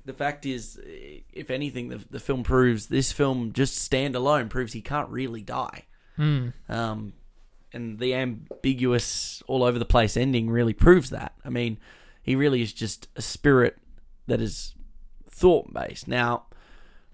the 0.06 0.14
fact 0.14 0.46
is, 0.46 0.80
if 1.34 1.50
anything, 1.52 1.90
the 1.90 1.98
the 2.10 2.20
film 2.22 2.42
proves 2.44 2.88
this 2.88 3.12
film 3.12 3.52
just 3.52 3.78
standalone 3.92 4.50
proves 4.50 4.72
he 4.74 4.82
can't 4.82 5.10
really 5.10 5.42
die. 5.42 5.84
Hmm. 6.16 6.50
Um, 6.70 7.14
and 7.74 8.00
the 8.00 8.14
ambiguous, 8.14 9.44
all 9.48 9.64
over 9.64 9.78
the 9.78 9.86
place 9.86 10.18
ending 10.18 10.50
really 10.50 10.74
proves 10.74 11.10
that. 11.10 11.34
I 11.46 11.50
mean, 11.50 11.78
he 12.22 12.36
really 12.36 12.62
is 12.62 12.74
just 12.74 13.08
a 13.16 13.22
spirit 13.22 13.78
that 14.28 14.42
is 14.42 14.76
thought 15.30 15.74
based. 15.74 16.08
Now, 16.08 16.46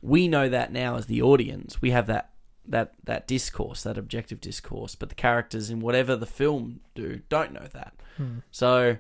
we 0.02 0.28
know 0.28 0.50
that 0.50 0.72
now 0.72 0.96
as 0.96 1.08
the 1.08 1.22
audience, 1.22 1.82
we 1.82 1.92
have 1.92 2.08
that 2.08 2.32
that 2.68 2.94
that 3.04 3.28
discourse, 3.28 3.84
that 3.84 3.98
objective 3.98 4.42
discourse, 4.42 4.96
but 4.96 5.10
the 5.10 5.16
characters 5.16 5.70
in 5.70 5.80
whatever 5.80 6.16
the 6.16 6.26
film 6.26 6.80
do 6.96 7.22
don't 7.30 7.54
know 7.54 7.68
that. 7.74 7.94
Hmm. 8.18 8.40
So 8.52 8.98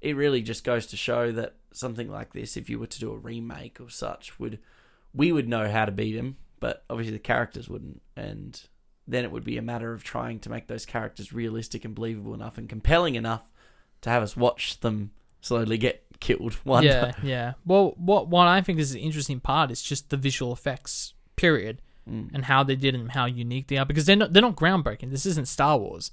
it 0.00 0.16
really 0.16 0.42
just 0.42 0.64
goes 0.64 0.86
to 0.86 0.96
show 0.96 1.32
that 1.32 1.54
something 1.72 2.10
like 2.10 2.32
this, 2.32 2.56
if 2.56 2.70
you 2.70 2.78
were 2.78 2.86
to 2.86 3.00
do 3.00 3.10
a 3.10 3.16
remake 3.16 3.80
or 3.80 3.90
such, 3.90 4.38
would 4.38 4.58
we 5.12 5.32
would 5.32 5.48
know 5.48 5.70
how 5.70 5.84
to 5.84 5.92
beat 5.92 6.14
him, 6.14 6.36
but 6.60 6.84
obviously 6.90 7.12
the 7.12 7.20
characters 7.20 7.68
wouldn't, 7.68 8.02
and 8.16 8.60
then 9.06 9.24
it 9.24 9.30
would 9.30 9.44
be 9.44 9.58
a 9.58 9.62
matter 9.62 9.92
of 9.92 10.02
trying 10.04 10.38
to 10.40 10.50
make 10.50 10.66
those 10.66 10.86
characters 10.86 11.32
realistic 11.32 11.84
and 11.84 11.94
believable 11.94 12.34
enough 12.34 12.56
and 12.58 12.68
compelling 12.68 13.14
enough 13.16 13.42
to 14.00 14.10
have 14.10 14.22
us 14.22 14.36
watch 14.36 14.80
them 14.80 15.10
slowly 15.40 15.76
get 15.78 16.04
killed 16.20 16.54
one 16.64 16.84
yeah, 16.84 17.06
day. 17.06 17.12
yeah. 17.22 17.52
Well, 17.66 17.94
what 17.96 18.28
what 18.28 18.46
I 18.48 18.60
think 18.62 18.78
is 18.78 18.92
the 18.92 19.00
interesting 19.00 19.40
part 19.40 19.70
is 19.70 19.82
just 19.82 20.10
the 20.10 20.16
visual 20.16 20.52
effects, 20.52 21.14
period, 21.36 21.80
Mm. 22.08 22.34
and 22.34 22.44
how 22.44 22.62
they 22.62 22.76
did 22.76 22.94
them, 22.94 23.08
how 23.08 23.24
unique 23.24 23.68
they 23.68 23.78
are. 23.78 23.86
Because 23.86 24.04
they're 24.04 24.14
not 24.14 24.32
they're 24.34 24.42
not 24.42 24.56
groundbreaking. 24.56 25.10
This 25.10 25.24
isn't 25.24 25.48
Star 25.48 25.78
Wars, 25.78 26.10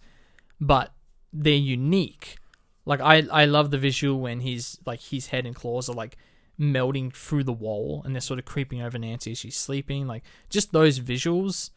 but 0.59 0.93
they're 1.33 1.53
unique. 1.53 2.37
Like 2.85 3.01
I 3.01 3.23
I 3.29 3.43
love 3.43 3.71
the 3.71 3.77
visual 3.77 4.17
when 4.21 4.39
he's 4.39 4.79
like 4.85 5.01
his 5.01 5.27
head 5.27 5.45
and 5.45 5.53
claws 5.53 5.89
are 5.89 5.93
like 5.93 6.15
melding 6.59 7.13
through 7.13 7.43
the 7.43 7.51
wall 7.51 8.01
and 8.05 8.15
they're 8.15 8.21
sort 8.21 8.39
of 8.39 8.45
creeping 8.45 8.81
over 8.81 8.97
Nancy 8.97 9.31
as 9.31 9.39
she's 9.39 9.57
sleeping. 9.57 10.07
Like 10.07 10.23
just 10.49 10.71
those 10.71 11.01
visuals, 11.01 11.71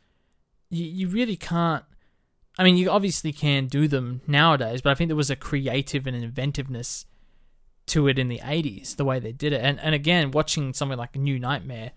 you 0.74 0.86
you 0.86 1.08
really 1.08 1.36
can't. 1.36 1.84
I 2.58 2.64
mean, 2.64 2.76
you 2.76 2.90
obviously 2.90 3.32
can 3.32 3.66
do 3.66 3.88
them 3.88 4.20
nowadays, 4.26 4.80
but 4.80 4.90
I 4.90 4.94
think 4.94 5.08
there 5.08 5.16
was 5.16 5.30
a 5.30 5.36
creative 5.36 6.06
and 6.06 6.16
inventiveness 6.16 7.04
to 7.86 8.08
it 8.08 8.18
in 8.18 8.28
the 8.28 8.38
80s, 8.38 8.96
the 8.96 9.04
way 9.04 9.18
they 9.18 9.32
did 9.32 9.52
it. 9.52 9.60
And 9.60 9.80
and 9.80 9.94
again, 9.94 10.30
watching 10.30 10.72
something 10.72 10.98
like 10.98 11.16
New 11.16 11.38
Nightmare, 11.38 11.92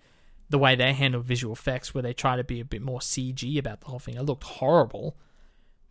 the 0.50 0.58
way 0.58 0.74
they 0.74 0.92
handle 0.92 1.20
visual 1.20 1.54
effects, 1.54 1.94
where 1.94 2.02
they 2.02 2.12
try 2.12 2.36
to 2.36 2.44
be 2.44 2.60
a 2.60 2.64
bit 2.64 2.82
more 2.82 3.00
CG 3.00 3.58
about 3.58 3.80
the 3.80 3.86
whole 3.86 3.98
thing, 3.98 4.16
it 4.16 4.22
looked 4.22 4.44
horrible. 4.44 5.16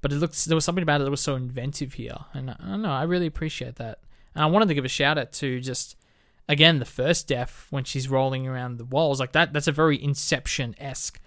But 0.01 0.11
it 0.11 0.18
looks 0.18 0.45
there 0.45 0.55
was 0.55 0.65
something 0.65 0.84
about 0.84 1.01
it 1.01 1.05
that 1.05 1.11
was 1.11 1.22
so 1.22 1.35
inventive 1.35 1.93
here, 1.93 2.18
and 2.34 2.51
I, 2.51 2.55
I 2.59 2.69
don't 2.69 2.81
know. 2.84 2.91
I 2.91 3.03
really 3.03 3.26
appreciate 3.26 3.76
that. 3.76 3.99
And 4.35 4.43
I 4.43 4.47
wanted 4.47 4.68
to 4.68 4.76
give 4.76 4.85
a 4.85 4.89
shout 4.89 5.18
out 5.18 5.31
to 5.34 5.59
just 5.59 5.95
again 6.47 6.80
the 6.80 6.85
first 6.85 7.27
death 7.27 7.68
when 7.72 7.84
she's 7.84 8.07
rolling 8.07 8.47
around 8.47 8.77
the 8.77 8.85
walls 8.85 9.19
like 9.19 9.31
that. 9.31 9.53
That's 9.53 9.68
a 9.68 9.72
very 9.72 10.01
Inception 10.01 10.76
esque 10.77 11.19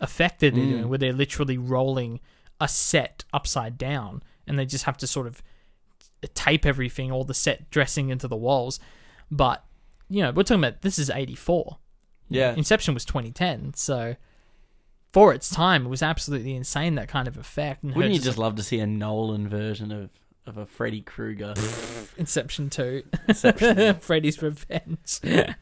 effect 0.00 0.40
that 0.40 0.54
they're 0.54 0.64
doing, 0.64 0.84
mm. 0.84 0.88
where 0.88 0.98
they're 0.98 1.12
literally 1.12 1.58
rolling 1.58 2.20
a 2.60 2.68
set 2.68 3.24
upside 3.32 3.78
down, 3.78 4.22
and 4.46 4.58
they 4.58 4.66
just 4.66 4.84
have 4.84 4.96
to 4.98 5.06
sort 5.06 5.26
of 5.26 5.42
tape 6.34 6.66
everything, 6.66 7.12
all 7.12 7.24
the 7.24 7.34
set 7.34 7.70
dressing 7.70 8.08
into 8.10 8.28
the 8.28 8.36
walls. 8.36 8.80
But 9.30 9.64
you 10.08 10.22
know, 10.22 10.30
we're 10.30 10.42
talking 10.42 10.64
about 10.64 10.82
this 10.82 10.98
is 10.98 11.10
eighty 11.10 11.34
four. 11.34 11.78
Yeah. 12.28 12.54
Inception 12.54 12.94
was 12.94 13.04
twenty 13.04 13.30
ten, 13.30 13.74
so 13.74 14.16
for 15.12 15.32
its 15.32 15.48
time, 15.48 15.86
it 15.86 15.88
was 15.88 16.02
absolutely 16.02 16.54
insane 16.54 16.94
that 16.96 17.08
kind 17.08 17.28
of 17.28 17.36
effect. 17.36 17.82
And 17.82 17.94
Wouldn't 17.94 18.14
you 18.14 18.20
just 18.20 18.38
love 18.38 18.56
to 18.56 18.62
see 18.62 18.78
a 18.80 18.86
Nolan 18.86 19.48
version 19.48 19.90
of, 19.90 20.10
of 20.46 20.58
a 20.58 20.66
Freddy 20.66 21.00
Krueger? 21.00 21.54
Inception 22.16 22.70
two, 22.70 23.04
Inception. 23.26 23.94
Freddy's 24.00 24.42
Revenge. 24.42 25.20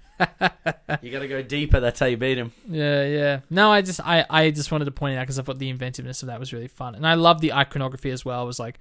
you 1.02 1.10
got 1.10 1.20
to 1.20 1.28
go 1.28 1.42
deeper. 1.42 1.80
That's 1.80 2.00
how 2.00 2.06
you 2.06 2.16
beat 2.16 2.38
him. 2.38 2.52
Yeah, 2.68 3.04
yeah. 3.04 3.40
No, 3.50 3.70
I 3.70 3.82
just 3.82 4.00
I, 4.00 4.24
I 4.28 4.50
just 4.50 4.72
wanted 4.72 4.86
to 4.86 4.90
point 4.90 5.14
it 5.14 5.18
out 5.18 5.22
because 5.22 5.38
I 5.38 5.42
thought 5.42 5.58
the 5.58 5.68
inventiveness 5.68 6.22
of 6.22 6.28
that 6.28 6.40
was 6.40 6.52
really 6.52 6.68
fun, 6.68 6.94
and 6.94 7.06
I 7.06 7.14
love 7.14 7.40
the 7.40 7.52
iconography 7.52 8.10
as 8.10 8.24
well. 8.24 8.42
It 8.42 8.46
was 8.46 8.58
like, 8.58 8.78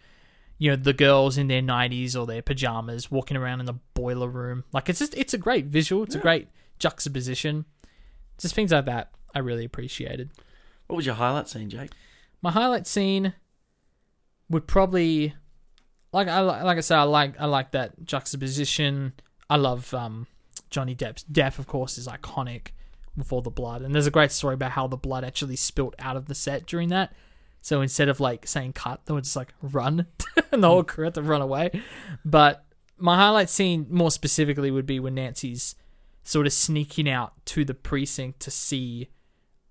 you 0.57 0.69
know, 0.69 0.75
the 0.75 0.93
girls 0.93 1.37
in 1.37 1.47
their 1.47 1.61
nineties 1.61 2.15
or 2.15 2.25
their 2.25 2.41
pajamas 2.41 3.11
walking 3.11 3.37
around 3.37 3.59
in 3.59 3.65
the 3.65 3.75
boiler 3.93 4.29
room. 4.29 4.63
Like 4.71 4.89
it's 4.89 4.99
just 4.99 5.15
it's 5.17 5.33
a 5.33 5.37
great 5.37 5.65
visual. 5.65 6.03
It's 6.03 6.15
a 6.15 6.19
great 6.19 6.47
juxtaposition. 6.79 7.65
Just 8.37 8.55
things 8.55 8.71
like 8.71 8.85
that 8.85 9.11
I 9.33 9.39
really 9.39 9.65
appreciated. 9.65 10.31
What 10.87 10.97
was 10.97 11.05
your 11.05 11.15
highlight 11.15 11.49
scene, 11.49 11.69
Jake? 11.69 11.91
My 12.41 12.51
highlight 12.51 12.87
scene 12.87 13.33
would 14.49 14.67
probably 14.67 15.33
like 16.13 16.27
I 16.27 16.39
like 16.39 16.77
I 16.77 16.81
said 16.81 16.97
I 16.97 17.03
like 17.03 17.39
I 17.39 17.45
like 17.45 17.71
that 17.71 18.05
juxtaposition. 18.05 19.13
I 19.49 19.57
love 19.57 19.93
um, 19.93 20.27
Johnny 20.75 20.93
Depp's 20.93 21.23
death, 21.23 21.57
of 21.57 21.67
course, 21.67 21.97
is 21.97 22.05
iconic 22.05 22.67
with 23.15 23.31
all 23.31 23.41
the 23.41 23.49
blood, 23.49 23.81
and 23.81 23.95
there's 23.95 24.07
a 24.07 24.11
great 24.11 24.29
story 24.33 24.55
about 24.55 24.71
how 24.71 24.87
the 24.87 24.97
blood 24.97 25.23
actually 25.23 25.55
spilt 25.55 25.95
out 25.99 26.17
of 26.17 26.25
the 26.25 26.35
set 26.35 26.65
during 26.65 26.89
that. 26.89 27.13
So 27.61 27.79
instead 27.79 28.09
of 28.09 28.19
like 28.19 28.45
saying 28.45 28.73
cut, 28.73 29.05
they 29.05 29.13
would 29.13 29.23
just 29.23 29.37
like 29.37 29.53
run, 29.61 30.07
and 30.51 30.61
the 30.61 30.67
whole 30.67 30.83
crew 30.83 31.05
had 31.05 31.13
to 31.13 31.21
run 31.21 31.41
away. 31.41 31.71
But 32.25 32.65
my 32.97 33.15
highlight 33.15 33.49
scene, 33.49 33.87
more 33.89 34.11
specifically, 34.11 34.69
would 34.69 34.85
be 34.85 34.99
when 34.99 35.15
Nancy's 35.15 35.75
sort 36.25 36.45
of 36.45 36.51
sneaking 36.51 37.07
out 37.09 37.31
to 37.45 37.63
the 37.63 37.73
precinct 37.73 38.41
to 38.41 38.51
see. 38.51 39.07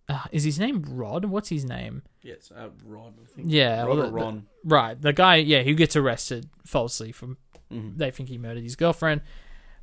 Uh, 0.09 0.22
is 0.32 0.44
his 0.44 0.59
name 0.59 0.82
Rod? 0.89 1.26
What's 1.26 1.51
his 1.51 1.66
name? 1.66 2.01
Yes, 2.22 2.51
uh, 2.56 2.68
Rod. 2.82 3.12
I 3.22 3.26
think. 3.26 3.48
Yeah, 3.51 3.82
Rod 3.85 3.97
the- 3.97 4.02
the- 4.06 4.12
Ron. 4.12 4.47
Right, 4.64 4.98
the 4.98 5.12
guy, 5.12 5.36
yeah, 5.36 5.62
who 5.64 5.74
gets 5.74 5.97
arrested 5.97 6.48
falsely 6.64 7.12
from 7.12 7.36
they 7.70 8.10
think 8.12 8.28
he 8.28 8.39
murdered 8.39 8.62
his 8.62 8.76
girlfriend. 8.76 9.20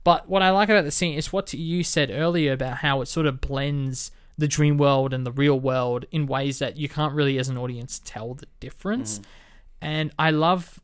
But 0.04 0.28
what 0.28 0.42
I 0.42 0.50
like 0.50 0.70
about 0.70 0.84
the 0.84 0.92
scene 0.92 1.18
is 1.18 1.32
what 1.32 1.54
you 1.54 1.84
said 1.84 2.10
earlier 2.12 2.54
about 2.54 2.78
how 2.78 3.02
it 3.02 3.08
sort 3.08 3.28
of 3.28 3.40
blends 3.40 4.12
the 4.38 4.48
dream 4.48 4.78
world 4.78 5.14
and 5.14 5.26
the 5.26 5.32
real 5.32 5.60
world 5.60 6.06
in 6.12 6.26
ways 6.26 6.60
that 6.60 6.78
you 6.78 6.90
can't 6.90 7.14
really, 7.14 7.38
as 7.38 7.50
an 7.50 7.58
audience, 7.58 8.02
tell 8.04 8.34
the 8.34 8.48
difference. 8.60 9.20
Mm. 9.20 9.24
And 9.82 10.12
I 10.18 10.32
love 10.32 10.80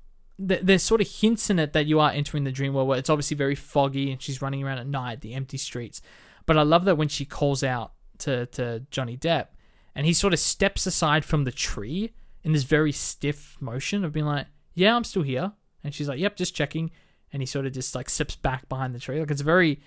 th- 0.46 0.62
there's 0.64 0.84
sort 0.84 1.02
of 1.02 1.08
hints 1.08 1.50
in 1.50 1.60
it 1.60 1.74
that 1.74 1.86
you 1.86 2.00
are 2.00 2.12
entering 2.12 2.44
the 2.44 2.52
dream 2.52 2.74
world 2.74 2.88
where 2.88 3.00
it's 3.00 3.10
obviously 3.10 3.36
very 3.36 3.56
foggy 3.56 4.12
and 4.12 4.22
she's 4.22 4.42
running 4.42 4.64
around 4.64 4.80
at 4.80 4.88
night, 4.88 5.22
the 5.22 5.34
empty 5.34 5.58
streets. 5.58 6.02
But 6.46 6.58
I 6.58 6.62
love 6.62 6.86
that 6.86 6.98
when 6.98 7.08
she 7.08 7.26
calls 7.26 7.64
out 7.64 7.94
to, 8.20 8.46
to 8.48 8.84
Johnny 8.92 9.18
Depp 9.18 9.48
and 9.96 10.06
he 10.06 10.14
sort 10.14 10.34
of 10.34 10.40
steps 10.40 10.86
aside 10.86 11.26
from 11.26 11.44
the 11.44 11.52
tree 11.52 12.14
in 12.44 12.54
this 12.54 12.64
very 12.64 12.92
stiff 12.92 13.58
motion 13.60 14.06
of 14.06 14.14
being 14.14 14.26
like, 14.26 14.48
Yeah, 14.74 14.96
I'm 14.96 15.04
still 15.04 15.24
here. 15.24 15.54
And 15.84 15.94
she's 15.94 16.08
like, 16.08 16.20
Yep, 16.20 16.38
just 16.38 16.56
checking. 16.56 16.92
And 17.34 17.42
he 17.42 17.46
sort 17.46 17.66
of 17.66 17.74
just 17.74 17.94
like 17.94 18.10
steps 18.10 18.36
back 18.36 18.70
behind 18.70 18.96
the 18.96 19.00
tree. 19.00 19.20
Like 19.20 19.32
it's 19.32 19.42
a 19.42 19.46
very 19.46 19.82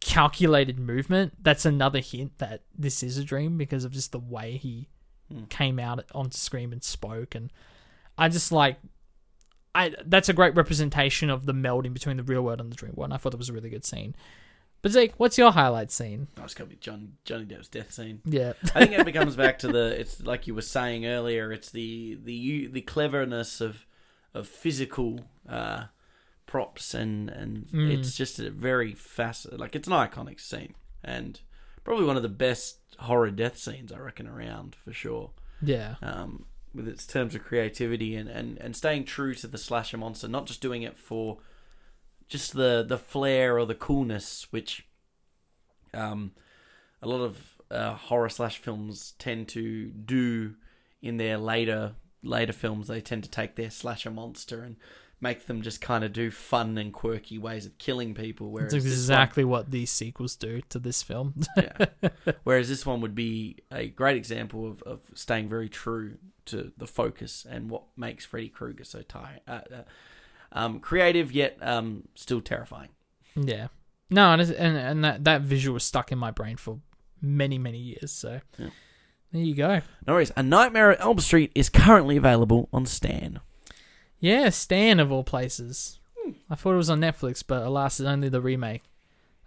calculated 0.00 0.78
movement. 0.78 1.34
That's 1.42 1.64
another 1.64 2.00
hint 2.00 2.38
that 2.38 2.62
this 2.76 3.02
is 3.02 3.18
a 3.18 3.24
dream 3.24 3.58
because 3.58 3.84
of 3.84 3.92
just 3.92 4.12
the 4.12 4.18
way 4.18 4.56
he 4.56 4.88
came 5.48 5.78
out 5.78 6.04
on 6.14 6.30
screen 6.30 6.72
and 6.72 6.82
spoke. 6.82 7.34
And 7.34 7.52
I 8.16 8.28
just 8.28 8.52
like 8.52 8.78
I 9.74 9.94
that's 10.04 10.28
a 10.28 10.32
great 10.32 10.54
representation 10.54 11.30
of 11.30 11.46
the 11.46 11.54
melding 11.54 11.92
between 11.92 12.16
the 12.16 12.22
real 12.22 12.42
world 12.42 12.60
and 12.60 12.70
the 12.70 12.76
dream 12.76 12.94
world. 12.94 13.08
And 13.08 13.14
I 13.14 13.16
thought 13.16 13.34
it 13.34 13.38
was 13.38 13.48
a 13.48 13.52
really 13.52 13.70
good 13.70 13.84
scene. 13.84 14.14
But 14.82 14.92
Zeke, 14.92 15.12
what's 15.18 15.36
your 15.36 15.52
highlight 15.52 15.90
scene? 15.90 16.28
Oh, 16.38 16.44
it's 16.44 16.54
got 16.54 16.64
to 16.64 16.70
be 16.70 16.76
John, 16.76 17.12
Johnny 17.24 17.44
Depp's 17.44 17.68
death 17.68 17.92
scene. 17.92 18.20
Yeah. 18.24 18.54
I 18.74 18.86
think 18.86 18.98
it 18.98 19.04
becomes 19.12 19.36
back 19.36 19.58
to 19.58 19.68
the. 19.68 20.00
It's 20.00 20.22
like 20.22 20.46
you 20.46 20.54
were 20.54 20.62
saying 20.62 21.06
earlier. 21.06 21.52
It's 21.52 21.70
the 21.70 22.18
the 22.22 22.68
the 22.68 22.80
cleverness 22.80 23.60
of 23.60 23.84
of 24.32 24.48
physical 24.48 25.20
uh, 25.48 25.84
props 26.50 26.94
and 26.94 27.30
and 27.30 27.68
it's 27.72 28.16
just 28.16 28.40
a 28.40 28.50
very 28.50 28.92
fast. 28.92 29.50
Like 29.52 29.76
it's 29.76 29.86
an 29.86 29.94
iconic 29.94 30.40
scene 30.40 30.74
and 31.04 31.40
probably 31.84 32.04
one 32.04 32.16
of 32.16 32.22
the 32.22 32.28
best 32.28 32.78
horror 32.98 33.30
death 33.30 33.56
scenes 33.56 33.92
I 33.92 33.98
reckon 33.98 34.26
around 34.26 34.74
for 34.74 34.92
sure. 34.92 35.30
yeah. 35.62 35.94
um, 36.02 36.46
with 36.74 36.88
its 36.88 37.06
terms 37.06 37.34
of 37.34 37.42
creativity 37.42 38.14
and, 38.14 38.28
and, 38.28 38.58
and 38.58 38.76
staying 38.76 39.04
true 39.04 39.34
to 39.34 39.46
the 39.46 39.58
slasher 39.58 39.96
monster, 39.96 40.28
not 40.28 40.46
just 40.46 40.60
doing 40.60 40.82
it 40.82 40.98
for 40.98 41.38
just 42.28 42.54
the 42.54 42.84
the 42.86 42.98
flair 42.98 43.58
or 43.58 43.66
the 43.66 43.74
coolness, 43.74 44.46
which 44.50 44.86
um, 45.94 46.32
a 47.02 47.08
lot 47.08 47.20
of 47.20 47.54
uh, 47.70 47.94
horror 47.94 48.28
slash 48.28 48.58
films 48.58 49.14
tend 49.18 49.48
to 49.48 49.86
do 49.86 50.54
in 51.00 51.16
their 51.16 51.38
later 51.38 51.94
later 52.22 52.52
films. 52.52 52.88
They 52.88 53.00
tend 53.00 53.24
to 53.24 53.30
take 53.30 53.56
their 53.56 53.70
slasher 53.70 54.10
monster 54.10 54.62
and 54.62 54.76
make 55.22 55.46
them 55.46 55.60
just 55.62 55.80
kind 55.82 56.02
of 56.02 56.12
do 56.12 56.30
fun 56.30 56.78
and 56.78 56.92
quirky 56.92 57.36
ways 57.38 57.66
of 57.66 57.76
killing 57.78 58.14
people. 58.14 58.50
Whereas 58.50 58.72
That's 58.72 58.84
this 58.84 58.92
one- 58.92 58.98
exactly 59.00 59.44
what 59.44 59.70
these 59.70 59.90
sequels 59.90 60.34
do 60.36 60.62
to 60.70 60.78
this 60.78 61.02
film. 61.02 61.34
yeah. 61.56 61.86
Whereas 62.44 62.68
this 62.68 62.86
one 62.86 63.00
would 63.02 63.14
be 63.14 63.58
a 63.70 63.88
great 63.88 64.16
example 64.16 64.66
of, 64.66 64.82
of 64.82 65.00
staying 65.14 65.48
very 65.48 65.68
true 65.68 66.16
to 66.46 66.72
the 66.76 66.86
focus 66.86 67.46
and 67.48 67.68
what 67.70 67.82
makes 67.96 68.24
Freddy 68.24 68.48
Krueger 68.48 68.84
so 68.84 69.02
ti- 69.02 69.18
uh, 69.46 69.50
uh, 69.52 69.82
um, 70.52 70.80
creative 70.80 71.30
yet 71.32 71.58
um, 71.60 72.08
still 72.14 72.40
terrifying. 72.40 72.88
yeah. 73.36 73.68
No, 74.12 74.32
and, 74.32 74.40
and 74.42 74.76
and 74.76 75.04
that 75.04 75.22
that 75.24 75.42
visual 75.42 75.74
was 75.74 75.84
stuck 75.84 76.10
in 76.10 76.18
my 76.18 76.32
brain 76.32 76.56
for 76.56 76.80
many 77.22 77.58
many 77.58 77.78
years. 77.78 78.10
So 78.10 78.40
Yeah. 78.58 78.70
there 79.32 79.42
you 79.42 79.54
go. 79.54 79.82
No 80.04 80.14
worries. 80.14 80.32
A 80.36 80.42
Nightmare 80.42 80.90
at 80.90 81.00
Elm 81.00 81.20
Street 81.20 81.52
is 81.54 81.68
currently 81.68 82.16
available 82.16 82.68
on 82.72 82.86
Stan. 82.86 83.38
Yeah, 84.20 84.50
Stan 84.50 85.00
of 85.00 85.10
all 85.10 85.24
places. 85.24 85.98
I 86.48 86.54
thought 86.54 86.74
it 86.74 86.76
was 86.76 86.90
on 86.90 87.00
Netflix, 87.00 87.42
but 87.46 87.66
alas, 87.66 87.98
it's 87.98 88.06
only 88.06 88.28
the 88.28 88.40
remake 88.40 88.82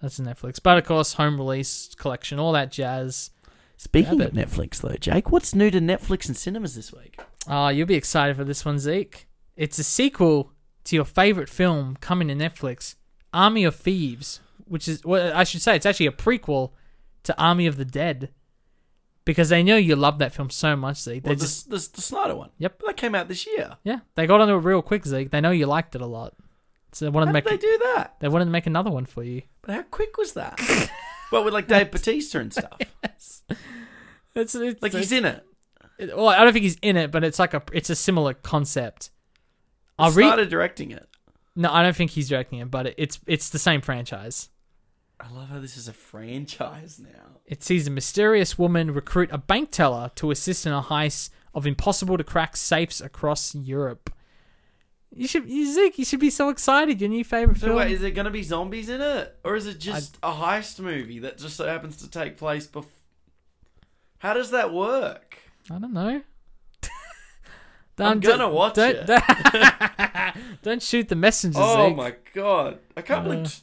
That's 0.02 0.20
Netflix. 0.20 0.60
But 0.62 0.78
of 0.78 0.86
course, 0.86 1.14
home 1.14 1.38
release 1.38 1.96
collection, 1.96 2.40
all 2.40 2.52
that 2.52 2.72
jazz. 2.72 3.32
Speaking 3.78 4.22
of 4.22 4.32
Netflix, 4.32 4.82
though, 4.82 4.96
Jake, 4.96 5.32
what's 5.32 5.56
new 5.56 5.72
to 5.72 5.80
Netflix 5.80 6.28
and 6.28 6.36
cinemas 6.36 6.76
this 6.76 6.92
week? 6.92 7.20
Oh, 7.48 7.70
you'll 7.70 7.88
be 7.88 7.96
excited 7.96 8.36
for 8.36 8.44
this 8.44 8.66
one, 8.66 8.80
Zeke. 8.80 9.28
It's 9.56 9.80
a 9.80 9.84
sequel 9.84 10.52
to 10.86 10.96
your 10.96 11.06
favorite 11.06 11.50
film 11.50 11.98
coming 12.02 12.28
to 12.28 12.36
Netflix, 12.36 12.96
Army 13.34 13.64
of 13.64 13.76
Thieves, 13.76 14.42
which 14.66 14.88
is, 14.88 15.04
well, 15.06 15.32
I 15.36 15.44
should 15.44 15.62
say, 15.62 15.76
it's 15.76 15.86
actually 15.86 16.08
a 16.08 16.12
prequel 16.12 16.72
to 17.24 17.38
Army 17.42 17.68
of 17.68 17.78
the 17.78 17.86
Dead. 17.86 18.30
Because 19.26 19.50
they 19.50 19.64
know 19.64 19.78
you 19.78 19.96
love 19.96 20.20
that 20.20 20.34
film 20.34 20.50
so 20.50 20.76
much, 20.76 20.98
Zeke. 21.02 21.24
They 21.24 21.30
Well, 21.30 21.40
just, 21.40 21.70
the, 21.70 21.78
the, 21.78 21.90
the 21.96 22.02
Snyder 22.02 22.36
one. 22.36 22.50
Yep. 22.58 22.82
That 22.86 22.98
came 22.98 23.16
out 23.16 23.28
this 23.30 23.48
year. 23.48 23.78
yeah, 23.84 24.00
they 24.16 24.28
got 24.28 24.42
onto 24.42 24.54
it 24.54 24.58
real 24.58 24.82
quick, 24.82 25.06
Zeke. 25.06 25.32
They 25.32 25.40
know 25.42 25.52
you 25.52 25.66
liked 25.66 25.96
it 25.96 26.02
a 26.02 26.06
lot. 26.06 26.34
So 26.92 27.06
they 27.06 27.10
wanted 27.10 27.28
How 27.28 27.32
to 27.32 27.42
did 27.42 27.50
make 27.52 27.62
they 27.62 27.68
do 27.68 27.78
that? 27.96 28.16
they 28.20 28.28
wanted 28.28 28.46
to 28.46 28.52
make 28.52 28.68
another 28.68 28.92
one 28.92 29.06
for 29.06 29.24
you. 29.24 29.42
But 29.62 29.76
how 29.76 29.82
quick 29.84 30.18
was 30.18 30.34
that? 30.34 30.60
well, 31.32 31.44
with 31.44 31.54
like 31.54 31.68
Dave 31.68 31.90
Batista 31.92 32.40
and 32.40 32.52
stuff. 32.54 32.78
It's, 34.36 34.56
it's 34.56 34.82
Like 34.82 34.94
he's 34.94 35.12
in 35.12 35.26
it. 35.26 35.46
it- 36.00 36.16
well, 36.18 36.30
I 36.30 36.44
don't 36.44 36.54
think 36.54 36.64
he's 36.64 36.78
in 36.82 36.98
it, 36.98 37.12
but 37.12 37.24
it's 37.24 37.38
like 37.40 37.54
a 37.54 37.62
it's 37.72 37.90
a 37.92 37.96
similar 37.96 38.34
concept. 38.34 39.12
I'll 40.00 40.12
read. 40.12 40.26
Snyder 40.28 40.46
directing 40.46 40.90
it. 40.92 41.08
No, 41.56 41.72
I 41.72 41.84
don't 41.84 41.96
think 41.96 42.12
he's 42.12 42.30
directing 42.30 42.60
it, 42.60 42.72
but 42.72 42.88
it, 42.88 42.96
it's 42.98 43.20
it's 43.28 43.50
the 43.50 43.60
same 43.60 43.82
franchise. 43.82 44.50
I 45.24 45.34
love 45.34 45.50
how 45.50 45.60
this 45.60 45.78
is 45.78 45.88
a 45.88 45.94
franchise 45.94 47.00
now. 47.02 47.40
It 47.46 47.64
sees 47.64 47.88
a 47.88 47.92
mysterious 47.92 48.58
woman 48.60 48.92
recruit 48.94 49.30
a 49.32 49.38
bank 49.38 49.72
teller 49.72 50.12
to 50.16 50.32
assist 50.32 50.66
in 50.66 50.74
a 50.74 50.82
heist 50.82 51.30
of 51.54 51.66
impossible 51.66 52.18
to 52.18 52.24
crack 52.24 52.58
safes 52.58 53.00
across 53.00 53.56
Europe. 53.56 54.10
You 55.16 55.28
should, 55.28 55.48
you, 55.50 55.72
Zeke, 55.72 56.00
you 56.00 56.06
should 56.06 56.20
be 56.20 56.32
so 56.32 56.50
excited. 56.50 57.00
Your 57.00 57.10
new 57.10 57.24
favorite 57.24 57.60
So 57.60 57.68
film. 57.68 57.78
wait, 57.78 57.92
is 57.92 58.02
there 58.02 58.12
going 58.12 58.26
to 58.26 58.32
be 58.32 58.42
zombies 58.44 58.90
in 58.90 59.00
it, 59.00 59.38
or 59.46 59.56
is 59.56 59.68
it 59.68 59.80
just 59.80 60.18
a 60.24 60.32
heist 60.32 60.80
movie 60.80 61.20
that 61.20 61.38
just 61.38 61.56
so 61.56 61.68
happens 61.68 61.98
to 61.98 62.10
take 62.10 62.36
place 62.38 62.66
before? 62.66 62.90
How 64.20 64.34
does 64.34 64.50
that 64.52 64.74
work? 64.74 65.38
I 65.70 65.78
don't 65.80 65.94
know. 65.94 66.22
I'm 68.00 68.20
Don't- 68.20 68.22
gonna 68.22 68.50
watch 68.50 68.74
don't, 68.76 68.96
it. 68.96 69.06
Don't, 69.06 70.34
don't 70.64 70.82
shoot 70.82 71.08
the 71.10 71.16
messenger, 71.16 71.60
Oh 71.62 71.90
Zeke. 71.90 71.96
my 71.98 72.16
god! 72.34 72.80
I 72.98 73.02
can't 73.04 73.20
Uh. 73.28 73.30
believe. 73.30 73.60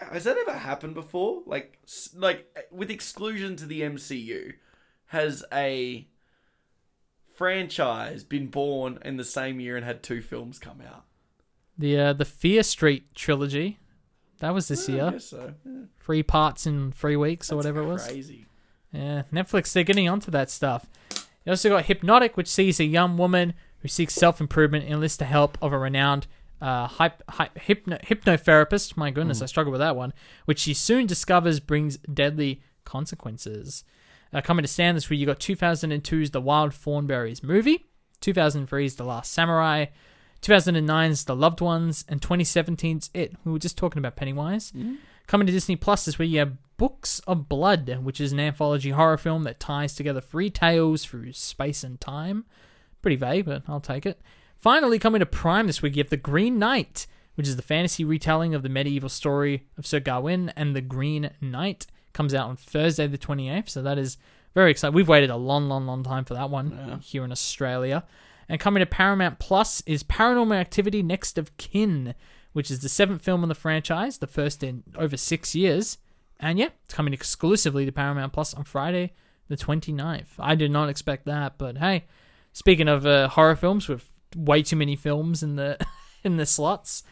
Has 0.00 0.24
that 0.24 0.36
ever 0.36 0.58
happened 0.58 0.94
before? 0.94 1.42
Like, 1.46 1.78
like 2.14 2.46
with 2.70 2.90
exclusion 2.90 3.56
to 3.56 3.66
the 3.66 3.82
MCU, 3.82 4.54
has 5.06 5.44
a 5.52 6.06
franchise 7.34 8.24
been 8.24 8.48
born 8.48 8.98
in 9.04 9.16
the 9.16 9.24
same 9.24 9.60
year 9.60 9.76
and 9.76 9.84
had 9.84 10.02
two 10.02 10.20
films 10.22 10.58
come 10.58 10.80
out? 10.80 11.04
The 11.78 11.98
uh, 11.98 12.12
the 12.14 12.24
Fear 12.24 12.62
Street 12.62 13.14
trilogy. 13.14 13.78
That 14.38 14.52
was 14.54 14.68
this 14.68 14.88
I 14.88 14.92
year. 14.92 15.10
guess 15.12 15.26
so. 15.26 15.54
Yeah. 15.64 15.72
Three 16.00 16.22
parts 16.22 16.66
in 16.66 16.92
three 16.92 17.16
weeks 17.16 17.50
or 17.50 17.56
whatever 17.56 17.80
it 17.80 17.86
was. 17.86 18.06
Crazy. 18.06 18.46
Yeah, 18.92 19.22
Netflix, 19.32 19.72
they're 19.72 19.84
getting 19.84 20.08
onto 20.08 20.30
that 20.30 20.50
stuff. 20.50 20.86
You 21.44 21.52
also 21.52 21.68
got 21.68 21.84
Hypnotic, 21.86 22.36
which 22.36 22.48
sees 22.48 22.80
a 22.80 22.84
young 22.84 23.16
woman 23.16 23.54
who 23.80 23.88
seeks 23.88 24.14
self 24.14 24.40
improvement 24.40 24.84
and 24.84 24.94
enlists 24.94 25.18
the 25.18 25.26
help 25.26 25.58
of 25.62 25.72
a 25.72 25.78
renowned 25.78 26.26
uh, 26.60 26.88
hyp- 26.88 27.22
hyp- 27.28 27.56
hypno- 27.56 27.98
hypnotherapist. 27.98 28.96
My 28.96 29.10
goodness, 29.10 29.42
I 29.42 29.46
struggle 29.46 29.72
with 29.72 29.80
that 29.80 29.96
one. 29.96 30.12
Which 30.44 30.58
she 30.60 30.74
soon 30.74 31.06
discovers 31.06 31.60
brings 31.60 31.96
deadly 31.98 32.62
consequences. 32.84 33.84
Uh, 34.32 34.40
coming 34.40 34.62
to 34.62 34.68
Stan 34.68 34.94
this 34.94 35.08
week, 35.10 35.20
you 35.20 35.26
got 35.26 35.38
2002's 35.38 36.30
The 36.30 36.40
Wild 36.40 36.72
Thornberrys 36.72 37.42
movie, 37.42 37.86
2003's 38.20 38.96
The 38.96 39.04
Last 39.04 39.32
Samurai, 39.32 39.86
2009's 40.42 41.24
The 41.24 41.36
Loved 41.36 41.60
Ones, 41.60 42.04
and 42.08 42.20
2017's 42.20 43.10
It. 43.14 43.34
We 43.44 43.52
were 43.52 43.58
just 43.58 43.78
talking 43.78 43.98
about 43.98 44.16
Pennywise. 44.16 44.72
Coming 45.26 45.46
to 45.46 45.52
Disney 45.52 45.76
Plus 45.76 46.04
this 46.04 46.18
week, 46.18 46.30
you 46.30 46.38
have 46.38 46.56
Books 46.76 47.20
of 47.26 47.48
Blood, 47.48 48.00
which 48.02 48.20
is 48.20 48.32
an 48.32 48.40
anthology 48.40 48.90
horror 48.90 49.16
film 49.16 49.42
that 49.44 49.58
ties 49.58 49.94
together 49.94 50.20
three 50.20 50.50
tales 50.50 51.04
through 51.04 51.32
space 51.32 51.82
and 51.82 52.00
time. 52.00 52.44
Pretty 53.02 53.16
vague, 53.16 53.46
but 53.46 53.62
I'll 53.68 53.80
take 53.80 54.06
it. 54.06 54.20
Finally, 54.56 54.98
coming 54.98 55.20
to 55.20 55.26
Prime 55.26 55.66
this 55.66 55.82
week, 55.82 55.96
you 55.96 56.02
have 56.02 56.10
The 56.10 56.16
Green 56.16 56.58
Knight, 56.58 57.06
which 57.34 57.46
is 57.46 57.56
the 57.56 57.62
fantasy 57.62 58.04
retelling 58.04 58.54
of 58.54 58.62
the 58.62 58.68
medieval 58.68 59.08
story 59.08 59.66
of 59.76 59.86
Sir 59.86 60.00
Gawain 60.00 60.52
and 60.56 60.74
the 60.74 60.80
Green 60.80 61.30
Knight. 61.40 61.86
Comes 62.12 62.34
out 62.34 62.48
on 62.48 62.56
Thursday, 62.56 63.06
the 63.06 63.18
28th, 63.18 63.68
so 63.68 63.82
that 63.82 63.98
is 63.98 64.16
very 64.54 64.70
exciting. 64.70 64.94
We've 64.94 65.08
waited 65.08 65.28
a 65.30 65.36
long, 65.36 65.68
long, 65.68 65.86
long 65.86 66.02
time 66.02 66.24
for 66.24 66.34
that 66.34 66.48
one 66.48 67.00
here 67.02 67.24
in 67.24 67.30
Australia. 67.30 68.04
And 68.48 68.58
coming 68.58 68.80
to 68.80 68.86
Paramount 68.86 69.38
Plus 69.38 69.82
is 69.82 70.02
Paranormal 70.02 70.56
Activity 70.56 71.02
Next 71.02 71.36
of 71.36 71.54
Kin, 71.58 72.14
which 72.54 72.70
is 72.70 72.80
the 72.80 72.88
seventh 72.88 73.22
film 73.22 73.42
in 73.42 73.50
the 73.50 73.54
franchise, 73.54 74.18
the 74.18 74.26
first 74.26 74.62
in 74.62 74.82
over 74.96 75.16
six 75.16 75.54
years. 75.54 75.98
And 76.40 76.58
yeah, 76.58 76.70
it's 76.84 76.94
coming 76.94 77.12
exclusively 77.12 77.84
to 77.84 77.92
Paramount 77.92 78.32
Plus 78.32 78.54
on 78.54 78.64
Friday, 78.64 79.12
the 79.48 79.56
29th. 79.56 80.28
I 80.38 80.54
did 80.54 80.70
not 80.70 80.88
expect 80.88 81.26
that, 81.26 81.58
but 81.58 81.78
hey, 81.78 82.04
speaking 82.52 82.88
of 82.88 83.04
uh, 83.04 83.28
horror 83.28 83.56
films 83.56 83.88
with 83.88 84.10
way 84.36 84.62
too 84.62 84.76
many 84.76 84.94
films 84.94 85.42
in 85.42 85.56
the 85.56 85.78
in 86.22 86.36
the 86.36 86.46
slots, 86.46 87.02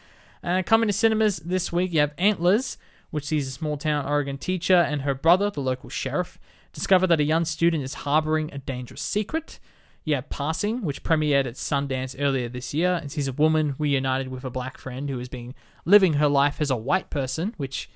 uh, 0.45 0.61
coming 0.63 0.87
to 0.87 0.93
cinemas 0.93 1.37
this 1.37 1.71
week, 1.71 1.91
you 1.91 1.99
have 1.99 2.13
Antlers, 2.19 2.77
which 3.09 3.25
sees 3.25 3.47
a 3.47 3.51
small 3.51 3.77
town 3.77 4.05
Oregon 4.05 4.37
teacher 4.37 4.75
and 4.75 5.01
her 5.01 5.15
brother, 5.15 5.49
the 5.49 5.59
local 5.59 5.89
sheriff, 5.89 6.37
discover 6.71 7.07
that 7.07 7.19
a 7.19 7.23
young 7.23 7.45
student 7.45 7.83
is 7.83 7.95
harboring 7.95 8.51
a 8.53 8.59
dangerous 8.59 9.01
secret. 9.01 9.59
You 10.03 10.13
have 10.13 10.29
Passing, 10.29 10.83
which 10.83 11.01
premiered 11.01 11.47
at 11.47 11.55
Sundance 11.55 12.15
earlier 12.19 12.47
this 12.47 12.75
year, 12.75 12.99
and 13.01 13.11
sees 13.11 13.27
a 13.27 13.33
woman 13.33 13.73
reunited 13.79 14.27
with 14.27 14.43
a 14.43 14.51
black 14.51 14.77
friend 14.77 15.09
who 15.09 15.17
has 15.17 15.29
been 15.29 15.55
living 15.83 16.13
her 16.13 16.27
life 16.27 16.61
as 16.61 16.69
a 16.69 16.75
white 16.75 17.09
person, 17.09 17.55
which 17.57 17.89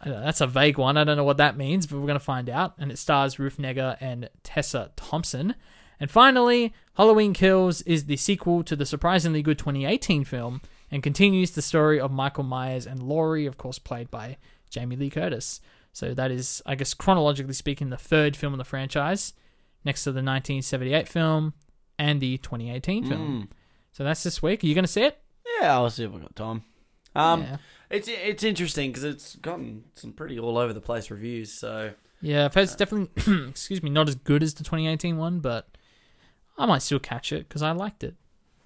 uh, 0.00 0.08
that's 0.08 0.40
a 0.40 0.46
vague 0.46 0.78
one. 0.78 0.96
I 0.96 1.04
don't 1.04 1.18
know 1.18 1.24
what 1.24 1.36
that 1.36 1.58
means, 1.58 1.86
but 1.86 1.96
we're 1.96 2.06
going 2.06 2.18
to 2.18 2.24
find 2.24 2.48
out. 2.48 2.72
And 2.78 2.90
it 2.90 2.96
stars 2.96 3.38
Ruth 3.38 3.58
Negga 3.58 3.98
and 4.00 4.30
Tessa 4.42 4.92
Thompson. 4.96 5.56
And 5.98 6.10
finally, 6.10 6.74
Halloween 6.96 7.32
Kills 7.32 7.82
is 7.82 8.04
the 8.04 8.16
sequel 8.16 8.62
to 8.64 8.76
the 8.76 8.84
surprisingly 8.86 9.42
good 9.42 9.58
2018 9.58 10.24
film 10.24 10.60
and 10.90 11.02
continues 11.02 11.52
the 11.52 11.62
story 11.62 11.98
of 11.98 12.10
Michael 12.12 12.44
Myers 12.44 12.86
and 12.86 13.02
Laurie, 13.02 13.46
of 13.46 13.56
course, 13.56 13.78
played 13.78 14.10
by 14.10 14.36
Jamie 14.70 14.96
Lee 14.96 15.10
Curtis. 15.10 15.60
So 15.92 16.12
that 16.14 16.30
is, 16.30 16.62
I 16.66 16.74
guess, 16.74 16.92
chronologically 16.94 17.54
speaking, 17.54 17.88
the 17.90 17.96
third 17.96 18.36
film 18.36 18.52
in 18.52 18.58
the 18.58 18.64
franchise, 18.64 19.32
next 19.84 20.04
to 20.04 20.10
the 20.10 20.16
1978 20.18 21.08
film 21.08 21.54
and 21.98 22.20
the 22.20 22.36
2018 22.38 23.06
film. 23.06 23.48
So 23.92 24.04
that's 24.04 24.22
this 24.22 24.42
week. 24.42 24.62
Are 24.62 24.66
you 24.66 24.74
going 24.74 24.84
to 24.84 24.90
see 24.92 25.04
it? 25.04 25.18
Yeah, 25.60 25.72
I'll 25.74 25.88
see 25.88 26.04
if 26.04 26.12
I've 26.12 26.20
got 26.20 26.36
time. 26.36 26.62
Um, 27.14 27.40
Yeah. 27.42 27.56
it's 27.88 28.08
it's 28.08 28.44
interesting 28.44 28.90
because 28.90 29.04
it's 29.04 29.36
gotten 29.36 29.84
some 29.94 30.12
pretty 30.12 30.38
all 30.38 30.58
over 30.58 30.74
the 30.74 30.82
place 30.82 31.10
reviews. 31.10 31.50
So 31.50 31.92
Yeah, 32.20 32.44
I've 32.44 32.54
heard 32.54 32.64
it's 32.64 32.76
definitely, 32.76 33.44
excuse 33.48 33.82
me, 33.82 33.88
not 33.88 34.06
as 34.08 34.16
good 34.16 34.42
as 34.42 34.52
the 34.52 34.64
2018 34.64 35.16
one, 35.16 35.40
but 35.40 35.66
I 36.58 36.66
might 36.66 36.82
still 36.82 36.98
catch 36.98 37.32
it 37.32 37.48
because 37.48 37.62
I 37.62 37.72
liked 37.72 38.02
it. 38.04 38.14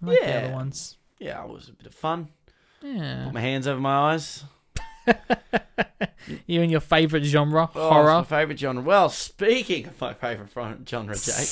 I 0.02 0.06
like 0.06 0.20
the 0.20 0.44
other 0.44 0.52
ones. 0.54 0.96
yeah, 1.18 1.42
it 1.44 1.48
was 1.50 1.68
a 1.68 1.72
bit 1.72 1.86
of 1.86 1.94
fun. 1.94 2.28
Yeah. 2.82 3.24
Put 3.26 3.34
my 3.34 3.40
hands 3.40 3.66
over 3.66 3.80
my 3.80 4.12
eyes. 4.12 4.44
You 6.46 6.62
and 6.62 6.70
your 6.70 6.80
favorite 6.80 7.24
genre, 7.24 7.68
Oh, 7.74 7.88
horror. 7.88 8.12
my 8.18 8.22
favorite 8.24 8.58
genre. 8.58 8.82
Well, 8.82 9.08
speaking 9.08 9.86
of 9.86 10.00
my 10.00 10.14
favorite 10.14 10.50
genre, 10.88 11.16
Jake, 11.16 11.48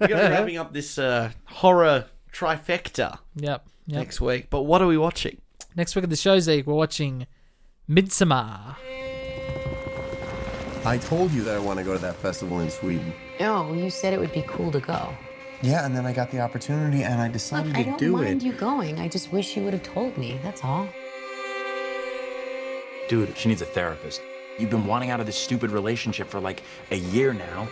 we're 0.00 0.08
going 0.08 0.20
to 0.22 0.28
be 0.28 0.32
wrapping 0.34 0.56
up 0.58 0.72
this 0.72 0.98
uh, 0.98 1.30
horror 1.44 2.06
trifecta 2.32 3.18
Yep. 3.36 3.66
Yep. 3.86 3.98
next 3.98 4.20
week. 4.20 4.48
But 4.50 4.62
what 4.62 4.82
are 4.82 4.86
we 4.88 4.98
watching? 4.98 5.38
Next 5.76 5.94
week 5.94 6.02
at 6.02 6.10
the 6.10 6.16
show, 6.16 6.38
Zeke, 6.40 6.66
we're 6.66 6.74
watching 6.74 7.26
Midsommar. 7.88 8.76
I 10.84 10.98
told 10.98 11.30
you 11.32 11.42
that 11.44 11.54
I 11.54 11.58
want 11.60 11.78
to 11.78 11.84
go 11.84 11.92
to 11.92 11.98
that 12.00 12.16
festival 12.16 12.60
in 12.60 12.68
Sweden. 12.70 13.12
No, 13.40 13.72
you 13.72 13.88
said 13.88 14.12
it 14.12 14.20
would 14.20 14.32
be 14.32 14.42
cool 14.46 14.70
to 14.72 14.80
go. 14.80 15.14
Yeah, 15.62 15.86
and 15.86 15.94
then 15.96 16.04
I 16.06 16.12
got 16.12 16.30
the 16.30 16.40
opportunity 16.40 17.04
and 17.04 17.20
I 17.20 17.28
decided 17.28 17.68
Look, 17.68 17.76
I 17.76 17.82
to 17.84 17.90
don't 17.90 17.98
do 17.98 18.12
mind 18.12 18.42
it. 18.42 18.46
you 18.46 18.52
going. 18.52 18.98
I 18.98 19.06
just 19.08 19.32
wish 19.32 19.56
you 19.56 19.62
would 19.62 19.72
have 19.72 19.82
told 19.84 20.18
me. 20.18 20.38
That's 20.42 20.64
all. 20.64 20.88
Dude, 23.08 23.36
she 23.36 23.48
needs 23.48 23.62
a 23.62 23.66
therapist. 23.66 24.22
You've 24.58 24.70
been 24.70 24.86
wanting 24.86 25.10
out 25.10 25.20
of 25.20 25.26
this 25.26 25.36
stupid 25.36 25.70
relationship 25.70 26.28
for 26.28 26.40
like 26.40 26.62
a 26.90 26.96
year 26.96 27.32
now. 27.32 27.68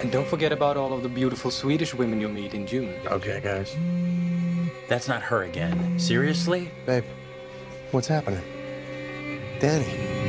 And 0.00 0.10
don't 0.10 0.26
forget 0.26 0.52
about 0.52 0.76
all 0.76 0.92
of 0.92 1.02
the 1.02 1.08
beautiful 1.08 1.50
Swedish 1.50 1.94
women 1.94 2.20
you'll 2.20 2.30
meet 2.32 2.54
in 2.54 2.66
June. 2.66 2.94
Okay, 3.06 3.40
guys. 3.42 3.76
That's 4.88 5.08
not 5.08 5.22
her 5.22 5.44
again. 5.44 5.98
Seriously? 5.98 6.70
Babe, 6.86 7.04
what's 7.92 8.08
happening? 8.08 8.42
Danny. 9.60 10.23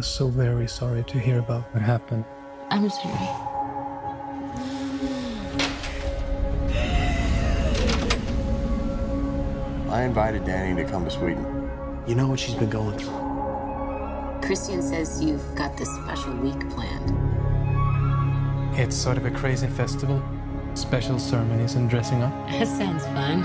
I'm 0.00 0.04
so 0.04 0.28
very 0.28 0.66
sorry 0.66 1.04
to 1.04 1.18
hear 1.18 1.40
about 1.40 1.64
what 1.74 1.82
happened. 1.82 2.24
I'm 2.70 2.88
sorry. 2.88 3.12
I 9.90 10.04
invited 10.04 10.46
Danny 10.46 10.82
to 10.82 10.88
come 10.88 11.04
to 11.04 11.10
Sweden. 11.10 11.44
You 12.06 12.14
know 12.14 12.28
what 12.28 12.40
she's 12.40 12.54
been 12.54 12.70
going 12.70 12.96
through. 12.98 14.40
Christian 14.40 14.80
says 14.80 15.22
you've 15.22 15.54
got 15.54 15.76
this 15.76 15.94
special 15.96 16.34
week 16.36 16.58
planned. 16.70 17.10
It's 18.78 18.96
sort 18.96 19.18
of 19.18 19.26
a 19.26 19.30
crazy 19.30 19.66
festival, 19.66 20.22
special 20.72 21.18
ceremonies 21.18 21.74
and 21.74 21.90
dressing 21.90 22.22
up. 22.22 22.32
That 22.48 22.68
sounds 22.68 23.04
fun. 23.04 23.42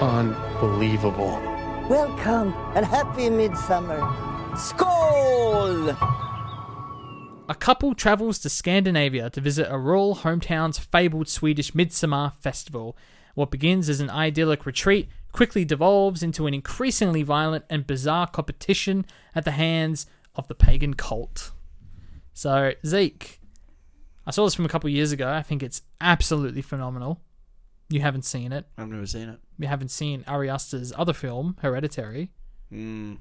On 0.00 0.49
unbelievable. 0.60 1.40
Welcome 1.88 2.54
and 2.74 2.84
happy 2.84 3.30
midsummer. 3.30 3.98
Skål! 4.52 5.96
A 7.48 7.54
couple 7.54 7.94
travels 7.94 8.38
to 8.40 8.50
Scandinavia 8.50 9.30
to 9.30 9.40
visit 9.40 9.68
a 9.70 9.78
rural 9.78 10.16
hometown's 10.16 10.78
fabled 10.78 11.28
Swedish 11.28 11.74
Midsummer 11.74 12.32
Festival. 12.40 12.94
What 13.34 13.50
begins 13.50 13.88
as 13.88 14.00
an 14.00 14.10
idyllic 14.10 14.66
retreat 14.66 15.08
quickly 15.32 15.64
devolves 15.64 16.22
into 16.22 16.46
an 16.46 16.52
increasingly 16.52 17.22
violent 17.22 17.64
and 17.70 17.86
bizarre 17.86 18.26
competition 18.26 19.06
at 19.34 19.46
the 19.46 19.52
hands 19.52 20.06
of 20.36 20.46
the 20.48 20.54
pagan 20.54 20.92
cult. 20.92 21.52
So, 22.34 22.72
Zeke, 22.84 23.40
I 24.26 24.30
saw 24.30 24.44
this 24.44 24.54
from 24.54 24.66
a 24.66 24.68
couple 24.68 24.90
years 24.90 25.10
ago. 25.10 25.32
I 25.32 25.42
think 25.42 25.62
it's 25.62 25.82
absolutely 26.02 26.62
phenomenal. 26.62 27.22
You 27.90 28.00
haven't 28.00 28.24
seen 28.24 28.52
it. 28.52 28.66
I've 28.78 28.88
never 28.88 29.06
seen 29.06 29.28
it. 29.28 29.38
You 29.58 29.66
haven't 29.68 29.90
seen 29.90 30.24
Ari 30.26 30.48
Aster's 30.48 30.92
other 30.96 31.12
film, 31.12 31.56
Hereditary. 31.60 32.30
Mm. 32.72 33.18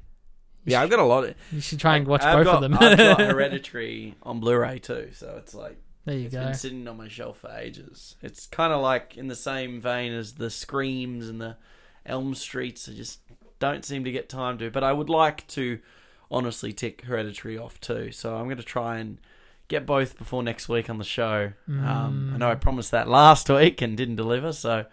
Yeah, 0.65 0.81
I've 0.81 0.89
got 0.89 0.99
a 0.99 1.03
lot 1.03 1.23
of. 1.23 1.35
You 1.51 1.59
should 1.59 1.79
try 1.79 1.97
and 1.97 2.07
watch 2.07 2.21
I've 2.23 2.37
both 2.37 2.45
got, 2.45 2.55
of 2.55 2.61
them. 2.61 2.73
I've 2.79 2.97
got 2.97 3.19
Hereditary 3.19 4.15
on 4.23 4.39
Blu-ray 4.39 4.79
too, 4.79 5.09
so 5.13 5.35
it's 5.37 5.55
like 5.55 5.77
There 6.05 6.15
you 6.15 6.25
it's 6.25 6.35
go. 6.35 6.41
been 6.45 6.53
sitting 6.53 6.87
on 6.87 6.97
my 6.97 7.07
shelf 7.07 7.39
for 7.39 7.49
ages. 7.51 8.15
It's 8.21 8.45
kind 8.45 8.71
of 8.71 8.81
like 8.81 9.17
in 9.17 9.27
the 9.27 9.35
same 9.35 9.81
vein 9.81 10.13
as 10.13 10.33
the 10.33 10.49
Screams 10.49 11.27
and 11.27 11.41
the 11.41 11.57
Elm 12.05 12.35
Streets. 12.35 12.87
I 12.87 12.93
just 12.93 13.19
don't 13.59 13.83
seem 13.83 14.03
to 14.03 14.11
get 14.11 14.29
time 14.29 14.57
to. 14.59 14.69
But 14.69 14.83
I 14.83 14.93
would 14.93 15.09
like 15.09 15.47
to 15.47 15.79
honestly 16.29 16.73
tick 16.73 17.01
Hereditary 17.05 17.57
off 17.57 17.79
too. 17.81 18.11
So 18.11 18.35
I'm 18.35 18.45
going 18.45 18.57
to 18.57 18.63
try 18.63 18.99
and 18.99 19.19
get 19.69 19.85
both 19.85 20.17
before 20.17 20.43
next 20.43 20.67
week 20.67 20.89
on 20.89 20.97
the 20.97 21.03
show. 21.05 21.53
Um, 21.69 22.31
I 22.33 22.37
know 22.37 22.49
I 22.51 22.55
Mm. 22.55 22.61
promised 22.61 22.91
that 22.91 23.07
last 23.19 23.49
week 23.49 23.81
and 23.81 23.95
didn't 23.95 24.17
deliver. 24.17 24.51
So, 24.51 24.85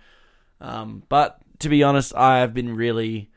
um, 0.60 1.02
but 1.08 1.38
to 1.60 1.68
be 1.68 1.82
honest, 1.82 2.14
I 2.14 2.38
have 2.38 2.54
been 2.54 2.76
really 2.76 3.30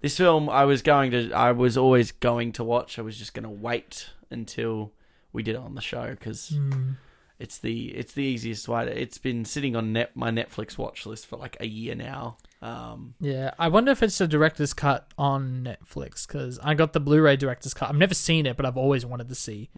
this 0.00 0.16
film. 0.16 0.48
I 0.48 0.64
was 0.64 0.82
going 0.82 1.10
to. 1.12 1.32
I 1.32 1.52
was 1.52 1.76
always 1.76 2.12
going 2.12 2.52
to 2.52 2.64
watch. 2.64 2.98
I 2.98 3.02
was 3.02 3.18
just 3.18 3.34
going 3.34 3.44
to 3.44 3.50
wait 3.50 4.10
until 4.30 4.92
we 5.32 5.42
did 5.42 5.54
it 5.54 5.60
on 5.60 5.74
the 5.74 5.80
show 5.80 6.10
because 6.10 6.50
Mm. 6.50 6.96
it's 7.38 7.58
the 7.58 7.88
it's 7.96 8.12
the 8.12 8.22
easiest 8.22 8.68
way. 8.68 8.86
It's 8.86 9.18
been 9.18 9.44
sitting 9.44 9.74
on 9.76 9.92
net 9.92 10.14
my 10.14 10.30
Netflix 10.30 10.76
watch 10.78 11.06
list 11.06 11.26
for 11.26 11.36
like 11.36 11.56
a 11.60 11.66
year 11.66 11.94
now. 11.94 12.36
Um, 12.60 13.14
Yeah, 13.18 13.52
I 13.58 13.68
wonder 13.68 13.90
if 13.90 14.02
it's 14.04 14.20
a 14.20 14.28
director's 14.28 14.72
cut 14.72 15.08
on 15.18 15.64
Netflix 15.64 16.26
because 16.28 16.60
I 16.62 16.74
got 16.74 16.92
the 16.92 17.00
Blu-ray 17.00 17.36
director's 17.36 17.74
cut. 17.74 17.88
I've 17.88 17.96
never 17.96 18.14
seen 18.14 18.46
it, 18.46 18.56
but 18.56 18.64
I've 18.64 18.76
always 18.76 19.04
wanted 19.04 19.28
to 19.30 19.34
see 19.34 19.68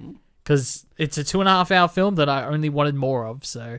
because 0.44 0.86
it's 0.98 1.18
a 1.18 1.24
two 1.24 1.40
and 1.40 1.48
a 1.48 1.52
half 1.52 1.70
hour 1.70 1.88
film 1.88 2.16
that 2.16 2.28
I 2.28 2.44
only 2.44 2.68
wanted 2.68 2.94
more 2.94 3.26
of. 3.26 3.44
So, 3.44 3.78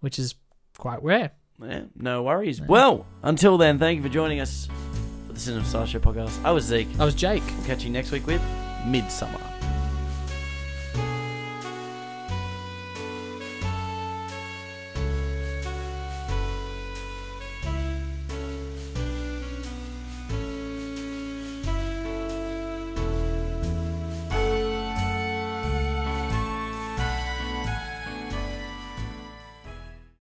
which 0.00 0.18
is 0.18 0.34
quite 0.78 1.02
rare. 1.02 1.32
yeah, 1.62 1.82
no 1.94 2.22
worries. 2.22 2.60
Well, 2.60 3.06
until 3.22 3.58
then, 3.58 3.78
thank 3.78 3.98
you 3.98 4.02
for 4.02 4.08
joining 4.08 4.40
us 4.40 4.68
for 5.26 5.34
the 5.34 5.40
Cinema 5.40 5.64
Sideshow 5.64 5.98
podcast. 6.00 6.42
I 6.44 6.50
was 6.52 6.64
Zeke. 6.64 6.88
I 6.98 7.04
was 7.04 7.14
Jake. 7.14 7.42
We'll 7.56 7.66
catch 7.66 7.84
you 7.84 7.90
next 7.90 8.10
week 8.10 8.26
with 8.26 8.40
Midsommar. 8.84 9.55